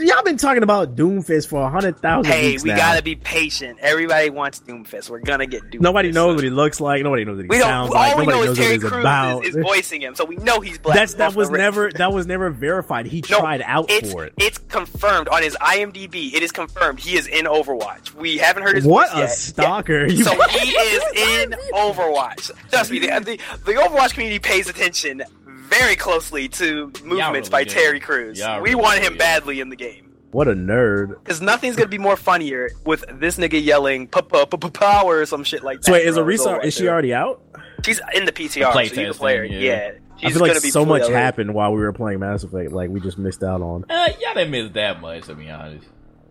Y'all 0.00 0.22
been 0.24 0.36
talking 0.38 0.62
about 0.62 0.96
Doomfist 0.96 1.46
for 1.48 1.62
a 1.62 1.68
hundred 1.70 1.98
thousand 1.98 2.32
hey, 2.32 2.56
we 2.62 2.70
now. 2.70 2.76
gotta 2.76 3.02
be 3.02 3.14
patient. 3.16 3.78
Everybody 3.80 4.30
wants 4.30 4.58
Doomfist. 4.60 5.10
We're 5.10 5.20
gonna 5.20 5.46
get 5.46 5.62
Doomfist. 5.70 5.80
Nobody 5.80 6.10
knows 6.10 6.34
what 6.36 6.44
he 6.44 6.50
looks 6.50 6.80
like. 6.80 7.02
Nobody 7.02 7.24
knows 7.24 7.36
what 7.36 7.42
he 7.44 7.48
We 7.48 7.58
don't. 7.58 7.66
sounds 7.66 7.88
all 7.90 7.94
like. 7.96 8.16
we 8.16 8.26
Nobody 8.26 8.44
know 8.46 8.52
is 8.52 8.58
Terry 8.58 8.78
Crews 8.78 8.92
about. 8.92 9.44
is, 9.44 9.54
is 9.54 9.62
voicing 9.62 10.00
him, 10.00 10.14
so 10.14 10.24
we 10.24 10.36
know 10.36 10.60
he's 10.60 10.78
black. 10.78 10.96
That's 10.96 11.14
that 11.14 11.34
was 11.34 11.50
never 11.50 11.92
that 11.92 12.12
was 12.12 12.26
never 12.26 12.50
verified. 12.50 13.06
He 13.06 13.22
No, 13.30 13.38
tried 13.40 13.62
out 13.62 13.86
it's, 13.90 14.10
for 14.10 14.24
it. 14.24 14.32
It's 14.38 14.58
confirmed 14.58 15.28
on 15.28 15.42
his 15.42 15.54
IMDb. 15.60 16.32
It 16.34 16.42
is 16.42 16.50
confirmed 16.50 16.98
he 16.98 17.16
is 17.16 17.26
in 17.26 17.44
Overwatch. 17.44 18.14
We 18.14 18.38
haven't 18.38 18.62
heard 18.62 18.76
his 18.76 18.86
What 18.86 19.08
voice 19.10 19.16
a 19.16 19.20
yet. 19.20 19.26
stalker! 19.30 20.06
Yeah. 20.06 20.24
So 20.24 20.30
he 20.48 20.70
is 20.70 21.02
in 21.42 21.50
Overwatch. 21.74 22.50
Trust 22.70 22.90
me, 22.90 22.98
the, 23.00 23.06
the, 23.20 23.36
the 23.64 23.72
Overwatch 23.74 24.14
community 24.14 24.38
pays 24.38 24.68
attention 24.68 25.22
very 25.64 25.96
closely 25.96 26.48
to 26.48 26.92
movements 27.04 27.48
really 27.48 27.50
by 27.50 27.64
do. 27.64 27.70
Terry 27.70 28.00
Crews. 28.00 28.38
Y'all 28.38 28.60
we 28.60 28.70
really 28.70 28.82
want 28.82 29.02
him 29.02 29.14
yeah. 29.14 29.18
badly 29.18 29.60
in 29.60 29.68
the 29.68 29.76
game. 29.76 30.12
what 30.30 30.48
a 30.48 30.52
nerd. 30.52 31.10
Because 31.22 31.40
nothing's 31.40 31.76
gonna 31.76 31.88
be 31.88 31.98
more 31.98 32.16
funnier 32.16 32.70
with 32.84 33.04
this 33.20 33.36
nigga 33.38 33.62
yelling 33.62 34.06
"pa 34.06 34.22
pa 34.22 34.44
pa 34.44 34.56
pa 34.56 34.68
power" 34.68 35.20
or 35.20 35.26
some 35.26 35.44
shit 35.44 35.62
like 35.62 35.78
that. 35.78 35.86
So 35.86 35.92
wait, 35.92 36.06
is 36.06 36.16
bro. 36.16 36.24
Orisa 36.24 36.44
Go 36.44 36.60
is 36.60 36.74
she 36.74 36.88
already 36.88 37.14
out? 37.14 37.42
She's 37.84 38.00
in 38.14 38.24
the 38.24 38.32
PTR. 38.32 38.72
Play 38.72 38.86
so 38.86 38.90
you 38.90 38.96
can 38.96 39.06
testing, 39.06 39.18
play 39.18 39.46
yeah. 39.48 39.58
Yeah, 39.58 39.92
she's 40.16 40.30
I 40.30 40.32
feel 40.32 40.40
like 40.42 40.50
gonna 40.50 40.60
be 40.60 40.70
so 40.70 40.84
much 40.84 41.02
alert. 41.02 41.14
happened 41.14 41.54
while 41.54 41.72
we 41.72 41.80
were 41.80 41.92
playing 41.92 42.20
Mass 42.20 42.44
Effect. 42.44 42.72
Like 42.72 42.90
we 42.90 43.00
just 43.00 43.18
missed 43.18 43.42
out 43.42 43.60
on. 43.60 43.84
Uh, 43.88 44.08
y'all 44.20 44.34
didn't 44.34 44.50
miss 44.50 44.72
that 44.72 45.00
much, 45.00 45.24
to 45.26 45.34
be 45.34 45.50
honest. 45.50 45.86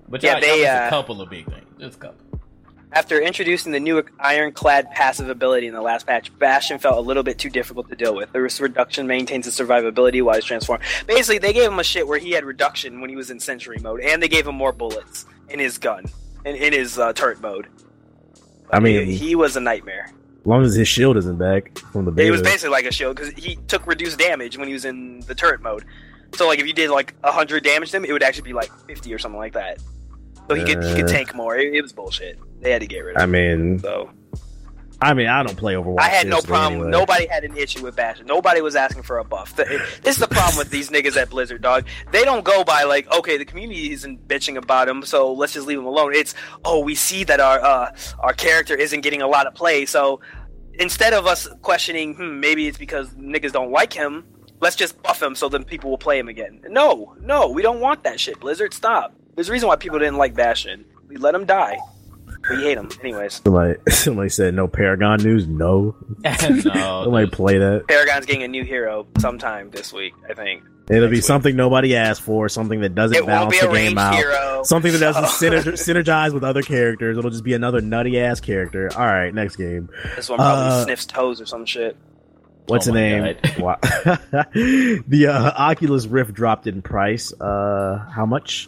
But 0.07 0.21
Yeah, 0.23 0.33
y'all, 0.33 0.41
they, 0.41 0.47
y'all 0.47 0.57
missed 0.57 0.69
uh, 0.69 0.87
a 0.87 0.89
couple 0.89 1.21
of 1.21 1.29
big 1.29 1.45
things, 1.45 1.65
just 1.79 1.97
a 1.97 1.99
couple. 1.99 2.32
After 2.93 3.19
introducing 3.19 3.71
the 3.71 3.79
new 3.79 4.03
ironclad 4.19 4.91
passive 4.91 5.27
ability 5.27 5.65
in 5.65 5.73
the 5.73 5.81
last 5.81 6.05
patch, 6.05 6.31
Bastion 6.37 6.77
felt 6.77 6.95
a 6.95 7.01
little 7.01 7.23
bit 7.23 7.39
too 7.39 7.49
difficult 7.49 7.89
to 7.89 7.95
deal 7.95 8.15
with. 8.15 8.31
The 8.31 8.39
reduction 8.39 9.07
maintains 9.07 9.45
his 9.45 9.57
survivability 9.57 10.21
while 10.21 10.35
he's 10.35 10.45
transformed. 10.45 10.83
Basically, 11.07 11.39
they 11.39 11.53
gave 11.53 11.71
him 11.71 11.79
a 11.79 11.83
shit 11.83 12.07
where 12.07 12.19
he 12.19 12.31
had 12.31 12.45
reduction 12.45 13.01
when 13.01 13.09
he 13.09 13.15
was 13.15 13.31
in 13.31 13.39
sentry 13.39 13.79
mode, 13.79 14.01
and 14.01 14.21
they 14.21 14.27
gave 14.27 14.45
him 14.45 14.53
more 14.53 14.71
bullets 14.71 15.25
in 15.49 15.57
his 15.57 15.79
gun, 15.79 16.05
in, 16.45 16.55
in 16.55 16.71
his 16.71 16.99
uh, 16.99 17.13
turret 17.13 17.41
mode. 17.41 17.67
I 18.69 18.79
mean- 18.79 19.07
he, 19.07 19.17
he 19.17 19.35
was 19.35 19.55
a 19.55 19.59
nightmare. 19.59 20.11
As 20.41 20.47
long 20.47 20.61
as 20.63 20.75
his 20.75 20.87
shield 20.87 21.17
isn't 21.17 21.37
back 21.37 21.77
from 21.77 22.05
the 22.05 22.11
beta. 22.11 22.27
It 22.27 22.31
was 22.31 22.41
basically 22.41 22.71
like 22.71 22.85
a 22.85 22.91
shield 22.91 23.15
because 23.15 23.31
he 23.33 23.55
took 23.67 23.87
reduced 23.87 24.19
damage 24.19 24.57
when 24.57 24.67
he 24.67 24.73
was 24.73 24.83
in 24.85 25.21
the 25.21 25.33
turret 25.33 25.61
mode. 25.61 25.85
So, 26.35 26.47
like, 26.47 26.59
if 26.59 26.67
you 26.67 26.73
did 26.73 26.89
like 26.89 27.15
hundred 27.23 27.63
damage 27.63 27.91
to 27.91 27.97
him, 27.97 28.05
it 28.05 28.11
would 28.11 28.23
actually 28.23 28.49
be 28.49 28.53
like 28.53 28.69
fifty 28.85 29.13
or 29.13 29.19
something 29.19 29.39
like 29.39 29.53
that. 29.53 29.77
So 30.49 30.55
he 30.55 30.63
could 30.63 30.83
he 30.83 30.93
could 30.95 31.05
Uh. 31.05 31.07
tank 31.07 31.33
more. 31.35 31.55
It, 31.57 31.73
it 31.73 31.81
was 31.81 31.93
bullshit. 31.93 32.37
They 32.61 32.71
had 32.71 32.81
to 32.81 32.87
get 32.87 32.99
rid 32.99 33.15
of 33.15 33.21
I 33.21 33.23
him. 33.25 33.31
mean, 33.31 33.79
So 33.79 34.09
I 35.01 35.13
mean, 35.13 35.27
I 35.27 35.43
don't 35.43 35.57
play 35.57 35.73
Overwatch. 35.73 35.99
I 35.99 36.07
had 36.07 36.27
no 36.27 36.39
problem. 36.39 36.75
anyway. 36.75 36.91
Nobody 36.91 37.27
had 37.27 37.43
an 37.43 37.57
issue 37.57 37.83
with 37.83 37.93
Bastion. 37.93 38.25
Nobody 38.25 38.61
was 38.61 38.73
asking 38.73 39.03
for 39.03 39.17
a 39.17 39.23
buff. 39.25 39.53
This 39.57 39.67
is 40.05 40.17
the 40.17 40.29
problem 40.29 40.57
with 40.57 40.69
these 40.69 40.89
niggas 40.91 41.17
at 41.17 41.29
Blizzard, 41.29 41.61
dog. 41.61 41.85
They 42.13 42.23
don't 42.23 42.45
go 42.45 42.63
by 42.63 42.83
like, 42.83 43.11
okay, 43.13 43.37
the 43.37 43.43
community 43.43 43.91
isn't 43.91 44.25
bitching 44.29 44.55
about 44.55 44.87
him, 44.87 45.03
so 45.03 45.33
let's 45.33 45.51
just 45.51 45.67
leave 45.67 45.77
him 45.79 45.85
alone. 45.85 46.13
It's, 46.13 46.35
oh, 46.63 46.79
we 46.79 46.95
see 46.95 47.25
that 47.25 47.41
our 47.41 47.59
uh, 47.59 47.93
our 48.19 48.31
character 48.33 48.75
isn't 48.75 49.01
getting 49.01 49.21
a 49.21 49.27
lot 49.27 49.45
of 49.45 49.53
play, 49.55 49.85
so 49.85 50.21
instead 50.75 51.11
of 51.13 51.27
us 51.27 51.49
questioning, 51.63 52.13
hmm, 52.15 52.39
maybe 52.39 52.67
it's 52.69 52.77
because 52.77 53.09
niggas 53.15 53.51
don't 53.51 53.71
like 53.71 53.91
him. 53.91 54.23
Let's 54.61 54.77
just 54.77 55.01
buff 55.03 55.21
him 55.21 55.35
so 55.35 55.49
then 55.49 55.65
people 55.65 55.89
will 55.89 55.97
play 55.97 56.17
him 56.17 56.29
again. 56.29 56.61
No, 56.69 57.13
no, 57.19 57.49
we 57.49 57.61
don't 57.61 57.81
want 57.81 58.03
that 58.05 58.21
shit. 58.21 58.39
Blizzard, 58.39 58.73
stop. 58.73 59.13
There's 59.35 59.49
a 59.49 59.51
reason 59.51 59.67
why 59.67 59.75
people 59.75 59.99
didn't 59.99 60.17
like 60.17 60.33
Bastion. 60.35 60.85
We 61.07 61.17
let 61.17 61.33
him 61.35 61.45
die. 61.45 61.77
We 62.49 62.57
hate 62.57 62.77
him, 62.77 62.89
anyways. 63.01 63.41
Somebody, 63.43 63.79
somebody 63.89 64.29
said 64.29 64.53
no 64.53 64.67
Paragon 64.67 65.19
news. 65.23 65.47
No, 65.47 65.95
no, 66.23 66.31
somebody 67.03 67.27
play 67.29 67.57
that. 67.57 67.85
Paragon's 67.87 68.25
getting 68.25 68.43
a 68.43 68.47
new 68.47 68.63
hero 68.65 69.07
sometime 69.19 69.69
this 69.71 69.93
week, 69.93 70.13
I 70.29 70.33
think. 70.33 70.63
It'll 70.89 71.07
be 71.07 71.15
week. 71.17 71.23
something 71.23 71.55
nobody 71.55 71.95
asked 71.95 72.21
for, 72.23 72.49
something 72.49 72.81
that 72.81 72.93
doesn't 72.93 73.15
It 73.15 73.25
balance 73.25 73.57
the 73.57 73.67
game 73.69 73.97
out, 73.97 74.15
hero. 74.15 74.63
something 74.65 74.91
that 74.91 74.99
doesn't 74.99 75.27
So- 75.27 75.49
synerg- 75.51 76.03
synergize 76.03 76.33
with 76.33 76.43
other 76.43 76.61
characters. 76.61 77.17
It'll 77.17 77.31
just 77.31 77.45
be 77.45 77.53
another 77.53 77.79
nutty 77.79 78.19
ass 78.19 78.41
character. 78.41 78.89
All 78.93 79.05
right, 79.05 79.33
next 79.33 79.55
game. 79.55 79.89
This 80.17 80.27
one 80.27 80.39
probably 80.39 80.65
Uh, 80.65 80.83
sniffs 80.83 81.05
toes 81.05 81.39
or 81.39 81.45
some 81.45 81.65
shit. 81.65 81.95
What's 82.67 82.87
Oh 82.89 82.91
the 82.91 82.99
name? 82.99 83.37
Wow. 83.59 83.77
the 83.81 85.27
uh, 85.29 85.51
Oculus 85.71 86.05
Rift 86.05 86.33
dropped 86.33 86.67
in 86.67 86.81
price. 86.81 87.31
Uh, 87.39 88.05
how 88.13 88.25
much? 88.25 88.67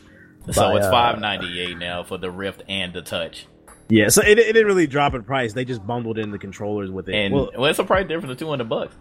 So 0.52 0.62
by, 0.62 0.78
it's 0.78 0.86
uh, 0.86 0.92
five 0.92 1.20
ninety 1.20 1.60
eight 1.60 1.78
now 1.78 2.04
for 2.04 2.18
the 2.18 2.30
Rift 2.32 2.64
and 2.70 2.94
the 2.94 3.02
Touch, 3.02 3.48
Yeah, 3.90 4.10
so 4.10 4.22
it, 4.22 4.38
it 4.40 4.54
didn't 4.54 4.68
really 4.68 4.88
drop 4.88 5.14
in 5.14 5.24
price. 5.24 5.54
They 5.54 5.66
just 5.66 5.86
bundled 5.86 6.18
in 6.18 6.32
the 6.32 6.40
controllers 6.40 6.92
with 6.92 7.10
it. 7.10 7.16
and 7.16 7.34
well, 7.34 7.52
well, 7.56 7.66
it's 7.66 7.80
a 7.80 7.84
price 7.84 8.08
difference 8.08 8.32
of 8.32 8.38
two 8.38 8.50
hundred 8.50 8.70
bucks. 8.70 8.96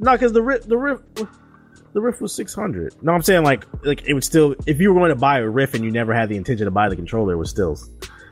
no, 0.00 0.12
because 0.12 0.32
the 0.32 0.42
Rift, 0.42 0.68
the 0.68 0.76
Rift, 0.76 1.02
the 1.92 2.00
Rift 2.00 2.20
was 2.20 2.34
six 2.34 2.54
hundred. 2.54 2.94
No, 3.02 3.12
I'm 3.12 3.22
saying 3.22 3.44
like, 3.44 3.66
like 3.84 4.02
it 4.06 4.14
would 4.14 4.24
still. 4.24 4.54
If 4.66 4.80
you 4.80 4.92
were 4.92 4.98
going 4.98 5.10
to 5.10 5.16
buy 5.16 5.38
a 5.38 5.48
Rift 5.48 5.74
and 5.74 5.84
you 5.84 5.90
never 5.90 6.12
had 6.14 6.28
the 6.28 6.36
intention 6.36 6.64
to 6.64 6.70
buy 6.70 6.88
the 6.88 6.96
controller, 6.96 7.34
it 7.34 7.36
was 7.36 7.50
still 7.50 7.78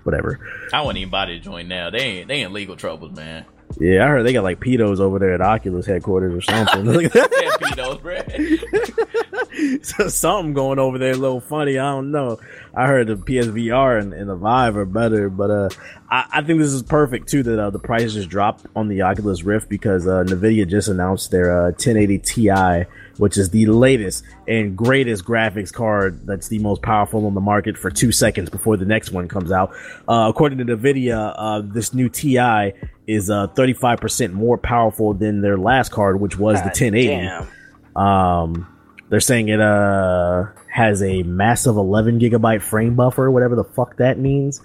whatever. 0.05 0.41
I 0.73 0.81
wouldn't 0.81 0.99
even 0.99 1.11
buy 1.11 1.27
to 1.27 1.39
join 1.39 1.69
now. 1.69 1.91
They 1.91 1.99
ain't 1.99 2.29
they 2.29 2.43
in 2.43 2.53
legal 2.53 2.77
troubles, 2.77 3.15
man. 3.17 3.45
Yeah, 3.79 4.05
I 4.05 4.09
heard 4.09 4.25
they 4.25 4.33
got 4.33 4.45
like 4.45 4.61
pedos 4.61 4.99
over 4.99 5.19
there 5.19 5.33
at 5.33 5.41
Oculus 5.41 5.87
headquarters 5.87 6.35
or 6.35 6.41
something. 6.41 6.85
Pedos, 7.11 8.01
bruh. 8.01 9.85
so 9.85 10.09
something 10.09 10.55
going 10.55 10.79
over 10.79 10.99
there 10.99 11.13
a 11.13 11.17
little 11.17 11.41
funny. 11.41 11.79
I 11.79 11.91
don't 11.91 12.11
know. 12.11 12.41
I 12.75 12.87
heard 12.87 13.07
the 13.07 13.15
PSVR 13.15 14.01
and, 14.01 14.13
and 14.13 14.29
the 14.29 14.37
Vive 14.37 14.77
are 14.77 14.85
better, 14.85 15.29
but 15.29 15.51
uh, 15.51 15.69
I, 16.11 16.27
I 16.33 16.43
think 16.43 16.61
this 16.61 16.73
is 16.73 16.83
perfect 16.83 17.29
too 17.29 17.43
that 17.45 17.59
uh, 17.59 17.71
the 17.71 17.79
prices 17.79 18.15
just 18.15 18.29
dropped 18.29 18.67
on 18.75 18.89
the 18.89 19.03
Oculus 19.03 19.43
Rift 19.43 19.69
because 19.69 20.07
uh, 20.07 20.25
Nvidia 20.27 20.69
just 20.69 20.89
announced 20.89 21.31
their 21.31 21.51
uh, 21.51 21.71
1080 21.71 22.19
Ti, 22.19 22.85
which 23.19 23.37
is 23.37 23.51
the 23.51 23.67
latest 23.67 24.25
and 24.47 24.77
greatest 24.77 25.25
graphics 25.25 25.73
card 25.73 26.27
that's 26.27 26.49
the 26.49 26.59
most 26.59 26.83
powerful 26.83 27.27
on 27.27 27.35
the 27.35 27.41
market 27.41 27.77
for 27.77 27.91
two 27.91 28.13
seconds 28.13 28.51
before 28.51 28.77
the 28.77 28.85
next 28.85 29.11
one 29.11 29.29
comes 29.29 29.53
out. 29.53 29.73
Uh, 30.09 30.27
according 30.29 30.59
to 30.59 30.65
Nvidia, 30.65 31.35
uh, 31.37 31.61
this 31.65 31.95
new 31.95 32.09
Ti 32.09 32.73
is 33.11 33.31
uh, 33.31 33.49
35% 33.49 34.33
more 34.33 34.59
powerful 34.59 35.15
than 35.15 35.41
their 35.41 35.59
last 35.59 35.91
card, 35.91 36.21
which 36.21 36.39
was 36.39 36.59
the 36.59 36.69
God 36.69 36.81
1080. 36.81 37.07
Damn. 37.09 37.49
Um, 37.97 38.77
they're 39.09 39.21
saying 39.21 39.49
it 39.49 39.61
uh 39.61 40.45
has 40.69 41.03
a 41.03 41.25
massive 41.25 41.77
11 41.77 42.21
gigabyte 42.21 42.63
frame 42.63 42.95
buffer, 42.95 43.29
whatever 43.31 43.57
the 43.57 43.65
fuck 43.65 43.97
that 43.97 44.19
means. 44.19 44.61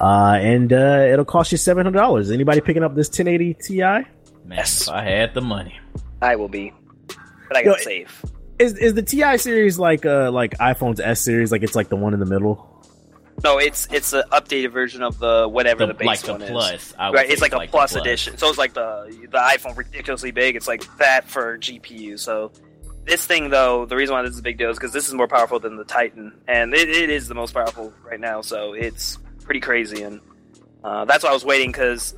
Uh, 0.00 0.36
and 0.40 0.72
uh, 0.72 1.06
it'll 1.08 1.24
cost 1.24 1.52
you 1.52 1.58
seven 1.58 1.86
hundred 1.86 1.98
dollars. 2.00 2.30
Anybody 2.32 2.60
picking 2.60 2.82
up 2.82 2.96
this 2.96 3.06
1080 3.08 3.54
Ti? 3.54 3.78
Man, 3.78 4.04
Yes. 4.50 4.82
if 4.82 4.88
I 4.88 5.04
had 5.04 5.32
the 5.34 5.40
money. 5.40 5.78
I 6.20 6.34
will 6.36 6.48
be. 6.48 6.72
But 7.48 7.56
I 7.58 7.62
got 7.62 7.70
Yo, 7.70 7.74
to 7.76 7.82
save. 7.82 8.24
Is 8.58 8.76
is 8.78 8.94
the 8.94 9.02
Ti 9.02 9.38
series 9.38 9.78
like 9.78 10.04
uh 10.04 10.32
like 10.32 10.58
iPhone's 10.58 10.98
S 10.98 11.20
series? 11.20 11.52
Like 11.52 11.62
it's 11.62 11.76
like 11.76 11.88
the 11.88 11.96
one 11.96 12.14
in 12.14 12.20
the 12.20 12.26
middle? 12.26 12.73
No, 13.44 13.58
it's 13.58 13.86
it's 13.92 14.14
an 14.14 14.22
updated 14.32 14.72
version 14.72 15.02
of 15.02 15.18
the 15.18 15.46
whatever 15.46 15.80
The, 15.80 15.92
the, 15.92 15.98
base 15.98 16.26
like 16.26 16.26
one 16.26 16.40
is. 16.40 16.50
plus, 16.50 16.94
I 16.98 17.10
would 17.10 17.16
Right, 17.16 17.30
it's 17.30 17.42
like 17.42 17.52
a 17.52 17.66
plus, 17.66 17.94
edition. 17.94 18.38
So 18.38 18.48
it's 18.48 18.56
like 18.56 18.72
the 18.72 19.06
the 19.30 19.38
iPhone 19.38 19.76
ridiculously 19.76 20.30
big. 20.30 20.56
It's 20.56 20.66
like 20.66 20.82
that 20.96 21.28
for 21.28 21.58
GPU. 21.58 22.18
So 22.18 22.52
this 23.04 23.26
thing 23.26 23.50
though, 23.50 23.84
the 23.84 23.96
reason 23.96 24.14
why 24.14 24.22
this 24.22 24.32
is 24.32 24.38
a 24.38 24.42
big 24.42 24.56
deal 24.56 24.70
is 24.70 24.78
because 24.78 24.94
this 24.94 25.08
is 25.08 25.12
more 25.12 25.28
powerful 25.28 25.60
than 25.60 25.76
the 25.76 25.84
Titan, 25.84 26.32
and 26.48 26.72
it, 26.72 26.88
it 26.88 27.10
is 27.10 27.28
the 27.28 27.34
most 27.34 27.52
powerful 27.52 27.92
right 28.02 28.18
now. 28.18 28.40
So 28.40 28.72
it's 28.72 29.18
pretty 29.42 29.60
crazy, 29.60 30.02
and 30.02 30.22
uh, 30.82 31.04
that's 31.04 31.22
why 31.22 31.28
I 31.28 31.34
was 31.34 31.44
waiting 31.44 31.70
because, 31.70 32.16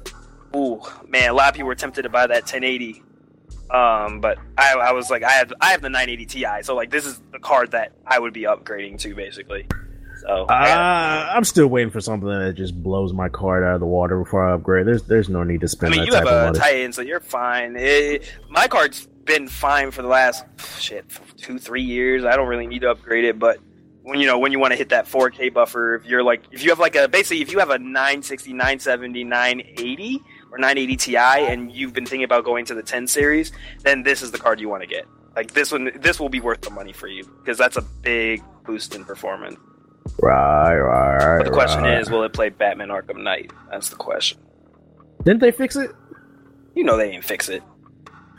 ooh 0.54 0.80
man, 1.08 1.30
a 1.30 1.34
lot 1.34 1.48
of 1.48 1.54
people 1.54 1.66
were 1.66 1.74
tempted 1.74 2.02
to 2.02 2.08
buy 2.08 2.28
that 2.28 2.42
1080. 2.42 3.02
Um, 3.68 4.20
but 4.20 4.38
I, 4.56 4.74
I 4.74 4.92
was 4.92 5.10
like, 5.10 5.24
I 5.24 5.32
have 5.32 5.52
I 5.60 5.72
have 5.72 5.82
the 5.82 5.90
980 5.90 6.26
Ti, 6.26 6.62
so 6.62 6.76
like 6.76 6.92
this 6.92 7.04
is 7.04 7.20
the 7.32 7.40
card 7.40 7.72
that 7.72 7.90
I 8.06 8.20
would 8.20 8.32
be 8.32 8.42
upgrading 8.42 9.00
to 9.00 9.12
basically. 9.16 9.66
So 10.26 10.44
Uh, 10.46 11.30
I'm 11.34 11.44
still 11.44 11.68
waiting 11.68 11.90
for 11.90 12.00
something 12.00 12.28
that 12.28 12.54
just 12.54 12.80
blows 12.82 13.12
my 13.12 13.28
card 13.28 13.62
out 13.62 13.74
of 13.74 13.80
the 13.80 13.86
water 13.86 14.18
before 14.18 14.48
I 14.48 14.54
upgrade. 14.54 14.86
There's 14.86 15.02
there's 15.04 15.28
no 15.28 15.44
need 15.44 15.60
to 15.60 15.68
spend. 15.68 15.94
I 15.94 15.98
mean, 15.98 16.06
you 16.06 16.14
have 16.14 16.26
a. 16.26 16.52
Titan, 16.52 16.92
so 16.92 17.02
you're 17.02 17.20
fine. 17.20 17.76
It, 17.76 18.30
my 18.50 18.66
card's 18.66 19.06
been 19.24 19.48
fine 19.48 19.90
for 19.90 20.02
the 20.02 20.08
last 20.08 20.44
shit 20.80 21.04
two, 21.36 21.58
three 21.58 21.82
years. 21.82 22.24
I 22.24 22.36
don't 22.36 22.48
really 22.48 22.66
need 22.66 22.80
to 22.80 22.90
upgrade 22.90 23.24
it, 23.24 23.38
but 23.38 23.58
when 24.02 24.20
you 24.20 24.26
know 24.26 24.38
when 24.38 24.52
you 24.52 24.58
want 24.58 24.72
to 24.72 24.76
hit 24.76 24.88
that 24.88 25.06
4K 25.06 25.52
buffer, 25.52 25.94
if 25.96 26.04
you're 26.04 26.22
like 26.22 26.42
if 26.50 26.62
you 26.62 26.70
have 26.70 26.78
like 26.78 26.96
a 26.96 27.08
basically 27.08 27.42
if 27.42 27.52
you 27.52 27.58
have 27.60 27.70
a 27.70 27.78
960, 27.78 28.52
970, 28.52 29.24
980 29.24 30.22
or 30.50 30.58
980 30.58 30.96
Ti, 30.96 31.16
and 31.16 31.70
you've 31.72 31.92
been 31.92 32.06
thinking 32.06 32.24
about 32.24 32.44
going 32.44 32.64
to 32.66 32.74
the 32.74 32.82
10 32.82 33.06
series, 33.06 33.52
then 33.82 34.02
this 34.02 34.22
is 34.22 34.30
the 34.32 34.38
card 34.38 34.60
you 34.60 34.68
want 34.68 34.82
to 34.82 34.88
get. 34.88 35.06
Like 35.36 35.52
this 35.52 35.70
one, 35.70 35.90
this 36.00 36.18
will 36.18 36.30
be 36.30 36.40
worth 36.40 36.62
the 36.62 36.70
money 36.70 36.92
for 36.92 37.08
you 37.08 37.24
because 37.24 37.58
that's 37.58 37.76
a 37.76 37.82
big 37.82 38.42
boost 38.64 38.94
in 38.94 39.04
performance. 39.04 39.58
Right, 40.20 40.74
right, 40.78 41.16
right. 41.16 41.38
But 41.38 41.44
the 41.44 41.50
question 41.52 41.82
right. 41.82 41.98
is, 42.00 42.10
will 42.10 42.22
it 42.24 42.32
play 42.32 42.48
Batman 42.48 42.88
Arkham 42.88 43.22
Knight? 43.22 43.52
That's 43.70 43.90
the 43.90 43.96
question. 43.96 44.38
didn't 45.24 45.40
they 45.40 45.50
fix 45.50 45.76
it? 45.76 45.90
You 46.74 46.84
know 46.84 46.96
they 46.96 47.10
didn't 47.10 47.24
fix 47.24 47.48
it. 47.48 47.62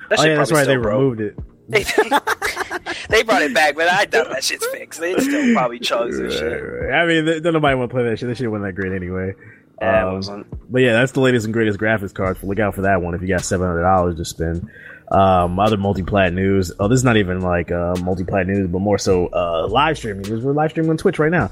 That 0.10 0.20
Oh 0.20 0.24
yeah, 0.26 0.36
that's 0.36 0.52
probably 0.52 0.54
right. 0.54 0.66
They 0.68 0.74
still 0.74 0.82
broke. 0.82 1.00
removed 1.18 1.22
it. 1.22 1.38
They, 1.70 1.84
they 3.10 3.24
brought 3.24 3.42
it 3.42 3.54
back, 3.54 3.76
but 3.76 3.90
I 3.90 4.06
doubt 4.06 4.30
that 4.30 4.42
shit's 4.42 4.66
fixed. 4.68 5.02
It 5.02 5.20
still 5.22 5.54
probably 5.54 5.80
chugs 5.82 6.18
and 6.18 6.32
shit. 6.32 6.64
right. 6.64 6.94
I 6.94 7.06
mean, 7.06 7.26
th- 7.26 7.44
nobody 7.44 7.76
want 7.76 7.90
to 7.90 7.94
play 7.94 8.04
that 8.06 8.18
shit. 8.18 8.30
That 8.30 8.38
shit 8.38 8.50
wasn't 8.50 8.68
that 8.70 8.80
great 8.82 8.94
anyway. 8.94 9.34
Yeah, 9.82 10.08
Um, 10.08 10.16
wasn't. 10.16 10.72
But 10.72 10.82
yeah, 10.84 10.94
that's 10.94 11.12
the 11.12 11.20
latest 11.20 11.44
and 11.46 11.54
greatest 11.54 11.78
graphics 11.78 12.14
card. 12.14 12.38
So 12.40 12.48
look 12.48 12.60
out 12.60 12.74
for 12.74 12.84
that 12.84 13.02
one 13.02 13.16
if 13.16 13.22
you 13.22 13.28
got 13.28 13.42
seven 13.44 13.68
hundred 13.68 13.82
dollars 13.82 14.16
to 14.16 14.24
spend. 14.24 14.70
Um, 15.10 15.58
other 15.58 15.78
multi-plat 15.78 16.34
news. 16.34 16.72
Oh, 16.80 16.88
this 16.88 16.98
is 16.98 17.04
not 17.04 17.18
even 17.18 17.42
like 17.42 17.72
uh, 17.72 17.96
multi-plat 18.04 18.46
news, 18.46 18.68
but 18.68 18.80
more 18.80 18.98
so 18.98 19.28
uh, 19.28 19.68
live 19.68 19.98
streaming 19.98 20.24
news. 20.24 20.44
We're 20.44 20.54
live 20.54 20.72
streaming 20.72 20.92
on 20.92 20.98
Twitch 20.98 21.18
right 21.18 21.32
now. 21.32 21.52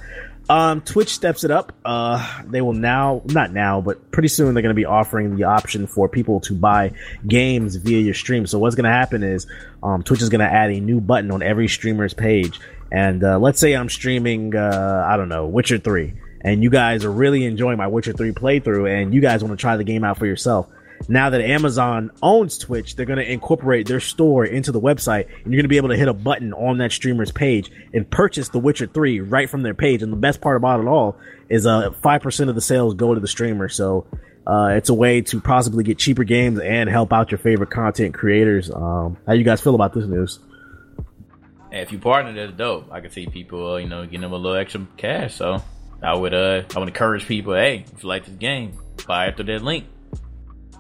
Um, 0.50 0.82
Twitch 0.82 1.10
steps 1.10 1.44
it 1.44 1.52
up. 1.52 1.72
Uh, 1.84 2.44
they 2.46 2.62
will 2.62 2.74
now, 2.74 3.22
not 3.26 3.52
now, 3.52 3.82
but 3.82 4.12
pretty 4.12 4.28
soon 4.28 4.54
they're 4.54 4.62
going 4.62 4.76
to 4.76 4.80
be 4.80 4.86
offering 4.86 5.36
the 5.36 5.46
option 5.46 5.88
for 5.88 6.10
people 6.10 6.42
to 6.42 6.54
buy 6.54 6.92
games 7.26 7.78
via 7.78 8.00
your 8.00 8.14
stream. 8.14 8.46
So 8.46 8.60
what's 8.60 8.76
going 8.76 8.84
to 8.84 8.92
happen 8.92 9.24
is, 9.24 9.48
um, 9.82 10.04
Twitch 10.04 10.22
is 10.22 10.30
going 10.30 10.46
to 10.46 10.52
add 10.52 10.70
a 10.70 10.80
new 10.80 11.00
button 11.00 11.32
on 11.32 11.42
every 11.42 11.68
streamer's 11.68 12.14
page. 12.14 12.60
And, 12.92 13.24
uh, 13.24 13.40
let's 13.40 13.60
say 13.60 13.74
I'm 13.74 13.90
streaming, 13.90 14.56
uh, 14.56 15.06
I 15.08 15.18
don't 15.18 15.30
know, 15.30 15.48
Witcher 15.48 15.80
3 15.80 16.14
and 16.46 16.62
you 16.62 16.70
guys 16.70 17.04
are 17.04 17.12
really 17.12 17.44
enjoying 17.44 17.78
my 17.78 17.88
Witcher 17.88 18.14
3 18.14 18.32
playthrough 18.32 18.88
and 18.88 19.16
you 19.16 19.20
guys 19.20 19.44
want 19.44 19.58
to 19.58 19.60
try 19.60 19.78
the 19.78 19.84
game 19.84 20.04
out 20.04 20.20
for 20.20 20.28
yourself. 20.28 20.68
Now 21.08 21.30
that 21.30 21.42
Amazon 21.42 22.12
owns 22.22 22.58
Twitch, 22.58 22.96
they're 22.96 23.06
going 23.06 23.20
to 23.20 23.32
incorporate 23.32 23.88
their 23.88 24.00
store 24.00 24.46
into 24.46 24.72
the 24.72 24.82
website 24.82 25.26
and 25.26 25.54
you're 25.54 25.60
going 25.60 25.64
to 25.64 25.70
be 25.70 25.78
able 25.78 25.90
to 25.90 25.98
hit 25.98 26.08
a 26.08 26.14
button 26.14 26.54
on 26.54 26.80
that 26.80 26.92
streamer's 26.92 27.32
page 27.32 27.72
and 27.94 28.10
purchase 28.10 28.50
the 28.50 28.60
Witcher 28.60 28.88
3 28.88 29.20
right 29.20 29.50
from 29.50 29.62
their 29.62 29.74
page. 29.74 30.02
And 30.02 30.12
the 30.12 30.18
best 30.18 30.42
part 30.42 30.58
about 30.58 30.80
it 30.80 30.88
all 30.88 31.18
is 31.50 31.66
uh 31.66 31.92
5% 31.92 32.50
of 32.50 32.56
the 32.56 32.62
sales 32.62 32.96
go 32.96 33.14
to 33.14 33.20
the 33.20 33.28
streamer. 33.28 33.70
So 33.70 34.08
uh, 34.48 34.74
it's 34.76 34.90
a 34.90 34.94
way 34.94 35.22
to 35.22 35.42
possibly 35.42 35.84
get 35.84 35.98
cheaper 35.98 36.24
games 36.24 36.60
and 36.60 36.90
help 36.90 37.12
out 37.12 37.32
your 37.32 37.40
favorite 37.40 37.72
content 37.72 38.14
creators. 38.14 38.70
Um, 38.70 39.18
how 39.26 39.34
you 39.34 39.44
guys 39.44 39.62
feel 39.62 39.76
about 39.76 39.94
this 39.94 40.06
news? 40.06 40.40
Hey, 41.72 41.82
if 41.82 41.92
you 41.92 41.98
partner, 42.00 42.34
that's 42.34 42.56
dope. 42.56 42.92
I 42.92 43.02
can 43.02 43.10
see 43.10 43.26
people, 43.28 43.74
uh, 43.74 43.78
you 43.78 43.88
know, 43.88 44.06
getting 44.06 44.22
them 44.22 44.34
a 44.34 44.38
little 44.38 44.58
extra 44.58 44.86
cash. 44.98 45.36
So 45.36 45.64
I 46.02 46.14
would, 46.14 46.34
uh, 46.34 46.64
I 46.76 46.80
would 46.80 46.88
encourage 46.88 47.26
people. 47.26 47.56
Hey, 47.56 47.86
if 47.92 48.04
you 48.04 48.10
like 48.10 48.26
this 48.26 48.36
game, 48.36 48.74
buy 49.08 49.28
it 49.28 49.36
through 49.36 49.46
that 49.46 49.64
link. 49.64 49.86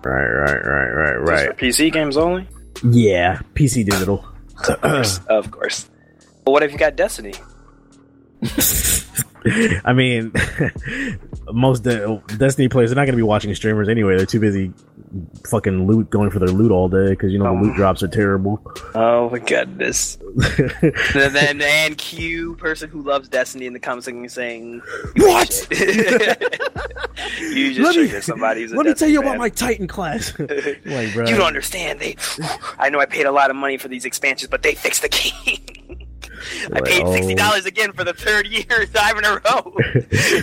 Right, 0.05 0.27
right, 0.27 0.63
right, 0.63 1.15
right, 1.15 1.27
Just 1.27 1.57
for 1.57 1.65
PC 1.65 1.91
games 1.91 2.15
only? 2.15 2.47
Yeah, 2.83 3.39
PC 3.55 3.83
digital. 3.85 4.23
Of 4.69 4.81
course. 4.81 5.19
of 5.27 5.51
course. 5.51 5.89
But 6.43 6.51
what 6.51 6.61
if 6.61 6.71
you 6.71 6.77
got 6.77 6.95
Destiny? 6.95 7.33
I 9.85 9.93
mean, 9.93 10.31
most 11.51 11.83
de- 11.83 12.21
Destiny 12.37 12.67
players 12.67 12.91
are 12.91 12.95
not 12.95 13.01
going 13.05 13.13
to 13.13 13.17
be 13.17 13.23
watching 13.23 13.53
streamers 13.55 13.89
anyway. 13.89 14.17
They're 14.17 14.25
too 14.25 14.39
busy 14.39 14.71
fucking 15.49 15.87
loot, 15.87 16.09
going 16.09 16.29
for 16.29 16.39
their 16.39 16.49
loot 16.49 16.71
all 16.71 16.89
day 16.89 17.09
because 17.11 17.31
you 17.31 17.39
know 17.39 17.47
Um, 17.47 17.61
the 17.61 17.67
loot 17.67 17.75
drops 17.75 18.03
are 18.03 18.07
terrible. 18.07 18.61
Oh 18.95 19.29
my 19.29 19.39
goodness. 19.39 20.17
and 21.15 21.35
then 21.35 21.61
and 21.61 21.97
Q 21.97 22.55
person 22.55 22.89
who 22.89 23.01
loves 23.01 23.29
Destiny 23.29 23.65
in 23.65 23.73
the 23.73 23.79
comments 23.79 24.05
section 24.05 24.27
saying 24.29 24.81
What? 25.17 25.67
you 25.69 27.73
just 27.73 27.79
Let 27.79 27.95
me- 27.95 28.03
triggered 28.07 28.23
somebody 28.23 28.61
who's 28.63 28.73
Let 28.73 28.85
me 28.85 28.93
tell 28.93 29.09
you 29.09 29.19
about 29.21 29.37
my 29.37 29.49
Titan 29.49 29.87
class. 29.87 30.37
like, 30.39 31.13
bro, 31.13 31.27
You 31.27 31.35
don't 31.37 31.47
understand. 31.47 31.99
They, 31.99 32.15
I 32.79 32.89
know 32.89 32.99
I 32.99 33.05
paid 33.05 33.25
a 33.25 33.31
lot 33.31 33.49
of 33.49 33.55
money 33.55 33.77
for 33.77 33.87
these 33.87 34.05
expansions, 34.05 34.49
but 34.49 34.63
they 34.63 34.75
fixed 34.75 35.01
the 35.01 35.09
game. 35.09 35.59
I 36.73 36.81
paid 36.81 37.07
sixty 37.07 37.35
dollars 37.35 37.65
again 37.65 37.93
for 37.93 38.03
the 38.03 38.13
third 38.13 38.47
year 38.47 38.85
time 38.93 39.17
in 39.17 39.25
a 39.25 39.31
row. 39.33 39.73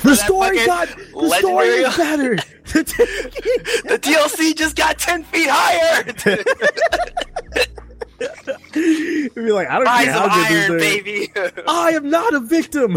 the 0.03 0.21
story 0.25 0.59
fucking 0.59 0.67
got 0.67 0.89
the 0.89 1.39
story 1.39 1.83
legendary- 1.83 1.83
is 1.85 1.97
better. 1.97 2.37
the 3.93 3.99
DLC 4.03 4.55
just 4.57 4.77
got 4.77 4.99
ten 4.99 5.25
feet 5.25 5.49
higher. 5.51 6.05
You'd 8.75 9.35
be 9.35 9.53
like, 9.53 9.69
I 9.69 9.75
don't 9.77 9.85
Rise 9.85 10.05
care 10.05 10.13
how 10.13 10.27
of 10.27 10.33
good 10.33 10.47
Iron, 10.53 10.79
these 10.79 11.29
are. 11.37 11.51
baby. 11.51 11.65
I 11.67 11.91
am 11.91 12.09
not 12.09 12.35
a 12.35 12.41
victim. 12.41 12.97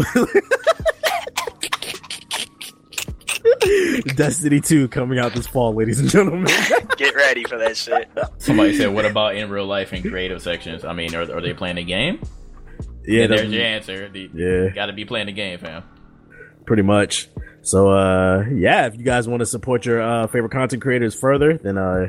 Destiny 4.14 4.60
2 4.60 4.88
coming 4.88 5.18
out 5.18 5.32
this 5.34 5.46
fall, 5.46 5.74
ladies 5.74 6.00
and 6.00 6.08
gentlemen. 6.08 6.46
Get 6.96 7.14
ready 7.14 7.44
for 7.44 7.58
that 7.58 7.76
shit. 7.76 8.08
Somebody 8.38 8.76
said, 8.76 8.92
"What 8.94 9.04
about 9.04 9.36
in 9.36 9.50
real 9.50 9.66
life 9.66 9.92
and 9.92 10.02
creative 10.02 10.42
sections? 10.42 10.84
I 10.84 10.92
mean, 10.92 11.14
are, 11.14 11.22
are 11.22 11.40
they 11.40 11.52
playing 11.54 11.78
a 11.78 11.84
game?" 11.84 12.20
Yeah, 13.06 13.22
And 13.24 13.30
there's 13.32 13.40
that's- 13.42 13.52
your 13.54 13.62
answer. 13.64 14.08
The, 14.08 14.30
Yeah. 14.34 14.68
got 14.74 14.86
to 14.86 14.92
be 14.92 15.04
playing 15.04 15.26
the 15.26 15.32
game, 15.32 15.58
fam. 15.58 15.82
pretty 16.64 16.82
much. 16.82 17.28
So 17.62 17.90
uh 17.90 18.44
yeah, 18.52 18.86
if 18.86 18.96
you 18.96 19.02
guys 19.04 19.26
want 19.28 19.40
to 19.40 19.46
support 19.46 19.86
your 19.86 20.00
uh 20.00 20.26
favorite 20.28 20.52
content 20.52 20.82
creators 20.82 21.14
further, 21.18 21.56
then 21.58 21.78
uh 21.78 22.08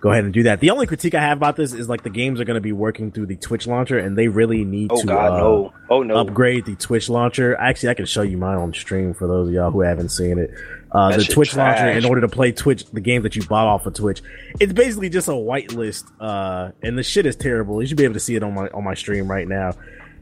go 0.00 0.10
ahead 0.10 0.24
and 0.24 0.34
do 0.34 0.42
that. 0.42 0.60
The 0.60 0.68
only 0.70 0.86
critique 0.86 1.14
I 1.14 1.20
have 1.22 1.38
about 1.38 1.56
this 1.56 1.72
is 1.72 1.88
like 1.88 2.02
the 2.02 2.10
games 2.10 2.38
are 2.38 2.44
going 2.44 2.56
to 2.56 2.60
be 2.60 2.72
working 2.72 3.10
through 3.10 3.24
the 3.26 3.36
Twitch 3.36 3.66
launcher 3.66 3.98
and 3.98 4.16
they 4.18 4.28
really 4.28 4.62
need 4.64 4.90
Oh 4.92 5.00
to 5.00 5.06
god, 5.06 5.32
uh, 5.32 5.38
no. 5.38 5.72
Oh 5.88 6.02
no. 6.02 6.16
upgrade 6.16 6.66
the 6.66 6.76
Twitch 6.76 7.08
launcher. 7.08 7.56
Actually, 7.56 7.88
I 7.90 7.94
can 7.94 8.04
show 8.06 8.20
you 8.20 8.36
mine 8.36 8.58
on 8.58 8.74
stream 8.74 9.14
for 9.14 9.26
those 9.26 9.48
of 9.48 9.54
y'all 9.54 9.70
who 9.70 9.80
haven't 9.80 10.10
seen 10.10 10.38
it. 10.38 10.50
Uh, 10.92 11.16
the 11.16 11.24
shit 11.24 11.32
Twitch 11.32 11.56
launcher, 11.56 11.88
in 11.88 12.04
order 12.04 12.20
to 12.20 12.28
play 12.28 12.52
Twitch, 12.52 12.84
the 12.92 13.00
games 13.00 13.22
that 13.24 13.34
you 13.34 13.42
bought 13.46 13.66
off 13.66 13.84
of 13.86 13.94
Twitch, 13.94 14.22
it's 14.60 14.72
basically 14.72 15.08
just 15.08 15.26
a 15.26 15.32
whitelist, 15.32 16.04
uh, 16.20 16.70
and 16.82 16.96
the 16.96 17.02
shit 17.02 17.26
is 17.26 17.34
terrible. 17.34 17.80
You 17.82 17.88
should 17.88 17.96
be 17.96 18.04
able 18.04 18.14
to 18.14 18.20
see 18.20 18.36
it 18.36 18.44
on 18.44 18.54
my 18.54 18.68
on 18.68 18.84
my 18.84 18.94
stream 18.94 19.28
right 19.28 19.48
now. 19.48 19.72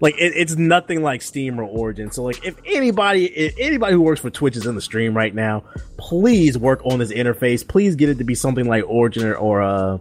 Like 0.02 0.16
it, 0.18 0.32
it's 0.34 0.56
nothing 0.56 1.02
like 1.04 1.22
Steam 1.22 1.60
or 1.60 1.62
Origin. 1.62 2.10
So 2.10 2.24
like, 2.24 2.44
if 2.44 2.56
anybody 2.66 3.26
if 3.26 3.54
anybody 3.56 3.94
who 3.94 4.02
works 4.02 4.20
for 4.20 4.30
Twitch 4.30 4.56
is 4.56 4.66
in 4.66 4.74
the 4.74 4.80
stream 4.80 5.16
right 5.16 5.32
now, 5.32 5.62
please 5.96 6.58
work 6.58 6.84
on 6.84 6.98
this 6.98 7.12
interface. 7.12 7.66
Please 7.66 7.94
get 7.94 8.08
it 8.08 8.18
to 8.18 8.24
be 8.24 8.34
something 8.34 8.66
like 8.66 8.82
Origin 8.88 9.28
or, 9.28 9.36
or 9.36 9.62
uh 9.62 9.98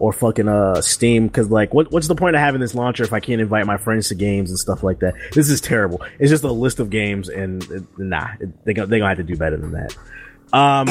or 0.00 0.12
fucking 0.12 0.48
uh 0.48 0.82
Steam 0.82 1.28
because 1.28 1.48
like 1.48 1.72
what 1.72 1.92
what's 1.92 2.08
the 2.08 2.16
point 2.16 2.34
of 2.34 2.40
having 2.40 2.60
this 2.60 2.74
launcher 2.74 3.04
if 3.04 3.12
I 3.12 3.20
can't 3.20 3.40
invite 3.40 3.66
my 3.66 3.76
friends 3.76 4.08
to 4.08 4.16
games 4.16 4.50
and 4.50 4.58
stuff 4.58 4.82
like 4.82 4.98
that? 4.98 5.14
This 5.32 5.48
is 5.48 5.60
terrible. 5.60 6.02
It's 6.18 6.30
just 6.30 6.42
a 6.42 6.50
list 6.50 6.80
of 6.80 6.90
games 6.90 7.28
and 7.28 7.62
uh, 7.70 7.80
nah, 7.98 8.30
it, 8.40 8.64
they 8.64 8.72
they 8.72 8.98
gonna 8.98 9.06
have 9.06 9.18
to 9.18 9.22
do 9.22 9.36
better 9.36 9.56
than 9.56 9.70
that. 9.70 9.96
Um, 10.52 10.88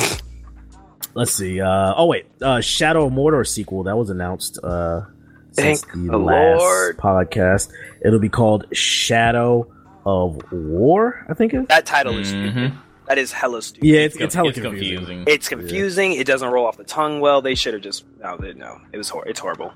let's 1.13 1.33
see. 1.33 1.59
Uh, 1.59 1.93
oh 1.97 2.05
wait, 2.05 2.25
uh, 2.41 2.61
Shadow 2.61 3.07
of 3.07 3.11
Mordor 3.11 3.45
sequel 3.45 3.83
that 3.83 3.97
was 3.97 4.09
announced 4.09 4.59
uh 4.63 5.01
Thank 5.55 5.91
the 5.91 5.97
the 6.11 6.17
last 6.17 6.59
Lord. 6.59 6.97
podcast. 6.97 7.71
It'll 8.03 8.19
be 8.19 8.29
called 8.29 8.65
Shadow 8.75 9.67
of 10.05 10.39
War. 10.51 11.25
I 11.29 11.33
think 11.33 11.53
it. 11.53 11.67
That 11.69 11.85
title 11.85 12.17
is 12.17 12.31
Mhm. 12.31 12.51
stupid. 12.53 12.73
That 13.07 13.17
is 13.17 13.31
hella 13.31 13.61
stupid. 13.61 13.87
Yeah, 13.87 14.01
it's 14.01 14.15
it's, 14.17 14.35
hella 14.35 14.49
it's 14.49 14.59
confusing. 14.59 14.97
confusing. 15.05 15.23
It's 15.27 15.49
confusing. 15.49 16.11
It 16.13 16.27
doesn't 16.27 16.49
roll 16.49 16.65
off 16.67 16.77
the 16.77 16.83
tongue 16.83 17.19
well. 17.19 17.41
They 17.41 17.55
should 17.55 17.73
have 17.73 17.81
just 17.81 18.05
no, 18.21 18.37
they, 18.37 18.53
no. 18.53 18.79
It 18.93 18.97
was 18.97 19.09
hor- 19.09 19.27
it's 19.27 19.39
horrible. 19.39 19.73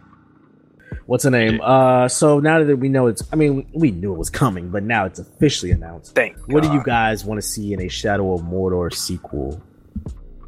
What's 1.07 1.23
the 1.25 1.31
name? 1.31 1.59
Uh, 1.61 2.07
so 2.07 2.39
now 2.39 2.63
that 2.63 2.77
we 2.77 2.87
know 2.87 3.07
it's, 3.07 3.23
I 3.33 3.35
mean, 3.35 3.67
we 3.73 3.91
knew 3.91 4.13
it 4.13 4.17
was 4.17 4.29
coming, 4.29 4.69
but 4.69 4.83
now 4.83 5.05
it's 5.05 5.19
officially 5.19 5.71
announced. 5.71 6.15
Thank 6.15 6.37
What 6.47 6.63
do 6.63 6.71
you 6.71 6.81
guys 6.83 7.25
want 7.25 7.41
to 7.41 7.45
see 7.45 7.73
in 7.73 7.81
a 7.81 7.89
Shadow 7.89 8.33
of 8.33 8.41
Mordor 8.41 8.93
sequel? 8.93 9.61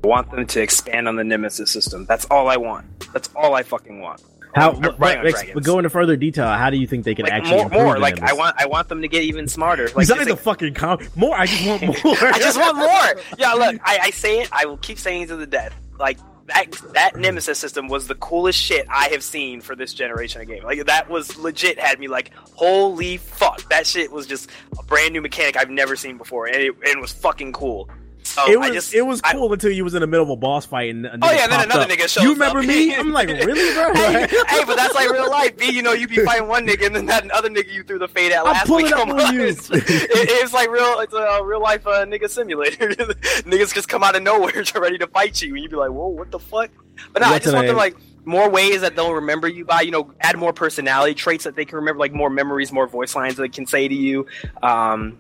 I 0.04 0.08
want 0.08 0.32
them 0.32 0.46
to 0.46 0.62
expand 0.62 1.10
on 1.10 1.18
the 1.18 1.26
Nemesis 1.26 1.72
system. 1.72 2.06
That's 2.06 2.24
all 2.32 2.48
I 2.48 2.56
want. 2.58 2.86
That's 3.12 3.30
all 3.36 3.54
I 3.56 3.64
fucking 3.64 4.00
want. 4.00 4.22
How? 4.56 4.72
But, 4.72 4.98
Riding 4.98 5.52
but 5.54 5.64
go 5.64 5.80
into 5.80 5.90
further 5.90 6.16
detail. 6.16 6.48
How 6.48 6.70
do 6.70 6.78
you 6.78 6.88
think 6.88 7.04
they 7.04 7.14
can 7.14 7.24
like 7.24 7.34
actually 7.34 7.58
more, 7.58 7.66
improve 7.66 7.84
more. 7.84 8.00
Like 8.00 8.22
I 8.22 8.32
want, 8.32 8.56
I 8.58 8.68
want 8.68 8.88
them 8.88 9.02
to 9.02 9.08
get 9.10 9.24
even 9.24 9.50
smarter. 9.50 9.88
Like, 9.88 10.08
Besides 10.08 10.20
just, 10.22 10.30
the 10.30 10.38
fucking 10.38 10.74
com- 10.76 11.00
more, 11.16 11.36
I 11.36 11.46
just 11.46 11.68
want 11.68 11.82
more. 12.06 12.16
I 12.22 12.40
just 12.40 12.58
want 12.58 12.78
more. 12.78 13.24
Yeah, 13.38 13.52
look, 13.54 13.76
I, 13.84 14.00
I 14.04 14.10
say 14.12 14.40
it. 14.40 14.50
I 14.54 14.66
will 14.66 14.78
keep 14.78 14.98
saying 14.98 15.24
it 15.24 15.28
to 15.28 15.36
the 15.36 15.46
death. 15.46 15.76
Like 16.00 16.20
that, 16.46 16.72
that 16.94 17.18
Nemesis 17.18 17.60
system 17.60 17.90
was 17.90 18.08
the 18.08 18.16
coolest 18.16 18.58
shit 18.58 18.88
I 18.90 19.10
have 19.10 19.24
seen 19.24 19.60
for 19.60 19.76
this 19.76 19.94
generation 19.94 20.42
of 20.42 20.48
game. 20.48 20.64
Like 20.64 20.86
that 20.86 21.10
was 21.10 21.36
legit. 21.38 21.78
Had 21.78 22.00
me 22.00 22.08
like, 22.08 22.32
holy 22.54 23.18
fuck! 23.18 23.68
That 23.70 23.86
shit 23.86 24.10
was 24.10 24.26
just 24.26 24.50
a 24.80 24.84
brand 24.84 25.12
new 25.12 25.22
mechanic 25.22 25.58
I've 25.58 25.70
never 25.70 25.98
seen 25.98 26.18
before, 26.18 26.46
and 26.46 26.56
it, 26.56 26.74
and 26.76 26.98
it 26.98 27.02
was 27.02 27.12
fucking 27.12 27.52
cool. 27.52 27.90
So 28.26 28.52
It 28.52 28.60
was 28.60 28.72
just, 28.72 28.94
it 28.94 29.04
was 29.04 29.22
I- 29.24 29.34
cool 29.34 29.54
until 29.54 29.72
you 29.72 29.84
was 29.84 29.94
in 29.94 30.02
the 30.02 30.08
middle 30.08 30.24
of 30.24 30.30
a 30.32 30.36
boss 30.36 30.66
fight 30.66 30.90
and 30.90 31.06
Oh 31.08 31.32
yeah, 31.32 31.48
then 31.48 31.62
another 31.64 31.82
up. 31.84 31.90
nigga 31.90 32.02
shows 32.02 32.18
up. 32.18 32.24
You 32.24 32.34
remember 32.34 32.60
up. 32.60 32.66
me? 32.66 32.96
I'm 32.96 33.12
like, 33.12 33.28
really, 33.46 33.74
bro? 33.74 33.94
hey, 33.94 34.28
hey, 34.48 34.64
but 34.66 34.76
that's 34.76 34.96
like 34.96 35.10
real 35.12 35.30
life. 35.30 35.56
B, 35.58 35.70
you 35.72 35.82
know, 35.82 35.94
you 35.94 36.08
be 36.08 36.18
fighting 36.26 36.48
one 36.48 36.66
nigga, 36.68 36.88
and 36.88 36.96
then 36.96 37.06
that 37.06 37.30
other 37.32 37.50
nigga 37.50 37.72
you 37.72 37.84
threw 37.84 38.00
the 38.00 38.08
fade 38.08 38.32
at 38.32 38.44
last 38.44 38.68
week. 38.70 38.92
up 38.92 39.08
on 39.08 39.34
you. 39.34 39.44
It's, 39.44 39.70
it- 39.72 39.84
it's 39.88 40.54
like 40.54 40.70
real, 40.70 41.00
it's 41.02 41.14
a 41.14 41.40
real 41.44 41.62
life 41.62 41.86
uh, 41.86 42.06
nigga 42.06 42.30
simulator. 42.30 42.90
Niggas 42.90 43.74
just 43.74 43.88
come 43.90 44.04
out 44.04 44.16
of 44.16 44.24
nowhere 44.24 44.64
ready 44.76 44.98
to 44.98 45.08
fight 45.08 45.42
you, 45.42 45.54
and 45.54 45.64
you 45.64 45.70
be 45.70 45.76
like, 45.76 45.92
"Whoa, 45.92 46.08
what 46.08 46.32
the 46.32 46.40
fuck?" 46.40 46.72
But 47.14 47.22
no, 47.22 47.28
I 47.30 47.40
just 47.40 47.54
want 47.54 47.68
them 47.68 47.76
like 47.78 47.96
more 48.26 48.50
ways 48.50 48.82
that 48.82 48.96
they'll 48.96 49.14
remember 49.14 49.48
you 49.48 49.66
by. 49.66 49.82
You 49.82 49.92
know, 49.92 50.12
add 50.20 50.38
more 50.38 50.52
personality 50.54 51.14
traits 51.14 51.44
that 51.44 51.56
they 51.56 51.66
can 51.66 51.76
remember, 51.78 52.00
like 52.00 52.14
more 52.14 52.30
memories, 52.30 52.72
more 52.72 52.88
voice 52.88 53.16
lines 53.16 53.36
that 53.36 53.42
they 53.44 53.50
can 53.50 53.66
say 53.68 53.88
to 53.88 53.94
you. 53.96 54.26
Um, 54.64 55.20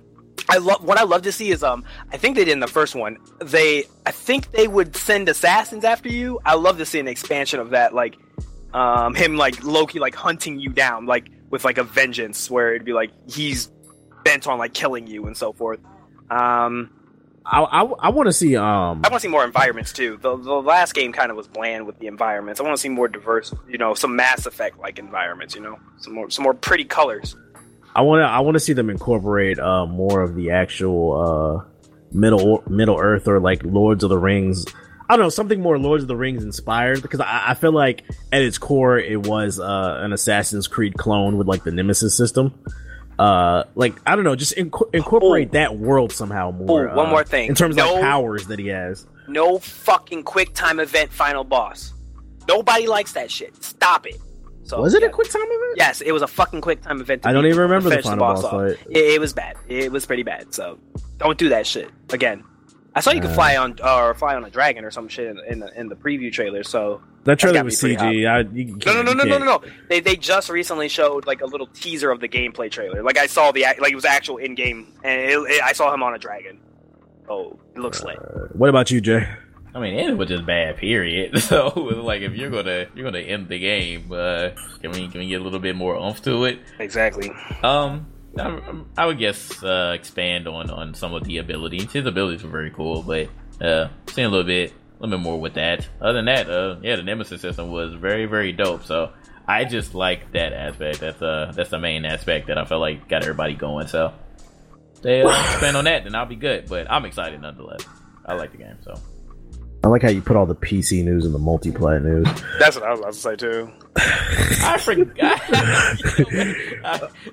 I 0.49 0.57
love 0.57 0.83
what 0.83 0.97
I 0.97 1.03
love 1.03 1.23
to 1.23 1.31
see 1.31 1.49
is 1.49 1.63
um 1.63 1.83
I 2.11 2.17
think 2.17 2.36
they 2.36 2.45
did 2.45 2.51
in 2.51 2.59
the 2.59 2.67
first 2.67 2.95
one. 2.95 3.17
They 3.39 3.86
I 4.05 4.11
think 4.11 4.51
they 4.51 4.67
would 4.67 4.95
send 4.95 5.29
assassins 5.29 5.83
after 5.83 6.09
you. 6.09 6.39
I 6.45 6.55
love 6.55 6.77
to 6.77 6.86
see 6.86 6.99
an 6.99 7.07
expansion 7.07 7.59
of 7.59 7.71
that, 7.71 7.93
like 7.93 8.17
um 8.73 9.15
him 9.15 9.38
like 9.38 9.63
Loki 9.63 9.99
like 9.99 10.15
hunting 10.15 10.59
you 10.59 10.69
down, 10.69 11.05
like 11.05 11.29
with 11.49 11.63
like 11.63 11.77
a 11.77 11.83
vengeance, 11.83 12.49
where 12.49 12.73
it'd 12.73 12.86
be 12.86 12.93
like 12.93 13.11
he's 13.29 13.71
bent 14.23 14.47
on 14.47 14.57
like 14.59 14.73
killing 14.73 15.07
you 15.07 15.25
and 15.25 15.36
so 15.38 15.53
forth. 15.53 15.79
Um 16.29 16.91
I 17.45 17.61
I, 17.61 17.81
I 17.83 18.09
want 18.09 18.27
to 18.27 18.33
see 18.33 18.55
um 18.55 19.01
I 19.03 19.09
want 19.09 19.13
to 19.13 19.19
see 19.19 19.27
more 19.27 19.45
environments 19.45 19.93
too. 19.93 20.17
The, 20.21 20.36
the 20.36 20.53
last 20.53 20.93
game 20.93 21.13
kind 21.13 21.31
of 21.31 21.38
was 21.38 21.47
bland 21.47 21.86
with 21.86 21.99
the 21.99 22.07
environments. 22.07 22.59
I 22.59 22.63
want 22.63 22.75
to 22.75 22.81
see 22.81 22.89
more 22.89 23.07
diverse, 23.07 23.53
you 23.69 23.77
know, 23.77 23.93
some 23.93 24.15
Mass 24.15 24.45
Effect 24.45 24.79
like 24.79 24.99
environments. 24.99 25.55
You 25.55 25.61
know, 25.61 25.79
some 25.97 26.13
more 26.13 26.29
some 26.29 26.43
more 26.43 26.53
pretty 26.53 26.86
colors. 26.86 27.36
I 27.95 28.01
want 28.01 28.19
to 28.21 28.25
I 28.25 28.39
want 28.41 28.55
to 28.55 28.59
see 28.59 28.73
them 28.73 28.89
incorporate 28.89 29.57
uh 29.59 29.85
more 29.85 30.21
of 30.21 30.35
the 30.35 30.51
actual 30.51 31.13
uh 31.63 31.65
middle 32.11 32.63
Middle 32.67 32.99
Earth 32.99 33.27
or 33.27 33.39
like 33.39 33.63
Lords 33.63 34.03
of 34.03 34.09
the 34.09 34.17
Rings. 34.17 34.65
I 35.09 35.15
don't 35.15 35.25
know 35.25 35.29
something 35.29 35.61
more 35.61 35.77
Lords 35.77 36.03
of 36.03 36.07
the 36.07 36.15
Rings 36.15 36.43
inspired 36.43 37.01
because 37.01 37.19
I, 37.19 37.43
I 37.49 37.53
feel 37.53 37.71
like 37.71 38.03
at 38.31 38.41
its 38.41 38.57
core 38.57 38.97
it 38.97 39.25
was 39.27 39.59
uh 39.59 39.99
an 40.01 40.11
Assassin's 40.13 40.67
Creed 40.67 40.95
clone 40.95 41.37
with 41.37 41.47
like 41.47 41.63
the 41.63 41.71
Nemesis 41.71 42.17
system. 42.17 42.53
Uh, 43.17 43.63
like 43.75 43.95
I 44.05 44.15
don't 44.15 44.25
know, 44.25 44.35
just 44.35 44.55
inc- 44.57 44.93
incorporate 44.93 45.49
Oh. 45.49 45.53
that 45.53 45.77
world 45.77 46.11
somehow 46.11 46.51
more. 46.51 46.89
Oh, 46.89 46.95
one 46.97 47.05
uh, 47.07 47.09
more 47.11 47.23
thing. 47.23 47.47
in 47.47 47.55
terms 47.55 47.77
of 47.77 47.85
like 47.85 48.01
powers 48.01 48.47
that 48.47 48.59
he 48.59 48.67
has. 48.67 49.05
No 49.29 49.57
fucking 49.57 50.23
quick 50.23 50.53
time 50.53 50.81
event 50.81 51.13
final 51.13 51.45
boss. 51.45 51.93
Nobody 52.47 52.87
likes 52.87 53.13
that 53.13 53.31
shit. 53.31 53.63
Stop 53.63 54.05
it. 54.05 54.19
So 54.66 54.82
Was 54.82 54.93
it 54.95 55.01
yeah. 55.03 55.09
a 55.09 55.11
quick 55.11 55.30
time 55.30 55.43
event? 55.43 55.74
Yes, 55.78 56.01
it 56.01 56.11
was 56.11 56.22
a 56.22 56.28
fucking 56.28 56.61
quick 56.61 56.82
time 56.82 56.99
event. 56.99 57.26
I 57.26 57.32
don't 57.32 57.45
even 57.45 57.59
remember 57.59 57.89
the 57.89 58.01
final 58.01 58.18
boss 58.18 58.43
off. 58.43 58.51
fight. 58.51 58.78
It, 58.89 58.97
it 59.16 59.20
was 59.22 59.32
bad. 59.32 59.57
It 59.68 59.91
was 59.91 60.05
pretty 60.05 60.24
bad. 60.24 60.53
So 60.53 60.80
don't 61.18 61.38
do 61.38 61.49
that 61.49 61.68
shit 61.68 61.89
again. 62.11 62.43
I 62.95 63.01
saw 63.01 63.11
you 63.11 63.22
could 63.22 63.30
Uh. 63.32 63.36
fly 63.36 63.57
on 63.57 63.78
or 63.84 64.13
fly 64.16 64.36
on 64.36 64.43
a 64.45 64.49
dragon 64.49 64.84
or 64.86 64.91
some 64.91 65.07
shit 65.07 65.28
in, 65.28 65.39
in 65.47 65.59
the 65.59 65.80
in 65.80 65.88
the 65.89 65.95
preview 65.95 66.32
trailer. 66.32 66.63
So 66.63 67.01
That 67.26 67.38
trailer 67.39 67.63
was 67.63 67.80
CG. 67.80 67.99
I, 68.28 68.41
no, 68.43 69.01
no, 69.03 69.03
no, 69.03 69.13
no, 69.13 69.24
no, 69.26 69.38
no, 69.38 69.45
no. 69.45 69.61
They 69.89 69.99
they 69.99 70.16
just 70.16 70.49
recently 70.49 70.88
showed 70.89 71.28
like 71.28 71.41
a 71.41 71.45
little 71.45 71.68
teaser 71.68 72.09
of 72.09 72.20
the 72.20 72.28
gameplay 72.30 72.72
trailer. 72.72 73.03
Like 73.03 73.18
I 73.18 73.28
saw 73.28 73.51
the 73.51 73.63
like 73.80 73.91
it 73.91 73.95
was 73.95 74.05
actual 74.05 74.38
in 74.38 74.55
game, 74.55 74.93
and 75.03 75.22
it, 75.22 75.38
it, 75.38 75.61
I 75.63 75.74
saw 75.74 75.93
him 75.93 76.01
on 76.03 76.16
a 76.16 76.18
dragon. 76.18 76.59
Oh, 77.30 77.59
it 77.76 77.80
looks 77.80 78.03
lit. 78.03 78.18
What 78.55 78.70
about 78.70 78.89
you, 78.91 79.01
Jay? 79.01 79.28
I 79.76 79.80
mean, 79.80 79.93
it 79.95 80.17
was 80.17 80.30
just 80.30 80.45
bad. 80.45 80.78
Period. 80.78 81.38
So, 81.45 81.67
like, 81.67 82.21
if 82.21 82.34
you're 82.34 82.49
gonna 82.49 82.88
you're 82.95 83.03
gonna 83.03 83.23
end 83.23 83.49
the 83.49 83.59
game, 83.59 84.09
uh, 84.11 84.51
can 84.82 84.91
we 84.91 85.07
can 85.09 85.19
we 85.19 85.28
get 85.28 85.41
a 85.41 85.43
little 85.43 85.59
bit 85.59 85.76
more 85.76 85.95
oomph 85.95 86.21
to 86.23 86.45
it? 86.45 86.59
Exactly. 86.80 87.30
Um, 87.61 88.07
I, 88.39 88.82
I 88.97 89.05
would 89.05 89.19
guess 89.19 89.61
uh, 89.61 89.91
expand 89.93 90.47
on 90.47 90.71
on 90.71 90.93
some 90.93 91.13
of 91.13 91.26
the 91.26 91.38
abilities. 91.38 91.91
His 91.91 92.05
abilities 92.05 92.41
were 92.43 92.49
very 92.49 92.71
cool, 92.71 93.03
but 93.03 93.28
uh, 93.61 93.89
seeing 94.07 94.28
a 94.28 94.30
little 94.30 94.45
bit, 94.45 94.71
a 94.71 95.03
little 95.03 95.17
bit 95.17 95.23
more 95.23 95.39
with 95.39 95.55
that. 95.55 95.88
Other 95.99 96.13
than 96.13 96.26
that, 96.26 96.49
uh, 96.49 96.78
yeah, 96.82 96.95
the 96.95 97.03
Nemesis 97.03 97.41
system 97.41 97.69
was 97.69 97.93
very 97.93 98.26
very 98.28 98.53
dope. 98.53 98.86
So 98.86 99.11
I 99.45 99.65
just 99.65 99.93
like 99.93 100.32
that 100.32 100.53
aspect. 100.53 101.01
That's 101.01 101.21
uh 101.21 101.51
that's 101.53 101.69
the 101.69 101.80
main 101.80 102.05
aspect 102.05 102.47
that 102.47 102.57
I 102.57 102.63
felt 102.63 102.82
like 102.82 103.09
got 103.09 103.23
everybody 103.23 103.53
going. 103.53 103.88
So 103.88 104.13
they 105.01 105.21
uh, 105.21 105.57
spend 105.57 105.76
on 105.76 105.84
that, 105.84 106.05
then 106.05 106.15
I'll 106.15 106.26
be 106.26 106.38
good. 106.38 106.69
But 106.69 106.89
I'm 106.89 107.05
excited 107.05 107.41
nonetheless. 107.41 107.86
I 108.26 108.34
like 108.34 108.51
the 108.51 108.57
game, 108.57 108.78
so. 108.84 108.95
I 109.86 109.88
like 109.88 110.01
how 110.01 110.09
you 110.09 110.19
put 110.19 110.36
all 110.36 110.47
the 110.47 110.55
PC 110.55 111.03
news 111.03 111.25
and 111.25 111.33
the 111.36 111.38
multiplayer 111.39 112.01
news. 112.01 112.25
That's 112.57 112.75
what 112.75 112.86
I 112.86 112.89
was 112.89 112.99
about 113.01 113.13
to 113.13 113.19
say 113.19 113.36
too. 113.36 113.71
I 113.97 114.79
forgot. 114.79 115.41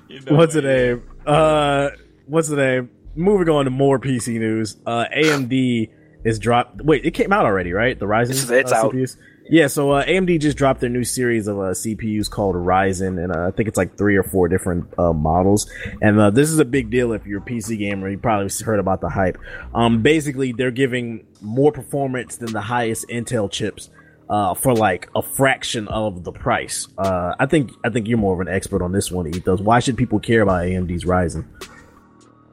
you 0.07 0.19
know 0.25 0.35
what's 0.37 0.53
the 0.53 0.61
name? 0.61 1.03
Uh, 1.25 1.89
what's 2.27 2.49
the 2.49 2.55
name? 2.57 2.91
Moving 3.15 3.49
on 3.49 3.65
to 3.65 3.71
more 3.71 3.97
PC 3.97 4.37
news. 4.37 4.77
Uh, 4.85 5.05
AMD 5.15 5.89
is 6.23 6.37
dropped. 6.37 6.79
Wait, 6.83 7.03
it 7.05 7.11
came 7.15 7.33
out 7.33 7.45
already, 7.45 7.73
right? 7.73 7.97
The 7.97 8.05
Ryzen. 8.05 8.29
It's- 8.31 8.49
it's 8.51 8.71
uh, 8.71 8.75
out. 8.75 8.93
CPUs? 8.93 9.17
Yeah. 9.49 9.67
So 9.67 9.91
uh, 9.91 10.05
AMD 10.05 10.39
just 10.39 10.57
dropped 10.57 10.79
their 10.79 10.89
new 10.89 11.03
series 11.03 11.47
of 11.47 11.57
uh, 11.57 11.73
CPUs 11.73 12.29
called 12.29 12.55
Ryzen, 12.55 13.21
and 13.21 13.35
uh, 13.35 13.47
I 13.47 13.51
think 13.51 13.67
it's 13.67 13.77
like 13.77 13.97
three 13.97 14.15
or 14.15 14.23
four 14.23 14.47
different 14.47 14.87
uh, 14.97 15.13
models. 15.13 15.69
And 16.01 16.19
uh, 16.19 16.29
this 16.29 16.49
is 16.49 16.59
a 16.59 16.65
big 16.65 16.89
deal 16.89 17.11
if 17.13 17.25
you're 17.25 17.41
a 17.41 17.45
PC 17.45 17.77
gamer. 17.77 18.09
You 18.09 18.17
probably 18.17 18.49
heard 18.63 18.79
about 18.79 19.01
the 19.01 19.09
hype. 19.09 19.37
Um, 19.73 20.01
basically, 20.01 20.53
they're 20.53 20.71
giving 20.71 21.25
more 21.41 21.71
performance 21.71 22.37
than 22.37 22.53
the 22.53 22.61
highest 22.61 23.07
Intel 23.09 23.51
chips 23.51 23.89
uh, 24.29 24.53
for 24.53 24.73
like 24.73 25.09
a 25.15 25.21
fraction 25.21 25.87
of 25.89 26.23
the 26.23 26.31
price. 26.31 26.87
I 26.97 27.45
think 27.45 27.71
I 27.83 27.89
think 27.89 28.07
you're 28.07 28.17
more 28.17 28.33
of 28.33 28.39
an 28.39 28.47
expert 28.47 28.81
on 28.81 28.91
this 28.91 29.11
one, 29.11 29.27
Ethos. 29.27 29.59
Why 29.59 29.79
should 29.79 29.97
people 29.97 30.19
care 30.19 30.41
about 30.41 30.63
AMD's 30.63 31.03
Ryzen? 31.03 31.45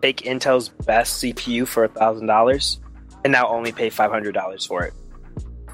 Take 0.03 0.23
Intel's 0.23 0.71
best 0.71 1.23
CPU 1.23 1.69
for 1.69 1.85
a 1.85 1.89
thousand 1.89 2.27
dollars, 2.27 2.81
and 3.25 3.33
now 3.33 3.47
only 3.49 3.71
pay 3.71 3.91
five 3.91 4.11
hundred 4.11 4.33
dollars 4.33 4.67
for 4.67 4.83
it. 4.83 4.93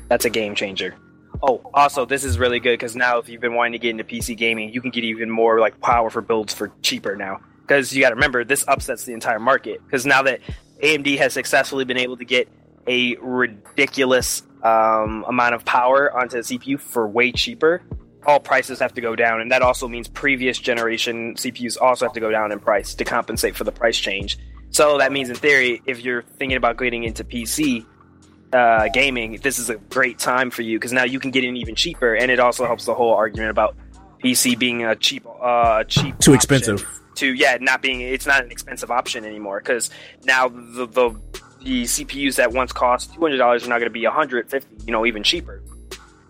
That's 0.08 0.24
a 0.24 0.30
game 0.30 0.54
changer. 0.54 0.94
Oh, 1.42 1.60
also, 1.74 2.06
this 2.06 2.24
is 2.24 2.38
really 2.38 2.60
good 2.60 2.74
because 2.74 2.96
now 2.96 3.18
if 3.18 3.28
you've 3.28 3.40
been 3.40 3.54
wanting 3.54 3.72
to 3.72 3.78
get 3.78 3.90
into 3.90 4.04
PC 4.04 4.36
gaming, 4.36 4.72
you 4.72 4.80
can 4.80 4.90
get 4.90 5.04
even 5.04 5.30
more 5.30 5.60
like 5.60 5.80
power 5.80 6.10
for 6.10 6.20
builds 6.20 6.54
for 6.54 6.72
cheaper 6.82 7.16
now. 7.16 7.40
Because 7.60 7.92
you 7.94 8.00
got 8.00 8.10
to 8.10 8.14
remember, 8.14 8.44
this 8.44 8.64
upsets 8.68 9.04
the 9.04 9.12
entire 9.12 9.40
market. 9.40 9.84
Because 9.84 10.06
now 10.06 10.22
that 10.22 10.40
AMD 10.82 11.18
has 11.18 11.32
successfully 11.32 11.84
been 11.84 11.96
able 11.96 12.16
to 12.16 12.24
get 12.24 12.48
a 12.86 13.16
ridiculous 13.16 14.42
um, 14.62 15.24
amount 15.26 15.54
of 15.54 15.64
power 15.64 16.16
onto 16.16 16.40
the 16.40 16.42
CPU 16.42 16.78
for 16.78 17.06
way 17.08 17.32
cheaper, 17.32 17.82
all 18.24 18.40
prices 18.40 18.78
have 18.80 18.94
to 18.94 19.00
go 19.00 19.14
down, 19.14 19.40
and 19.40 19.52
that 19.52 19.62
also 19.62 19.86
means 19.86 20.08
previous 20.08 20.58
generation 20.58 21.34
CPUs 21.34 21.80
also 21.80 22.06
have 22.06 22.12
to 22.14 22.20
go 22.20 22.30
down 22.30 22.50
in 22.52 22.58
price 22.58 22.94
to 22.96 23.04
compensate 23.04 23.54
for 23.54 23.64
the 23.64 23.72
price 23.72 23.96
change. 23.96 24.38
So 24.70 24.98
that 24.98 25.12
means, 25.12 25.30
in 25.30 25.36
theory, 25.36 25.80
if 25.86 26.00
you're 26.00 26.22
thinking 26.22 26.56
about 26.56 26.76
getting 26.76 27.04
into 27.04 27.24
PC 27.24 27.86
uh, 28.52 28.88
gaming, 28.88 29.38
this 29.42 29.58
is 29.58 29.70
a 29.70 29.76
great 29.76 30.18
time 30.18 30.50
for 30.50 30.62
you 30.62 30.78
because 30.78 30.92
now 30.92 31.04
you 31.04 31.20
can 31.20 31.30
get 31.30 31.44
in 31.44 31.56
even 31.56 31.74
cheaper, 31.74 32.14
and 32.14 32.30
it 32.30 32.40
also 32.40 32.66
helps 32.66 32.84
the 32.84 32.94
whole 32.94 33.14
argument 33.14 33.50
about 33.50 33.76
PC 34.22 34.58
being 34.58 34.84
a 34.84 34.96
cheap, 34.96 35.26
uh, 35.40 35.84
cheap, 35.84 36.18
Too 36.18 36.34
expensive. 36.34 36.86
To 37.16 37.32
yeah, 37.32 37.56
not 37.60 37.80
being 37.80 38.02
it's 38.02 38.26
not 38.26 38.44
an 38.44 38.50
expensive 38.50 38.90
option 38.90 39.24
anymore 39.24 39.60
because 39.60 39.90
now 40.24 40.48
the, 40.48 40.86
the 40.86 41.20
the 41.60 41.82
CPUs 41.84 42.36
that 42.36 42.52
once 42.52 42.72
cost 42.72 43.14
two 43.14 43.20
hundred 43.20 43.38
dollars 43.38 43.64
are 43.64 43.68
now 43.68 43.76
going 43.76 43.88
to 43.88 43.90
be 43.90 44.04
one 44.04 44.14
hundred 44.14 44.50
fifty, 44.50 44.68
you 44.84 44.92
know, 44.92 45.06
even 45.06 45.22
cheaper. 45.22 45.62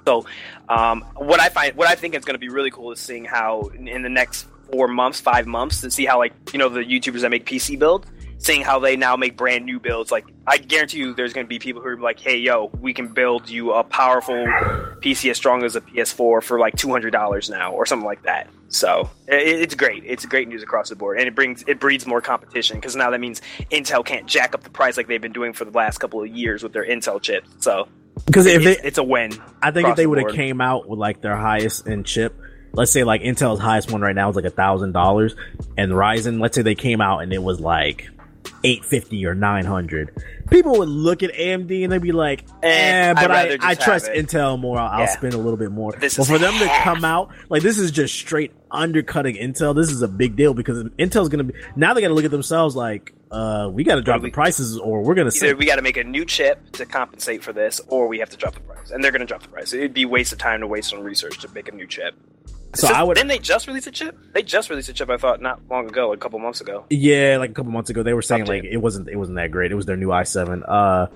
So, 0.07 0.25
um, 0.69 1.03
what 1.17 1.41
I 1.41 1.49
find, 1.49 1.75
what 1.75 1.89
I 1.89 1.97
think 1.97 2.15
is 2.15 2.25
going 2.25 2.37
to 2.37 2.39
be 2.39 2.49
really 2.49 2.71
cool 2.71 2.93
is 2.93 3.01
seeing 3.01 3.25
how 3.25 3.63
in, 3.75 3.89
in 3.89 4.03
the 4.03 4.09
next 4.09 4.47
four 4.71 4.87
months, 4.87 5.21
five 5.21 5.47
months, 5.49 5.81
to 5.81 5.91
see 5.91 6.05
how 6.05 6.19
like 6.19 6.33
you 6.53 6.59
know 6.59 6.69
the 6.69 6.81
YouTubers 6.81 7.23
that 7.23 7.31
make 7.31 7.45
PC 7.45 7.77
builds, 7.77 8.07
seeing 8.39 8.63
how 8.63 8.79
they 8.79 8.97
now 8.97 9.17
make 9.17 9.37
brand 9.37 9.65
new 9.65 9.81
builds. 9.81 10.11
Like 10.11 10.27
I 10.47 10.59
guarantee 10.59 10.99
you, 10.99 11.15
there's 11.15 11.33
going 11.33 11.47
to 11.47 11.49
be 11.49 11.59
people 11.59 11.83
who 11.83 11.89
are 11.89 11.99
like, 11.99 12.21
"Hey, 12.21 12.39
yo, 12.39 12.71
we 12.81 12.93
can 12.93 13.09
build 13.09 13.49
you 13.49 13.73
a 13.73 13.85
powerful 13.85 14.47
PC 15.01 15.31
as 15.31 15.37
strong 15.37 15.63
as 15.65 15.77
a 15.77 15.81
PS4 15.81 16.43
for 16.43 16.59
like 16.59 16.77
two 16.77 16.91
hundred 16.91 17.11
dollars 17.11 17.51
now, 17.51 17.73
or 17.73 17.87
something 17.87 18.07
like 18.07 18.23
that." 18.23 18.49
So 18.69 19.09
it, 19.29 19.47
it's 19.61 19.75
great. 19.75 20.03
It's 20.05 20.25
great 20.27 20.49
news 20.49 20.63
across 20.63 20.89
the 20.89 20.97
board, 20.97 21.19
and 21.19 21.29
it 21.29 21.35
brings 21.35 21.65
it 21.67 21.81
breeds 21.81 22.07
more 22.07 22.21
competition 22.21 22.77
because 22.77 22.97
now 22.97 23.11
that 23.11 23.21
means 23.21 23.41
Intel 23.71 24.05
can't 24.05 24.27
jack 24.27 24.55
up 24.55 24.63
the 24.63 24.71
price 24.71 24.97
like 24.97 25.07
they've 25.07 25.21
been 25.21 25.33
doing 25.33 25.53
for 25.53 25.65
the 25.65 25.71
last 25.71 25.99
couple 25.99 26.23
of 26.23 26.29
years 26.29 26.63
with 26.63 26.73
their 26.73 26.87
Intel 26.87 27.21
chips. 27.21 27.49
So 27.61 27.89
Because 28.27 28.47
if 28.47 28.65
it's, 28.65 28.81
they, 28.83 28.89
it's 28.89 28.99
a 28.99 29.05
win. 29.05 29.33
I 29.63 29.71
think 29.71 29.89
if 29.89 29.97
they 29.97 30.05
the 30.05 30.11
would 30.11 30.19
have 30.19 30.33
came 30.33 30.61
out 30.61 30.89
with 30.89 30.99
like 30.99 31.21
their 31.21 31.37
highest 31.37 31.87
end 31.87 32.07
chip, 32.07 32.35
let's 32.73 32.91
say 32.91 33.05
like 33.05 33.23
Intel's 33.23 33.61
highest 33.61 33.91
one 33.91 34.01
right 34.01 34.15
now 34.15 34.29
is 34.29 34.37
like 34.37 34.45
a 34.45 34.51
thousand 34.51 34.93
dollars, 34.93 35.35
and 35.77 35.93
Ryzen, 35.93 36.41
let's 36.41 36.55
say 36.57 36.63
they 36.63 36.75
came 36.75 37.01
out 37.01 37.21
and 37.21 37.33
it 37.33 37.43
was 37.43 37.61
like 37.61 38.09
eight 38.67 38.85
fifty 38.85 39.25
or 39.27 39.35
nine 39.35 39.65
hundred, 39.65 40.11
people 40.51 40.79
would 40.79 40.89
look 40.89 41.23
at 41.23 41.33
AMD 41.33 41.83
and 41.85 41.93
they'd 41.93 42.03
be 42.03 42.13
like, 42.13 42.45
Eh, 42.63 42.69
"Eh, 43.11 43.15
but 43.15 43.31
I, 43.31 43.57
I 43.61 43.75
trust 43.75 44.09
it." 44.09 44.27
Intel 44.27 44.59
more. 44.59 44.79
I'll, 44.79 45.03
I'll 45.03 45.09
spend 45.09 45.35
a 45.35 45.39
little 45.39 45.57
bit 45.57 45.71
more." 45.73 45.93
This 45.93 46.17
but 46.17 46.27
for 46.27 46.39
them 46.39 46.53
to 46.59 46.67
come 46.83 47.05
out 47.05 47.31
like 47.49 47.63
this 47.63 47.79
is 47.79 47.91
just 47.91 48.15
straight 48.15 48.53
undercutting 48.71 49.37
Intel. 49.37 49.75
This 49.75 49.91
is 49.91 50.03
a 50.03 50.09
big 50.09 50.37
deal 50.37 50.53
because 50.55 50.83
Intel's 50.99 51.29
gonna 51.29 51.45
be 51.45 51.55
now 51.77 51.95
they 51.95 52.01
got 52.01 52.09
to 52.09 52.15
look 52.15 52.25
at 52.25 52.31
themselves 52.31 52.75
like, 52.77 53.15
uh, 53.31 53.71
we 53.73 53.85
got 53.85 53.95
to 53.97 54.03
drop 54.03 54.21
we- 54.23 54.29
the 54.31 54.35
prices 54.35 54.79
or 54.79 55.03
we're 55.03 55.15
gonna 55.15 55.29
Either 55.29 55.31
sink. 55.31 55.59
we 55.59 55.67
got 55.67 55.77
to 55.77 55.83
make 55.83 55.97
a 55.97 56.05
new 56.05 56.25
chip 56.25 56.71
to 56.73 56.85
compensate 56.87 57.43
for 57.43 57.53
this, 57.53 57.81
or 57.89 58.09
we 58.09 58.19
have 58.19 58.31
to 58.31 58.37
drop 58.37 58.55
the 58.55 58.61
price, 58.61 58.91
and 58.91 59.03
they're 59.03 59.13
going 59.13 59.21
to 59.21 59.27
drop 59.27 59.43
the 59.43 59.49
price. 59.49 59.73
It'd 59.73 59.95
be 59.95 60.03
a 60.03 60.09
waste 60.09 60.33
of 60.33 60.39
time 60.39 60.61
to 60.61 60.67
waste 60.67 60.93
on 60.93 61.03
research 61.03 61.39
to 61.41 61.49
make 61.55 61.69
a 61.69 61.73
new 61.73 61.87
chip. 61.87 62.15
So 62.77 62.89
Just- 62.89 62.99
I 62.99 63.03
would 63.03 63.15
Didn't 63.17 63.29
they 63.29 63.39
just 63.39 63.67
release 63.67 63.87
a 63.87 63.91
chip? 63.91 64.17
They 64.33 64.43
just 64.43 64.71
released 64.71 64.89
a 64.89 64.93
chip. 64.93 65.11
I 65.11 65.17
thought 65.17 65.41
not 65.43 65.61
long 65.71 65.89
ago, 65.89 66.13
a 66.13 66.17
couple 66.17 66.39
months 66.39 66.61
ago. 66.61 66.85
Yeah, 66.91 67.37
like 67.39 67.51
a 67.51 67.55
couple 67.55 67.73
months 67.73 67.91
ago, 67.91 68.03
they 68.03 68.13
were 68.15 68.23
saying 68.23 68.47
like 68.47 68.65
it 68.65 68.77
wasn't 68.79 69.09
it 69.09 69.17
wasn't 69.17 69.37
that 69.37 69.51
great. 69.51 69.73
It 69.73 69.75
was 69.75 69.87
their 69.87 69.97
new 69.97 70.09
i7. 70.09 70.63
Uh, 70.67 71.07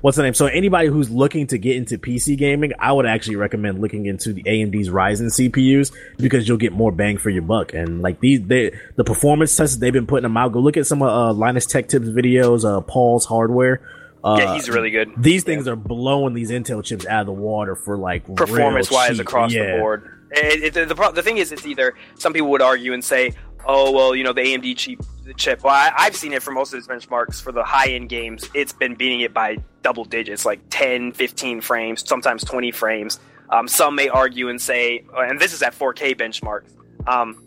what's 0.00 0.16
the 0.16 0.22
name? 0.22 0.34
So 0.34 0.46
anybody 0.46 0.88
who's 0.88 1.10
looking 1.10 1.46
to 1.48 1.58
get 1.58 1.76
into 1.76 1.98
PC 1.98 2.36
gaming, 2.36 2.72
I 2.78 2.92
would 2.92 3.06
actually 3.06 3.36
recommend 3.36 3.80
looking 3.80 4.06
into 4.06 4.32
the 4.32 4.42
AMD's 4.44 4.88
Ryzen 4.88 5.26
CPUs 5.26 5.92
because 6.18 6.46
you'll 6.48 6.56
get 6.58 6.72
more 6.72 6.92
bang 6.92 7.18
for 7.18 7.30
your 7.30 7.42
buck. 7.42 7.74
And 7.74 8.00
like 8.00 8.20
these, 8.20 8.40
they 8.42 8.72
the 8.96 9.04
performance 9.04 9.56
tests 9.56 9.76
they've 9.76 9.92
been 9.92 10.06
putting 10.06 10.22
them 10.22 10.36
out. 10.36 10.52
Go 10.52 10.60
look 10.60 10.76
at 10.76 10.86
some 10.86 11.02
of 11.02 11.08
uh, 11.08 11.32
Linus 11.32 11.66
Tech 11.66 11.88
Tips 11.88 12.08
videos. 12.08 12.64
Uh, 12.64 12.80
Paul's 12.80 13.26
Hardware. 13.26 13.80
Uh, 14.24 14.36
yeah, 14.38 14.54
he's 14.54 14.70
really 14.70 14.90
good. 14.92 15.10
These 15.16 15.42
things 15.42 15.66
are 15.66 15.74
blowing 15.74 16.32
these 16.32 16.52
Intel 16.52 16.84
chips 16.84 17.04
out 17.06 17.22
of 17.22 17.26
the 17.26 17.32
water 17.32 17.74
for 17.74 17.96
like 17.98 18.22
performance 18.36 18.88
wise 18.88 19.18
across 19.18 19.52
Yeah. 19.52 19.72
the 19.74 19.78
board. 19.80 20.21
It, 20.32 20.64
it, 20.64 20.74
the, 20.74 20.94
the, 20.94 21.10
the 21.12 21.22
thing 21.22 21.38
is, 21.38 21.52
it's 21.52 21.66
either 21.66 21.94
some 22.16 22.32
people 22.32 22.50
would 22.50 22.62
argue 22.62 22.92
and 22.92 23.04
say, 23.04 23.34
oh, 23.66 23.90
well, 23.92 24.14
you 24.14 24.24
know, 24.24 24.32
the 24.32 24.40
AMD 24.40 24.76
cheap 24.76 25.00
chip. 25.36 25.62
Well, 25.62 25.74
I, 25.74 25.92
I've 25.96 26.16
seen 26.16 26.32
it 26.32 26.42
for 26.42 26.50
most 26.50 26.72
of 26.72 26.78
its 26.78 26.88
benchmarks 26.88 27.40
for 27.40 27.52
the 27.52 27.62
high 27.62 27.88
end 27.88 28.08
games. 28.08 28.48
It's 28.54 28.72
been 28.72 28.94
beating 28.94 29.20
it 29.20 29.32
by 29.32 29.58
double 29.82 30.04
digits, 30.04 30.44
like 30.44 30.60
10, 30.70 31.12
15 31.12 31.60
frames, 31.60 32.06
sometimes 32.06 32.44
20 32.44 32.72
frames. 32.72 33.20
Um, 33.50 33.68
some 33.68 33.94
may 33.94 34.08
argue 34.08 34.48
and 34.48 34.60
say, 34.60 35.04
and 35.14 35.40
this 35.40 35.52
is 35.52 35.62
at 35.62 35.74
4K 35.74 36.16
benchmarks. 36.16 36.72
Um, 37.06 37.44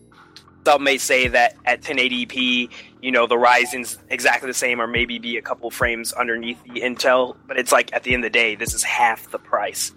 some 0.66 0.84
may 0.84 0.98
say 0.98 1.28
that 1.28 1.56
at 1.66 1.82
1080p, 1.82 2.70
you 3.02 3.12
know, 3.12 3.28
the 3.28 3.36
Ryzen's 3.36 4.00
exactly 4.10 4.48
the 4.48 4.54
same, 4.54 4.82
or 4.82 4.88
maybe 4.88 5.20
be 5.20 5.38
a 5.38 5.42
couple 5.42 5.70
frames 5.70 6.14
underneath 6.14 6.62
the 6.64 6.82
Intel. 6.82 7.36
But 7.48 7.58
it's 7.58 7.72
like 7.72 7.94
at 7.94 8.04
the 8.04 8.14
end 8.14 8.24
of 8.24 8.32
the 8.32 8.38
day, 8.38 8.56
this 8.56 8.74
is 8.74 8.84
half 8.84 9.30
the 9.32 9.40
price. 9.40 9.94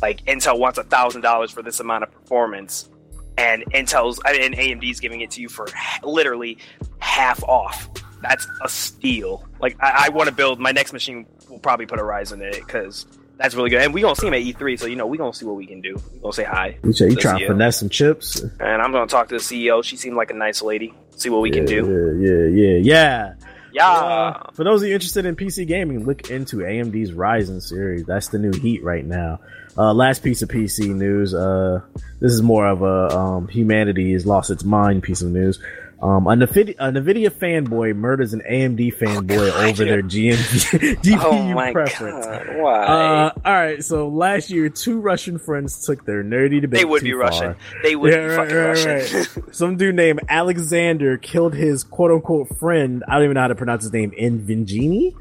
Like 0.00 0.24
Intel 0.24 0.58
wants 0.58 0.78
a 0.78 0.84
thousand 0.84 1.20
dollars 1.20 1.50
for 1.50 1.62
this 1.62 1.80
amount 1.80 2.04
of 2.04 2.12
performance, 2.12 2.88
and 3.36 3.64
Intel's 3.72 4.20
I 4.24 4.32
mean, 4.32 4.52
AMD's 4.54 5.00
giving 5.00 5.20
it 5.20 5.30
to 5.32 5.40
you 5.40 5.48
for 5.48 5.68
literally 6.02 6.58
half 6.98 7.42
off. 7.44 7.88
That's 8.22 8.46
a 8.62 8.68
steal. 8.68 9.46
Like 9.60 9.76
I, 9.80 10.06
I 10.06 10.08
want 10.10 10.28
to 10.28 10.34
build 10.34 10.60
my 10.60 10.72
next 10.72 10.92
machine. 10.92 11.26
will 11.48 11.58
probably 11.58 11.86
put 11.86 11.98
a 11.98 12.02
Ryzen 12.02 12.34
in 12.34 12.42
it 12.42 12.60
because 12.60 13.06
that's 13.36 13.54
really 13.54 13.70
good. 13.70 13.82
And 13.82 13.92
we 13.92 14.00
gonna 14.00 14.16
see 14.16 14.28
him 14.28 14.34
at 14.34 14.42
E3, 14.42 14.78
so 14.78 14.86
you 14.86 14.96
know 14.96 15.06
we 15.06 15.18
gonna 15.18 15.34
see 15.34 15.44
what 15.44 15.56
we 15.56 15.66
can 15.66 15.80
do. 15.80 15.96
We 16.14 16.20
gonna 16.20 16.32
say 16.32 16.44
hi. 16.44 16.78
You, 16.84 16.92
say 16.92 17.10
you 17.10 17.16
trying 17.16 17.40
to 17.40 17.48
finesse 17.48 17.78
some 17.78 17.88
chips? 17.88 18.40
And 18.40 18.82
I'm 18.82 18.92
gonna 18.92 19.06
talk 19.06 19.28
to 19.28 19.34
the 19.34 19.40
CEO. 19.40 19.82
She 19.82 19.96
seemed 19.96 20.16
like 20.16 20.30
a 20.30 20.34
nice 20.34 20.62
lady. 20.62 20.94
See 21.16 21.28
what 21.28 21.42
we 21.42 21.50
can 21.50 21.64
do. 21.64 22.18
Yeah, 22.20 22.30
yeah, 22.30 22.78
yeah, 22.78 22.78
yeah. 22.78 23.34
Yeah. 23.72 23.88
Uh, 23.88 24.50
for 24.52 24.64
those 24.64 24.82
of 24.82 24.88
you 24.88 24.94
interested 24.94 25.26
in 25.26 25.36
PC 25.36 25.66
gaming, 25.66 26.04
look 26.04 26.30
into 26.30 26.58
AMD's 26.58 27.12
Ryzen 27.12 27.62
series. 27.62 28.04
That's 28.04 28.28
the 28.28 28.38
new 28.38 28.52
heat 28.52 28.84
right 28.84 29.04
now. 29.04 29.40
Uh, 29.76 29.94
last 29.94 30.22
piece 30.22 30.42
of 30.42 30.48
PC 30.48 30.94
news. 30.94 31.34
Uh, 31.34 31.80
this 32.20 32.32
is 32.32 32.42
more 32.42 32.66
of 32.66 32.82
a 32.82 33.16
um, 33.16 33.48
humanity 33.48 34.12
has 34.12 34.26
lost 34.26 34.50
its 34.50 34.64
mind 34.64 35.02
piece 35.02 35.22
of 35.22 35.30
news. 35.30 35.58
Um, 36.02 36.26
a 36.26 36.30
Nvidia, 36.30 36.74
a 36.80 36.90
Nvidia 36.90 37.30
fanboy 37.30 37.94
murders 37.94 38.32
an 38.34 38.42
AMD 38.50 38.98
fanboy 38.98 39.28
God, 39.28 39.68
over 39.70 39.84
their 39.84 40.02
GPU, 40.02 40.32
GPU 41.00 41.20
oh 41.22 41.52
my 41.54 41.70
preference. 41.70 42.26
god! 42.26 42.56
Why? 42.56 42.84
Uh, 42.84 43.32
all 43.44 43.52
right. 43.52 43.84
So 43.84 44.08
last 44.08 44.50
year, 44.50 44.68
two 44.68 44.98
Russian 45.00 45.38
friends 45.38 45.86
took 45.86 46.04
their 46.04 46.24
nerdy 46.24 46.60
debate. 46.60 46.78
they 46.80 46.84
would 46.84 47.00
too 47.00 47.04
be 47.04 47.12
far. 47.12 47.20
Russian. 47.20 47.56
They 47.84 47.94
would 47.94 48.12
Yeah, 48.12 48.18
be 48.18 48.24
right, 48.26 48.36
fucking 48.36 48.56
right, 48.56 48.66
Russian. 49.14 49.18
right. 49.44 49.44
Some 49.54 49.76
dude 49.76 49.94
named 49.94 50.20
Alexander 50.28 51.18
killed 51.18 51.54
his 51.54 51.84
quote 51.84 52.10
unquote 52.10 52.58
friend. 52.58 53.04
I 53.06 53.14
don't 53.14 53.24
even 53.24 53.34
know 53.34 53.42
how 53.42 53.48
to 53.48 53.54
pronounce 53.54 53.84
his 53.84 53.92
name. 53.92 54.10
Invingini. 54.20 55.14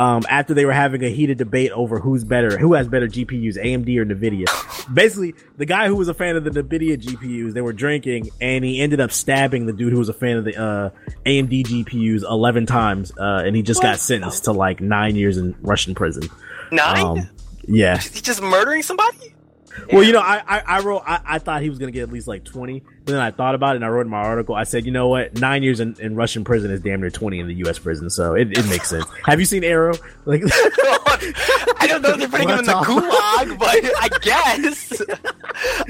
Um, 0.00 0.22
after 0.30 0.54
they 0.54 0.64
were 0.64 0.72
having 0.72 1.04
a 1.04 1.10
heated 1.10 1.36
debate 1.36 1.72
over 1.72 1.98
who's 2.00 2.24
better, 2.24 2.56
who 2.56 2.72
has 2.72 2.88
better 2.88 3.06
GPUs, 3.06 3.62
AMD 3.62 3.98
or 3.98 4.06
Nvidia. 4.06 4.46
Basically, 4.94 5.34
the 5.58 5.66
guy 5.66 5.88
who 5.88 5.96
was 5.96 6.08
a 6.08 6.14
fan 6.14 6.36
of 6.36 6.44
the 6.44 6.50
Nvidia 6.50 6.96
GPUs, 6.96 7.52
they 7.52 7.60
were 7.60 7.74
drinking, 7.74 8.30
and 8.40 8.64
he 8.64 8.80
ended 8.80 8.98
up 8.98 9.12
stabbing 9.12 9.66
the 9.66 9.74
dude 9.74 9.92
who 9.92 9.98
was 9.98 10.08
a 10.08 10.14
fan 10.14 10.38
of 10.38 10.44
the 10.44 10.56
uh, 10.56 10.90
AMD 11.26 11.64
GPUs 11.64 12.22
eleven 12.22 12.64
times, 12.64 13.12
uh, 13.18 13.42
and 13.44 13.54
he 13.54 13.60
just 13.60 13.82
got 13.82 13.98
sentenced 13.98 14.44
to 14.44 14.52
like 14.52 14.80
nine 14.80 15.16
years 15.16 15.36
in 15.36 15.54
Russian 15.60 15.94
prison. 15.94 16.30
Nine? 16.72 17.04
Um, 17.04 17.30
yeah, 17.68 17.98
He's 17.98 18.22
just 18.22 18.40
murdering 18.40 18.82
somebody? 18.82 19.34
Well, 19.92 20.02
you 20.02 20.12
know, 20.12 20.20
I 20.20 20.42
I, 20.46 20.62
I 20.66 20.80
wrote 20.80 21.02
I, 21.06 21.20
I 21.24 21.38
thought 21.38 21.62
he 21.62 21.70
was 21.70 21.78
gonna 21.78 21.92
get 21.92 22.02
at 22.02 22.10
least 22.12 22.26
like 22.28 22.44
twenty. 22.44 22.82
But 23.04 23.12
then 23.12 23.20
I 23.20 23.30
thought 23.30 23.54
about 23.54 23.72
it 23.72 23.76
and 23.76 23.84
I 23.84 23.88
wrote 23.88 24.02
in 24.02 24.08
my 24.10 24.18
article. 24.18 24.54
I 24.54 24.64
said, 24.64 24.84
you 24.84 24.92
know 24.92 25.08
what, 25.08 25.34
nine 25.40 25.62
years 25.62 25.80
in, 25.80 25.96
in 25.98 26.14
Russian 26.16 26.44
prison 26.44 26.70
is 26.70 26.80
damn 26.80 27.00
near 27.00 27.10
twenty 27.10 27.40
in 27.40 27.46
the 27.48 27.54
U.S. 27.54 27.78
prison, 27.78 28.10
so 28.10 28.34
it, 28.34 28.56
it 28.56 28.66
makes 28.68 28.88
sense. 28.90 29.06
Have 29.24 29.40
you 29.40 29.46
seen 29.46 29.64
Arrow? 29.64 29.94
Like, 30.26 30.42
I 31.78 31.86
don't 31.88 32.02
know 32.02 32.10
if 32.10 32.18
they're 32.18 32.28
putting 32.28 32.48
him 32.48 32.58
in 32.58 32.64
the 32.66 32.72
gulag, 32.72 33.58
but 33.58 33.68
I 34.00 34.08
guess 34.20 35.00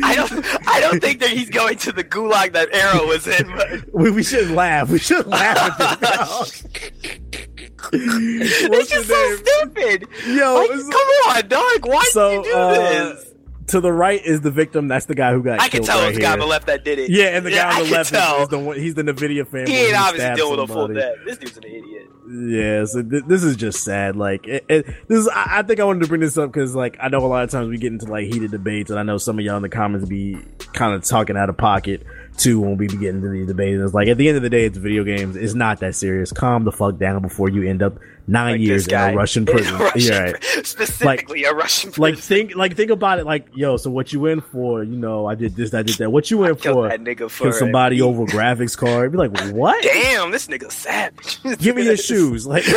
I 0.02 0.14
don't. 0.14 0.68
I 0.68 0.80
don't 0.80 1.00
think 1.00 1.20
that 1.20 1.30
he's 1.30 1.50
going 1.50 1.78
to 1.78 1.92
the 1.92 2.04
gulag 2.04 2.52
that 2.52 2.72
Arrow 2.72 3.06
was 3.06 3.26
in. 3.26 3.46
But 3.56 3.92
we, 3.94 4.10
we 4.10 4.22
shouldn't 4.22 4.52
laugh. 4.54 4.88
We 4.90 4.98
shouldn't 4.98 5.28
laugh 5.28 5.80
at 5.80 6.00
this. 6.00 6.64
it's 7.92 8.90
just 8.90 9.08
your 9.08 9.16
so 9.16 9.36
stupid. 9.36 10.06
Yo, 10.28 10.54
Like, 10.54 10.70
it's- 10.70 10.88
come 10.88 11.08
on, 11.36 11.48
dog. 11.48 11.86
Why 11.86 12.04
So, 12.10 12.42
did 12.42 12.46
you 12.46 12.52
do 12.52 12.58
uh, 12.58 12.74
this? 13.14 13.29
To 13.70 13.80
the 13.80 13.92
right 13.92 14.20
is 14.24 14.40
the 14.40 14.50
victim. 14.50 14.88
That's 14.88 15.06
the 15.06 15.14
guy 15.14 15.32
who 15.32 15.42
got 15.42 15.60
I 15.60 15.68
can 15.68 15.82
tell 15.82 16.00
right 16.00 16.12
it 16.12 16.14
the 16.14 16.20
guy 16.20 16.32
on 16.32 16.38
the 16.38 16.46
left 16.46 16.66
that 16.66 16.84
did 16.84 16.98
it. 16.98 17.10
Yeah, 17.10 17.36
and 17.36 17.44
the 17.44 17.50
Yeah, 17.50 17.70
guy 17.70 17.76
I 17.78 17.80
on 17.80 17.86
the 17.86 17.92
left 17.92 18.10
tell. 18.10 18.42
is, 18.42 18.48
the 18.48 18.58
one. 18.58 18.76
He's 18.78 18.94
the 18.94 19.02
Nvidia 19.02 19.46
fan. 19.48 19.66
He 19.66 19.76
ain't 19.86 19.96
obviously 19.98 20.34
dealing 20.34 20.60
with 20.60 20.70
a 20.70 20.72
full 20.72 20.88
death. 20.88 21.14
This 21.26 21.38
dude's 21.38 21.56
an 21.56 21.64
idiot. 21.64 22.10
Yeah, 22.32 22.84
so 22.84 23.02
th- 23.02 23.24
this 23.26 23.42
is 23.42 23.56
just 23.56 23.82
sad. 23.82 24.14
Like, 24.14 24.46
it, 24.46 24.64
it, 24.68 24.86
this 25.08 25.18
is. 25.18 25.28
I, 25.28 25.58
I 25.58 25.62
think 25.62 25.80
I 25.80 25.84
wanted 25.84 26.02
to 26.02 26.08
bring 26.08 26.20
this 26.20 26.38
up 26.38 26.52
because, 26.52 26.76
like, 26.76 26.96
I 27.00 27.08
know 27.08 27.18
a 27.18 27.26
lot 27.26 27.42
of 27.42 27.50
times 27.50 27.68
we 27.68 27.76
get 27.76 27.92
into 27.92 28.06
like 28.06 28.26
heated 28.26 28.52
debates, 28.52 28.90
and 28.90 29.00
I 29.00 29.02
know 29.02 29.18
some 29.18 29.38
of 29.38 29.44
y'all 29.44 29.56
in 29.56 29.62
the 29.62 29.68
comments 29.68 30.08
be 30.08 30.36
kind 30.72 30.94
of 30.94 31.04
talking 31.04 31.36
out 31.36 31.48
of 31.50 31.56
pocket 31.56 32.06
too 32.36 32.60
when 32.60 32.76
we 32.76 32.86
be 32.86 32.96
getting 32.96 33.16
into 33.16 33.30
these 33.30 33.48
debates. 33.48 33.74
And 33.76 33.84
it's 33.84 33.94
like 33.94 34.06
at 34.08 34.16
the 34.16 34.28
end 34.28 34.36
of 34.36 34.42
the 34.44 34.48
day, 34.50 34.64
it's 34.64 34.78
video 34.78 35.02
games. 35.02 35.34
It's 35.34 35.54
not 35.54 35.80
that 35.80 35.96
serious. 35.96 36.30
Calm 36.32 36.62
the 36.64 36.72
fuck 36.72 36.98
down 36.98 37.20
before 37.20 37.48
you 37.48 37.68
end 37.68 37.82
up 37.82 37.98
nine 38.30 38.52
Like 38.52 38.60
years 38.60 38.86
in 38.86 38.94
a 38.94 39.14
Russian 39.14 39.42
In 39.42 39.48
a 39.48 39.52
prison. 39.52 39.78
Russian 39.78 40.00
yeah, 40.12 40.18
right. 40.30 40.44
Specifically, 40.66 41.44
a 41.44 41.52
Russian 41.52 41.90
prison. 41.92 42.02
Like 42.02 42.18
think, 42.18 42.54
like 42.56 42.76
think 42.76 42.90
about 42.90 43.18
it. 43.18 43.26
Like, 43.26 43.48
yo, 43.54 43.76
so 43.76 43.90
what 43.90 44.12
you 44.12 44.26
in 44.26 44.40
for? 44.40 44.82
You 44.82 44.96
know, 44.96 45.26
I 45.26 45.34
did 45.34 45.56
this, 45.56 45.74
I 45.74 45.82
did 45.82 45.96
that. 45.96 46.10
What 46.10 46.30
you 46.30 46.44
in 46.44 46.54
for? 46.56 46.88
that 46.88 47.00
nigga 47.00 47.30
for 47.30 47.52
somebody 47.52 47.98
a- 48.00 48.04
over 48.06 48.24
graphics 48.24 48.76
card. 48.76 49.12
Be 49.12 49.18
like, 49.18 49.36
what? 49.52 49.82
Damn, 49.82 50.30
this 50.30 50.46
nigga's 50.46 50.74
savage. 50.74 51.42
Give 51.58 51.76
me 51.76 51.84
your 51.84 51.96
shoes. 51.96 52.46
Like, 52.46 52.64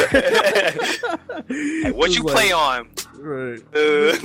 Hey, 1.47 1.91
what 1.91 2.15
you 2.15 2.23
like- 2.23 2.35
play 2.35 2.51
on? 2.51 2.89
right. 3.19 3.59
Uh, 3.75 4.17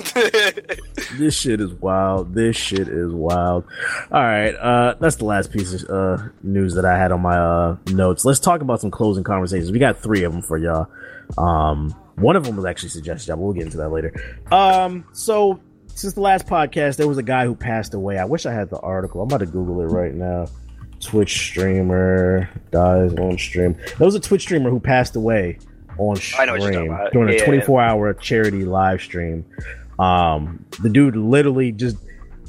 This 1.18 1.34
shit 1.36 1.60
is 1.60 1.72
wild. 1.74 2.34
This 2.34 2.56
shit 2.56 2.88
is 2.88 3.12
wild. 3.12 3.64
All 4.10 4.22
right, 4.22 4.55
uh, 4.55 4.94
that's 5.00 5.16
the 5.16 5.24
last 5.24 5.52
piece 5.52 5.82
of 5.82 5.88
uh, 5.90 6.22
news 6.42 6.74
that 6.74 6.84
I 6.84 6.96
had 6.98 7.12
on 7.12 7.20
my 7.22 7.36
uh, 7.38 7.76
notes. 7.90 8.24
Let's 8.24 8.40
talk 8.40 8.60
about 8.60 8.80
some 8.80 8.90
closing 8.90 9.24
conversations. 9.24 9.70
We 9.72 9.78
got 9.78 9.98
three 9.98 10.24
of 10.24 10.32
them 10.32 10.42
for 10.42 10.59
y'all. 10.59 10.88
Um, 11.36 11.90
one 12.16 12.36
of 12.36 12.44
them 12.44 12.56
was 12.56 12.64
actually 12.64 12.88
suggested, 12.90 13.30
but 13.32 13.38
we'll 13.38 13.52
get 13.52 13.64
into 13.64 13.76
that 13.78 13.90
later. 13.90 14.12
Um, 14.50 15.05
so 15.12 15.60
since 15.94 16.14
the 16.14 16.20
last 16.20 16.46
podcast, 16.46 16.96
there 16.96 17.09
was 17.09 17.18
a 17.18 17.22
guy 17.22 17.44
who 17.44 17.55
passed 17.55 17.94
away. 17.94 18.18
I 18.18 18.24
wish 18.24 18.46
I 18.46 18.52
had 18.52 18.70
the 18.70 18.78
article. 18.80 19.20
I'm 19.20 19.28
about 19.28 19.38
to 19.38 19.46
Google 19.46 19.80
it 19.82 19.86
right 19.86 20.14
now. 20.14 20.46
Twitch 21.00 21.38
streamer 21.38 22.48
dies 22.72 23.14
on 23.14 23.38
stream. 23.38 23.74
There 23.98 24.05
was 24.06 24.14
a 24.14 24.20
Twitch 24.20 24.42
streamer 24.42 24.70
who 24.70 24.80
passed 24.80 25.14
away 25.16 25.59
on 25.96 26.16
I 26.38 26.44
know 26.44 26.52
what 26.52 26.62
you're 26.62 26.72
talking 26.72 26.86
stream 26.96 27.09
during 27.12 27.28
a 27.34 27.38
Yeah. 27.38 27.44
24 27.44 27.80
hour 27.82 28.14
charity 28.14 28.64
live 28.64 29.00
stream. 29.00 29.44
Um, 29.98 30.64
the 30.80 30.88
dude 30.88 31.16
literally 31.16 31.72
just 31.72 31.96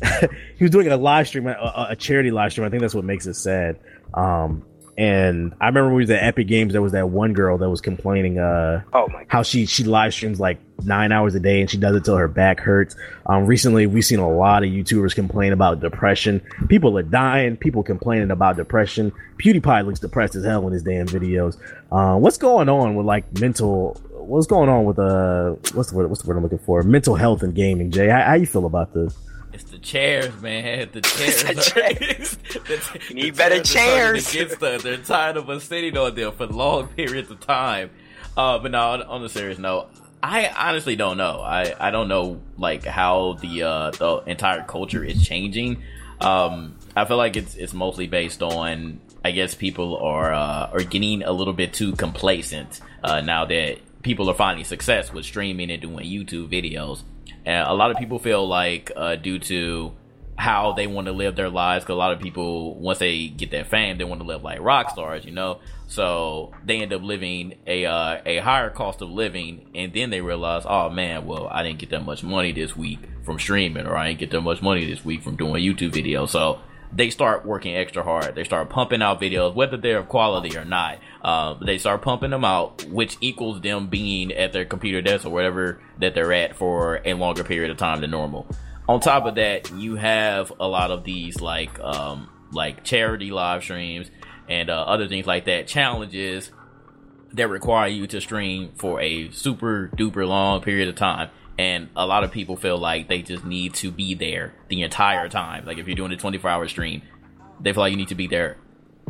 he 0.57 0.63
was 0.63 0.71
doing 0.71 0.87
a 0.87 0.97
live 0.97 1.27
stream, 1.27 1.47
a, 1.47 1.87
a 1.89 1.95
charity 1.95 2.31
live 2.31 2.51
stream. 2.51 2.65
I 2.65 2.69
think 2.69 2.81
that's 2.81 2.95
what 2.95 3.03
makes 3.05 3.25
it 3.27 3.33
sad. 3.35 3.79
Um, 4.13 4.63
and 4.99 5.53
I 5.61 5.67
remember 5.67 5.87
when 5.87 5.95
we 5.95 6.03
was 6.03 6.09
at 6.09 6.21
Epic 6.21 6.45
Games, 6.45 6.73
there 6.73 6.81
was 6.81 6.91
that 6.91 7.09
one 7.09 7.31
girl 7.31 7.57
that 7.57 7.69
was 7.69 7.79
complaining, 7.79 8.37
uh, 8.37 8.83
oh 8.91 9.07
my 9.07 9.19
god. 9.19 9.25
how 9.29 9.43
she 9.43 9.65
she 9.65 9.85
live 9.85 10.13
streams 10.13 10.41
like 10.41 10.59
nine 10.83 11.13
hours 11.13 11.33
a 11.35 11.39
day 11.39 11.61
and 11.61 11.69
she 11.69 11.77
does 11.77 11.95
it 11.95 12.03
till 12.03 12.17
her 12.17 12.27
back 12.27 12.59
hurts. 12.59 12.97
Um, 13.25 13.45
recently 13.45 13.87
we've 13.87 14.03
seen 14.03 14.19
a 14.19 14.29
lot 14.29 14.63
of 14.63 14.69
YouTubers 14.69 15.15
complain 15.15 15.53
about 15.53 15.79
depression. 15.79 16.41
People 16.67 16.97
are 16.97 17.03
dying. 17.03 17.55
People 17.55 17.81
complaining 17.81 18.29
about 18.29 18.57
depression. 18.57 19.13
PewDiePie 19.37 19.85
looks 19.85 20.01
depressed 20.01 20.35
as 20.35 20.43
hell 20.43 20.67
in 20.67 20.73
his 20.73 20.83
damn 20.83 21.07
videos. 21.07 21.55
Uh, 21.93 22.17
what's 22.17 22.37
going 22.37 22.67
on 22.67 22.95
with 22.95 23.05
like 23.05 23.39
mental? 23.39 23.93
What's 24.11 24.47
going 24.47 24.67
on 24.67 24.83
with 24.83 24.99
uh? 24.99 25.51
What's 25.75 25.91
the 25.91 25.95
word? 25.95 26.09
What's 26.09 26.23
the 26.23 26.27
word 26.27 26.35
I'm 26.35 26.43
looking 26.43 26.59
for? 26.59 26.83
Mental 26.83 27.15
health 27.15 27.41
and 27.41 27.55
gaming. 27.55 27.89
Jay, 27.89 28.09
how, 28.09 28.21
how 28.21 28.33
you 28.33 28.45
feel 28.45 28.65
about 28.65 28.93
this? 28.93 29.15
It's 29.51 29.63
the 29.65 29.79
chairs, 29.79 30.39
man. 30.41 30.89
The 30.91 31.01
chairs. 31.01 31.43
the 31.43 31.55
chairs. 31.55 32.37
The- 32.67 32.99
You 33.09 33.15
need 33.15 33.33
the 33.33 33.37
better 33.37 33.63
chairs. 33.63 34.31
to 34.31 34.45
get. 34.45 34.59
They're 34.83 34.97
tired 34.97 35.37
of 35.37 35.49
us 35.49 35.63
sitting 35.63 35.97
on 35.97 36.15
them 36.15 36.31
for 36.33 36.45
long 36.47 36.87
periods 36.95 37.31
of 37.31 37.39
time. 37.39 37.89
Uh, 38.37 38.59
but 38.59 38.71
no, 38.71 38.79
on, 38.91 39.01
on 39.03 39.23
a 39.23 39.29
serious 39.29 39.57
note, 39.57 39.89
I 40.21 40.47
honestly 40.47 40.95
don't 40.95 41.17
know. 41.17 41.41
I, 41.41 41.73
I 41.79 41.91
don't 41.91 42.07
know 42.07 42.41
like 42.57 42.85
how 42.85 43.33
the 43.41 43.63
uh, 43.63 43.91
the 43.91 44.17
entire 44.27 44.63
culture 44.63 45.03
is 45.03 45.25
changing. 45.27 45.81
Um, 46.21 46.75
I 46.95 47.05
feel 47.05 47.17
like 47.17 47.35
it's 47.37 47.55
it's 47.55 47.73
mostly 47.73 48.07
based 48.07 48.43
on 48.43 48.99
I 49.25 49.31
guess 49.31 49.55
people 49.55 49.97
are 49.97 50.31
uh, 50.33 50.69
are 50.71 50.83
getting 50.83 51.23
a 51.23 51.31
little 51.31 51.53
bit 51.53 51.73
too 51.73 51.93
complacent 51.93 52.81
uh, 53.03 53.21
now 53.21 53.45
that 53.45 53.79
people 54.01 54.29
are 54.29 54.35
finding 54.35 54.65
success 54.65 55.11
with 55.11 55.25
streaming 55.25 55.71
and 55.71 55.81
doing 55.81 56.05
YouTube 56.05 56.49
videos. 56.49 57.03
And 57.45 57.67
a 57.67 57.73
lot 57.73 57.91
of 57.91 57.97
people 57.97 58.19
feel 58.19 58.47
like 58.47 58.91
uh, 58.95 59.15
due 59.15 59.39
to 59.39 59.93
how 60.37 60.71
they 60.71 60.87
want 60.87 61.07
to 61.07 61.11
live 61.11 61.35
their 61.35 61.49
lives, 61.49 61.83
because 61.83 61.95
a 61.95 61.97
lot 61.97 62.13
of 62.13 62.21
people 62.21 62.75
once 62.75 62.99
they 62.99 63.27
get 63.27 63.51
that 63.51 63.67
fame, 63.67 63.97
they 63.97 64.05
want 64.05 64.21
to 64.21 64.27
live 64.27 64.41
like 64.41 64.59
rock 64.61 64.89
stars, 64.89 65.25
you 65.25 65.31
know. 65.31 65.59
So 65.87 66.51
they 66.63 66.81
end 66.81 66.93
up 66.93 67.01
living 67.01 67.55
a 67.67 67.85
uh, 67.85 68.21
a 68.25 68.37
higher 68.37 68.69
cost 68.69 69.01
of 69.01 69.09
living, 69.09 69.69
and 69.75 69.91
then 69.93 70.11
they 70.11 70.21
realize, 70.21 70.63
oh 70.65 70.89
man, 70.89 71.25
well 71.25 71.47
I 71.51 71.63
didn't 71.63 71.79
get 71.79 71.89
that 71.89 72.05
much 72.05 72.23
money 72.23 72.53
this 72.53 72.75
week 72.75 72.99
from 73.25 73.37
streaming, 73.37 73.85
or 73.85 73.97
I 73.97 74.07
didn't 74.07 74.19
get 74.19 74.31
that 74.31 74.41
much 74.41 74.61
money 74.61 74.85
this 74.85 75.03
week 75.03 75.23
from 75.23 75.35
doing 75.35 75.61
YouTube 75.61 75.91
videos. 75.91 76.29
So 76.29 76.59
they 76.91 77.09
start 77.09 77.45
working 77.45 77.75
extra 77.75 78.03
hard. 78.03 78.35
They 78.35 78.43
start 78.43 78.69
pumping 78.69 79.01
out 79.01 79.21
videos, 79.21 79.53
whether 79.53 79.77
they're 79.77 79.99
of 79.99 80.09
quality 80.09 80.57
or 80.57 80.65
not. 80.65 80.99
Um, 81.21 81.61
they 81.65 81.77
start 81.77 82.01
pumping 82.01 82.31
them 82.31 82.43
out, 82.43 82.83
which 82.85 83.17
equals 83.21 83.61
them 83.61 83.87
being 83.87 84.31
at 84.31 84.53
their 84.53 84.65
computer 84.65 85.01
desk 85.01 85.25
or 85.25 85.29
whatever 85.29 85.81
that 85.99 86.15
they're 86.15 86.33
at 86.33 86.55
for 86.55 87.01
a 87.05 87.13
longer 87.13 87.43
period 87.43 87.69
of 87.69 87.77
time 87.77 88.01
than 88.01 88.11
normal. 88.11 88.47
On 88.87 88.99
top 88.99 89.25
of 89.25 89.35
that, 89.35 89.71
you 89.71 89.95
have 89.95 90.51
a 90.59 90.67
lot 90.67 90.89
of 90.89 91.03
these 91.03 91.39
like 91.41 91.79
um, 91.79 92.27
like 92.51 92.83
charity 92.83 93.29
live 93.29 93.61
streams 93.63 94.09
and 94.47 94.71
uh, 94.71 94.81
other 94.81 95.07
things 95.07 95.27
like 95.27 95.45
that, 95.45 95.67
challenges 95.67 96.49
that 97.33 97.47
require 97.47 97.87
you 97.87 98.07
to 98.07 98.19
stream 98.19 98.71
for 98.75 98.99
a 98.99 99.29
super 99.31 99.91
duper 99.95 100.27
long 100.27 100.61
period 100.61 100.87
of 100.87 100.95
time. 100.95 101.29
And 101.59 101.89
a 101.93 102.07
lot 102.07 102.23
of 102.23 102.31
people 102.31 102.55
feel 102.55 102.77
like 102.77 103.09
they 103.09 103.21
just 103.21 103.43
need 103.43 103.73
to 103.75 103.91
be 103.91 104.13
there 104.13 104.53
the 104.69 104.81
entire 104.81 105.27
time. 105.27 105.65
Like 105.65 105.77
if 105.77 105.87
you're 105.87 105.95
doing 105.97 106.13
a 106.13 106.15
24 106.15 106.49
hour 106.49 106.69
stream, 106.69 107.01
they 107.59 107.73
feel 107.73 107.81
like 107.81 107.91
you 107.91 107.97
need 107.97 108.07
to 108.07 108.15
be 108.15 108.27
there 108.27 108.55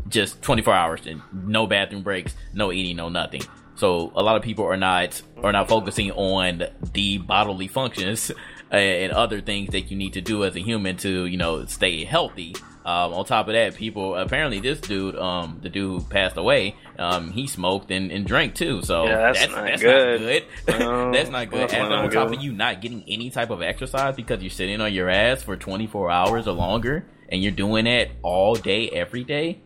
just 0.08 0.42
24 0.42 0.74
hours 0.74 1.02
and 1.06 1.22
no 1.32 1.68
bathroom 1.68 2.02
breaks, 2.02 2.36
no 2.52 2.72
eating, 2.72 2.96
no 2.96 3.08
nothing. 3.08 3.44
So 3.76 4.12
a 4.16 4.24
lot 4.24 4.36
of 4.36 4.42
people 4.42 4.66
are 4.66 4.78
not 4.78 5.22
are 5.44 5.52
not 5.52 5.70
focusing 5.70 6.10
on 6.10 6.64
the 6.94 7.20
bodily 7.20 7.68
functions 7.68 8.32
and 8.72 9.12
other 9.12 9.42
things 9.42 9.70
that 9.70 9.92
you 9.92 9.96
need 9.96 10.14
to 10.14 10.22
do 10.22 10.44
as 10.44 10.56
a 10.56 10.60
human 10.60 10.98
to 10.98 11.28
you 11.28 11.38
know 11.38 11.68
stay 11.68 12.04
healthy. 12.04 12.56
Um, 12.90 13.14
on 13.14 13.26
top 13.26 13.48
of 13.48 13.54
that, 13.54 13.76
people 13.76 14.16
apparently 14.16 14.60
this 14.60 14.80
dude, 14.82 15.16
um, 15.16 15.60
the 15.62 15.70
dude 15.70 16.02
who 16.02 16.08
passed 16.10 16.38
away, 16.38 16.76
um, 16.98 17.30
he 17.32 17.46
smoked 17.46 17.92
and, 17.92 18.12
and 18.12 18.26
drank 18.26 18.56
too. 18.56 18.82
So 18.82 19.06
Yeah, 19.06 19.18
that's 19.18 19.40
that's 19.42 19.52
not 19.52 19.66
that's 19.66 19.82
good. 19.82 20.22
not 20.22 20.28
good. 20.28 20.80
No, 20.80 21.12
that's 21.16 21.30
not 21.30 21.50
good. 21.52 21.60
that's 21.62 21.74
And 21.74 21.90
not 21.90 22.06
on 22.06 22.10
top 22.10 22.30
good. 22.30 22.38
of 22.38 22.44
you 22.44 22.52
not 22.52 22.82
getting 22.82 23.04
any 23.08 23.30
type 23.30 23.52
of 23.52 23.62
exercise 23.62 24.16
because 24.16 24.42
you're 24.42 24.50
sitting 24.50 24.82
on 24.82 24.92
your 24.94 25.10
ass 25.10 25.44
for 25.44 25.56
24 25.56 26.10
hours 26.10 26.48
or 26.48 26.54
longer, 26.54 27.06
and 27.32 27.44
you're 27.44 27.52
doing 27.52 27.86
that 27.86 28.10
all 28.24 28.56
day, 28.56 28.90
every 28.90 29.24
day. 29.24 29.62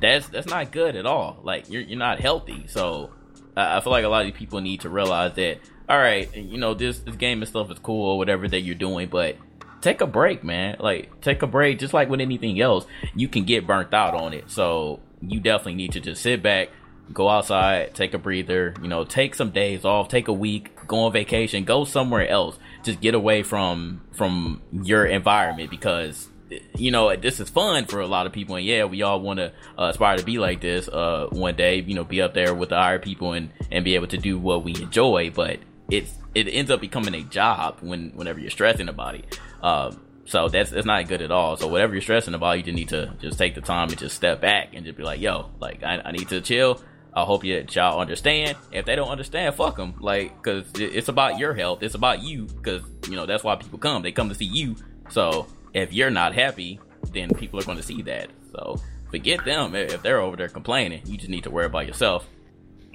That's 0.00 0.28
that's 0.28 0.46
not 0.48 0.70
good 0.70 0.96
at 0.96 1.06
all. 1.06 1.40
Like 1.42 1.70
you're 1.70 1.82
you're 1.82 1.98
not 1.98 2.20
healthy. 2.20 2.66
So 2.68 3.10
I 3.56 3.78
I 3.78 3.80
feel 3.80 3.90
like 3.90 4.04
a 4.04 4.08
lot 4.08 4.26
of 4.26 4.34
people 4.34 4.60
need 4.60 4.80
to 4.82 4.90
realize 4.90 5.34
that. 5.34 5.58
All 5.88 5.98
right, 5.98 6.34
you 6.34 6.58
know 6.58 6.74
this 6.74 7.00
this 7.00 7.16
game 7.16 7.42
and 7.42 7.48
stuff 7.48 7.70
is 7.70 7.78
cool 7.78 8.12
or 8.12 8.18
whatever 8.18 8.48
that 8.48 8.60
you're 8.60 8.74
doing, 8.74 9.08
but 9.08 9.36
take 9.84 10.00
a 10.00 10.06
break, 10.06 10.42
man. 10.42 10.76
Like 10.80 11.20
take 11.20 11.42
a 11.42 11.46
break. 11.46 11.78
Just 11.78 11.94
like 11.94 12.08
with 12.08 12.20
anything 12.20 12.60
else, 12.60 12.86
you 13.14 13.28
can 13.28 13.44
get 13.44 13.66
burnt 13.66 13.94
out 13.94 14.14
on 14.14 14.32
it. 14.32 14.50
So 14.50 15.00
you 15.20 15.38
definitely 15.40 15.74
need 15.74 15.92
to 15.92 16.00
just 16.00 16.22
sit 16.22 16.42
back, 16.42 16.70
go 17.12 17.28
outside, 17.28 17.94
take 17.94 18.14
a 18.14 18.18
breather. 18.18 18.74
You 18.82 18.88
know, 18.88 19.04
take 19.04 19.34
some 19.34 19.50
days 19.50 19.84
off, 19.84 20.08
take 20.08 20.26
a 20.28 20.32
week, 20.32 20.74
go 20.88 21.00
on 21.00 21.12
vacation, 21.12 21.64
go 21.64 21.84
somewhere 21.84 22.26
else. 22.26 22.58
Just 22.82 23.00
get 23.00 23.14
away 23.14 23.42
from 23.42 24.00
from 24.12 24.62
your 24.72 25.04
environment 25.06 25.70
because 25.70 26.28
you 26.76 26.90
know 26.90 27.14
this 27.16 27.40
is 27.40 27.48
fun 27.48 27.84
for 27.86 28.00
a 28.00 28.06
lot 28.06 28.26
of 28.26 28.32
people 28.32 28.54
and 28.54 28.64
yeah 28.64 28.84
we 28.84 29.02
all 29.02 29.18
want 29.18 29.38
to 29.38 29.46
uh, 29.78 29.88
aspire 29.88 30.16
to 30.18 30.24
be 30.24 30.38
like 30.38 30.60
this 30.60 30.86
uh 30.88 31.26
one 31.32 31.56
day 31.56 31.80
you 31.80 31.94
know 31.94 32.04
be 32.04 32.20
up 32.20 32.34
there 32.34 32.54
with 32.54 32.68
the 32.68 32.76
higher 32.76 32.98
people 32.98 33.32
and 33.32 33.50
and 33.72 33.84
be 33.84 33.94
able 33.94 34.06
to 34.06 34.18
do 34.18 34.38
what 34.38 34.62
we 34.62 34.72
enjoy 34.76 35.30
but 35.34 35.58
it's 35.90 36.12
it 36.34 36.48
ends 36.48 36.70
up 36.70 36.80
becoming 36.80 37.14
a 37.14 37.22
job 37.22 37.78
when 37.80 38.10
whenever 38.10 38.38
you're 38.38 38.50
stressing 38.50 38.88
about 38.88 39.14
it 39.14 39.40
um 39.64 40.00
so 40.26 40.48
that's 40.48 40.70
that's 40.70 40.86
not 40.86 41.08
good 41.08 41.20
at 41.20 41.30
all 41.30 41.56
so 41.56 41.66
whatever 41.66 41.92
you're 41.92 42.02
stressing 42.02 42.34
about 42.34 42.56
you 42.56 42.62
just 42.62 42.76
need 42.76 42.88
to 42.88 43.12
just 43.20 43.38
take 43.38 43.54
the 43.54 43.60
time 43.60 43.88
and 43.88 43.98
just 43.98 44.14
step 44.14 44.40
back 44.40 44.68
and 44.74 44.84
just 44.84 44.96
be 44.96 45.02
like 45.02 45.20
yo 45.20 45.50
like 45.58 45.82
i, 45.82 46.00
I 46.04 46.12
need 46.12 46.28
to 46.28 46.40
chill 46.40 46.80
I 47.16 47.22
hope 47.22 47.44
you 47.44 47.64
y'all 47.70 48.00
understand. 48.00 48.56
If 48.72 48.86
they 48.86 48.96
don't 48.96 49.08
understand, 49.08 49.54
fuck 49.54 49.76
them. 49.76 49.94
Like, 50.00 50.42
cause 50.42 50.64
it's 50.74 51.08
about 51.08 51.38
your 51.38 51.54
health. 51.54 51.82
It's 51.84 51.94
about 51.94 52.24
you. 52.24 52.48
Cause 52.64 52.82
you 53.08 53.14
know, 53.14 53.24
that's 53.24 53.44
why 53.44 53.54
people 53.54 53.78
come. 53.78 54.02
They 54.02 54.10
come 54.10 54.28
to 54.30 54.34
see 54.34 54.46
you. 54.46 54.74
So 55.10 55.46
if 55.72 55.92
you're 55.92 56.10
not 56.10 56.34
happy, 56.34 56.80
then 57.12 57.30
people 57.30 57.60
are 57.60 57.62
going 57.62 57.76
to 57.76 57.84
see 57.84 58.02
that. 58.02 58.30
So 58.50 58.80
forget 59.10 59.44
them 59.44 59.76
if 59.76 60.02
they're 60.02 60.20
over 60.20 60.36
there 60.36 60.48
complaining. 60.48 61.02
You 61.06 61.16
just 61.16 61.30
need 61.30 61.44
to 61.44 61.50
worry 61.50 61.66
about 61.66 61.86
yourself. 61.86 62.26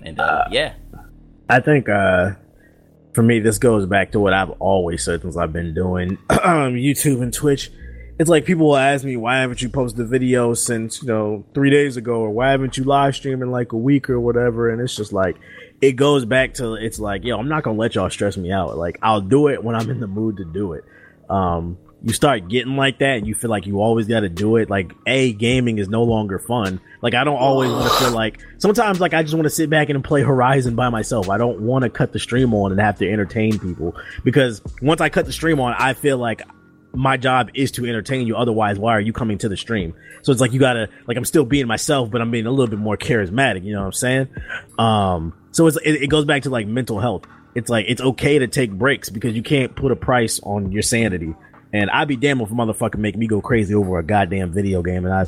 And 0.04 0.20
uh, 0.20 0.24
uh, 0.24 0.48
yeah, 0.52 0.74
I 1.50 1.62
think 1.62 1.88
uh, 1.88 2.32
for 3.14 3.24
me, 3.24 3.40
this 3.40 3.58
goes 3.58 3.86
back 3.86 4.12
to 4.12 4.20
what 4.20 4.34
I've 4.34 4.52
always 4.60 5.04
said 5.04 5.22
since 5.22 5.36
I've 5.36 5.54
been 5.54 5.74
doing 5.74 6.18
YouTube 6.30 7.22
and 7.22 7.34
Twitch. 7.34 7.72
It's 8.20 8.30
like 8.30 8.46
people 8.46 8.68
will 8.68 8.78
ask 8.78 9.06
me, 9.06 9.16
why 9.16 9.38
haven't 9.38 9.62
you 9.62 9.70
posted 9.70 10.02
a 10.02 10.06
video 10.06 10.54
since, 10.54 11.02
you 11.02 11.08
know, 11.08 11.46
three 11.54 11.70
days 11.70 11.96
ago, 11.96 12.20
or 12.20 12.30
why 12.30 12.52
haven't 12.52 12.78
you 12.78 12.84
live 12.84 13.16
streaming 13.16 13.50
like 13.50 13.72
a 13.72 13.78
week 13.78 14.10
or 14.10 14.20
whatever? 14.20 14.70
And 14.70 14.82
it's 14.82 14.96
just 14.96 15.14
like, 15.14 15.38
it 15.82 15.94
goes 15.94 16.26
back 16.26 16.56
to, 16.56 16.74
it's 16.74 17.00
like, 17.00 17.24
yo, 17.24 17.38
I'm 17.38 17.48
not 17.48 17.64
going 17.64 17.78
to 17.78 17.82
let 17.82 17.96
y'all 17.96 18.10
stress 18.10 18.36
me 18.36 18.52
out. 18.52 18.78
Like, 18.78 19.00
I'll 19.02 19.22
do 19.22 19.48
it 19.48 19.64
when 19.64 19.76
I'm 19.76 19.90
in 19.90 20.02
the 20.02 20.08
mood 20.08 20.38
to 20.38 20.46
do 20.46 20.74
it. 20.74 20.84
Um, 21.30 21.78
you 22.04 22.14
start 22.14 22.48
getting 22.48 22.76
like 22.76 23.00
that 23.00 23.18
and 23.18 23.28
you 23.28 23.36
feel 23.36 23.50
like 23.50 23.68
you 23.68 23.82
always 23.82 24.08
got 24.08 24.22
to 24.22 24.30
do 24.30 24.56
it 24.56 24.70
like 24.70 24.94
a 25.06 25.34
gaming 25.34 25.80
is 25.80 25.90
no 25.90 26.04
longer 26.04 26.40
fun. 26.40 26.80
Like 27.02 27.14
i 27.14 27.24
don't 27.24 27.38
always 27.38 27.72
want 27.72 27.92
to 27.92 27.98
feel 27.98 28.12
like 28.12 28.40
sometimes 28.58 29.00
like 29.00 29.14
i 29.14 29.22
just 29.22 29.34
want 29.34 29.46
to 29.46 29.50
sit 29.50 29.70
back 29.70 29.90
and 29.90 30.04
play 30.04 30.22
horizon 30.22 30.76
by 30.76 30.90
myself. 30.90 31.30
I 31.30 31.38
don't 31.38 31.62
want 31.62 31.84
to 31.84 31.90
cut 31.90 32.14
the 32.14 32.20
stream 32.20 32.54
on 32.54 32.72
and 32.72 32.80
have 32.80 33.00
to 33.00 33.10
entertain 33.10 33.60
people 33.60 33.96
because 34.24 34.62
once 34.82 35.02
i 35.02 35.10
cut 35.10 35.26
the 35.26 35.34
stream 35.34 35.60
on 35.60 35.74
i 35.78 35.94
feel 35.94 36.18
like 36.18 36.42
my 36.92 37.18
job 37.18 37.52
is 37.54 37.70
to 37.72 37.86
entertain 37.86 38.26
you. 38.26 38.36
Otherwise 38.36 38.80
why 38.80 38.94
are 38.94 39.02
you 39.02 39.14
coming 39.14 39.38
to 39.40 39.50
the 39.50 39.58
stream? 39.58 39.94
So 40.24 40.32
it's 40.32 40.42
like 40.42 40.54
you 40.54 40.60
gotta 40.60 40.90
like 41.06 41.18
i'm 41.18 41.26
still 41.26 41.46
being 41.46 41.68
myself 41.68 42.10
but 42.10 42.22
i'm 42.22 42.32
being 42.32 42.46
a 42.46 42.52
little 42.52 42.68
bit 42.68 42.80
more 42.80 42.98
charismatic 42.98 43.64
you 43.64 43.74
know 43.74 43.82
what 43.82 43.88
i'm 43.88 43.94
saying? 43.94 44.28
Um 44.78 45.34
so 45.52 45.68
it's 45.68 45.78
it, 45.78 46.04
it 46.04 46.08
goes 46.08 46.26
back 46.26 46.44
to 46.44 46.50
like 46.50 46.68
mental 46.68 47.00
health. 47.00 47.26
It's 47.56 47.70
like 47.70 47.88
it's 47.90 48.02
okay 48.02 48.40
to 48.40 48.48
take 48.48 48.72
breaks 48.72 49.10
because 49.10 49.36
you 49.36 49.44
can't 49.44 49.76
put 49.76 49.92
a 49.92 49.96
price 49.96 50.40
on 50.44 50.72
your 50.72 50.84
sanity 50.84 51.36
and 51.72 51.90
I'd 51.92 52.08
be 52.08 52.16
damn 52.16 52.42
if 52.42 52.52
a 52.52 52.54
motherfucker 52.54 52.98
make 52.98 53.16
me 53.16 53.28
go 53.28 53.42
crazy 53.42 53.76
over 53.76 54.00
a 54.00 54.04
goddamn 54.04 54.52
video 54.52 54.82
game. 54.82 55.06
And 55.06 55.14
I, 55.14 55.28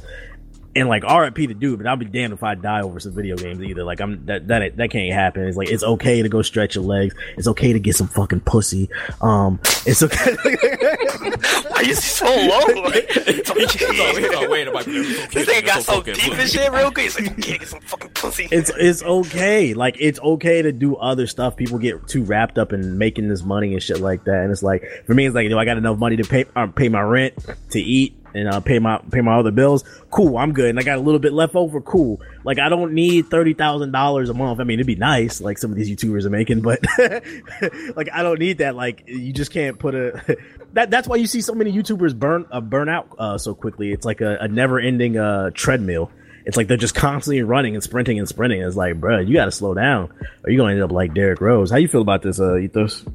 and 0.76 0.88
like 0.88 1.04
RIP 1.04 1.36
to 1.36 1.54
do, 1.54 1.76
but 1.78 1.86
I'll 1.88 1.98
be 1.98 2.06
damned 2.06 2.34
if 2.34 2.44
I 2.44 2.56
die 2.56 2.82
over 2.82 3.00
some 3.00 3.14
video 3.14 3.36
games 3.36 3.62
either. 3.62 3.84
Like 3.84 4.00
I'm 4.00 4.26
that 4.26 4.48
that 4.48 4.78
that 4.78 4.92
can't 4.92 5.14
happen. 5.14 5.44
It's 5.48 5.58
like 5.58 5.70
it's 5.70 5.84
okay 5.84 6.22
to 6.22 6.30
go 6.30 6.42
stretch 6.42 6.76
your 6.76 6.84
legs. 6.84 7.14
It's 7.38 7.48
okay 7.48 7.74
to 7.74 7.80
get 7.80 7.96
some 7.96 8.08
fucking 8.08 8.42
pussy. 8.42 8.90
Um, 9.22 9.60
it's 9.86 10.02
okay. 10.04 10.36
Why 11.68 11.82
you 11.82 11.96
so 11.96 12.26
low? 12.26 12.62
Like, 12.92 14.86
this 14.86 15.46
thing 15.46 15.66
got 15.66 15.84
so 15.84 16.02
deep 16.02 16.34
and 16.34 16.50
shit 16.50 16.72
real 16.72 16.92
quick. 16.92 17.08
It's 17.08 17.20
like 17.20 17.32
okay, 17.32 17.58
get 17.58 17.68
some 17.68 17.82
fucking 17.82 18.10
pussy. 18.12 18.48
It's 18.52 18.72
it's 18.78 19.04
okay. 19.04 19.74
Like 19.74 19.98
it's 20.00 20.20
okay 20.20 20.62
to 20.62 20.72
do 20.72 20.96
other 20.96 21.28
stuff. 21.28 21.56
People 21.56 21.78
get 21.78 22.08
too 22.08 22.24
wrapped 22.24 22.58
up 22.58 22.74
in 22.74 22.98
making 22.98 23.28
this 23.30 23.44
money 23.44 23.74
and 23.74 23.82
shit 23.82 24.00
like 24.00 24.24
that. 24.26 24.42
And 24.44 24.52
it's 24.52 24.64
like 24.64 24.84
for 25.06 25.14
me, 25.14 25.26
it's 25.26 25.36
like, 25.36 25.50
do 25.50 25.58
I 25.58 25.66
got 25.66 25.78
enough 25.78 25.98
money 25.98 26.16
to 26.18 26.24
pay 26.24 26.46
uh, 26.56 26.68
pay 26.68 26.90
my 26.90 27.02
rent, 27.02 27.34
to 27.72 27.80
eat, 27.80 28.21
and 28.34 28.48
uh, 28.48 28.60
pay 28.60 28.80
my 28.80 29.00
pay 29.12 29.22
my 29.22 29.38
other 29.38 29.52
bills. 29.52 29.84
Cool, 30.10 30.38
I'm 30.38 30.54
good, 30.54 30.70
and 30.70 30.80
I 30.80 30.84
got 30.84 30.98
a 30.98 31.02
little 31.02 31.20
bit 31.20 31.34
left 31.34 31.56
over. 31.56 31.82
Cool. 31.82 32.22
Like 32.44 32.60
I 32.60 32.70
don't 32.70 32.94
need 32.94 33.28
thirty 33.28 33.54
thousand 33.54 33.92
dollars 33.92 34.30
a 34.30 34.34
month. 34.34 34.60
I 34.60 34.64
mean, 34.64 34.80
it'd 34.80 34.88
be 34.88 34.96
nice, 34.96 35.42
like 35.42 35.58
some 35.58 35.72
of 35.72 35.78
these 35.78 35.90
YouTubers 35.90 36.26
are 36.26 36.30
making, 36.30 36.62
but 36.62 36.80
like 37.96 38.10
I 38.14 38.24
don't 38.24 38.40
need 38.40 38.60
that. 38.60 38.76
Like 38.76 39.04
you 39.08 39.34
just 39.34 39.52
can't 39.52 39.78
put 39.80 39.96
a. 39.96 40.38
that 40.74 40.90
that's 40.90 41.08
why 41.08 41.18
you 41.18 41.28
see 41.28 41.42
so 41.42 41.54
many 41.54 41.72
YouTubers 41.72 42.18
burn 42.18 42.46
uh, 42.52 42.62
burn 42.62 42.90
out 42.90 43.16
uh, 43.18 43.38
so 43.38 43.54
quickly. 43.54 43.92
It's 43.92 44.06
like 44.06 44.22
a, 44.22 44.38
a 44.42 44.48
never 44.48 44.80
ending 44.80 45.18
uh, 45.18 45.52
treadmill. 45.54 46.12
It's 46.46 46.58
like 46.58 46.68
they're 46.68 46.78
just 46.78 46.96
constantly 46.96 47.44
running 47.44 47.76
and 47.76 47.84
sprinting 47.84 48.18
and 48.18 48.28
sprinting. 48.28 48.62
It's 48.62 48.76
like, 48.76 49.00
bro, 49.00 49.20
you 49.20 49.36
got 49.36 49.46
to 49.46 49.52
slow 49.52 49.74
down, 49.74 50.12
or 50.44 50.50
you're 50.50 50.58
gonna 50.58 50.74
end 50.74 50.84
up 50.84 50.92
like 50.92 51.14
Derrick 51.14 51.40
Rose. 51.40 51.70
How 51.70 51.78
you 51.78 51.88
feel 51.88 52.02
about 52.02 52.24
this, 52.24 52.40
uh, 52.40 52.58
Ethos? 52.58 53.06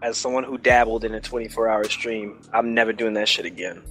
As 0.00 0.16
someone 0.16 0.44
who 0.44 0.58
dabbled 0.58 1.04
in 1.04 1.14
a 1.14 1.20
24 1.20 1.68
hour 1.68 1.84
stream, 1.84 2.40
I'm 2.52 2.74
never 2.74 2.92
doing 2.92 3.14
that 3.14 3.28
shit 3.28 3.44
again. 3.44 3.82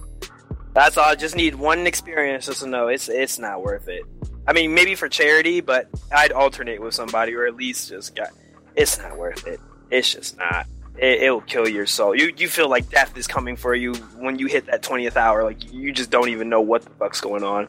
That's 0.74 0.96
all. 0.96 1.04
I 1.04 1.14
just 1.14 1.36
need 1.36 1.54
one 1.54 1.86
experience 1.86 2.46
just 2.46 2.60
to 2.60 2.66
know 2.66 2.88
it's 2.88 3.08
it's 3.08 3.38
not 3.38 3.62
worth 3.62 3.88
it. 3.88 4.04
I 4.46 4.52
mean, 4.52 4.74
maybe 4.74 4.94
for 4.94 5.08
charity, 5.08 5.60
but 5.60 5.88
I'd 6.10 6.32
alternate 6.32 6.80
with 6.80 6.94
somebody, 6.94 7.34
or 7.34 7.46
at 7.46 7.54
least 7.54 7.90
just 7.90 8.14
got. 8.14 8.30
It's 8.74 8.98
not 8.98 9.16
worth 9.16 9.46
it. 9.46 9.60
It's 9.90 10.12
just 10.12 10.38
not. 10.38 10.66
It, 10.96 11.30
will 11.30 11.40
kill 11.40 11.68
your 11.68 11.86
soul. 11.86 12.14
You 12.14 12.32
you 12.36 12.48
feel 12.48 12.68
like 12.68 12.88
death 12.90 13.16
is 13.16 13.26
coming 13.26 13.56
for 13.56 13.74
you 13.74 13.94
when 14.18 14.38
you 14.38 14.46
hit 14.46 14.66
that 14.66 14.82
twentieth 14.82 15.16
hour. 15.16 15.44
Like 15.44 15.72
you 15.72 15.92
just 15.92 16.10
don't 16.10 16.28
even 16.28 16.48
know 16.48 16.60
what 16.60 16.82
the 16.82 16.90
fuck's 16.90 17.20
going 17.20 17.44
on. 17.44 17.68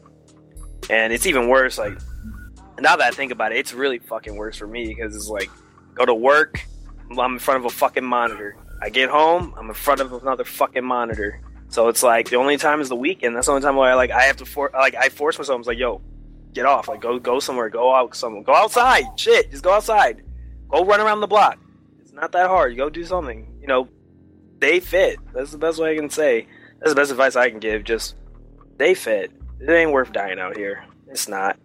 And 0.90 1.12
it's 1.12 1.26
even 1.26 1.48
worse. 1.48 1.78
Like 1.78 1.94
now 2.78 2.96
that 2.96 3.06
I 3.06 3.10
think 3.10 3.32
about 3.32 3.52
it, 3.52 3.58
it's 3.58 3.72
really 3.72 3.98
fucking 3.98 4.36
worse 4.36 4.56
for 4.56 4.66
me 4.66 4.86
because 4.86 5.14
it's 5.14 5.28
like 5.28 5.50
go 5.94 6.04
to 6.04 6.14
work, 6.14 6.66
I'm 7.10 7.34
in 7.34 7.38
front 7.38 7.60
of 7.60 7.66
a 7.66 7.70
fucking 7.70 8.04
monitor. 8.04 8.56
I 8.82 8.90
get 8.90 9.08
home, 9.10 9.54
I'm 9.56 9.68
in 9.68 9.74
front 9.74 10.00
of 10.00 10.12
another 10.12 10.44
fucking 10.44 10.84
monitor. 10.84 11.40
So 11.74 11.88
it's 11.88 12.04
like 12.04 12.30
the 12.30 12.36
only 12.36 12.56
time 12.56 12.80
is 12.80 12.88
the 12.88 12.94
weekend. 12.94 13.34
That's 13.34 13.46
the 13.46 13.52
only 13.52 13.64
time 13.64 13.74
where 13.74 13.90
I 13.90 13.94
like 13.94 14.12
I 14.12 14.22
have 14.22 14.36
to 14.36 14.44
for 14.44 14.70
like 14.72 14.94
I 14.94 15.08
force 15.08 15.36
myself. 15.36 15.56
I'm 15.56 15.62
like, 15.62 15.76
yo, 15.76 16.00
get 16.52 16.66
off. 16.66 16.86
Like 16.86 17.00
go 17.00 17.18
go 17.18 17.40
somewhere. 17.40 17.68
Go 17.68 17.92
out 17.92 18.14
somewhere. 18.14 18.44
Go 18.44 18.54
outside. 18.54 19.02
Shit, 19.16 19.50
just 19.50 19.64
go 19.64 19.72
outside. 19.72 20.22
Go 20.68 20.84
run 20.84 21.00
around 21.00 21.20
the 21.20 21.26
block. 21.26 21.58
It's 22.00 22.12
not 22.12 22.30
that 22.30 22.46
hard. 22.46 22.76
Go 22.76 22.88
do 22.90 23.04
something. 23.04 23.58
You 23.60 23.66
know, 23.66 23.88
they 24.60 24.78
fit. 24.78 25.18
That's 25.34 25.50
the 25.50 25.58
best 25.58 25.80
way 25.80 25.94
I 25.94 25.96
can 25.96 26.10
say. 26.10 26.46
That's 26.78 26.92
the 26.92 26.94
best 26.94 27.10
advice 27.10 27.34
I 27.34 27.50
can 27.50 27.58
give. 27.58 27.82
Just 27.82 28.14
they 28.76 28.94
fit. 28.94 29.32
It 29.58 29.68
ain't 29.68 29.90
worth 29.90 30.12
dying 30.12 30.38
out 30.38 30.56
here. 30.56 30.84
It's 31.08 31.26
not. 31.26 31.58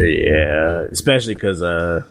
Yeah, 0.00 0.80
especially 0.90 1.34
because 1.34 1.62
uh, 1.62 2.02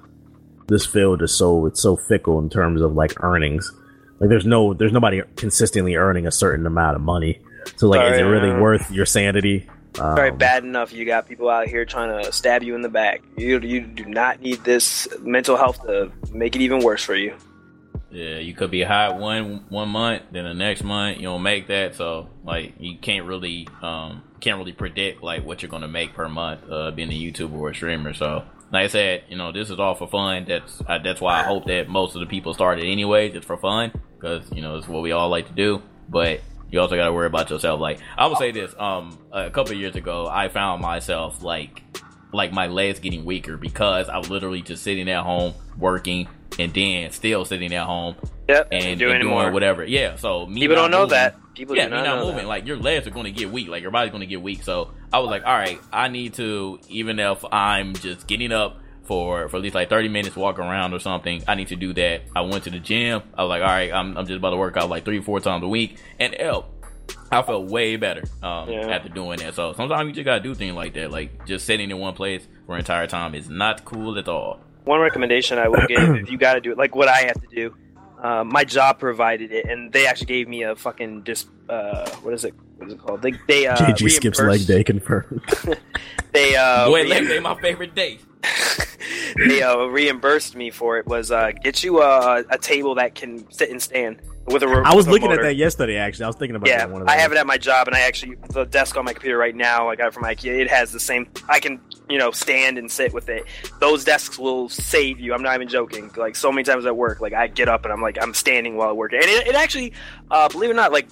this 0.67 0.85
field 0.85 1.21
is 1.21 1.35
so 1.35 1.65
it's 1.65 1.81
so 1.81 1.97
fickle 1.97 2.39
in 2.39 2.49
terms 2.49 2.81
of 2.81 2.93
like 2.93 3.21
earnings. 3.21 3.69
Like 4.19 4.29
there's 4.29 4.45
no 4.45 4.73
there's 4.73 4.93
nobody 4.93 5.21
consistently 5.35 5.95
earning 5.95 6.27
a 6.27 6.31
certain 6.31 6.65
amount 6.65 6.95
of 6.95 7.01
money. 7.01 7.39
So 7.77 7.87
like, 7.87 7.99
Sorry, 7.99 8.11
is 8.11 8.19
it 8.19 8.23
really 8.23 8.51
uh, 8.51 8.59
worth 8.59 8.91
your 8.91 9.05
sanity? 9.05 9.69
Um, 9.99 10.15
Sorry, 10.15 10.31
bad 10.31 10.63
enough 10.63 10.91
you 10.91 11.05
got 11.05 11.27
people 11.27 11.49
out 11.49 11.67
here 11.67 11.85
trying 11.85 12.23
to 12.23 12.31
stab 12.31 12.63
you 12.63 12.75
in 12.75 12.81
the 12.81 12.89
back. 12.89 13.21
You 13.37 13.59
you 13.59 13.81
do 13.81 14.05
not 14.05 14.41
need 14.41 14.63
this 14.63 15.07
mental 15.21 15.57
health 15.57 15.81
to 15.83 16.11
make 16.31 16.55
it 16.55 16.61
even 16.61 16.83
worse 16.83 17.03
for 17.03 17.15
you. 17.15 17.35
Yeah, 18.11 18.37
you 18.37 18.53
could 18.53 18.69
be 18.69 18.83
hot 18.83 19.19
one 19.19 19.65
one 19.69 19.89
month, 19.89 20.23
then 20.31 20.45
the 20.45 20.53
next 20.53 20.83
month 20.83 21.17
you 21.17 21.23
don't 21.23 21.41
make 21.41 21.67
that. 21.67 21.95
So 21.95 22.29
like 22.43 22.73
you 22.79 22.97
can't 22.97 23.25
really 23.25 23.67
um 23.81 24.23
can't 24.39 24.57
really 24.57 24.73
predict 24.73 25.23
like 25.23 25.43
what 25.43 25.61
you're 25.61 25.69
gonna 25.69 25.87
make 25.87 26.13
per 26.13 26.29
month 26.29 26.61
uh 26.69 26.91
being 26.91 27.09
a 27.09 27.13
YouTuber 27.13 27.53
or 27.53 27.69
a 27.69 27.75
streamer. 27.75 28.13
So 28.13 28.45
like 28.73 28.85
I 28.85 28.87
said, 28.87 29.23
you 29.29 29.37
know, 29.37 29.51
this 29.51 29.69
is 29.69 29.79
all 29.79 29.93
for 29.93 30.07
fun. 30.07 30.45
That's 30.47 30.81
that's 30.87 31.21
why 31.21 31.39
I 31.39 31.43
hope 31.43 31.65
that 31.67 31.87
most 31.87 32.15
of 32.15 32.21
the 32.21 32.25
people 32.25 32.55
started 32.55 32.85
anyway, 32.85 33.29
just 33.29 33.45
for 33.45 33.55
fun, 33.55 33.91
because 34.15 34.51
you 34.51 34.63
know 34.63 34.77
it's 34.77 34.87
what 34.87 35.03
we 35.03 35.11
all 35.11 35.29
like 35.29 35.47
to 35.47 35.53
do. 35.53 35.83
But 36.09 36.41
you 36.71 36.79
also 36.79 36.95
got 36.95 37.05
to 37.05 37.13
worry 37.13 37.27
about 37.27 37.51
yourself. 37.51 37.79
Like 37.79 37.99
I 38.17 38.25
would 38.25 38.39
say 38.39 38.51
this, 38.51 38.73
um, 38.79 39.19
a 39.31 39.51
couple 39.51 39.75
years 39.75 39.95
ago, 39.95 40.27
I 40.27 40.49
found 40.49 40.81
myself 40.81 41.43
like 41.43 41.83
like 42.33 42.51
my 42.51 42.65
legs 42.65 42.99
getting 42.99 43.25
weaker 43.25 43.57
because 43.57 44.09
I 44.09 44.17
was 44.17 44.31
literally 44.31 44.63
just 44.63 44.81
sitting 44.81 45.07
at 45.07 45.23
home 45.23 45.53
working 45.77 46.27
and 46.57 46.73
then 46.73 47.11
still 47.11 47.45
sitting 47.45 47.73
at 47.75 47.85
home 47.85 48.15
yep, 48.47 48.67
and, 48.71 48.99
doing, 48.99 49.13
and 49.15 49.23
doing 49.23 49.53
whatever. 49.53 49.83
Yeah, 49.83 50.15
so 50.15 50.45
me 50.45 50.61
people 50.61 50.75
don't 50.75 50.91
know 50.91 51.01
moving, 51.01 51.11
that. 51.11 51.53
People 51.53 51.75
yeah, 51.75 51.85
do 51.85 51.91
not, 51.91 52.05
not 52.05 52.19
moving. 52.19 52.37
That. 52.37 52.47
Like 52.47 52.65
your 52.65 52.77
legs 52.77 53.07
are 53.07 53.11
going 53.11 53.25
to 53.25 53.31
get 53.31 53.51
weak. 53.51 53.67
Like 53.67 53.81
your 53.81 53.91
body's 53.91 54.11
going 54.11 54.21
to 54.21 54.27
get 54.27 54.41
weak. 54.41 54.63
So 54.63 54.91
I 55.11 55.19
was 55.19 55.29
like, 55.29 55.45
all 55.45 55.53
right, 55.53 55.79
I 55.91 56.07
need 56.07 56.33
to 56.35 56.79
even 56.89 57.19
if 57.19 57.43
I'm 57.51 57.93
just 57.93 58.27
getting 58.27 58.51
up 58.51 58.79
for 59.03 59.49
for 59.49 59.57
at 59.57 59.63
least 59.63 59.75
like 59.75 59.89
30 59.89 60.07
minutes 60.07 60.35
walk 60.35 60.59
around 60.59 60.93
or 60.93 60.99
something 60.99 61.43
i 61.45 61.55
need 61.55 61.67
to 61.67 61.75
do 61.75 61.93
that 61.93 62.21
i 62.37 62.39
went 62.39 62.63
to 62.63 62.69
the 62.69 62.79
gym 62.79 63.21
i 63.37 63.43
was 63.43 63.49
like 63.49 63.61
all 63.61 63.67
right 63.67 63.91
i'm, 63.91 64.17
I'm 64.17 64.25
just 64.25 64.37
about 64.37 64.51
to 64.51 64.55
work 64.55 64.77
out 64.77 64.89
like 64.89 65.03
three 65.03 65.19
or 65.19 65.21
four 65.21 65.41
times 65.41 65.61
a 65.61 65.67
week 65.67 65.97
and 66.21 66.33
help 66.33 66.73
I 67.31 67.41
felt 67.41 67.65
way 67.65 67.95
better 67.95 68.23
um, 68.41 68.69
yeah. 68.69 68.87
after 68.89 69.09
doing 69.09 69.39
that. 69.39 69.55
So 69.55 69.73
sometimes 69.73 70.07
you 70.07 70.13
just 70.13 70.25
gotta 70.25 70.41
do 70.41 70.53
things 70.53 70.75
like 70.75 70.93
that. 70.93 71.11
Like 71.11 71.45
just 71.45 71.65
sitting 71.65 71.89
in 71.89 71.97
one 71.97 72.13
place 72.13 72.47
for 72.65 72.73
an 72.73 72.79
entire 72.79 73.07
time 73.07 73.33
is 73.33 73.49
not 73.49 73.85
cool 73.85 74.17
at 74.17 74.27
all. 74.27 74.59
One 74.83 74.99
recommendation 74.99 75.57
I 75.57 75.67
will 75.67 75.85
give 75.87 76.15
if 76.15 76.29
you 76.29 76.37
gotta 76.37 76.61
do 76.61 76.71
it, 76.71 76.77
like 76.77 76.95
what 76.95 77.07
I 77.07 77.23
have 77.23 77.41
to 77.41 77.47
do. 77.47 77.75
Uh, 78.23 78.41
my 78.41 78.63
job 78.63 78.99
provided 78.99 79.51
it, 79.51 79.65
and 79.65 79.91
they 79.91 80.07
actually 80.07 80.27
gave 80.27 80.47
me 80.47 80.63
a 80.63 80.75
fucking 80.77 81.23
dis. 81.23 81.45
Uh, 81.67 82.09
what 82.21 82.33
is 82.33 82.45
it? 82.45 82.53
What 82.77 82.87
is 82.87 82.93
it 82.93 82.99
called? 82.99 83.21
They 83.21 83.33
they 83.49 83.67
uh, 83.67 83.75
JG 83.75 84.11
skips 84.11 84.39
leg 84.39 84.65
day 84.65 84.81
confirmed. 84.81 85.41
they 86.31 86.55
uh, 86.55 86.89
wait, 86.89 87.09
leg 87.09 87.27
day 87.27 87.39
my 87.39 87.59
favorite 87.59 87.93
day. 87.93 88.19
they 89.47 89.61
uh, 89.61 89.85
reimbursed 89.85 90.55
me 90.55 90.71
for 90.71 90.97
it. 90.97 91.05
Was 91.05 91.31
uh, 91.31 91.51
get 91.51 91.83
you 91.83 92.01
a, 92.01 92.45
a 92.49 92.57
table 92.57 92.95
that 92.95 93.13
can 93.13 93.49
sit 93.51 93.69
and 93.69 93.81
stand 93.81 94.21
with 94.45 94.63
a. 94.63 94.83
I 94.85 94.95
was 94.95 95.05
looking 95.05 95.27
motor. 95.27 95.41
at 95.41 95.43
that 95.43 95.55
yesterday. 95.55 95.97
Actually, 95.97 96.23
I 96.23 96.27
was 96.27 96.37
thinking 96.37 96.55
about 96.55 96.69
yeah. 96.69 96.85
One 96.85 97.01
of 97.01 97.09
I 97.09 97.17
have 97.17 97.33
it 97.33 97.37
at 97.37 97.45
my 97.45 97.57
job, 97.57 97.87
and 97.87 97.95
I 97.95 98.01
actually 98.01 98.37
the 98.51 98.63
desk 98.63 98.95
on 98.95 99.03
my 99.03 99.11
computer 99.11 99.37
right 99.37 99.55
now. 99.55 99.89
I 99.89 99.97
got 99.97 100.07
it 100.07 100.13
from 100.13 100.23
IKEA. 100.23 100.61
It 100.61 100.69
has 100.69 100.93
the 100.93 100.99
same. 100.99 101.27
I 101.49 101.59
can 101.59 101.81
you 102.09 102.17
know 102.17 102.31
stand 102.31 102.77
and 102.77 102.91
sit 102.91 103.13
with 103.13 103.29
it. 103.29 103.45
Those 103.79 104.03
desks 104.03 104.37
will 104.37 104.69
save 104.69 105.19
you. 105.19 105.33
I'm 105.33 105.43
not 105.43 105.55
even 105.55 105.67
joking. 105.67 106.11
Like 106.15 106.35
so 106.35 106.51
many 106.51 106.63
times 106.63 106.85
at 106.85 106.95
work, 106.95 107.21
like 107.21 107.33
I 107.33 107.47
get 107.47 107.69
up 107.69 107.83
and 107.83 107.93
I'm 107.93 108.01
like 108.01 108.17
I'm 108.21 108.33
standing 108.33 108.77
while 108.77 108.93
working, 108.95 109.19
and 109.21 109.29
it, 109.29 109.47
it 109.47 109.55
actually, 109.55 109.93
uh, 110.31 110.49
believe 110.49 110.69
it 110.69 110.73
or 110.73 110.75
not, 110.75 110.91
like 110.91 111.07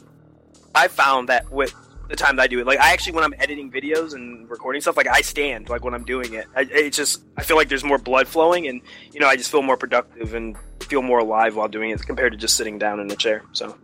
I 0.76 0.88
found 0.88 1.30
that 1.30 1.52
with 1.52 1.74
the 2.10 2.16
time 2.16 2.36
that 2.36 2.44
I 2.44 2.48
do 2.48 2.60
it. 2.60 2.68
Like 2.68 2.80
I 2.80 2.92
actually, 2.92 3.14
when 3.14 3.24
I'm 3.24 3.34
editing 3.40 3.72
videos 3.72 4.14
and 4.14 4.50
recording 4.50 4.82
stuff, 4.82 4.98
like 4.98 5.08
I 5.08 5.22
stand 5.22 5.70
like 5.70 5.84
when 5.84 5.94
I'm 5.94 6.04
doing 6.04 6.34
it. 6.34 6.46
I, 6.56 6.62
it's 6.70 6.98
just 6.98 7.24
I 7.38 7.44
feel 7.44 7.58
like 7.58 7.70
there's 7.70 7.84
more 7.84 7.98
blood 7.98 8.28
flowing, 8.28 8.68
and 8.68 8.82
you 9.14 9.20
know 9.20 9.28
I 9.28 9.36
just 9.36 9.50
feel 9.50 9.62
more 9.62 9.78
productive 9.78 10.34
and 10.34 10.56
feel 10.82 11.02
more 11.02 11.20
alive 11.20 11.56
while 11.56 11.68
doing 11.68 11.90
it 11.90 12.06
compared 12.06 12.34
to 12.34 12.38
just 12.38 12.56
sitting 12.56 12.78
down 12.78 13.00
in 13.00 13.10
a 13.10 13.16
chair. 13.16 13.44
So, 13.54 13.78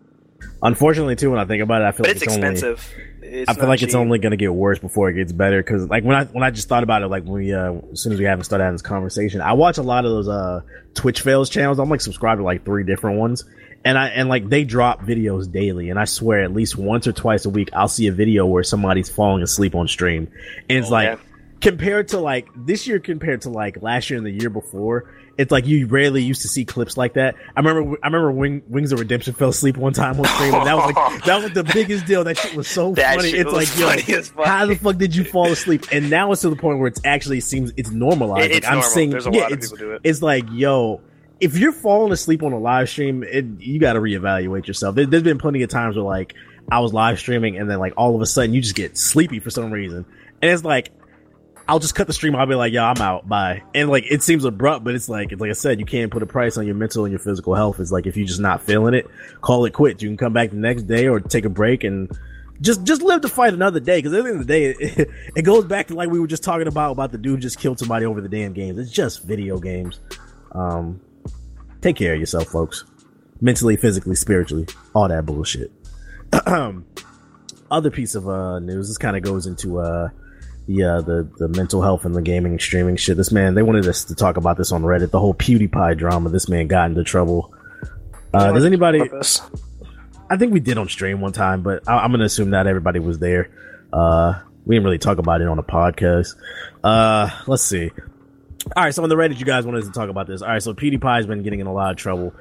Unfortunately, 0.61 1.15
too, 1.15 1.31
when 1.31 1.39
I 1.39 1.45
think 1.45 1.63
about 1.63 1.81
it, 1.81 1.85
I 1.85 1.91
feel 1.91 2.03
but 2.03 2.09
like 2.09 2.15
it's, 2.17 2.23
it's, 2.23 2.35
expensive. 2.35 2.93
It's 2.97 3.06
I 3.47 3.53
feel 3.53 3.67
like 3.67 3.81
it's 3.81 3.95
only 3.95 4.19
gonna 4.19 4.37
get 4.37 4.53
worse 4.53 4.79
before 4.79 5.09
it 5.09 5.13
gets 5.13 5.31
better. 5.31 5.61
Because 5.61 5.87
like 5.89 6.03
when 6.03 6.15
I 6.15 6.25
when 6.25 6.43
I 6.43 6.51
just 6.51 6.67
thought 6.69 6.83
about 6.83 7.01
it, 7.01 7.07
like 7.07 7.23
when 7.23 7.33
we 7.33 7.53
uh, 7.53 7.73
as 7.91 8.01
soon 8.01 8.13
as 8.13 8.19
we 8.19 8.25
haven't 8.25 8.45
started 8.45 8.63
having 8.63 8.75
this 8.75 8.81
conversation, 8.81 9.41
I 9.41 9.53
watch 9.53 9.77
a 9.77 9.83
lot 9.83 10.05
of 10.05 10.11
those 10.11 10.27
uh 10.27 10.61
Twitch 10.93 11.21
fails 11.21 11.49
channels. 11.49 11.79
I'm 11.79 11.89
like 11.89 12.01
subscribed 12.01 12.39
to 12.39 12.43
like 12.43 12.65
three 12.65 12.83
different 12.83 13.19
ones, 13.19 13.43
and 13.85 13.97
I 13.97 14.07
and 14.09 14.29
like 14.29 14.49
they 14.49 14.63
drop 14.63 15.01
videos 15.01 15.51
daily, 15.51 15.89
and 15.89 15.99
I 15.99 16.05
swear 16.05 16.43
at 16.43 16.53
least 16.53 16.77
once 16.77 17.07
or 17.07 17.11
twice 17.11 17.45
a 17.45 17.49
week 17.49 17.69
I'll 17.73 17.87
see 17.87 18.07
a 18.07 18.11
video 18.11 18.45
where 18.45 18.63
somebody's 18.63 19.09
falling 19.09 19.43
asleep 19.43 19.75
on 19.75 19.87
stream, 19.87 20.27
and 20.69 20.77
it's 20.77 20.87
Oh, 20.89 20.91
like 20.93 21.07
yeah. 21.09 21.17
compared 21.61 22.07
to 22.09 22.19
like 22.19 22.47
this 22.55 22.87
year 22.87 22.99
compared 22.99 23.41
to 23.41 23.49
like 23.49 23.81
last 23.81 24.09
year 24.09 24.17
and 24.17 24.25
the 24.25 24.31
year 24.31 24.49
before. 24.49 25.13
It's 25.37 25.51
like 25.51 25.67
you 25.67 25.85
rarely 25.87 26.23
used 26.23 26.41
to 26.41 26.47
see 26.47 26.65
clips 26.65 26.97
like 26.97 27.13
that. 27.13 27.35
I 27.55 27.59
remember, 27.59 27.97
I 28.01 28.07
remember 28.07 28.31
Wing, 28.31 28.63
Wings 28.67 28.91
of 28.91 28.99
Redemption 28.99 29.33
fell 29.35 29.49
asleep 29.49 29.77
one 29.77 29.93
time 29.93 30.19
on 30.19 30.25
stream, 30.25 30.53
and 30.55 30.65
that 30.65 30.75
was 30.75 30.95
like 30.95 31.23
that 31.25 31.43
was 31.43 31.51
the 31.53 31.63
biggest 31.63 32.05
deal. 32.07 32.23
That 32.23 32.37
shit 32.37 32.55
was 32.55 32.67
so 32.67 32.93
That 32.93 33.17
funny. 33.17 33.29
It's 33.29 33.51
like, 33.51 33.67
yo, 33.77 33.87
funny 33.87 34.47
how 34.49 34.65
the 34.65 34.75
fuck 34.75 34.97
did 34.97 35.15
you 35.15 35.23
fall 35.23 35.47
asleep? 35.51 35.85
And 35.91 36.09
now 36.09 36.31
it's 36.31 36.41
to 36.41 36.49
the 36.49 36.55
point 36.55 36.79
where 36.79 36.87
it's 36.87 37.01
actually 37.05 37.39
seems 37.41 37.71
it's 37.77 37.91
normalized. 37.91 38.45
It- 38.51 38.57
it's 38.57 38.65
like 38.65 38.75
I'm 38.77 38.81
seeing, 38.81 39.11
There's 39.11 39.27
a 39.27 39.31
yeah, 39.31 39.41
lot 39.41 39.51
of 39.51 39.57
it's, 39.59 39.71
people 39.71 39.77
do 39.87 39.91
it. 39.93 40.01
it's 40.03 40.21
like, 40.23 40.45
yo, 40.51 41.01
if 41.39 41.55
you're 41.55 41.71
falling 41.71 42.11
asleep 42.11 42.41
on 42.41 42.51
a 42.53 42.57
live 42.59 42.89
stream, 42.89 43.23
it, 43.23 43.45
you 43.59 43.79
got 43.79 43.93
to 43.93 43.99
reevaluate 43.99 44.65
yourself. 44.65 44.95
There, 44.95 45.05
there's 45.05 45.21
been 45.23 45.37
plenty 45.37 45.61
of 45.61 45.69
times 45.69 45.95
where 45.95 46.03
like 46.05 46.33
I 46.71 46.79
was 46.79 46.93
live 46.93 47.19
streaming 47.19 47.57
and 47.59 47.69
then 47.69 47.77
like 47.77 47.93
all 47.95 48.15
of 48.15 48.21
a 48.21 48.25
sudden 48.25 48.53
you 48.55 48.61
just 48.61 48.75
get 48.75 48.97
sleepy 48.97 49.39
for 49.39 49.51
some 49.51 49.69
reason, 49.71 50.05
and 50.41 50.51
it's 50.51 50.63
like. 50.63 50.89
I'll 51.69 51.79
just 51.79 51.95
cut 51.95 52.07
the 52.07 52.13
stream. 52.13 52.35
I'll 52.35 52.45
be 52.45 52.55
like, 52.55 52.71
"Yo, 52.71 52.83
I'm 52.83 53.01
out. 53.01 53.27
Bye." 53.27 53.63
And 53.75 53.89
like, 53.89 54.05
it 54.09 54.23
seems 54.23 54.45
abrupt, 54.45 54.85
but 54.85 54.95
it's 54.95 55.09
like, 55.09 55.37
like 55.37 55.49
I 55.49 55.53
said, 55.53 55.79
you 55.79 55.85
can't 55.85 56.11
put 56.11 56.23
a 56.23 56.25
price 56.25 56.57
on 56.57 56.65
your 56.65 56.75
mental 56.75 57.03
and 57.03 57.11
your 57.11 57.19
physical 57.19 57.55
health. 57.55 57.79
It's 57.79 57.91
like 57.91 58.07
if 58.07 58.15
you're 58.15 58.27
just 58.27 58.39
not 58.39 58.61
feeling 58.61 58.93
it, 58.93 59.07
call 59.41 59.65
it 59.65 59.73
quit. 59.73 60.01
You 60.01 60.07
can 60.07 60.17
come 60.17 60.31
back 60.31 60.51
the 60.51 60.55
next 60.55 60.83
day 60.83 61.07
or 61.07 61.19
take 61.19 61.43
a 61.43 61.49
break 61.49 61.83
and 61.83 62.09
just 62.61 62.85
just 62.85 63.01
live 63.01 63.21
to 63.21 63.27
fight 63.27 63.53
another 63.53 63.81
day. 63.81 63.97
Because 63.97 64.13
at 64.13 64.23
the 64.23 64.29
end 64.29 64.39
of 64.39 64.47
the 64.47 64.53
day, 64.53 64.65
it, 64.65 65.09
it 65.35 65.41
goes 65.41 65.65
back 65.65 65.87
to 65.87 65.95
like 65.95 66.09
we 66.09 66.19
were 66.21 66.27
just 66.27 66.43
talking 66.43 66.67
about 66.67 66.91
about 66.91 67.11
the 67.11 67.17
dude 67.17 67.41
just 67.41 67.59
killed 67.59 67.79
somebody 67.79 68.05
over 68.05 68.21
the 68.21 68.29
damn 68.29 68.53
games. 68.53 68.77
It's 68.77 68.91
just 68.91 69.23
video 69.23 69.59
games. 69.59 69.99
Um, 70.53 71.01
take 71.81 71.97
care 71.97 72.13
of 72.13 72.19
yourself, 72.19 72.47
folks. 72.47 72.85
Mentally, 73.41 73.75
physically, 73.75 74.15
spiritually, 74.15 74.67
all 74.95 75.09
that 75.09 75.25
bullshit. 75.25 75.71
Other 77.69 77.91
piece 77.91 78.15
of 78.15 78.29
uh 78.29 78.59
news. 78.59 78.87
This 78.87 78.97
kind 78.97 79.17
of 79.17 79.23
goes 79.23 79.45
into 79.45 79.79
uh 79.79 80.09
the 80.67 80.83
uh, 80.83 81.01
the 81.01 81.29
the 81.37 81.47
mental 81.47 81.81
health 81.81 82.05
and 82.05 82.15
the 82.15 82.21
gaming 82.21 82.59
streaming 82.59 82.97
shit. 82.97 83.17
This 83.17 83.31
man, 83.31 83.55
they 83.55 83.63
wanted 83.63 83.87
us 83.87 84.03
to 84.05 84.15
talk 84.15 84.37
about 84.37 84.57
this 84.57 84.71
on 84.71 84.83
Reddit. 84.83 85.11
The 85.11 85.19
whole 85.19 85.33
PewDiePie 85.33 85.97
drama. 85.97 86.29
This 86.29 86.49
man 86.49 86.67
got 86.67 86.89
into 86.89 87.03
trouble. 87.03 87.53
Uh, 88.33 88.51
does 88.51 88.65
anybody? 88.65 89.09
I 90.29 90.35
think 90.35 90.51
we 90.51 90.59
did 90.59 90.77
on 90.77 90.89
stream 90.89 91.21
one 91.21 91.31
time, 91.31 91.63
but 91.63 91.87
I, 91.87 91.99
I'm 91.99 92.11
gonna 92.11 92.25
assume 92.25 92.49
not 92.49 92.67
everybody 92.67 92.99
was 92.99 93.19
there. 93.19 93.49
Uh, 93.91 94.41
we 94.65 94.75
didn't 94.75 94.83
really 94.83 94.97
talk 94.97 95.17
about 95.17 95.41
it 95.41 95.47
on 95.47 95.57
a 95.57 95.63
podcast. 95.63 96.35
Uh, 96.83 97.29
let's 97.47 97.63
see. 97.63 97.91
All 98.75 98.83
right, 98.83 98.93
so 98.93 99.01
on 99.01 99.07
the 99.07 99.15
Reddit, 99.15 99.39
you 99.39 99.45
guys 99.45 99.65
wanted 99.65 99.85
to 99.85 99.91
talk 99.91 100.09
about 100.09 100.27
this. 100.27 100.41
All 100.41 100.49
right, 100.49 100.61
so 100.61 100.73
PewDiePie's 100.73 101.25
been 101.25 101.41
getting 101.41 101.61
in 101.61 101.67
a 101.67 101.73
lot 101.73 101.91
of 101.91 101.97
trouble 101.97 102.33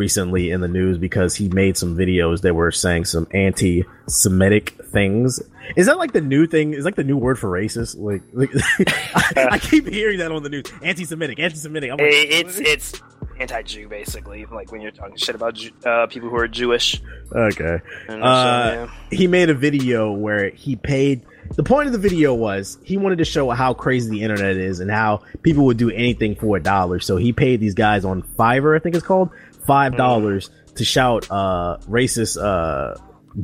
recently 0.00 0.50
in 0.50 0.62
the 0.62 0.68
news 0.68 0.96
because 0.96 1.36
he 1.36 1.50
made 1.50 1.76
some 1.76 1.94
videos 1.94 2.40
that 2.40 2.54
were 2.54 2.72
saying 2.72 3.04
some 3.04 3.28
anti-Semitic 3.32 4.70
things. 4.86 5.42
Is 5.76 5.86
that 5.86 5.98
like 5.98 6.12
the 6.12 6.22
new 6.22 6.46
thing? 6.46 6.72
Is 6.72 6.86
like 6.86 6.96
the 6.96 7.04
new 7.04 7.18
word 7.18 7.38
for 7.38 7.50
racist? 7.50 7.98
Like, 7.98 8.22
like 8.32 8.50
I, 9.36 9.48
I 9.52 9.58
keep 9.58 9.86
hearing 9.86 10.18
that 10.18 10.32
on 10.32 10.42
the 10.42 10.48
news. 10.48 10.64
Anti-Semitic, 10.82 11.38
anti-Semitic. 11.38 11.90
I'm 11.90 11.98
like, 11.98 12.08
it's 12.10 12.58
it's 12.58 13.02
anti-Jew 13.38 13.88
basically. 13.88 14.46
Like 14.46 14.72
when 14.72 14.80
you're 14.80 14.90
talking 14.90 15.16
shit 15.16 15.34
about 15.34 15.62
uh, 15.84 16.06
people 16.06 16.30
who 16.30 16.36
are 16.36 16.48
Jewish. 16.48 17.02
okay. 17.30 17.80
Uh, 18.08 18.86
so, 18.86 18.90
he 19.12 19.26
made 19.26 19.50
a 19.50 19.54
video 19.54 20.10
where 20.12 20.48
he 20.48 20.76
paid 20.76 21.20
the 21.56 21.62
point 21.64 21.86
of 21.86 21.92
the 21.92 21.98
video 21.98 22.32
was 22.32 22.78
he 22.84 22.96
wanted 22.96 23.18
to 23.18 23.24
show 23.24 23.50
how 23.50 23.74
crazy 23.74 24.08
the 24.08 24.22
internet 24.22 24.56
is 24.56 24.80
and 24.80 24.90
how 24.90 25.22
people 25.42 25.66
would 25.66 25.76
do 25.76 25.90
anything 25.90 26.36
for 26.36 26.56
a 26.56 26.62
dollar 26.62 27.00
so 27.00 27.16
he 27.16 27.32
paid 27.32 27.58
these 27.58 27.74
guys 27.74 28.04
on 28.04 28.22
fiverr 28.22 28.76
i 28.76 28.78
think 28.78 28.94
it's 28.94 29.04
called 29.04 29.30
five 29.70 29.96
dollars 29.96 30.50
to 30.74 30.84
shout 30.84 31.30
uh 31.30 31.78
racist 31.88 32.42
uh 32.42 32.94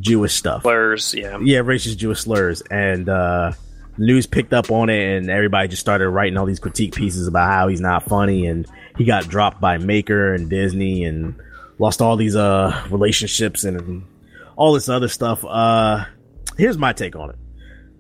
jewish 0.01 0.35
stuff 0.35 0.63
slurs. 0.63 1.15
Yeah. 1.15 1.39
yeah 1.41 1.59
racist 1.59 1.97
jewish 1.99 2.21
slurs 2.21 2.63
and 2.63 3.09
uh 3.09 3.53
news 3.99 4.27
picked 4.27 4.53
up 4.53 4.71
on 4.71 4.91
it 4.91 5.17
and 5.17 5.31
everybody 5.31 5.69
just 5.69 5.81
started 5.81 6.09
writing 6.11 6.37
all 6.37 6.45
these 6.47 6.59
critique 6.59 6.95
pieces 6.95 7.29
about 7.29 7.49
how 7.49 7.69
he's 7.69 7.81
not 7.81 8.03
funny 8.03 8.47
and 8.47 8.67
he 8.99 9.05
got 9.05 9.29
dropped 9.29 9.61
by 9.61 9.79
maker 9.79 10.35
and 10.35 10.51
disney 10.51 11.05
and 11.05 11.35
lost 11.79 12.03
all 12.03 12.17
these 12.17 12.35
uh 12.35 12.87
relationships 12.91 13.65
and 13.65 14.05
all 14.57 14.73
this 14.73 14.89
other 14.89 15.09
stuff 15.09 15.45
uh 15.45 16.05
here's 16.59 16.77
my 16.77 16.93
take 16.93 17.15
on 17.15 17.31
it 17.31 17.37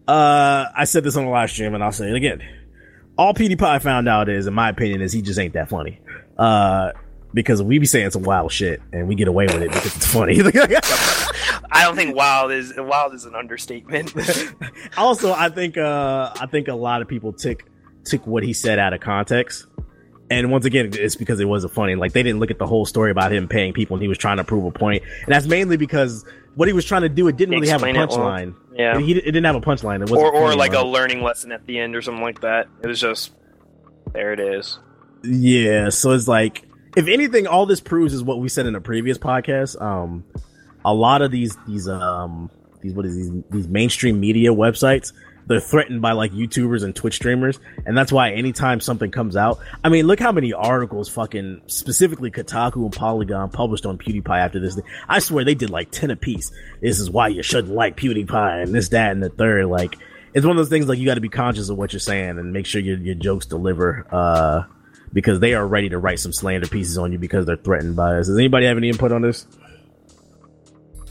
uh 0.08 0.66
i 0.76 0.84
said 0.84 1.04
this 1.04 1.16
on 1.16 1.24
the 1.24 1.30
live 1.30 1.50
stream 1.50 1.74
and 1.74 1.84
i'll 1.84 1.92
say 1.92 2.10
it 2.10 2.16
again 2.16 2.42
all 3.18 3.32
PewDiePie 3.32 3.80
found 3.80 4.08
out 4.08 4.28
is, 4.28 4.46
in 4.46 4.52
my 4.52 4.68
opinion, 4.68 5.00
is 5.00 5.10
he 5.12 5.22
just 5.22 5.38
ain't 5.38 5.54
that 5.54 5.70
funny. 5.70 6.00
Uh, 6.36 6.92
because 7.34 7.62
we 7.62 7.78
be 7.78 7.86
saying 7.86 8.10
some 8.10 8.22
wild 8.22 8.52
shit 8.52 8.80
and 8.92 9.08
we 9.08 9.14
get 9.14 9.28
away 9.28 9.46
with 9.46 9.62
it 9.62 9.68
because 9.70 9.96
it's 9.96 10.06
funny. 10.06 10.40
I 11.70 11.84
don't 11.84 11.96
think 11.96 12.16
wild 12.16 12.52
is 12.52 12.72
wild 12.76 13.14
is 13.14 13.24
an 13.24 13.34
understatement. 13.34 14.14
also, 14.96 15.32
I 15.32 15.48
think 15.48 15.76
uh, 15.76 16.32
I 16.40 16.46
think 16.46 16.68
a 16.68 16.74
lot 16.74 17.02
of 17.02 17.08
people 17.08 17.32
took 17.32 17.64
took 18.04 18.26
what 18.26 18.42
he 18.42 18.52
said 18.52 18.78
out 18.78 18.92
of 18.92 19.00
context. 19.00 19.66
And 20.28 20.50
once 20.50 20.64
again, 20.64 20.90
it's 20.92 21.14
because 21.14 21.38
it 21.38 21.44
wasn't 21.44 21.72
funny. 21.72 21.94
Like 21.94 22.12
they 22.12 22.22
didn't 22.22 22.40
look 22.40 22.50
at 22.50 22.58
the 22.58 22.66
whole 22.66 22.84
story 22.84 23.10
about 23.10 23.32
him 23.32 23.46
paying 23.48 23.72
people, 23.72 23.94
and 23.94 24.02
he 24.02 24.08
was 24.08 24.18
trying 24.18 24.38
to 24.38 24.44
prove 24.44 24.64
a 24.64 24.70
point. 24.72 25.02
And 25.24 25.32
that's 25.32 25.46
mainly 25.46 25.76
because 25.76 26.24
what 26.56 26.68
he 26.68 26.74
was 26.74 26.84
trying 26.84 27.02
to 27.02 27.08
do, 27.08 27.28
it 27.28 27.36
didn't 27.36 27.54
really 27.54 27.68
have 27.68 27.82
a 27.82 27.86
Explain 27.86 28.02
it 28.02 28.08
well. 28.10 28.18
punchline. 28.18 28.54
Yeah. 28.74 28.98
It, 28.98 29.02
he, 29.02 29.12
it 29.12 29.24
didn't 29.24 29.44
have 29.44 29.54
a 29.54 29.60
punchline. 29.60 30.02
It 30.02 30.10
wasn't 30.10 30.20
or 30.20 30.34
or 30.34 30.56
like 30.56 30.72
a 30.72 30.82
learning 30.82 31.22
lesson 31.22 31.52
at 31.52 31.66
the 31.66 31.78
end 31.78 31.94
or 31.94 32.02
something 32.02 32.24
like 32.24 32.40
that. 32.40 32.66
It 32.82 32.88
was 32.88 33.00
just 33.00 33.34
there. 34.12 34.32
It 34.32 34.40
is. 34.40 34.78
Yeah, 35.22 35.88
so 35.90 36.12
it's 36.12 36.28
like 36.28 36.64
if 36.96 37.06
anything, 37.06 37.46
all 37.46 37.66
this 37.66 37.80
proves 37.80 38.12
is 38.14 38.22
what 38.22 38.40
we 38.40 38.48
said 38.48 38.66
in 38.66 38.74
a 38.74 38.80
previous 38.80 39.18
podcast. 39.18 39.80
Um, 39.80 40.24
a 40.84 40.92
lot 40.92 41.22
of 41.22 41.30
these 41.30 41.56
these 41.66 41.88
um 41.88 42.50
these 42.80 42.92
what 42.92 43.06
is 43.06 43.16
these 43.16 43.42
these 43.50 43.68
mainstream 43.68 44.18
media 44.20 44.50
websites 44.50 45.12
they're 45.46 45.60
threatened 45.60 46.02
by 46.02 46.12
like 46.12 46.32
YouTubers 46.32 46.82
and 46.82 46.94
Twitch 46.94 47.14
streamers, 47.14 47.60
and 47.84 47.96
that's 47.96 48.10
why 48.10 48.32
anytime 48.32 48.80
something 48.80 49.10
comes 49.10 49.36
out, 49.36 49.60
I 49.84 49.88
mean, 49.88 50.06
look 50.06 50.18
how 50.18 50.32
many 50.32 50.52
articles 50.52 51.08
fucking 51.08 51.62
specifically 51.66 52.30
Kotaku 52.30 52.82
and 52.82 52.92
Polygon 52.92 53.50
published 53.50 53.86
on 53.86 53.96
PewDiePie 53.96 54.38
after 54.38 54.58
this 54.58 54.74
thing. 54.74 54.84
I 55.08 55.20
swear 55.20 55.44
they 55.44 55.54
did 55.54 55.70
like 55.70 55.90
ten 55.90 56.10
apiece. 56.10 56.50
This 56.80 56.98
is 56.98 57.08
why 57.10 57.28
you 57.28 57.42
shouldn't 57.42 57.72
like 57.72 57.96
PewDiePie 57.96 58.64
and 58.64 58.74
this, 58.74 58.88
that, 58.88 59.12
and 59.12 59.22
the 59.22 59.28
third. 59.28 59.66
Like, 59.66 59.96
it's 60.34 60.44
one 60.44 60.56
of 60.56 60.60
those 60.60 60.68
things 60.68 60.88
like 60.88 60.98
you 60.98 61.06
got 61.06 61.14
to 61.14 61.20
be 61.20 61.28
conscious 61.28 61.68
of 61.68 61.78
what 61.78 61.92
you're 61.92 62.00
saying 62.00 62.38
and 62.38 62.52
make 62.52 62.66
sure 62.66 62.80
your 62.80 62.98
your 62.98 63.14
jokes 63.14 63.46
deliver. 63.46 64.06
Uh, 64.10 64.64
because 65.12 65.40
they 65.40 65.54
are 65.54 65.66
ready 65.66 65.88
to 65.88 65.98
write 65.98 66.20
some 66.20 66.32
slander 66.32 66.66
pieces 66.66 66.98
on 66.98 67.12
you 67.12 67.18
because 67.18 67.46
they're 67.46 67.56
threatened 67.56 67.96
by 67.96 68.16
us. 68.16 68.26
Does 68.26 68.38
anybody 68.38 68.66
have 68.66 68.76
any 68.76 68.88
input 68.88 69.12
on 69.12 69.22
this? 69.22 69.46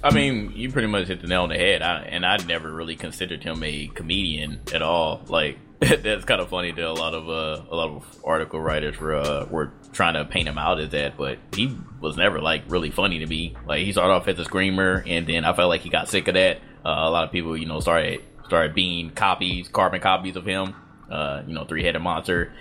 I 0.03 0.13
mean, 0.13 0.51
you 0.55 0.72
pretty 0.72 0.88
much 0.88 1.07
hit 1.07 1.22
the 1.22 1.27
nail 1.27 1.43
on 1.43 1.49
the 1.49 1.57
head. 1.57 1.81
I, 1.81 2.01
and 2.03 2.23
I 2.23 2.38
never 2.38 2.72
really 2.72 2.95
considered 2.95 3.43
him 3.43 3.63
a 3.63 3.88
comedian 3.88 4.61
at 4.72 4.84
all. 4.84 5.22
Like 5.27 5.57
that's 5.80 6.26
kind 6.26 6.39
of 6.39 6.49
funny 6.49 6.72
that 6.72 6.85
a 6.85 6.93
lot 6.93 7.13
of 7.13 7.27
uh, 7.27 7.63
a 7.69 7.76
lot 7.76 7.89
of 7.89 8.05
article 8.23 8.61
writers 8.61 8.99
were 8.99 9.15
uh, 9.15 9.45
were 9.45 9.73
trying 9.91 10.13
to 10.13 10.23
paint 10.23 10.47
him 10.47 10.57
out 10.57 10.80
as 10.80 10.89
that, 10.89 11.17
but 11.17 11.39
he 11.53 11.76
was 11.99 12.17
never 12.17 12.39
like 12.39 12.63
really 12.67 12.91
funny 12.91 13.19
to 13.19 13.26
me. 13.26 13.55
Like 13.67 13.84
he 13.84 13.91
started 13.91 14.13
off 14.13 14.27
as 14.27 14.39
a 14.39 14.45
screamer, 14.45 15.03
and 15.05 15.27
then 15.27 15.43
I 15.43 15.53
felt 15.53 15.69
like 15.69 15.81
he 15.81 15.89
got 15.89 16.07
sick 16.07 16.27
of 16.27 16.35
that. 16.35 16.57
Uh, 16.85 16.89
a 16.89 17.09
lot 17.09 17.26
of 17.26 17.31
people, 17.31 17.57
you 17.57 17.65
know, 17.65 17.80
started 17.80 18.22
started 18.45 18.73
being 18.73 19.09
copies, 19.09 19.67
carbon 19.67 20.01
copies 20.01 20.35
of 20.35 20.45
him. 20.45 20.76
Uh, 21.09 21.43
you 21.45 21.53
know, 21.53 21.65
three 21.65 21.84
headed 21.84 22.01
monster. 22.01 22.53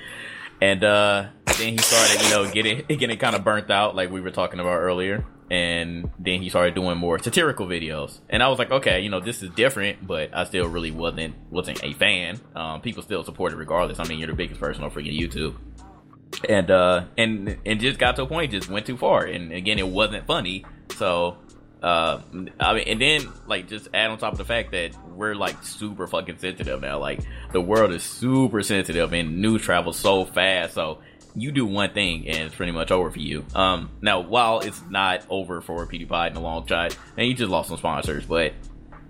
And 0.65 0.83
uh, 0.83 1.27
then 1.59 1.73
he 1.73 1.79
started, 1.79 2.23
you 2.23 2.31
know, 2.31 2.51
getting 2.51 2.87
getting 2.99 3.19
kind 3.19 3.37
of 3.37 3.45
burnt 3.45 3.71
out, 3.71 3.95
like 3.95 4.11
we 4.11 4.23
were 4.23 4.31
talking 4.31 4.61
about 4.61 4.79
earlier. 4.79 5.23
And 5.51 6.11
then 6.19 6.41
he 6.41 6.49
started 6.49 6.75
doing 6.75 6.97
more 6.97 7.19
satirical 7.19 7.67
videos, 7.67 8.21
and 8.31 8.43
I 8.43 8.49
was 8.49 8.59
like, 8.59 8.71
okay, 8.71 9.03
you 9.03 9.11
know, 9.11 9.21
this 9.21 9.43
is 9.43 9.51
different, 9.51 10.07
but 10.07 10.35
I 10.35 10.45
still 10.45 10.67
really 10.67 10.91
wasn't 10.91 11.35
wasn't 11.51 11.85
a 11.85 11.93
fan. 11.93 12.41
Um, 12.57 12.81
people 12.81 13.03
still 13.03 13.23
support 13.25 13.53
it 13.53 13.57
regardless. 13.57 14.01
I 14.01 14.05
mean, 14.05 14.19
you're 14.19 14.29
the 14.29 14.35
biggest 14.35 14.59
person 14.59 14.83
on 14.83 14.91
freaking 14.91 15.21
YouTube, 15.21 15.55
and 16.49 16.71
uh, 16.71 17.05
and 17.19 17.59
and 17.67 17.79
just 17.79 17.99
got 17.99 18.17
to 18.17 18.23
a 18.23 18.27
point, 18.27 18.51
just 18.51 18.71
went 18.71 18.87
too 18.87 18.97
far, 18.97 19.27
and 19.27 19.53
again, 19.53 19.79
it 19.79 19.87
wasn't 19.87 20.27
funny. 20.27 20.65
So 20.97 21.37
uh, 21.83 22.23
I 22.59 22.73
mean, 22.73 22.85
and 22.87 23.01
then 23.03 23.33
like 23.47 23.69
just 23.69 23.89
add 23.93 24.11
on 24.11 24.17
top 24.17 24.33
of 24.33 24.39
the 24.39 24.47
fact 24.47 24.73
that 24.73 24.97
we're 25.15 25.35
like 25.35 25.63
super 25.63 26.07
fucking 26.07 26.39
sensitive 26.39 26.81
now. 26.81 26.99
Like 26.99 27.21
the 27.53 27.61
world 27.61 27.93
is 27.93 28.03
super 28.03 28.63
sensitive, 28.63 29.13
and 29.13 29.41
news 29.41 29.63
travels 29.63 29.99
so 29.99 30.25
fast. 30.25 30.75
So 30.75 30.99
you 31.35 31.53
do 31.53 31.67
one 31.67 31.93
thing, 31.93 32.29
and 32.29 32.39
it's 32.39 32.55
pretty 32.55 32.73
much 32.73 32.91
over 32.91 33.11
for 33.11 33.19
you. 33.19 33.45
Um, 33.55 33.91
now 34.01 34.21
while 34.21 34.61
it's 34.61 34.81
not 34.89 35.25
over 35.29 35.61
for 35.61 35.87
PewDiePie 35.87 36.29
in 36.29 36.35
the 36.35 36.41
long 36.41 36.67
shot, 36.67 36.97
and 37.17 37.27
he 37.27 37.35
just 37.35 37.51
lost 37.51 37.69
some 37.69 37.79
sponsors, 37.79 38.25
but 38.25 38.53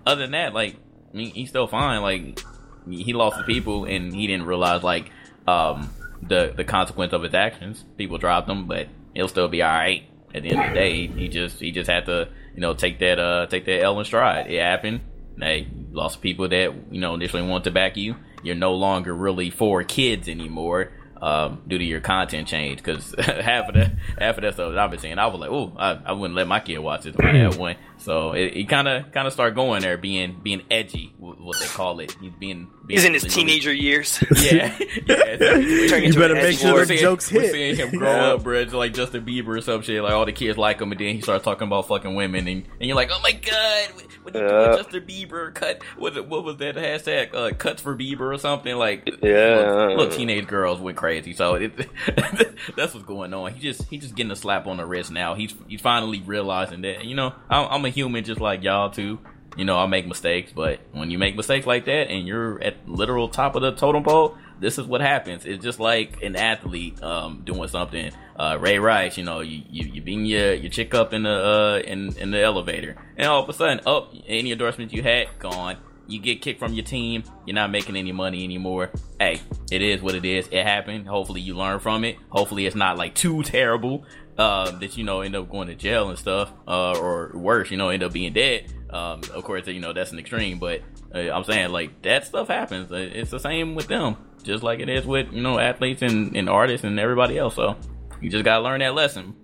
other 0.07 0.23
than 0.23 0.33
that, 0.33 0.55
like 0.55 0.77
I 1.13 1.17
mean, 1.17 1.31
he's 1.31 1.49
still 1.49 1.67
fine. 1.67 2.03
Like 2.03 2.41
he 2.89 3.13
lost 3.13 3.39
the 3.39 3.45
people, 3.45 3.85
and 3.85 4.15
he 4.15 4.27
didn't 4.27 4.47
realize 4.47 4.83
like 4.83 5.11
um 5.47 5.91
the 6.23 6.53
the 6.57 6.65
consequence 6.65 7.13
of 7.13 7.23
his 7.23 7.35
actions. 7.35 7.85
People 7.97 8.19
dropped 8.19 8.49
him, 8.49 8.67
but 8.67 8.89
he'll 9.15 9.29
still 9.29 9.49
be 9.49 9.63
all 9.63 9.71
right. 9.73 10.05
At 10.35 10.43
the 10.43 10.51
end 10.51 10.61
of 10.61 10.69
the 10.71 10.75
day, 10.75 11.07
he 11.07 11.29
just 11.29 11.61
he 11.61 11.71
just 11.71 11.89
had 11.89 12.07
to 12.07 12.29
you 12.55 12.61
know 12.61 12.75
take 12.75 12.99
that 12.99 13.19
uh 13.19 13.47
take 13.47 13.65
that 13.67 13.83
L 13.83 13.99
in 13.99 14.05
stride. 14.05 14.51
It 14.51 14.61
happened. 14.61 15.01
Hey, 15.39 15.69
lost 15.95 16.21
people 16.21 16.49
that 16.49 16.75
you 16.91 17.01
know 17.01 17.15
initially 17.15 17.43
wanted 17.43 17.65
to 17.65 17.71
back 17.71 17.97
you. 17.97 18.17
You're 18.43 18.55
no 18.55 18.75
longer 18.75 19.15
really 19.15 19.51
for 19.51 19.83
kids 19.85 20.29
anymore 20.29 20.93
um, 21.23 21.63
due 21.67 21.79
to 21.79 21.85
your 21.85 22.01
content 22.01 22.47
change. 22.49 22.79
Because 22.79 23.15
half 23.19 23.69
of 23.69 23.75
that, 23.75 23.93
half 24.19 24.37
of 24.37 24.43
that 24.43 24.55
stuff 24.55 24.71
that 24.71 24.79
I've 24.79 24.91
been 24.91 25.01
seeing, 25.01 25.19
I 25.19 25.27
was 25.27 25.41
like, 25.41 25.51
oh, 25.51 25.73
I, 25.77 25.99
I, 26.05 26.13
wouldn't 26.13 26.37
let 26.37 26.47
my 26.47 26.61
kid 26.61 26.79
watch 26.79 27.03
this 27.05 27.15
if 27.15 27.25
I 27.25 27.37
had 27.37 27.57
one. 27.59 27.77
So 27.99 28.33
it 28.33 28.69
kind 28.69 28.87
of 28.87 29.13
kind 29.13 29.27
of 29.27 29.33
start 29.33 29.55
going 29.55 29.83
there, 29.83 29.97
being 29.97 30.39
being 30.43 30.63
edgy, 30.71 31.15
what 31.19 31.59
they 31.59 31.67
call 31.67 32.01
it. 32.01 32.15
He's 32.21 32.33
being, 32.33 32.69
being 32.87 33.01
he's 33.01 33.05
in 33.05 33.15
his 33.15 33.25
teenager 33.25 33.73
years. 33.73 34.23
Yeah, 34.35 34.77
yeah. 35.07 35.57
you 35.57 36.13
better 36.13 36.35
make 36.35 36.59
sure 36.59 36.85
the 36.85 36.97
jokes 36.97 37.29
hit. 37.29 37.43
We're 37.43 37.51
seeing 37.51 37.77
him 37.77 37.99
grow 37.99 38.11
yeah. 38.11 38.33
up, 38.33 38.43
bro. 38.43 38.63
like 38.73 38.93
Justin 38.93 39.25
Bieber 39.25 39.57
or 39.57 39.61
some 39.61 39.81
shit. 39.81 40.03
Like 40.03 40.13
all 40.13 40.27
the 40.27 40.33
kids 40.33 40.59
like 40.59 40.81
him, 40.81 40.93
and 40.93 41.01
then 41.01 41.15
he 41.15 41.21
starts 41.23 41.45
talking 41.45 41.67
about 41.67 41.89
fucking 41.89 42.15
women, 42.15 42.47
and, 42.47 42.65
and 42.65 42.83
you're 42.89 42.97
like, 42.97 43.11
oh 43.11 43.21
my 43.23 43.33
god, 43.33 43.89
what, 43.95 44.35
what 44.35 44.37
uh, 44.37 44.77
Justin 44.77 45.07
Bieber 45.07 45.55
cut? 45.55 45.83
What 45.97 46.29
what 46.29 46.45
was 46.45 46.59
that 46.59 46.75
hashtag? 46.75 47.35
Uh, 47.35 47.55
cuts 47.55 47.81
for 47.81 47.97
Bieber 47.97 48.35
or 48.35 48.39
something? 48.39 48.75
Like 48.77 49.09
yeah, 49.23 49.87
look, 49.89 49.99
look 49.99 50.13
teenage 50.13 50.47
girls 50.47 50.81
went 50.81 50.97
crazy. 50.97 51.33
So 51.33 51.55
it, 51.55 51.77
that's 52.77 52.93
what's 52.93 53.07
going 53.07 53.33
on. 53.33 53.55
He 53.55 53.61
just 53.61 53.89
he 53.89 53.99
just 53.99 54.15
getting 54.15 54.33
a 54.33 54.37
slap 54.37 54.67
on 54.67 54.77
the 54.77 54.85
wrist 54.87 55.11
now. 55.11 55.35
He's 55.35 55.55
he's 55.69 55.81
finally 55.81 56.21
realizing 56.21 56.83
that 56.83 57.05
you 57.05 57.15
know 57.15 57.33
I'm, 57.49 57.69
I'm 57.71 57.85
a 57.85 57.91
human 57.95 58.25
just 58.25 58.41
like 58.41 58.63
y'all 58.63 58.91
too. 58.91 59.19
You 59.57 59.65
know, 59.65 59.79
I 59.79 59.87
make 59.87 60.07
mistakes, 60.07 60.53
but 60.53 60.81
when 60.93 61.11
you 61.11 61.19
make 61.19 61.37
mistakes 61.37 61.67
like 61.67 61.85
that 61.85 62.11
and 62.11 62.27
you're 62.27 62.61
at 62.63 62.89
literal 62.89 63.29
top 63.29 63.55
of 63.55 63.63
the 63.63 63.73
totem 63.73 64.03
pole, 64.03 64.37
this 64.59 64.79
is 64.79 64.87
what 64.87 65.01
happens. 65.01 65.45
It's 65.45 65.63
just 65.63 65.79
like 65.79 66.23
an 66.23 66.37
athlete 66.37 67.03
um, 67.03 67.43
doing 67.45 67.69
something. 67.69 68.13
Uh, 68.37 68.59
Ray 68.61 68.79
Rice, 68.79 69.17
you 69.17 69.25
know, 69.25 69.41
you 69.41 69.63
you, 69.71 69.89
you 69.93 70.03
beam 70.03 70.25
your 70.25 70.55
your 70.55 70.71
chick 70.71 70.95
up 70.95 71.13
in 71.13 71.23
the 71.23 71.31
uh, 71.31 71.83
in 71.87 72.17
in 72.17 72.31
the 72.31 72.41
elevator, 72.41 72.97
and 73.17 73.29
all 73.29 73.43
of 73.43 73.49
a 73.49 73.53
sudden, 73.53 73.79
up 73.81 74.11
oh, 74.13 74.23
any 74.27 74.53
endorsements 74.53 74.93
you 74.93 75.03
had 75.03 75.29
gone. 75.39 75.77
You 76.07 76.21
get 76.21 76.43
kicked 76.43 76.61
from 76.61 76.75
your 76.75 76.85
team. 76.85 77.25
You're 77.47 77.55
not 77.55 77.71
making 77.71 77.97
any 77.97 78.13
money 78.13 78.45
anymore. 78.45 78.91
Hey, 79.19 79.41
it 79.73 79.81
is 79.81 80.03
what 80.03 80.15
it 80.15 80.27
is. 80.27 80.47
It 80.49 80.63
happened. 80.63 81.09
Hopefully, 81.09 81.41
you 81.41 81.55
learn 81.55 81.79
from 81.79 82.05
it. 82.05 82.19
Hopefully, 82.29 82.67
it's 82.67 82.77
not 82.77 82.99
like 82.99 83.15
too 83.15 83.43
terrible 83.43 84.05
uh, 84.39 84.71
that 84.73 84.97
you 84.97 85.05
know 85.05 85.21
end 85.21 85.37
up 85.37 85.51
going 85.51 85.69
to 85.69 85.75
jail 85.75 86.09
and 86.09 86.19
stuff, 86.19 86.53
uh, 86.67 86.99
or 86.99 87.31
worse, 87.35 87.71
you 87.71 87.77
know, 87.77 87.89
end 87.89 88.03
up 88.03 88.13
being 88.13 88.33
dead. 88.33 88.73
Um, 88.91 89.21
of 89.33 89.45
course, 89.45 89.67
you 89.67 89.81
know 89.81 89.93
that's 89.93 90.13
an 90.13 90.19
extreme, 90.19 90.59
but 90.59 90.83
uh, 91.15 91.19
I'm 91.19 91.45
saying 91.45 91.71
like 91.71 92.03
that 92.03 92.27
stuff 92.27 92.49
happens. 92.49 92.91
Uh, 92.93 92.97
it's 92.97 93.31
the 93.31 93.41
same 93.41 93.75
with 93.75 93.89
them, 93.89 94.17
just 94.43 94.63
like 94.63 94.81
it 94.81 94.89
is 94.89 95.05
with 95.05 95.33
you 95.33 95.43
know 95.43 95.59
athletes 95.59 96.03
and, 96.03 96.37
and 96.37 96.49
artists 96.49 96.85
and 96.85 96.99
everybody 96.99 97.39
else. 97.39 97.55
So 97.57 97.77
you 98.21 98.31
just 98.31 98.45
gotta 98.45 98.63
learn 98.63 98.81
that 98.81 98.95
lesson. 98.95 99.35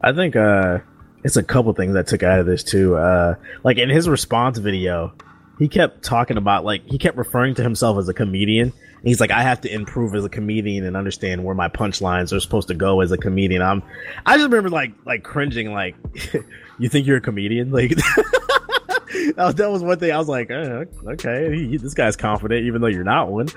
I 0.00 0.12
think 0.12 0.36
uh, 0.36 0.80
it's 1.24 1.36
a 1.36 1.42
couple 1.42 1.72
things 1.72 1.96
I 1.96 2.02
took 2.02 2.22
out 2.22 2.40
of 2.40 2.46
this 2.46 2.64
too. 2.64 2.96
Uh, 2.96 3.36
like 3.64 3.78
in 3.78 3.88
his 3.88 4.08
response 4.08 4.58
video, 4.58 5.14
he 5.58 5.68
kept 5.68 6.02
talking 6.02 6.36
about 6.36 6.64
like 6.64 6.86
he 6.86 6.98
kept 6.98 7.16
referring 7.16 7.54
to 7.56 7.62
himself 7.62 7.98
as 7.98 8.08
a 8.08 8.14
comedian 8.14 8.72
he's 9.04 9.20
like, 9.20 9.30
I 9.30 9.42
have 9.42 9.60
to 9.62 9.72
improve 9.72 10.14
as 10.14 10.24
a 10.24 10.28
comedian 10.28 10.84
and 10.84 10.96
understand 10.96 11.44
where 11.44 11.54
my 11.54 11.68
punchlines 11.68 12.32
are 12.32 12.40
supposed 12.40 12.68
to 12.68 12.74
go 12.74 13.00
as 13.00 13.12
a 13.12 13.18
comedian. 13.18 13.62
I'm, 13.62 13.82
I 14.24 14.36
just 14.36 14.44
remember 14.44 14.70
like, 14.70 14.92
like 15.04 15.22
cringing, 15.22 15.72
like, 15.72 15.96
you 16.78 16.88
think 16.88 17.06
you're 17.06 17.18
a 17.18 17.20
comedian? 17.20 17.72
Like, 17.82 17.90
that, 19.34 19.34
was, 19.36 19.54
that 19.56 19.70
was 19.70 19.82
one 19.82 19.98
thing 19.98 20.12
I 20.12 20.18
was 20.18 20.28
like, 20.28 20.50
oh, 20.50 20.84
okay, 21.06 21.56
he, 21.56 21.76
this 21.78 21.94
guy's 21.94 22.16
confident, 22.16 22.66
even 22.66 22.80
though 22.80 22.88
you're 22.88 23.02
not 23.02 23.30
one. 23.30 23.48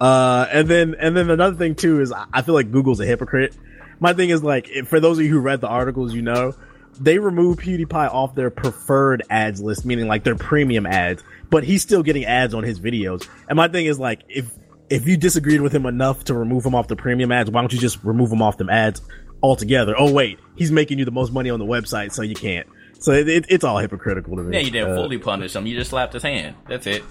Uh, 0.00 0.46
and 0.50 0.68
then, 0.68 0.94
and 0.98 1.16
then 1.16 1.28
another 1.28 1.56
thing 1.56 1.74
too 1.74 2.00
is 2.00 2.12
I 2.12 2.42
feel 2.42 2.54
like 2.54 2.70
Google's 2.70 3.00
a 3.00 3.06
hypocrite. 3.06 3.56
My 4.00 4.12
thing 4.12 4.30
is 4.30 4.42
like, 4.42 4.68
for 4.86 5.00
those 5.00 5.18
of 5.18 5.24
you 5.24 5.30
who 5.30 5.40
read 5.40 5.60
the 5.60 5.68
articles, 5.68 6.14
you 6.14 6.22
know, 6.22 6.54
they 7.00 7.18
removed 7.18 7.60
PewDiePie 7.60 8.12
off 8.12 8.34
their 8.34 8.50
preferred 8.50 9.22
ads 9.30 9.60
list, 9.60 9.84
meaning 9.84 10.06
like 10.06 10.24
their 10.24 10.36
premium 10.36 10.86
ads, 10.86 11.22
but 11.50 11.64
he's 11.64 11.82
still 11.82 12.02
getting 12.02 12.24
ads 12.24 12.54
on 12.54 12.62
his 12.62 12.80
videos. 12.80 13.28
And 13.48 13.56
my 13.56 13.68
thing 13.68 13.86
is 13.86 13.98
like, 13.98 14.22
if 14.28 14.50
if 14.90 15.06
you 15.06 15.16
disagreed 15.16 15.60
with 15.60 15.74
him 15.74 15.86
enough 15.86 16.24
to 16.24 16.34
remove 16.34 16.64
him 16.64 16.74
off 16.74 16.88
the 16.88 16.96
premium 16.96 17.32
ads, 17.32 17.50
why 17.50 17.60
don't 17.60 17.72
you 17.72 17.78
just 17.78 18.02
remove 18.04 18.30
him 18.30 18.42
off 18.42 18.58
the 18.58 18.66
ads 18.70 19.02
altogether? 19.42 19.94
Oh 19.98 20.12
wait, 20.12 20.38
he's 20.56 20.70
making 20.70 20.98
you 20.98 21.04
the 21.04 21.10
most 21.10 21.32
money 21.32 21.50
on 21.50 21.58
the 21.58 21.66
website, 21.66 22.12
so 22.12 22.22
you 22.22 22.34
can't. 22.34 22.66
So 22.98 23.12
it, 23.12 23.28
it, 23.28 23.46
it's 23.48 23.64
all 23.64 23.78
hypocritical 23.78 24.36
to 24.36 24.42
me. 24.42 24.56
Yeah, 24.56 24.62
you 24.62 24.70
didn't 24.70 24.92
uh, 24.92 24.96
fully 24.96 25.18
punish 25.18 25.54
him. 25.54 25.66
You 25.66 25.76
just 25.76 25.90
slapped 25.90 26.12
his 26.12 26.22
hand. 26.22 26.56
That's 26.68 26.86
it. 26.86 27.02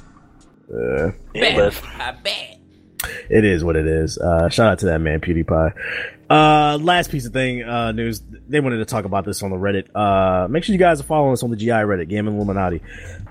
Uh, 0.74 1.12
bet. 1.34 1.82
I 2.00 2.12
bet. 2.24 2.60
It 3.30 3.46
is 3.46 3.64
what 3.64 3.76
it 3.76 3.86
is. 3.86 4.18
Uh, 4.18 4.50
shout 4.50 4.72
out 4.72 4.80
to 4.80 4.86
that 4.88 5.02
man, 5.02 5.20
PewDiePie. 5.20 5.74
Uh, 6.34 6.80
last 6.82 7.12
piece 7.12 7.28
of 7.28 7.34
thing, 7.34 7.62
uh, 7.62 7.92
news. 7.92 8.20
They 8.48 8.60
wanted 8.60 8.78
to 8.78 8.86
talk 8.86 9.06
about 9.06 9.24
this 9.24 9.44
on 9.44 9.52
the 9.52 9.56
Reddit. 9.56 9.96
Uh, 9.96 10.48
make 10.48 10.64
sure 10.64 10.74
you 10.74 10.80
guys 10.80 11.00
are 11.00 11.04
following 11.04 11.34
us 11.34 11.44
on 11.44 11.52
the 11.52 11.56
GI 11.56 11.68
Reddit, 11.68 12.10
Gaming 12.10 12.34
Illuminati. 12.34 12.82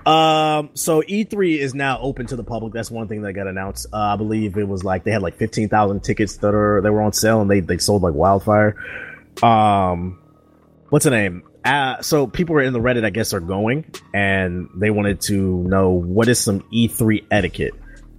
Um, 0.05 0.69
so 0.73 1.01
E3 1.01 1.57
is 1.57 1.73
now 1.73 1.99
open 1.99 2.27
to 2.27 2.37
the 2.37 2.45
public. 2.45 2.71
That's 2.71 2.89
one 2.89 3.09
thing 3.09 3.23
that 3.23 3.33
got 3.33 3.47
announced. 3.47 3.87
Uh, 3.91 3.97
I 3.97 4.15
believe 4.15 4.57
it 4.57 4.65
was 4.65 4.85
like 4.85 5.03
they 5.03 5.11
had 5.11 5.21
like 5.21 5.35
15,000 5.35 6.01
tickets 6.01 6.37
that 6.37 6.55
are, 6.55 6.79
they 6.79 6.89
were 6.89 7.01
on 7.01 7.11
sale 7.11 7.41
and 7.41 7.51
they, 7.51 7.59
they 7.59 7.77
sold 7.77 8.03
like 8.03 8.13
wildfire. 8.13 8.77
Um, 9.41 10.21
what's 10.87 11.03
the 11.03 11.11
name? 11.11 11.43
Uh, 11.65 12.01
so 12.01 12.25
people 12.25 12.55
were 12.55 12.61
in 12.61 12.71
the 12.71 12.79
Reddit, 12.79 13.03
I 13.03 13.09
guess, 13.09 13.33
are 13.33 13.41
going 13.41 13.83
and 14.13 14.69
they 14.75 14.91
wanted 14.91 15.19
to 15.23 15.33
know 15.33 15.89
what 15.89 16.29
is 16.29 16.39
some 16.39 16.61
E3 16.73 17.25
etiquette. 17.29 17.73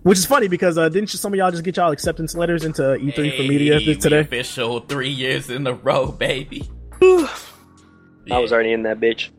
Which 0.04 0.18
is 0.18 0.26
funny 0.26 0.48
because 0.48 0.76
uh, 0.76 0.90
didn't 0.90 1.08
some 1.08 1.32
of 1.32 1.38
y'all 1.38 1.50
just 1.50 1.64
get 1.64 1.78
y'all 1.78 1.90
acceptance 1.90 2.34
letters 2.34 2.62
into 2.62 2.82
E3 2.82 3.14
hey, 3.14 3.36
for 3.38 3.42
media 3.42 3.80
today? 3.96 4.20
Official 4.20 4.80
three 4.80 5.08
years 5.08 5.48
in 5.48 5.66
a 5.66 5.72
row, 5.72 6.12
baby. 6.12 6.68
yeah. 7.00 7.26
I 8.30 8.38
was 8.38 8.52
already 8.52 8.72
in 8.72 8.82
that 8.82 9.00
bitch. 9.00 9.30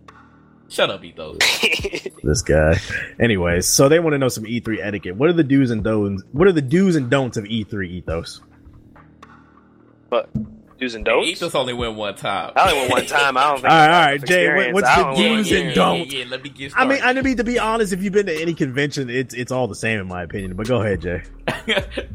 Shut 0.68 0.90
up, 0.90 1.04
Ethos. 1.04 1.38
this 2.24 2.42
guy. 2.42 2.80
Anyways, 3.20 3.68
so 3.68 3.88
they 3.88 4.00
want 4.00 4.16
to 4.16 4.18
know 4.18 4.28
some 4.28 4.46
E3 4.46 4.80
etiquette. 4.82 5.16
What 5.16 5.30
are 5.30 5.34
the 5.34 5.44
do's 5.44 5.70
and 5.70 5.84
don'ts? 5.84 6.24
What 6.32 6.48
are 6.48 6.52
the 6.52 6.64
do's 6.64 6.96
and 6.96 7.12
don'ts 7.12 7.38
of 7.38 7.44
E3 7.44 7.88
Ethos? 7.88 8.42
What? 10.10 10.30
Do's 10.80 10.94
and 10.94 11.06
don'ts. 11.06 11.30
Ethos 11.30 11.56
only 11.56 11.74
went 11.74 11.96
one 11.96 12.16
time. 12.16 12.52
I 12.56 12.72
only 12.72 12.80
went 12.82 12.92
one 12.92 13.06
time. 13.06 13.38
I 13.38 13.44
don't 13.44 13.62
think. 13.62 13.66
all 13.72 13.78
right, 13.78 13.94
all 13.94 14.06
right, 14.08 14.26
Jay. 14.26 14.72
what's 14.74 14.88
the 14.88 15.14
do's 15.16 15.52
and 15.52 15.74
don'ts? 15.74 16.14
Yeah, 16.14 16.20
yeah, 16.20 16.30
let 16.30 16.44
me 16.44 16.50
get 16.50 16.72
started. 16.72 17.02
I 17.02 17.12
mean, 17.12 17.18
I 17.18 17.22
mean 17.22 17.38
to 17.38 17.44
be 17.44 17.60
honest, 17.60 17.94
if 17.94 18.04
you've 18.04 18.12
been 18.12 18.26
to 18.26 18.42
any 18.42 18.54
convention, 18.54 19.10
it's 19.10 19.34
it's 19.34 19.52
all 19.52 19.68
the 19.68 19.76
same 19.76 20.00
in 20.00 20.08
my 20.08 20.24
opinion. 20.24 20.56
But 20.56 20.68
go 20.68 20.82
ahead, 20.82 21.02
Jay. 21.02 21.24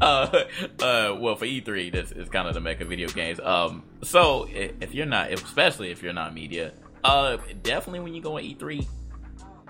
uh, 0.01 0.43
uh, 0.79 1.17
well, 1.19 1.35
for 1.35 1.45
E3, 1.45 1.91
this 1.91 2.11
is 2.11 2.29
kind 2.29 2.47
of 2.47 2.53
the 2.53 2.59
mecca 2.59 2.85
video 2.85 3.07
games. 3.09 3.39
Um, 3.39 3.83
so 4.03 4.47
if 4.49 4.93
you're 4.93 5.07
not, 5.07 5.31
especially 5.33 5.89
if 5.89 6.03
you're 6.03 6.13
not 6.13 6.33
media, 6.33 6.73
uh, 7.03 7.37
definitely 7.63 8.01
when 8.01 8.13
you 8.13 8.21
go 8.21 8.37
on 8.37 8.43
E3, 8.43 8.85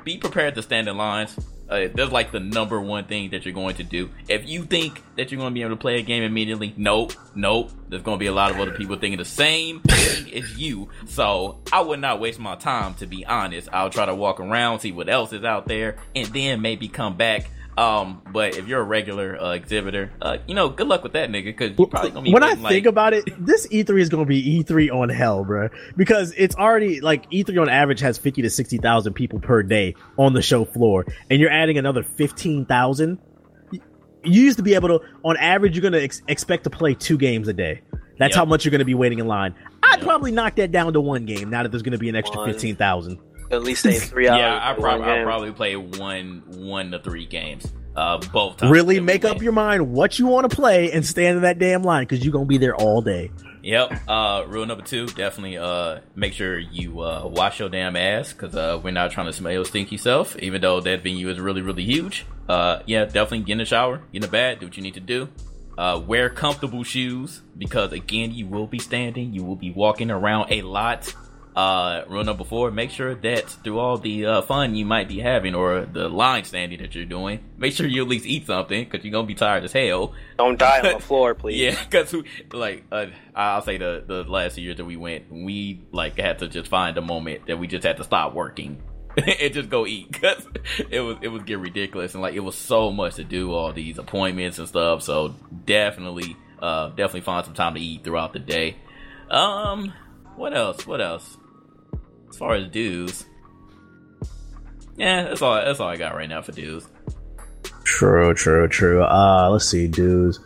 be 0.03 0.17
prepared 0.17 0.55
to 0.55 0.61
stand 0.61 0.87
in 0.87 0.97
lines. 0.97 1.37
Uh, 1.69 1.87
that's 1.95 2.11
like 2.11 2.33
the 2.33 2.39
number 2.39 2.81
one 2.81 3.05
thing 3.05 3.29
that 3.29 3.45
you're 3.45 3.53
going 3.53 3.75
to 3.75 3.83
do. 3.83 4.09
If 4.27 4.47
you 4.47 4.63
think 4.65 5.01
that 5.15 5.31
you're 5.31 5.39
going 5.39 5.51
to 5.51 5.53
be 5.53 5.61
able 5.61 5.71
to 5.71 5.77
play 5.77 5.99
a 5.99 6.01
game 6.01 6.21
immediately, 6.21 6.73
nope, 6.75 7.13
nope. 7.33 7.71
There's 7.87 8.01
going 8.01 8.17
to 8.17 8.19
be 8.19 8.25
a 8.25 8.33
lot 8.33 8.51
of 8.51 8.59
other 8.59 8.73
people 8.73 8.97
thinking 8.97 9.17
the 9.17 9.23
same 9.23 9.79
thing 9.87 10.33
as 10.33 10.57
you. 10.57 10.89
So 11.05 11.59
I 11.71 11.79
would 11.79 12.01
not 12.01 12.19
waste 12.19 12.39
my 12.39 12.55
time, 12.55 12.95
to 12.95 13.07
be 13.07 13.25
honest. 13.25 13.69
I'll 13.71 13.89
try 13.89 14.05
to 14.05 14.13
walk 14.13 14.41
around, 14.41 14.79
see 14.79 14.91
what 14.91 15.07
else 15.07 15.31
is 15.31 15.45
out 15.45 15.65
there, 15.65 15.95
and 16.13 16.27
then 16.27 16.61
maybe 16.61 16.89
come 16.89 17.15
back 17.15 17.49
um, 17.77 18.21
but 18.31 18.57
if 18.57 18.67
you're 18.67 18.81
a 18.81 18.83
regular 18.83 19.41
uh, 19.41 19.51
exhibitor, 19.51 20.11
uh, 20.21 20.37
you 20.45 20.53
know, 20.53 20.69
good 20.69 20.87
luck 20.87 21.03
with 21.03 21.13
that 21.13 21.29
nigga 21.29 21.45
because 21.45 21.77
you're 21.77 21.87
probably 21.87 22.11
gonna 22.11 22.25
be. 22.25 22.33
When 22.33 22.43
I 22.43 22.53
like... 22.53 22.73
think 22.73 22.85
about 22.85 23.13
it, 23.13 23.23
this 23.43 23.65
E3 23.67 24.01
is 24.01 24.09
gonna 24.09 24.25
be 24.25 24.63
E3 24.63 24.93
on 24.93 25.09
hell, 25.09 25.45
bro. 25.45 25.69
Because 25.95 26.33
it's 26.35 26.55
already 26.55 26.99
like 26.99 27.29
E3 27.31 27.61
on 27.61 27.69
average 27.69 28.01
has 28.01 28.17
fifty 28.17 28.41
to 28.41 28.49
sixty 28.49 28.77
thousand 28.77 29.13
people 29.13 29.39
per 29.39 29.63
day 29.63 29.95
on 30.17 30.33
the 30.33 30.41
show 30.41 30.65
floor, 30.65 31.05
and 31.29 31.39
you're 31.39 31.51
adding 31.51 31.77
another 31.77 32.03
fifteen 32.03 32.65
thousand. 32.65 33.19
You 34.23 34.43
used 34.43 34.57
to 34.57 34.63
be 34.63 34.75
able 34.75 34.89
to, 34.89 34.99
on 35.23 35.35
average, 35.37 35.75
you're 35.75 35.81
gonna 35.81 36.03
ex- 36.03 36.21
expect 36.27 36.65
to 36.65 36.69
play 36.69 36.93
two 36.93 37.17
games 37.17 37.47
a 37.47 37.53
day. 37.53 37.81
That's 38.19 38.35
yep. 38.35 38.35
how 38.35 38.45
much 38.45 38.65
you're 38.65 38.71
gonna 38.71 38.85
be 38.85 38.93
waiting 38.93 39.19
in 39.19 39.27
line. 39.27 39.55
I'd 39.81 39.99
yep. 39.99 40.07
probably 40.07 40.31
knock 40.31 40.57
that 40.57 40.71
down 40.71 40.93
to 40.93 41.01
one 41.01 41.25
game 41.25 41.49
now 41.49 41.63
that 41.63 41.69
there's 41.69 41.83
gonna 41.83 41.97
be 41.97 42.09
an 42.09 42.15
extra 42.17 42.45
fifteen 42.45 42.75
thousand 42.75 43.17
at 43.51 43.63
least 43.63 43.81
stay 43.81 43.99
three 43.99 44.27
hours. 44.27 44.39
yeah, 44.39 44.59
I 44.61 44.73
probably 44.73 45.05
I 45.05 45.23
probably 45.23 45.51
play 45.51 45.75
one 45.75 46.43
one 46.47 46.91
to 46.91 46.99
three 46.99 47.25
games. 47.25 47.71
Uh, 47.93 48.19
both 48.31 48.55
times. 48.55 48.71
Really 48.71 49.01
make 49.01 49.25
up 49.25 49.41
your 49.41 49.51
mind 49.51 49.91
what 49.91 50.17
you 50.17 50.25
want 50.25 50.49
to 50.49 50.55
play 50.55 50.93
and 50.93 51.05
stand 51.05 51.35
in 51.35 51.43
that 51.43 51.59
damn 51.59 51.83
line 51.83 52.03
because 52.03 52.23
you're 52.23 52.31
gonna 52.31 52.45
be 52.45 52.57
there 52.57 52.73
all 52.73 53.01
day. 53.01 53.31
Yep. 53.63 54.07
Uh, 54.07 54.45
rule 54.47 54.65
number 54.65 54.83
two: 54.83 55.07
definitely 55.07 55.57
uh, 55.57 55.99
make 56.15 56.31
sure 56.33 56.57
you 56.57 57.01
uh, 57.01 57.27
wash 57.27 57.59
your 57.59 57.67
damn 57.67 57.97
ass 57.97 58.31
because 58.31 58.55
uh, 58.55 58.79
we're 58.81 58.91
not 58.91 59.11
trying 59.11 59.25
to 59.25 59.33
smell 59.33 59.51
your 59.51 59.65
stinky 59.65 59.97
self. 59.97 60.37
Even 60.37 60.61
though 60.61 60.79
that 60.79 61.03
venue 61.03 61.29
is 61.29 61.39
really 61.39 61.61
really 61.61 61.83
huge. 61.83 62.25
Uh, 62.47 62.81
yeah, 62.85 63.05
definitely 63.05 63.39
get 63.39 63.53
in 63.53 63.57
the 63.59 63.65
shower, 63.65 63.97
get 63.97 64.05
in 64.13 64.21
the 64.21 64.27
bath, 64.27 64.59
do 64.59 64.67
what 64.67 64.77
you 64.77 64.83
need 64.83 64.93
to 64.93 64.99
do. 64.99 65.27
Uh, 65.77 66.01
wear 66.05 66.29
comfortable 66.29 66.83
shoes 66.83 67.41
because 67.57 67.91
again, 67.91 68.31
you 68.33 68.45
will 68.45 68.67
be 68.67 68.79
standing, 68.79 69.33
you 69.33 69.43
will 69.43 69.55
be 69.55 69.71
walking 69.71 70.11
around 70.11 70.51
a 70.51 70.61
lot 70.61 71.13
uh, 71.55 72.03
rule 72.07 72.23
number 72.23 72.45
four, 72.45 72.71
make 72.71 72.91
sure 72.91 73.13
that 73.13 73.49
through 73.49 73.77
all 73.77 73.97
the 73.97 74.25
uh, 74.25 74.41
fun 74.41 74.75
you 74.75 74.85
might 74.85 75.09
be 75.09 75.19
having 75.19 75.53
or 75.53 75.85
the 75.85 76.07
line 76.07 76.45
standing 76.45 76.79
that 76.79 76.95
you're 76.95 77.05
doing, 77.05 77.39
make 77.57 77.73
sure 77.73 77.85
you 77.85 78.01
at 78.03 78.07
least 78.07 78.25
eat 78.25 78.47
something 78.47 78.83
because 78.83 79.03
you're 79.03 79.11
gonna 79.11 79.27
be 79.27 79.35
tired 79.35 79.63
as 79.63 79.73
hell. 79.73 80.13
Don't 80.37 80.57
die 80.57 80.79
on 80.79 80.93
the 80.93 80.99
floor, 81.05 81.35
please. 81.35 81.59
Yeah, 81.59 81.83
because 81.83 82.15
like 82.53 82.85
uh, 82.91 83.07
I'll 83.35 83.61
say 83.61 83.77
the 83.77 84.03
the 84.05 84.23
last 84.23 84.57
year 84.57 84.73
that 84.73 84.85
we 84.85 84.95
went, 84.95 85.31
we 85.31 85.81
like 85.91 86.17
had 86.17 86.39
to 86.39 86.47
just 86.47 86.69
find 86.69 86.97
a 86.97 87.01
moment 87.01 87.47
that 87.47 87.59
we 87.59 87.67
just 87.67 87.83
had 87.85 87.97
to 87.97 88.03
stop 88.05 88.33
working 88.33 88.81
and 89.17 89.53
just 89.53 89.69
go 89.69 89.85
eat 89.85 90.09
because 90.09 90.47
it 90.89 91.01
was 91.01 91.17
it 91.21 91.27
was 91.27 91.43
getting 91.43 91.63
ridiculous 91.63 92.13
and 92.13 92.21
like 92.21 92.33
it 92.33 92.39
was 92.39 92.55
so 92.55 92.91
much 92.91 93.15
to 93.15 93.25
do 93.25 93.51
all 93.51 93.73
these 93.73 93.97
appointments 93.97 94.57
and 94.57 94.69
stuff. 94.69 95.01
So 95.01 95.35
definitely, 95.65 96.37
uh, 96.61 96.89
definitely 96.89 97.21
find 97.21 97.43
some 97.43 97.55
time 97.55 97.73
to 97.73 97.81
eat 97.81 98.05
throughout 98.05 98.31
the 98.31 98.39
day. 98.39 98.77
Um, 99.29 99.91
what 100.37 100.53
else? 100.53 100.87
What 100.87 101.01
else? 101.01 101.37
As 102.31 102.37
far 102.37 102.55
as 102.55 102.67
do's, 102.69 103.25
yeah, 104.97 105.23
that's 105.23 105.41
all. 105.41 105.55
That's 105.55 105.79
all 105.79 105.89
I 105.89 105.97
got 105.97 106.15
right 106.15 106.29
now 106.29 106.41
for 106.41 106.51
do's. 106.53 106.87
True, 107.83 108.33
true, 108.33 108.67
true. 108.67 109.03
Uh, 109.03 109.49
let's 109.51 109.67
see, 109.67 109.87
dudes. 109.87 110.39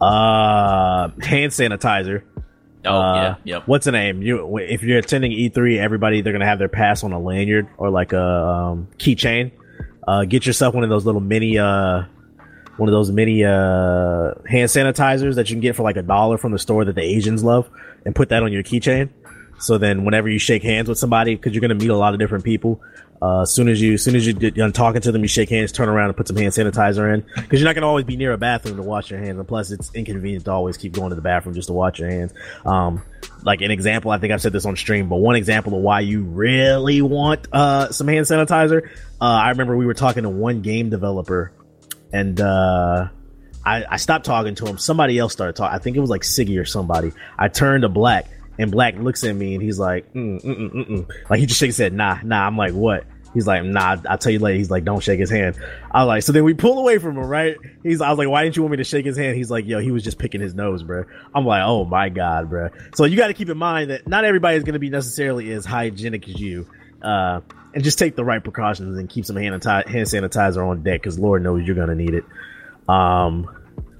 Uh, 0.00 1.08
hand 1.20 1.52
sanitizer. 1.52 2.22
Oh 2.84 2.90
Uh, 2.96 3.14
yeah, 3.14 3.34
yep. 3.44 3.62
What's 3.68 3.84
the 3.84 3.92
name? 3.92 4.22
You, 4.22 4.58
if 4.58 4.82
you're 4.82 4.98
attending 4.98 5.30
E3, 5.32 5.78
everybody 5.78 6.20
they're 6.20 6.32
gonna 6.32 6.46
have 6.46 6.58
their 6.58 6.68
pass 6.68 7.04
on 7.04 7.12
a 7.12 7.20
lanyard 7.20 7.68
or 7.78 7.90
like 7.90 8.12
a 8.12 8.20
um, 8.22 8.88
keychain. 8.98 9.52
Uh, 10.06 10.24
get 10.24 10.44
yourself 10.46 10.74
one 10.74 10.82
of 10.82 10.90
those 10.90 11.06
little 11.06 11.20
mini, 11.20 11.58
uh, 11.58 12.02
one 12.76 12.88
of 12.88 12.92
those 12.92 13.12
mini 13.12 13.44
uh, 13.44 14.34
hand 14.48 14.68
sanitizers 14.68 15.36
that 15.36 15.48
you 15.48 15.54
can 15.54 15.60
get 15.60 15.76
for 15.76 15.84
like 15.84 15.96
a 15.96 16.02
dollar 16.02 16.36
from 16.38 16.50
the 16.50 16.58
store 16.58 16.84
that 16.84 16.94
the 16.96 17.02
Asians 17.02 17.44
love, 17.44 17.70
and 18.04 18.14
put 18.14 18.30
that 18.30 18.42
on 18.42 18.52
your 18.52 18.64
keychain. 18.64 19.10
So 19.62 19.78
then, 19.78 20.04
whenever 20.04 20.28
you 20.28 20.38
shake 20.38 20.62
hands 20.62 20.88
with 20.88 20.98
somebody, 20.98 21.34
because 21.34 21.52
you're 21.54 21.60
gonna 21.60 21.74
meet 21.74 21.90
a 21.90 21.96
lot 21.96 22.12
of 22.12 22.18
different 22.20 22.44
people, 22.44 22.80
uh, 23.22 23.42
as 23.42 23.52
soon 23.52 23.68
as 23.68 23.80
you, 23.80 23.94
as 23.94 24.02
soon 24.02 24.16
as 24.16 24.26
you 24.26 24.32
get 24.32 24.54
done 24.54 24.72
talking 24.72 25.00
to 25.00 25.12
them, 25.12 25.22
you 25.22 25.28
shake 25.28 25.48
hands, 25.48 25.70
turn 25.70 25.88
around 25.88 26.08
and 26.08 26.16
put 26.16 26.26
some 26.26 26.36
hand 26.36 26.52
sanitizer 26.52 27.14
in, 27.14 27.24
because 27.36 27.60
you're 27.60 27.68
not 27.68 27.74
gonna 27.74 27.86
always 27.86 28.04
be 28.04 28.16
near 28.16 28.32
a 28.32 28.38
bathroom 28.38 28.76
to 28.76 28.82
wash 28.82 29.10
your 29.10 29.20
hands, 29.20 29.38
and 29.38 29.46
plus 29.46 29.70
it's 29.70 29.94
inconvenient 29.94 30.44
to 30.44 30.50
always 30.50 30.76
keep 30.76 30.92
going 30.92 31.10
to 31.10 31.14
the 31.14 31.22
bathroom 31.22 31.54
just 31.54 31.68
to 31.68 31.72
wash 31.72 31.98
your 31.98 32.10
hands. 32.10 32.34
Um, 32.66 33.02
like 33.44 33.60
an 33.60 33.70
example, 33.70 34.10
I 34.10 34.18
think 34.18 34.32
I've 34.32 34.42
said 34.42 34.52
this 34.52 34.66
on 34.66 34.76
stream, 34.76 35.08
but 35.08 35.16
one 35.16 35.36
example 35.36 35.76
of 35.76 35.82
why 35.82 36.00
you 36.00 36.24
really 36.24 37.00
want 37.00 37.46
uh 37.52 37.90
some 37.92 38.08
hand 38.08 38.26
sanitizer. 38.26 38.88
Uh, 39.20 39.24
I 39.24 39.50
remember 39.50 39.76
we 39.76 39.86
were 39.86 39.94
talking 39.94 40.24
to 40.24 40.28
one 40.28 40.62
game 40.62 40.90
developer, 40.90 41.52
and 42.12 42.40
uh. 42.40 43.08
I, 43.64 43.84
I 43.88 43.96
stopped 43.98 44.26
talking 44.26 44.56
to 44.56 44.66
him. 44.66 44.76
Somebody 44.76 45.20
else 45.20 45.32
started 45.32 45.54
talking. 45.54 45.72
I 45.72 45.78
think 45.78 45.96
it 45.96 46.00
was 46.00 46.10
like 46.10 46.22
Siggy 46.22 46.60
or 46.60 46.64
somebody. 46.64 47.12
I 47.38 47.46
turned 47.46 47.82
to 47.82 47.88
Black, 47.88 48.26
and 48.58 48.70
Black 48.70 48.96
looks 48.96 49.24
at 49.24 49.34
me 49.34 49.54
and 49.54 49.62
he's 49.62 49.78
like, 49.78 50.12
mm, 50.12 50.42
mm, 50.42 50.56
mm, 50.56 50.72
mm, 50.72 50.88
mm. 50.88 51.10
like 51.30 51.40
he 51.40 51.46
just 51.46 51.58
shakes 51.60 51.76
his 51.76 51.84
head, 51.84 51.92
nah, 51.92 52.18
nah. 52.22 52.46
I'm 52.46 52.56
like, 52.56 52.72
what? 52.72 53.04
He's 53.34 53.46
like, 53.46 53.64
nah, 53.64 53.96
I'll 54.08 54.18
tell 54.18 54.30
you 54.30 54.38
later. 54.40 54.58
He's 54.58 54.70
like, 54.70 54.84
don't 54.84 55.02
shake 55.02 55.18
his 55.18 55.30
hand. 55.30 55.56
I 55.90 56.04
was 56.04 56.08
like, 56.08 56.22
so 56.22 56.32
then 56.32 56.44
we 56.44 56.52
pull 56.52 56.78
away 56.78 56.98
from 56.98 57.16
him, 57.16 57.24
right? 57.24 57.56
He's, 57.82 58.02
I 58.02 58.10
was 58.10 58.18
like, 58.18 58.28
why 58.28 58.44
didn't 58.44 58.56
you 58.56 58.62
want 58.62 58.72
me 58.72 58.76
to 58.76 58.84
shake 58.84 59.06
his 59.06 59.16
hand? 59.16 59.36
He's 59.36 59.50
like, 59.50 59.64
yo, 59.66 59.78
he 59.78 59.90
was 59.90 60.04
just 60.04 60.18
picking 60.18 60.42
his 60.42 60.54
nose, 60.54 60.82
bro. 60.82 61.04
I'm 61.34 61.46
like, 61.46 61.62
oh 61.64 61.86
my 61.86 62.10
god, 62.10 62.50
bro. 62.50 62.68
So 62.94 63.04
you 63.04 63.16
got 63.16 63.28
to 63.28 63.34
keep 63.34 63.48
in 63.48 63.56
mind 63.56 63.90
that 63.90 64.06
not 64.06 64.26
everybody 64.26 64.58
is 64.58 64.64
going 64.64 64.74
to 64.74 64.78
be 64.78 64.90
necessarily 64.90 65.50
as 65.52 65.64
hygienic 65.64 66.28
as 66.28 66.38
you. 66.38 66.66
Uh, 67.00 67.40
and 67.74 67.82
just 67.82 67.98
take 67.98 68.16
the 68.16 68.24
right 68.24 68.44
precautions 68.44 68.98
and 68.98 69.08
keep 69.08 69.24
some 69.24 69.36
hand, 69.36 69.64
hand 69.64 70.06
sanitizer 70.06 70.68
on 70.68 70.82
deck 70.82 71.00
because 71.00 71.18
Lord 71.18 71.42
knows 71.42 71.66
you're 71.66 71.74
going 71.74 71.88
to 71.88 71.94
need 71.94 72.12
it. 72.12 72.24
Um, 72.86 73.48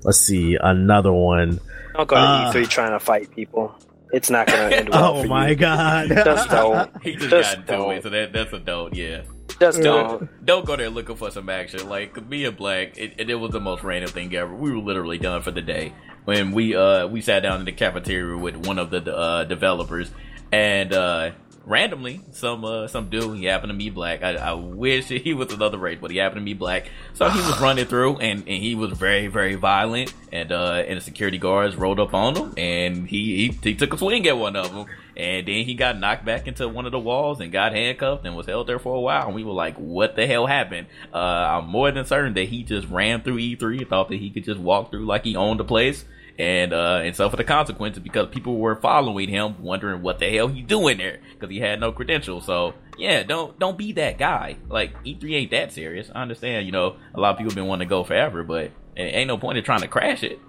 let's 0.05 0.19
see, 0.21 0.59
another 0.61 1.11
one. 1.13 1.59
Don't 1.95 2.07
go 2.07 2.17
to 2.17 2.21
Uh. 2.21 2.53
E3 2.53 2.69
trying 2.69 2.91
to 2.93 3.01
fight 3.01 3.31
people. 3.35 3.75
It's 4.13 4.29
not 4.31 4.47
going 4.47 4.71
to 4.71 4.77
end 4.77 4.89
well 4.93 5.17
Oh 5.19 5.25
my 5.25 5.51
you. 5.51 5.57
god. 5.57 6.09
Just 6.09 6.49
don't. 6.51 7.03
He 7.03 7.15
just, 7.17 7.31
Just 7.31 7.51
got 7.57 7.59
into 7.59 7.73
don't. 7.73 7.93
it, 7.97 8.03
so 8.03 8.11
that 8.11 8.33
that's 8.33 8.53
a 8.53 8.59
don't. 8.59 8.95
Yeah. 8.95 9.23
Just 9.61 9.83
Don't 9.83 10.29
don't. 10.45 10.65
go 10.65 10.77
there 10.77 10.91
looking 10.91 11.17
for 11.17 11.31
some 11.31 11.49
action. 11.49 11.89
Like 11.89 12.27
me 12.27 12.45
and 12.47 12.57
Black, 12.57 12.97
it, 12.97 13.15
it, 13.19 13.31
it 13.31 13.35
was 13.35 13.51
the 13.53 13.61
most 13.61 13.83
random 13.85 14.11
thing 14.11 14.35
ever. 14.35 14.53
We 14.55 14.71
were 14.73 14.79
literally 14.79 15.19
done 15.19 15.43
for 15.43 15.51
the 15.51 15.61
day 15.63 15.93
when 16.25 16.53
we 16.53 16.75
uh 16.75 17.07
we 17.07 17.21
sat 17.21 17.41
down 17.41 17.61
in 17.61 17.67
the 17.67 17.73
cafeteria 17.73 18.37
with 18.37 18.57
one 18.67 18.79
of 18.79 18.91
the 18.91 19.15
uh, 19.15 19.45
developers, 19.45 20.11
and 20.51 20.93
uh 20.93 21.33
randomly 21.65 22.21
some 22.33 22.65
uh 22.65 22.89
some 22.89 23.09
dude 23.09 23.39
he 23.39 23.45
happened 23.45 23.71
to 23.73 23.77
be 23.77 23.91
black. 23.91 24.23
I, 24.23 24.35
I 24.35 24.53
wish 24.55 25.09
he 25.09 25.35
was 25.35 25.53
another 25.53 25.79
race, 25.79 25.99
but 26.01 26.11
he 26.11 26.17
happened 26.19 26.41
to 26.41 26.45
be 26.45 26.55
black. 26.55 26.91
So 27.15 27.29
he 27.29 27.39
was 27.39 27.61
running 27.61 27.87
through, 27.87 28.19
and, 28.19 28.41
and 28.41 28.63
he 28.63 28.75
was 28.75 28.93
very 28.93 29.29
very 29.29 29.55
violent, 29.55 30.13
and 30.33 30.53
uh 30.53 30.85
and 30.87 30.97
the 30.99 31.01
security 31.03 31.39
guards 31.39 31.77
rolled 31.77 32.01
up 32.01 32.15
on 32.15 32.37
him, 32.37 32.55
and 32.57 33.09
he 33.09 33.49
he, 33.49 33.59
he 33.63 33.75
took 33.75 33.93
a 33.93 33.99
swing 33.99 34.27
at 34.27 34.37
one 34.37 34.57
of 34.57 34.73
them. 34.73 34.87
And 35.15 35.47
then 35.47 35.67
he 35.67 35.75
got 35.75 35.99
knocked 35.99 36.25
back 36.25 36.47
into 36.47 36.67
one 36.67 36.87
of 36.87 36.93
the 36.93 36.99
walls 36.99 37.41
and 37.41 37.53
got 37.53 37.73
handcuffed 37.73 38.25
and 38.25 38.35
was 38.35 38.47
held 38.47 38.67
there 38.67 38.79
for 38.79 38.95
a 38.95 39.01
while. 39.01 39.27
And 39.27 39.35
we 39.35 39.45
were 39.45 39.53
like, 39.53 39.77
what 39.77 40.17
the 40.17 40.27
hell 40.27 40.47
happened? 40.47 40.87
Uh, 41.13 41.19
I'm 41.19 41.69
more 41.69 41.91
than 41.91 42.07
certain 42.07 42.33
that 42.33 42.49
he 42.49 42.63
just 42.63 42.89
ran 42.89 43.21
through 43.21 43.37
E3 43.37 43.81
and 43.81 43.89
thought 43.89 44.09
that 44.09 44.17
he 44.17 44.31
could 44.31 44.45
just 44.45 44.59
walk 44.59 44.91
through 44.91 45.05
like 45.05 45.25
he 45.25 45.37
owned 45.37 45.61
the 45.61 45.65
place 45.65 46.07
and 46.43 46.73
uh, 46.73 47.01
and 47.05 47.15
suffer 47.15 47.37
the 47.37 47.45
consequences 47.45 48.03
because 48.03 48.27
people 48.29 48.59
were 48.59 48.75
following 48.75 49.29
him, 49.29 49.63
wondering 49.63 50.03
what 50.03 50.19
the 50.19 50.29
hell 50.29 50.49
he 50.49 50.61
doing 50.61 50.99
there 50.99 51.21
because 51.35 51.49
he 51.51 51.61
had 51.61 51.79
no 51.79 51.93
credentials. 51.93 52.45
So 52.45 52.75
yeah, 52.99 53.23
don't 53.23 53.57
don't 53.61 53.79
be 53.79 53.93
that 53.93 54.19
guy. 54.19 54.57
Like 54.69 55.01
E3 55.05 55.35
ain't 55.35 55.51
that 55.53 55.71
serious. 55.71 56.11
I 56.13 56.21
understand, 56.21 56.67
you 56.67 56.73
know, 56.73 56.97
a 57.15 57.21
lot 57.21 57.31
of 57.31 57.39
people 57.39 57.55
been 57.55 57.67
wanting 57.67 57.87
to 57.87 57.91
go 57.91 58.03
forever, 58.03 58.43
but 58.43 58.73
it 58.97 59.15
ain't 59.15 59.29
no 59.29 59.39
point 59.39 59.57
in 59.57 59.63
trying 59.63 59.83
to 59.83 59.89
crash 59.89 60.25
it. 60.25 60.41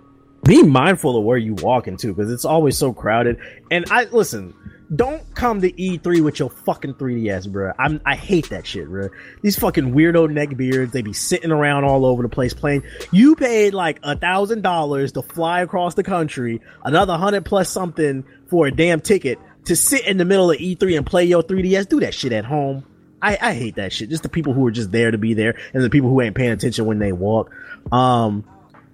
be 0.43 0.63
mindful 0.63 1.15
of 1.15 1.25
where 1.25 1.37
you 1.37 1.53
walk 1.53 1.87
into 1.87 2.11
because 2.11 2.31
it's 2.31 2.43
always 2.43 2.75
so 2.75 2.91
crowded. 2.91 3.37
And 3.69 3.85
I 3.91 4.05
listen, 4.05 4.55
don't 4.95 5.23
come 5.33 5.61
to 5.61 5.71
E3 5.71 6.23
with 6.23 6.39
your 6.39 6.49
fucking 6.49 6.95
3DS, 6.95 7.51
bro. 7.51 7.71
I'm 7.79 8.01
I 8.05 8.15
hate 8.15 8.49
that 8.49 8.67
shit, 8.67 8.87
bro. 8.87 9.09
These 9.41 9.57
fucking 9.59 9.93
weirdo 9.93 10.29
neckbeards, 10.29 10.91
they 10.91 11.01
be 11.01 11.13
sitting 11.13 11.51
around 11.51 11.83
all 11.83 12.05
over 12.05 12.23
the 12.23 12.29
place 12.29 12.53
playing. 12.53 12.83
You 13.11 13.35
paid 13.35 13.73
like 13.73 13.99
a 14.03 14.17
thousand 14.17 14.61
dollars 14.61 15.13
to 15.13 15.21
fly 15.21 15.61
across 15.61 15.95
the 15.95 16.03
country, 16.03 16.61
another 16.83 17.17
hundred 17.17 17.45
plus 17.45 17.69
something 17.69 18.23
for 18.47 18.67
a 18.67 18.71
damn 18.71 19.01
ticket 19.01 19.39
to 19.65 19.75
sit 19.75 20.05
in 20.05 20.17
the 20.17 20.25
middle 20.25 20.51
of 20.51 20.57
E3 20.57 20.97
and 20.97 21.05
play 21.05 21.25
your 21.25 21.43
3DS. 21.43 21.87
Do 21.87 22.01
that 22.01 22.13
shit 22.13 22.33
at 22.33 22.45
home. 22.45 22.85
I, 23.21 23.37
I 23.41 23.53
hate 23.53 23.75
that 23.75 23.93
shit. 23.93 24.09
Just 24.09 24.23
the 24.23 24.29
people 24.29 24.51
who 24.53 24.67
are 24.67 24.71
just 24.71 24.91
there 24.91 25.09
to 25.09 25.17
be 25.17 25.33
there 25.33 25.57
and 25.73 25.81
the 25.81 25.89
people 25.89 26.09
who 26.09 26.19
ain't 26.19 26.35
paying 26.35 26.51
attention 26.51 26.85
when 26.85 26.99
they 26.99 27.13
walk. 27.13 27.51
Um, 27.89 28.43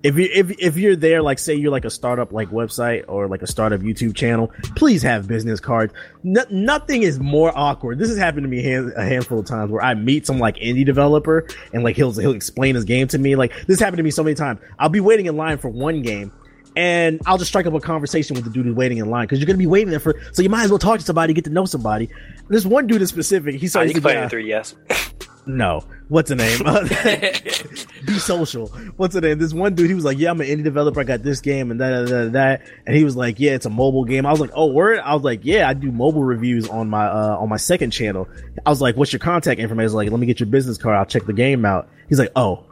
if 0.01 0.17
you 0.17 0.29
if 0.33 0.51
if 0.59 0.77
you're 0.77 0.95
there, 0.95 1.21
like 1.21 1.39
say 1.39 1.55
you're 1.55 1.71
like 1.71 1.85
a 1.85 1.89
startup 1.89 2.31
like 2.31 2.49
website 2.49 3.05
or 3.07 3.27
like 3.27 3.41
a 3.41 3.47
startup 3.47 3.81
YouTube 3.81 4.15
channel, 4.15 4.51
please 4.75 5.03
have 5.03 5.27
business 5.27 5.59
cards. 5.59 5.93
No, 6.23 6.45
nothing 6.49 7.03
is 7.03 7.19
more 7.19 7.51
awkward. 7.55 7.99
This 7.99 8.09
has 8.09 8.17
happened 8.17 8.43
to 8.43 8.49
me 8.49 8.59
a, 8.59 8.63
hand, 8.63 8.93
a 8.95 9.03
handful 9.03 9.39
of 9.39 9.45
times 9.45 9.71
where 9.71 9.81
I 9.81 9.93
meet 9.95 10.25
some 10.25 10.39
like 10.39 10.55
indie 10.55 10.85
developer 10.85 11.47
and 11.73 11.83
like 11.83 11.97
he'll 11.97 12.13
he'll 12.13 12.33
explain 12.33 12.75
his 12.75 12.85
game 12.85 13.07
to 13.09 13.17
me. 13.17 13.35
Like 13.35 13.65
this 13.67 13.79
happened 13.79 13.97
to 13.97 14.03
me 14.03 14.11
so 14.11 14.23
many 14.23 14.35
times. 14.35 14.61
I'll 14.77 14.89
be 14.89 15.01
waiting 15.01 15.25
in 15.25 15.35
line 15.35 15.57
for 15.57 15.69
one 15.69 16.01
game. 16.01 16.31
And 16.75 17.19
I'll 17.25 17.37
just 17.37 17.49
strike 17.49 17.65
up 17.65 17.73
a 17.73 17.79
conversation 17.81 18.35
with 18.35 18.45
the 18.45 18.51
dude 18.51 18.65
who's 18.65 18.75
waiting 18.75 18.99
in 18.99 19.09
line 19.09 19.25
because 19.25 19.39
you're 19.39 19.47
gonna 19.47 19.57
be 19.57 19.67
waiting 19.67 19.89
there 19.89 19.99
for. 19.99 20.21
So 20.31 20.41
you 20.41 20.49
might 20.49 20.63
as 20.63 20.69
well 20.69 20.79
talk 20.79 20.99
to 20.99 21.05
somebody, 21.05 21.33
get 21.33 21.43
to 21.45 21.49
know 21.49 21.65
somebody. 21.65 22.09
This 22.47 22.63
one 22.63 22.87
dude 22.87 23.01
is 23.01 23.09
specific, 23.09 23.55
he 23.55 23.67
Oh, 23.75 23.81
you 23.81 23.93
can 23.93 24.01
play 24.01 24.15
it 24.15 24.31
3DS. 24.31 24.75
No, 25.49 25.83
what's 26.09 26.29
the 26.29 26.35
name? 26.35 26.59
be 28.05 28.19
social. 28.19 28.67
What's 28.97 29.15
the 29.15 29.21
name? 29.21 29.39
This 29.39 29.51
one 29.51 29.73
dude, 29.73 29.89
he 29.89 29.95
was 29.95 30.05
like, 30.05 30.19
"Yeah, 30.19 30.29
I'm 30.29 30.39
an 30.41 30.47
indie 30.47 30.63
developer. 30.63 30.99
I 30.99 31.03
got 31.03 31.23
this 31.23 31.41
game 31.41 31.71
and 31.71 31.81
that, 31.81 32.05
that, 32.05 32.09
that, 32.09 32.31
that." 32.33 32.61
And 32.85 32.95
he 32.95 33.03
was 33.03 33.15
like, 33.15 33.39
"Yeah, 33.39 33.53
it's 33.53 33.65
a 33.65 33.69
mobile 33.71 34.05
game." 34.05 34.27
I 34.27 34.31
was 34.31 34.39
like, 34.39 34.51
"Oh, 34.53 34.67
word!" 34.67 34.99
I 34.99 35.15
was 35.15 35.23
like, 35.23 35.39
"Yeah, 35.43 35.67
I 35.67 35.73
do 35.73 35.91
mobile 35.91 36.23
reviews 36.23 36.69
on 36.69 36.87
my 36.87 37.07
uh 37.07 37.37
on 37.39 37.49
my 37.49 37.57
second 37.57 37.89
channel." 37.89 38.27
I 38.63 38.69
was 38.69 38.79
like, 38.79 38.95
"What's 38.95 39.11
your 39.11 39.21
contact 39.21 39.59
information?" 39.59 39.95
Like, 39.95 40.11
"Let 40.11 40.19
me 40.19 40.27
get 40.27 40.39
your 40.39 40.47
business 40.47 40.77
card. 40.77 40.95
I'll 40.95 41.05
check 41.07 41.25
the 41.25 41.33
game 41.33 41.65
out." 41.65 41.89
He's 42.09 42.19
like, 42.19 42.31
"Oh." 42.35 42.65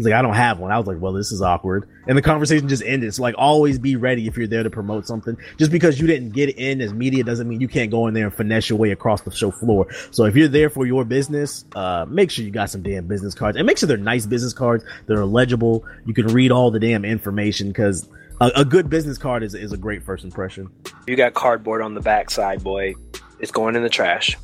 He's 0.00 0.06
like, 0.06 0.14
I 0.14 0.22
don't 0.22 0.32
have 0.32 0.58
one. 0.58 0.72
I 0.72 0.78
was 0.78 0.86
like, 0.86 0.98
well, 0.98 1.12
this 1.12 1.30
is 1.30 1.42
awkward. 1.42 1.86
And 2.06 2.16
the 2.16 2.22
conversation 2.22 2.68
just 2.68 2.82
ended. 2.82 3.12
So 3.12 3.20
like, 3.20 3.34
always 3.36 3.78
be 3.78 3.96
ready 3.96 4.26
if 4.26 4.34
you're 4.34 4.46
there 4.46 4.62
to 4.62 4.70
promote 4.70 5.06
something. 5.06 5.36
Just 5.58 5.70
because 5.70 6.00
you 6.00 6.06
didn't 6.06 6.30
get 6.30 6.56
in 6.56 6.80
as 6.80 6.94
media 6.94 7.22
doesn't 7.22 7.46
mean 7.46 7.60
you 7.60 7.68
can't 7.68 7.90
go 7.90 8.06
in 8.06 8.14
there 8.14 8.24
and 8.24 8.34
finesse 8.34 8.70
your 8.70 8.78
way 8.78 8.92
across 8.92 9.20
the 9.20 9.30
show 9.30 9.50
floor. 9.50 9.88
So 10.10 10.24
if 10.24 10.34
you're 10.36 10.48
there 10.48 10.70
for 10.70 10.86
your 10.86 11.04
business, 11.04 11.66
uh, 11.74 12.06
make 12.08 12.30
sure 12.30 12.46
you 12.46 12.50
got 12.50 12.70
some 12.70 12.82
damn 12.82 13.08
business 13.08 13.34
cards 13.34 13.58
and 13.58 13.66
make 13.66 13.76
sure 13.76 13.86
they're 13.86 13.98
nice 13.98 14.24
business 14.24 14.54
cards 14.54 14.84
that 15.04 15.18
are 15.18 15.26
legible. 15.26 15.84
You 16.06 16.14
can 16.14 16.28
read 16.28 16.50
all 16.50 16.70
the 16.70 16.80
damn 16.80 17.04
information 17.04 17.68
because 17.68 18.08
a, 18.40 18.50
a 18.56 18.64
good 18.64 18.88
business 18.88 19.18
card 19.18 19.42
is, 19.42 19.54
is 19.54 19.72
a 19.72 19.76
great 19.76 20.02
first 20.02 20.24
impression. 20.24 20.70
You 21.06 21.14
got 21.14 21.34
cardboard 21.34 21.82
on 21.82 21.92
the 21.92 22.00
backside, 22.00 22.64
boy. 22.64 22.94
It's 23.38 23.52
going 23.52 23.76
in 23.76 23.82
the 23.82 23.90
trash. 23.90 24.38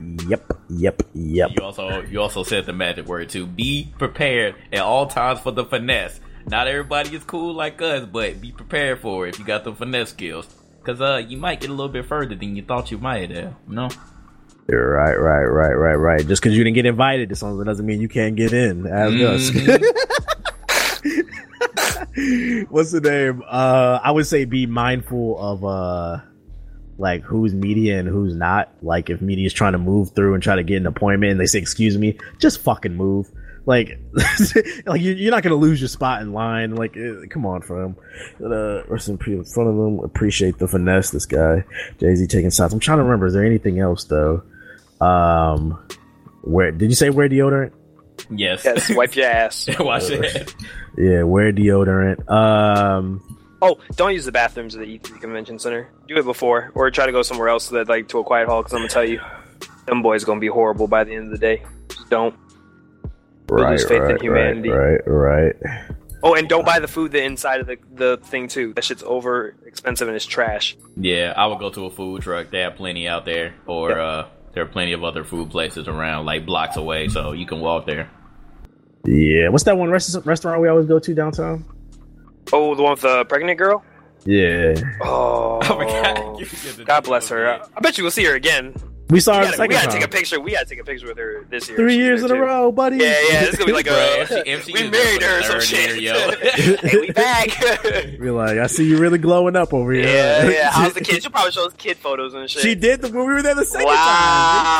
Yep, 0.00 0.52
yep, 0.68 1.02
yep. 1.14 1.50
You 1.56 1.64
also 1.64 2.02
you 2.02 2.20
also 2.20 2.42
said 2.42 2.66
the 2.66 2.72
magic 2.72 3.06
word 3.06 3.28
too. 3.28 3.46
Be 3.46 3.92
prepared 3.98 4.56
at 4.72 4.80
all 4.80 5.06
times 5.06 5.40
for 5.40 5.52
the 5.52 5.64
finesse. 5.64 6.20
Not 6.46 6.68
everybody 6.68 7.16
is 7.16 7.24
cool 7.24 7.54
like 7.54 7.80
us, 7.82 8.06
but 8.06 8.40
be 8.40 8.52
prepared 8.52 9.00
for 9.00 9.26
it 9.26 9.34
if 9.34 9.38
you 9.38 9.44
got 9.44 9.64
the 9.64 9.74
finesse 9.74 10.10
skills. 10.10 10.46
Cause 10.84 11.00
uh 11.00 11.16
you 11.16 11.36
might 11.36 11.60
get 11.60 11.70
a 11.70 11.72
little 11.72 11.92
bit 11.92 12.06
further 12.06 12.34
than 12.34 12.56
you 12.56 12.62
thought 12.62 12.90
you 12.90 12.98
might 12.98 13.30
have. 13.30 13.54
You 13.68 13.74
know? 13.74 13.88
Right, 14.68 15.14
right, 15.14 15.44
right, 15.44 15.74
right, 15.74 15.94
right. 15.94 16.26
Just 16.26 16.42
because 16.42 16.56
you 16.56 16.64
didn't 16.64 16.74
get 16.74 16.86
invited 16.86 17.28
to 17.28 17.36
something 17.36 17.64
doesn't 17.64 17.86
mean 17.86 18.00
you 18.00 18.08
can't 18.08 18.34
get 18.34 18.52
in. 18.52 18.86
Ask 18.86 19.14
us. 19.14 19.50
What's 22.68 22.90
the 22.90 23.00
name? 23.00 23.44
Uh, 23.46 24.00
I 24.02 24.10
would 24.10 24.26
say 24.26 24.44
be 24.44 24.66
mindful 24.66 25.38
of 25.38 25.64
uh, 25.64 26.20
like 26.98 27.22
who's 27.22 27.52
media 27.54 27.98
and 27.98 28.08
who's 28.08 28.34
not. 28.34 28.72
Like 28.82 29.10
if 29.10 29.20
media 29.20 29.46
is 29.46 29.52
trying 29.52 29.72
to 29.72 29.78
move 29.78 30.10
through 30.14 30.34
and 30.34 30.42
try 30.42 30.56
to 30.56 30.62
get 30.62 30.76
an 30.76 30.86
appointment 30.86 31.32
and 31.32 31.40
they 31.40 31.46
say, 31.46 31.58
"Excuse 31.58 31.96
me," 31.98 32.18
just 32.38 32.60
fucking 32.62 32.94
move. 32.94 33.28
Like, 33.66 33.98
like 34.86 35.00
you- 35.00 35.14
you're 35.14 35.32
not 35.32 35.42
gonna 35.42 35.56
lose 35.56 35.80
your 35.80 35.88
spot 35.88 36.22
in 36.22 36.32
line. 36.32 36.76
Like, 36.76 36.96
eh, 36.96 37.26
come 37.28 37.44
on, 37.46 37.62
fam. 37.62 37.96
Uh, 38.40 38.84
rest 38.84 39.08
in 39.08 39.18
peace 39.18 39.34
in 39.38 39.44
front 39.44 39.68
of 39.70 39.76
them. 39.76 39.98
Appreciate 40.00 40.58
the 40.58 40.68
finesse. 40.68 41.10
This 41.10 41.26
guy, 41.26 41.64
Jay 41.98 42.14
Z, 42.14 42.26
taking 42.28 42.50
shots. 42.50 42.72
I'm 42.72 42.78
trying 42.80 42.98
to 42.98 43.02
remember. 43.04 43.26
Is 43.26 43.34
there 43.34 43.44
anything 43.44 43.80
else 43.80 44.04
though? 44.04 44.42
Um, 45.00 45.78
where 46.42 46.70
did 46.70 46.90
you 46.90 46.94
say 46.96 47.10
wear 47.10 47.28
deodorant? 47.28 47.72
Yes. 48.30 48.64
Yes, 48.64 48.88
wipe 48.94 49.14
your 49.16 49.26
ass. 49.26 49.68
Watch 49.80 50.10
it. 50.10 50.54
Yeah, 50.96 51.24
wear 51.24 51.52
deodorant. 51.52 52.30
Um, 52.30 53.20
Oh, 53.62 53.78
don't 53.96 54.12
use 54.12 54.24
the 54.26 54.32
bathrooms 54.32 54.74
at 54.74 54.80
the 54.82 54.98
E3 54.98 55.20
Convention 55.20 55.58
Center. 55.58 55.88
Do 56.08 56.16
it 56.18 56.24
before, 56.24 56.70
or 56.74 56.90
try 56.90 57.06
to 57.06 57.12
go 57.12 57.22
somewhere 57.22 57.48
else 57.48 57.68
that 57.68 57.88
like 57.88 58.08
to 58.08 58.18
a 58.18 58.24
quiet 58.24 58.48
hall. 58.48 58.60
Because 58.62 58.74
I'm 58.74 58.80
gonna 58.80 58.88
tell 58.90 59.04
you, 59.04 59.20
them 59.86 60.02
boys 60.02 60.24
gonna 60.24 60.40
be 60.40 60.48
horrible 60.48 60.86
by 60.88 61.04
the 61.04 61.14
end 61.14 61.26
of 61.26 61.30
the 61.30 61.38
day. 61.38 61.62
Just 61.88 62.10
don't. 62.10 62.34
right, 63.48 63.70
lose 63.72 63.84
faith 63.84 64.02
in 64.02 64.08
right, 64.08 64.20
humanity. 64.20 64.68
right, 64.68 65.00
right, 65.06 65.54
Oh, 66.22 66.34
and 66.34 66.48
don't 66.48 66.64
buy 66.66 66.80
the 66.80 66.88
food 66.88 67.12
the 67.12 67.22
inside 67.22 67.60
of 67.60 67.66
the 67.66 67.76
the 67.94 68.16
thing 68.24 68.48
too. 68.48 68.72
That 68.74 68.84
shit's 68.84 69.02
over 69.04 69.54
expensive 69.64 70.08
and 70.08 70.16
it's 70.16 70.26
trash. 70.26 70.76
Yeah, 70.96 71.32
I 71.36 71.46
would 71.46 71.58
go 71.58 71.70
to 71.70 71.86
a 71.86 71.90
food 71.90 72.22
truck. 72.22 72.50
They 72.50 72.60
have 72.60 72.74
plenty 72.76 73.06
out 73.08 73.24
there, 73.24 73.54
or 73.66 73.90
Yep. 73.90 73.98
uh, 73.98 74.24
there 74.52 74.62
are 74.64 74.66
plenty 74.68 74.92
of 74.92 75.04
other 75.04 75.24
food 75.24 75.50
places 75.50 75.86
around, 75.88 76.26
like 76.26 76.44
blocks 76.44 76.76
away, 76.76 77.08
so 77.08 77.32
you 77.32 77.46
can 77.46 77.60
walk 77.60 77.86
there. 77.86 78.10
Yeah, 79.04 79.48
what's 79.50 79.64
that 79.64 79.78
one 79.78 79.90
rest- 79.90 80.16
restaurant 80.24 80.60
we 80.60 80.68
always 80.68 80.86
go 80.86 80.98
to 80.98 81.14
downtown? 81.14 81.64
Oh, 82.52 82.74
the 82.74 82.82
one 82.82 82.92
with 82.92 83.00
the 83.02 83.24
pregnant 83.24 83.58
girl. 83.58 83.84
Yeah, 84.24 84.74
Oh, 85.02 85.60
Oh 85.68 85.78
my 85.78 85.84
God. 85.84 86.38
You 86.40 86.46
forget 86.46 86.76
the 86.76 86.84
God 86.84 87.04
bless 87.04 87.28
her. 87.28 87.46
it. 87.54 87.62
I 87.76 87.80
bet 87.80 87.96
you 87.96 88.04
we'll 88.04 88.10
see 88.10 88.24
her 88.24 88.34
again. 88.34 88.74
we 89.08 89.20
saw 89.20 89.34
We 89.34 89.38
her 89.38 89.44
gotta, 89.44 89.56
the 89.56 89.62
we 89.62 89.68
gotta 89.68 89.86
time. 89.86 89.96
take 89.98 90.04
a 90.04 90.08
picture. 90.08 90.40
We 90.40 90.50
gotta 90.52 90.66
take 90.66 90.80
a 90.80 90.84
picture 90.84 91.06
with 91.06 91.16
her 91.18 91.44
this 91.48 91.68
year. 91.68 91.76
Three 91.76 91.90
She's 91.92 91.98
years 91.98 92.22
in 92.22 92.28
there 92.28 92.42
a 92.42 92.46
row, 92.46 92.72
buddy. 92.72 92.96
Yeah, 92.96 93.04
yeah. 93.30 93.44
It's 93.44 93.56
gonna 93.56 93.66
be 93.66 93.72
like 93.72 93.86
a. 93.86 94.22
if 94.22 94.28
she- 94.28 94.50
if 94.50 94.64
she 94.64 94.72
we 94.72 94.90
married 94.90 95.22
her 95.22 95.38
or 95.38 95.42
the 95.42 95.60
some 95.60 95.60
shit. 95.60 96.00
year, 96.00 96.12
yo. 96.14 96.30
hey, 96.88 96.98
we 97.00 97.10
back. 97.12 97.50
Be 98.20 98.30
like, 98.30 98.58
I 98.58 98.66
see 98.66 98.84
you 98.88 98.98
really 98.98 99.18
glowing 99.18 99.54
up 99.54 99.72
over 99.72 99.92
here. 99.92 100.04
yeah, 100.08 100.48
yeah. 100.50 100.70
How's 100.72 100.94
the 100.94 101.02
kid? 101.02 101.22
She'll 101.22 101.30
probably 101.30 101.52
show 101.52 101.66
us 101.66 101.74
kid 101.74 101.96
photos 101.96 102.34
and 102.34 102.50
shit. 102.50 102.62
She 102.62 102.74
did 102.74 103.00
the 103.02 103.08
when 103.10 103.28
we 103.28 103.32
were 103.34 103.42
there 103.42 103.54
the 103.54 103.64
second 103.64 103.86
Wow, 103.86 103.94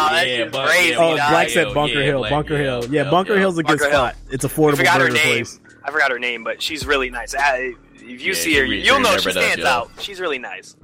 time. 0.09 0.15
that 0.17 0.27
Yeah, 0.29 0.37
shit's 0.39 0.57
crazy. 0.57 0.91
yeah, 0.91 0.97
Oh, 0.99 1.15
Black 1.15 1.31
Black 1.31 1.49
said 1.51 1.73
Bunker 1.75 1.99
yeah, 2.01 2.05
Hill. 2.05 2.19
Black 2.19 2.31
Bunker 2.33 2.59
Hill. 2.59 2.83
Hill. 2.83 2.93
Yeah, 2.93 3.03
Yep, 3.03 3.11
Bunker 3.13 3.33
yep. 3.35 3.41
Hill's 3.41 3.59
a 3.59 3.63
good 3.63 3.79
Bunker 3.79 3.85
Hill. 3.91 3.93
spot. 3.93 4.17
It's 4.33 4.45
I 4.45 4.49
affordable 4.49 4.77
forgot 4.79 5.01
her 5.01 5.07
burger 5.09 5.15
name. 5.15 5.23
place. 5.45 5.61
I 5.87 5.91
forgot 5.93 6.11
her 6.11 6.19
name, 6.19 6.43
but 6.45 6.61
she's 6.61 6.85
really 6.85 7.11
nice. 7.11 7.35
I, 7.35 7.73
if 7.95 8.03
you 8.03 8.17
Yeah, 8.19 8.35
see 8.35 8.55
her, 8.57 8.63
re- 8.65 8.83
you'll 8.85 9.01
know 9.01 9.17
she 9.19 9.31
stands 9.31 9.59
yo. 9.63 9.67
out. 9.67 9.91
She's 10.01 10.21
really 10.21 10.39
nice. 10.39 10.77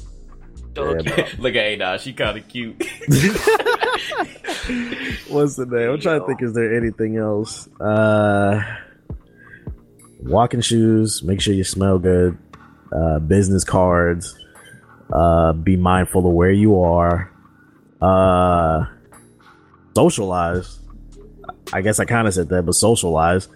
She'll 0.74 0.87
hook 0.95 1.05
Yeah, 1.07 1.16
you 1.16 1.23
up. 1.24 1.39
Look 1.39 1.55
at 1.57 1.65
Ada, 1.65 1.99
she 1.99 2.12
kind 2.12 2.39
of 2.39 2.47
cute. 2.49 2.77
What's 5.29 5.57
the 5.57 5.66
name? 5.69 5.91
I'm 5.91 6.01
trying 6.01 6.20
to 6.20 6.27
think. 6.27 6.43
Is 6.43 6.55
there 6.55 6.74
anything 6.77 7.16
else? 7.16 7.69
Uh, 7.81 8.62
walking 10.20 10.61
shoes. 10.61 11.23
Make 11.23 11.41
sure 11.41 11.55
you 11.55 11.65
smell 11.65 11.99
good. 11.99 12.39
Uh, 12.93 13.19
business 13.19 13.65
cards. 13.65 14.39
Uh, 15.12 15.53
be 15.53 15.77
mindful 15.77 16.27
of 16.27 16.33
where 16.33 16.51
you 16.53 16.81
are. 16.81 17.31
Uh, 18.01 18.87
socialize. 19.95 20.79
I 21.73 21.81
guess 21.81 21.99
I 21.99 22.05
kind 22.05 22.29
of 22.29 22.35
said 22.35 22.49
that, 22.51 22.62
but 22.65 22.74
socialize. 22.74 23.49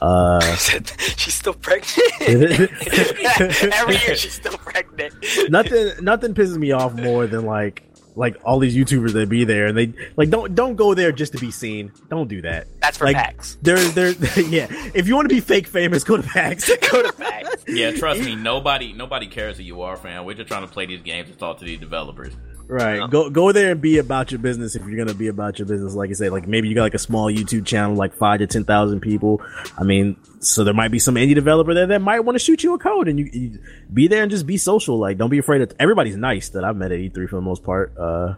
Uh, 0.00 0.40
she's 0.56 1.34
still 1.34 1.54
pregnant. 1.54 2.12
Every 2.22 2.68
Every 3.72 3.96
year 3.98 4.16
she's 4.16 4.32
still 4.34 4.56
pregnant. 4.58 5.14
nothing 5.48 5.92
nothing 6.02 6.34
pisses 6.34 6.56
me 6.56 6.72
off 6.72 6.94
more 6.94 7.26
than 7.26 7.44
like 7.44 7.84
like 8.16 8.36
all 8.44 8.58
these 8.58 8.76
YouTubers 8.76 9.12
that 9.12 9.28
be 9.28 9.44
there 9.44 9.66
and 9.66 9.78
they 9.78 9.92
like 10.16 10.30
don't 10.30 10.54
don't 10.54 10.74
go 10.76 10.94
there 10.94 11.12
just 11.12 11.32
to 11.32 11.38
be 11.38 11.50
seen. 11.50 11.92
Don't 12.08 12.28
do 12.28 12.42
that. 12.42 12.66
That's 12.80 12.98
for 12.98 13.04
Like, 13.04 13.16
PAX. 13.16 13.56
There 13.62 13.78
there 13.78 14.10
yeah. 14.48 14.66
If 14.94 15.06
you 15.06 15.14
want 15.14 15.28
to 15.28 15.34
be 15.34 15.40
fake 15.40 15.66
famous, 15.66 16.02
go 16.04 16.16
to 16.16 16.22
PAX. 16.22 16.68
Go 16.90 17.02
to 17.02 17.12
PAX. 17.12 17.64
yeah, 17.68 17.92
trust 17.92 18.20
me, 18.20 18.34
nobody 18.36 18.92
nobody 18.92 19.26
cares 19.26 19.58
who 19.58 19.62
you 19.62 19.82
are, 19.82 19.96
fam. 19.96 20.24
We're 20.24 20.34
just 20.34 20.48
trying 20.48 20.66
to 20.66 20.72
play 20.72 20.86
these 20.86 21.02
games 21.02 21.28
and 21.30 21.38
talk 21.38 21.58
to 21.58 21.64
these 21.64 21.78
developers. 21.78 22.34
Right. 22.70 23.10
Go 23.10 23.30
go 23.30 23.52
there 23.52 23.72
and 23.72 23.80
be 23.80 23.98
about 23.98 24.30
your 24.30 24.38
business 24.38 24.76
if 24.76 24.86
you're 24.86 24.96
gonna 24.96 25.16
be 25.16 25.28
about 25.28 25.58
your 25.58 25.66
business. 25.66 25.94
Like 25.94 26.10
I 26.10 26.12
say, 26.14 26.28
like 26.28 26.46
maybe 26.46 26.68
you 26.68 26.74
got 26.74 26.82
like 26.82 26.94
a 26.94 26.98
small 26.98 27.30
YouTube 27.30 27.66
channel, 27.66 27.96
like 27.96 28.14
five 28.14 28.38
to 28.38 28.46
ten 28.46 28.64
thousand 28.64 29.00
people. 29.00 29.42
I 29.76 29.82
mean, 29.82 30.16
so 30.38 30.64
there 30.64 30.74
might 30.74 30.90
be 30.90 30.98
some 30.98 31.16
indie 31.16 31.34
developer 31.34 31.74
there 31.74 31.86
that 31.88 32.00
might 32.00 32.20
want 32.20 32.36
to 32.36 32.38
shoot 32.38 32.62
you 32.62 32.74
a 32.74 32.78
code, 32.78 33.08
and 33.08 33.18
you, 33.18 33.28
you 33.32 33.58
be 33.92 34.08
there 34.08 34.22
and 34.22 34.30
just 34.30 34.46
be 34.46 34.56
social. 34.56 34.98
Like, 34.98 35.18
don't 35.18 35.30
be 35.30 35.38
afraid 35.38 35.62
of. 35.62 35.72
Everybody's 35.78 36.16
nice 36.16 36.50
that 36.50 36.64
I've 36.64 36.76
met 36.76 36.92
at 36.92 36.98
E3 36.98 37.28
for 37.28 37.36
the 37.36 37.42
most 37.42 37.64
part. 37.64 37.96
Uh, 37.98 38.34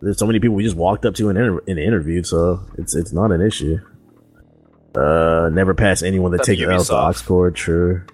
there's 0.00 0.18
so 0.18 0.26
many 0.26 0.38
people 0.38 0.54
we 0.54 0.62
just 0.62 0.76
walked 0.76 1.06
up 1.06 1.14
to 1.14 1.30
and, 1.30 1.38
inter- 1.38 1.62
and 1.66 1.78
interviewed, 1.78 2.26
so 2.26 2.60
it's 2.76 2.94
it's 2.94 3.12
not 3.12 3.32
an 3.32 3.40
issue. 3.40 3.78
Uh, 4.94 5.48
never 5.52 5.74
pass 5.74 6.02
anyone 6.02 6.30
that 6.32 6.44
takes 6.44 6.62
L 6.62 6.68
to 6.68 6.92
Ubisoft. 6.92 7.24
Oxcord. 7.24 7.54
True. 7.54 8.04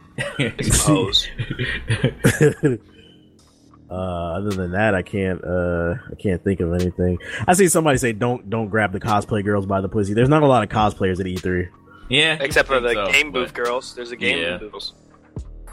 Suppose. 3.91 3.99
Uh, 3.99 4.39
other 4.39 4.51
than 4.51 4.73
that, 4.73 4.95
I 4.95 5.03
can't. 5.03 5.43
Uh, 5.45 5.95
I 6.11 6.15
can't 6.15 6.43
think 6.45 6.61
of 6.61 6.73
anything. 6.75 7.19
I 7.47 7.55
see 7.55 7.69
somebody 7.69 7.99
say, 7.99 8.13
"Don't 8.13 8.49
don't 8.49 8.69
grab 8.69 8.93
the 8.93 9.01
cosplay 9.01 9.45
girls 9.45 9.67
by 9.67 9.81
the 9.81 9.89
pussy." 9.89 10.15
There's 10.15 10.29
not 10.29 10.43
a 10.43 10.47
lot 10.47 10.63
of 10.63 10.69
cosplayers 10.69 11.19
at 11.21 11.27
E3. 11.27 11.69
Yeah, 12.09 12.39
Except 12.41 12.69
for 12.69 12.81
the 12.81 12.93
so, 12.93 13.13
game 13.13 13.33
but- 13.33 13.41
booth 13.41 13.55
girls. 13.55 13.95
There's 13.95 14.11
a 14.13 14.17
game 14.17 14.39
Yeah. 14.39 14.59
booth 14.59 14.73
girls. 14.73 14.95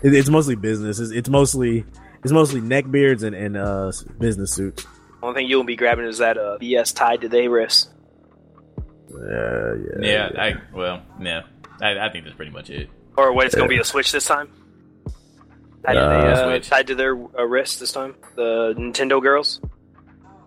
It, 0.03 0.13
it's 0.13 0.29
mostly 0.29 0.55
business. 0.55 0.99
It's, 0.99 1.11
it's 1.11 1.29
mostly 1.29 1.85
it's 2.23 2.31
mostly 2.33 2.61
neckbeards 2.61 3.23
and 3.23 3.35
and 3.35 3.55
uh 3.57 3.91
business 4.19 4.53
suits. 4.53 4.85
Only 5.23 5.35
thing 5.41 5.47
you 5.47 5.57
won't 5.57 5.67
be 5.67 5.75
grabbing 5.75 6.05
is 6.05 6.19
that 6.19 6.37
uh, 6.37 6.57
BS 6.61 6.95
tied 6.95 7.21
to 7.21 7.29
their 7.29 7.49
wrist. 7.49 7.89
Yeah, 9.09 9.73
yeah. 10.01 10.29
Yeah, 10.33 10.41
I 10.41 10.53
well, 10.73 11.01
yeah, 11.19 11.41
I, 11.81 11.97
I 12.07 12.09
think 12.11 12.25
that's 12.25 12.35
pretty 12.35 12.51
much 12.51 12.69
it. 12.69 12.89
Or 13.17 13.33
what? 13.33 13.47
It's 13.47 13.55
gonna 13.55 13.67
be 13.67 13.79
a 13.79 13.83
Switch 13.83 14.11
this 14.11 14.25
time. 14.25 14.49
Tied 15.87 15.93
to, 15.93 15.99
Uh, 16.01 16.35
the, 16.49 16.55
uh, 16.55 16.59
tied 16.59 16.87
to 16.87 16.95
their 16.95 17.15
uh, 17.15 17.43
wrist 17.45 17.79
this 17.79 17.91
time. 17.93 18.15
The 18.35 18.75
Nintendo 18.77 19.21
girls. 19.21 19.61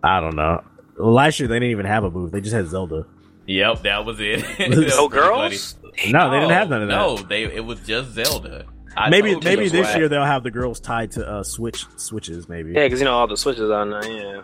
I 0.03 0.21
don't 0.21 0.37
know. 0.37 0.63
Last 0.97 1.41
year 1.41 1.49
they 1.49 1.57
didn't 1.57 1.71
even 1.71 1.87
have 1.87 2.05
a 2.05 2.11
move. 2.11 2.31
They 2.31 2.41
just 2.41 2.55
had 2.55 2.67
Zelda. 2.69 3.07
Yep, 3.47 3.83
that 3.83 4.05
was 4.05 4.21
it. 4.21 4.41
That 4.59 4.71
No 4.71 4.77
was 4.83 4.97
No 4.97 5.09
girls. 5.09 5.77
No, 6.09 6.31
they 6.31 6.39
didn't 6.41 6.53
have 6.53 6.69
none 6.69 6.83
of 6.83 6.89
that. 6.89 6.95
No, 6.95 7.17
they 7.17 7.45
it 7.45 7.65
was 7.65 7.81
just 7.81 8.13
Zelda. 8.13 8.67
I 8.97 9.09
maybe 9.09 9.35
maybe 9.37 9.69
this 9.69 9.87
whack. 9.87 9.97
year 9.97 10.09
they'll 10.09 10.25
have 10.25 10.43
the 10.43 10.51
girls 10.51 10.79
tied 10.81 11.13
to 11.13 11.27
uh 11.27 11.43
switch 11.43 11.87
switches. 11.97 12.49
Maybe. 12.49 12.73
Yeah, 12.73 12.85
because 12.85 13.01
you 13.01 13.05
know 13.07 13.15
all 13.15 13.27
the 13.27 13.37
Switches 13.37 13.71
on 13.71 13.91
there. 13.91 14.05
Yeah, 14.11 14.43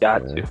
got 0.00 0.18
to. 0.28 0.50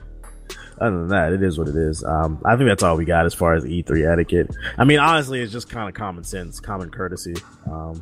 Other 0.80 1.00
than 1.00 1.08
that, 1.10 1.34
it 1.34 1.44
is 1.44 1.58
what 1.60 1.68
it 1.68 1.76
is. 1.76 2.04
Um, 2.06 2.42
I 2.46 2.56
think 2.56 2.70
that's 2.70 2.84
all 2.84 2.96
we 2.96 3.04
got 3.04 3.26
as 3.26 3.34
far 3.34 3.54
as 3.54 3.66
E3 3.66 4.10
etiquette. 4.10 4.50
I 4.78 4.86
mean, 4.86 5.00
honestly, 5.00 5.42
it's 5.42 5.52
just 5.52 5.70
kind 5.70 5.90
of 5.90 5.94
common 5.96 6.24
sense, 6.24 6.62
common 6.62 6.90
courtesy. 6.90 7.36
Um, 7.70 8.02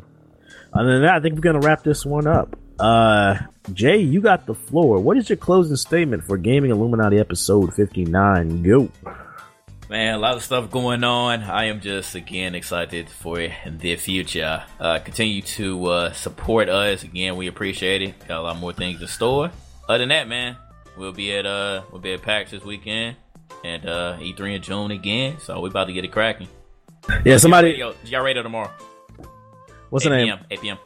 other 0.78 0.94
than 0.94 1.02
that, 1.04 1.16
I 1.16 1.20
think 1.20 1.36
we're 1.36 1.41
gonna 1.41 1.60
wrap 1.60 1.84
this 1.84 2.06
one 2.06 2.28
up. 2.28 2.56
Uh, 2.80 3.38
Jay, 3.74 3.98
you 3.98 4.22
got 4.22 4.45
the 4.45 4.54
floor. 4.54 4.99
What 4.99 5.18
is 5.18 5.30
your 5.30 5.38
closing 5.38 5.76
statement 5.76 6.24
for 6.24 6.38
Gaming 6.38 6.72
Illuminati 6.72 7.18
episode 7.20 7.74
fifty 7.74 8.06
nine? 8.06 8.64
Go. 8.64 8.90
Man, 9.90 10.16
a 10.16 10.18
lot 10.18 10.36
of 10.36 10.44
stuff 10.44 10.70
going 10.70 11.06
on. 11.06 11.44
I 11.44 11.66
am 11.66 11.80
just 11.80 12.14
again 12.14 12.56
excited 12.56 13.10
for 13.10 13.38
the 13.66 13.95
future. 13.95 14.64
Uh, 14.80 14.99
continue 14.99 15.41
to 15.41 15.86
uh, 15.86 16.12
support 16.12 16.68
us. 16.68 17.04
Again, 17.04 17.38
we 17.38 17.48
appreciate 17.48 18.02
it. 18.02 18.28
Got 18.28 18.40
a 18.40 18.41
lot 18.41 18.58
more 18.58 18.74
things 18.74 19.02
in 19.02 19.08
store. 19.08 19.49
Other 19.88 19.99
than 19.99 20.10
that, 20.10 20.28
man, 20.28 20.58
we'll 20.98 21.14
be 21.14 21.34
at 21.36 21.45
uh 21.45 21.84
we'll 21.91 22.02
be 22.02 22.14
at 22.14 22.22
PAX 22.22 22.52
this 22.52 22.64
weekend 22.64 23.16
and 23.64 23.86
uh 23.88 24.18
E3 24.20 24.56
in 24.58 24.62
June 24.62 24.91
again. 24.91 25.38
So 25.40 25.60
we 25.62 25.70
about 25.70 25.86
to 25.86 25.94
get 25.94 26.04
it 26.04 26.12
cracking. 26.12 26.49
Yeah, 27.24 27.38
somebody. 27.38 27.72
Yo, 27.72 27.95
y'all 28.06 28.24
ready 28.24 28.44
tomorrow. 28.44 28.72
What's 29.89 30.05
the 30.05 30.14
8 30.14 30.18
name? 30.26 30.38
PM, 30.38 30.45
8 30.51 30.61
p.m. 30.61 30.77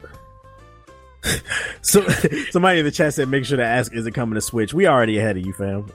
So, 1.83 2.01
somebody 2.49 2.79
in 2.79 2.85
the 2.85 2.91
chat 2.91 3.13
said, 3.13 3.27
"Make 3.29 3.45
sure 3.45 3.57
to 3.57 3.63
ask, 3.65 3.93
is 3.93 4.07
it 4.07 4.11
coming 4.13 4.33
to 4.35 4.41
Switch?" 4.41 4.73
We 4.73 4.87
already 4.87 5.19
ahead 5.19 5.37
of 5.37 5.45
you, 5.45 5.53
fam. 5.53 5.85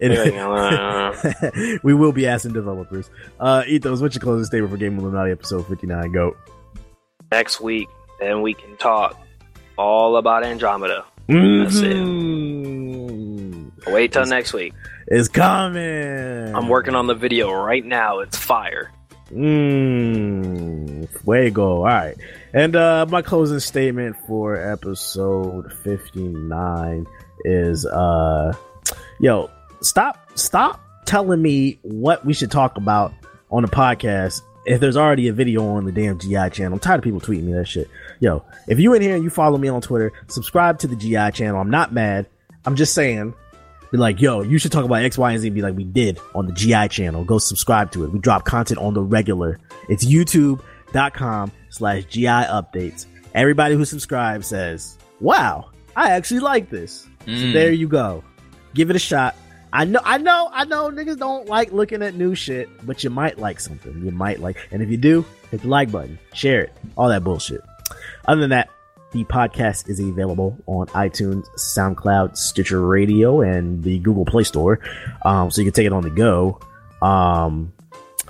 And- 0.00 1.80
we 1.84 1.94
will 1.94 2.10
be 2.12 2.26
asking 2.26 2.54
developers. 2.54 3.08
Uh, 3.38 3.62
Ethos, 3.68 4.00
what's 4.00 4.16
your 4.16 4.20
closing 4.22 4.44
statement 4.46 4.72
for 4.72 4.76
Gaming 4.76 4.98
Illuminati 5.00 5.30
episode 5.30 5.66
fifty 5.68 5.86
nine? 5.86 6.10
Go. 6.12 6.36
Next 7.30 7.60
week, 7.60 7.88
then 8.20 8.42
we 8.42 8.52
can 8.54 8.76
talk 8.76 9.16
all 9.78 10.16
about 10.16 10.44
Andromeda. 10.44 11.04
That's 11.28 11.76
it. 11.76 11.96
Mhm. 11.96 13.70
Wait 13.92 14.12
till 14.12 14.26
next 14.26 14.52
week. 14.52 14.72
It's 15.06 15.28
coming. 15.28 16.54
I'm 16.54 16.68
working 16.68 16.94
on 16.96 17.06
the 17.06 17.14
video 17.14 17.52
right 17.52 17.84
now. 17.84 18.18
It's 18.20 18.36
fire. 18.38 18.90
Mmm. 19.30 21.08
Fuego. 21.22 21.76
All 21.78 21.84
right. 21.84 22.16
And 22.54 22.76
uh 22.76 23.04
my 23.08 23.20
closing 23.20 23.58
statement 23.58 24.16
for 24.28 24.56
episode 24.56 25.72
59 25.82 27.06
is 27.44 27.84
uh 27.84 28.52
yo, 29.18 29.50
stop 29.82 30.30
stop 30.38 30.80
telling 31.04 31.42
me 31.42 31.78
what 31.82 32.24
we 32.24 32.32
should 32.32 32.52
talk 32.52 32.76
about 32.76 33.12
on 33.50 33.62
the 33.62 33.68
podcast 33.68 34.40
if 34.66 34.80
there's 34.80 34.96
already 34.96 35.28
a 35.28 35.32
video 35.32 35.66
on 35.66 35.84
the 35.84 35.92
damn 35.92 36.18
GI 36.18 36.50
channel, 36.50 36.74
I'm 36.74 36.78
tired 36.78 36.98
of 36.98 37.04
people 37.04 37.20
tweeting 37.20 37.42
me 37.42 37.52
that 37.52 37.66
shit. 37.66 37.88
Yo, 38.20 38.44
if 38.66 38.78
you 38.78 38.94
in 38.94 39.02
here 39.02 39.14
and 39.14 39.22
you 39.22 39.30
follow 39.30 39.58
me 39.58 39.68
on 39.68 39.80
Twitter, 39.80 40.12
subscribe 40.28 40.78
to 40.78 40.86
the 40.86 40.96
GI 40.96 41.32
channel. 41.32 41.60
I'm 41.60 41.70
not 41.70 41.92
mad. 41.92 42.26
I'm 42.64 42.76
just 42.76 42.94
saying, 42.94 43.34
be 43.92 43.98
like, 43.98 44.20
yo, 44.20 44.42
you 44.42 44.58
should 44.58 44.72
talk 44.72 44.84
about 44.84 45.04
X, 45.04 45.18
Y, 45.18 45.32
and 45.32 45.40
Z. 45.40 45.50
Be 45.50 45.60
like, 45.60 45.76
we 45.76 45.84
did 45.84 46.18
on 46.34 46.46
the 46.46 46.52
GI 46.52 46.88
channel. 46.88 47.24
Go 47.24 47.38
subscribe 47.38 47.92
to 47.92 48.04
it. 48.04 48.12
We 48.12 48.18
drop 48.20 48.44
content 48.44 48.80
on 48.80 48.94
the 48.94 49.02
regular. 49.02 49.60
It's 49.88 50.04
youtube.com 50.04 51.52
slash 51.74 52.04
GI 52.04 52.26
updates. 52.26 53.06
Everybody 53.34 53.74
who 53.74 53.84
subscribes 53.84 54.46
says, 54.46 54.96
wow, 55.20 55.70
I 55.96 56.10
actually 56.10 56.40
like 56.40 56.70
this. 56.70 57.06
So 57.26 57.30
Mm. 57.32 57.52
there 57.52 57.72
you 57.72 57.88
go. 57.88 58.22
Give 58.74 58.90
it 58.90 58.96
a 58.96 59.00
shot. 59.00 59.34
I 59.72 59.84
know, 59.84 60.00
I 60.04 60.18
know, 60.18 60.48
I 60.52 60.64
know 60.66 60.88
niggas 60.90 61.18
don't 61.18 61.48
like 61.48 61.72
looking 61.72 62.00
at 62.02 62.14
new 62.14 62.36
shit, 62.36 62.68
but 62.86 63.02
you 63.02 63.10
might 63.10 63.38
like 63.40 63.58
something. 63.58 64.04
You 64.04 64.12
might 64.12 64.38
like, 64.40 64.56
and 64.70 64.82
if 64.82 64.88
you 64.88 64.96
do, 64.96 65.24
hit 65.50 65.62
the 65.62 65.68
like 65.68 65.90
button, 65.90 66.16
share 66.32 66.60
it, 66.62 66.72
all 66.96 67.08
that 67.08 67.24
bullshit. 67.24 67.60
Other 68.26 68.40
than 68.40 68.50
that, 68.50 68.68
the 69.10 69.24
podcast 69.24 69.88
is 69.88 69.98
available 70.00 70.56
on 70.66 70.86
iTunes, 70.88 71.44
SoundCloud, 71.58 72.36
Stitcher 72.36 72.80
Radio, 72.86 73.40
and 73.40 73.82
the 73.82 73.98
Google 74.00 74.24
Play 74.24 74.44
Store. 74.44 74.78
Um, 75.24 75.50
so 75.50 75.60
you 75.60 75.66
can 75.66 75.74
take 75.74 75.86
it 75.86 75.92
on 75.92 76.02
the 76.02 76.10
go. 76.10 76.60
Um, 77.02 77.72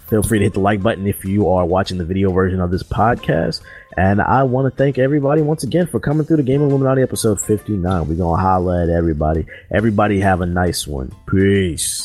feel 0.08 0.22
free 0.22 0.38
to 0.38 0.44
hit 0.44 0.54
the 0.54 0.60
like 0.60 0.82
button 0.82 1.06
if 1.06 1.24
you 1.24 1.48
are 1.48 1.64
watching 1.64 1.98
the 1.98 2.04
video 2.04 2.32
version 2.32 2.60
of 2.60 2.70
this 2.70 2.82
podcast. 2.82 3.62
And 3.96 4.20
I 4.20 4.42
want 4.42 4.72
to 4.72 4.76
thank 4.76 4.98
everybody 4.98 5.40
once 5.42 5.62
again 5.62 5.86
for 5.86 6.00
coming 6.00 6.26
through 6.26 6.38
the 6.38 6.42
Game 6.42 6.62
Illuminati 6.62 7.02
episode 7.02 7.40
59. 7.40 8.08
We're 8.08 8.16
going 8.16 8.36
to 8.36 8.42
holla 8.42 8.82
at 8.82 8.88
everybody. 8.88 9.46
Everybody 9.70 10.20
have 10.20 10.40
a 10.40 10.46
nice 10.46 10.86
one. 10.86 11.14
Peace. 11.28 12.02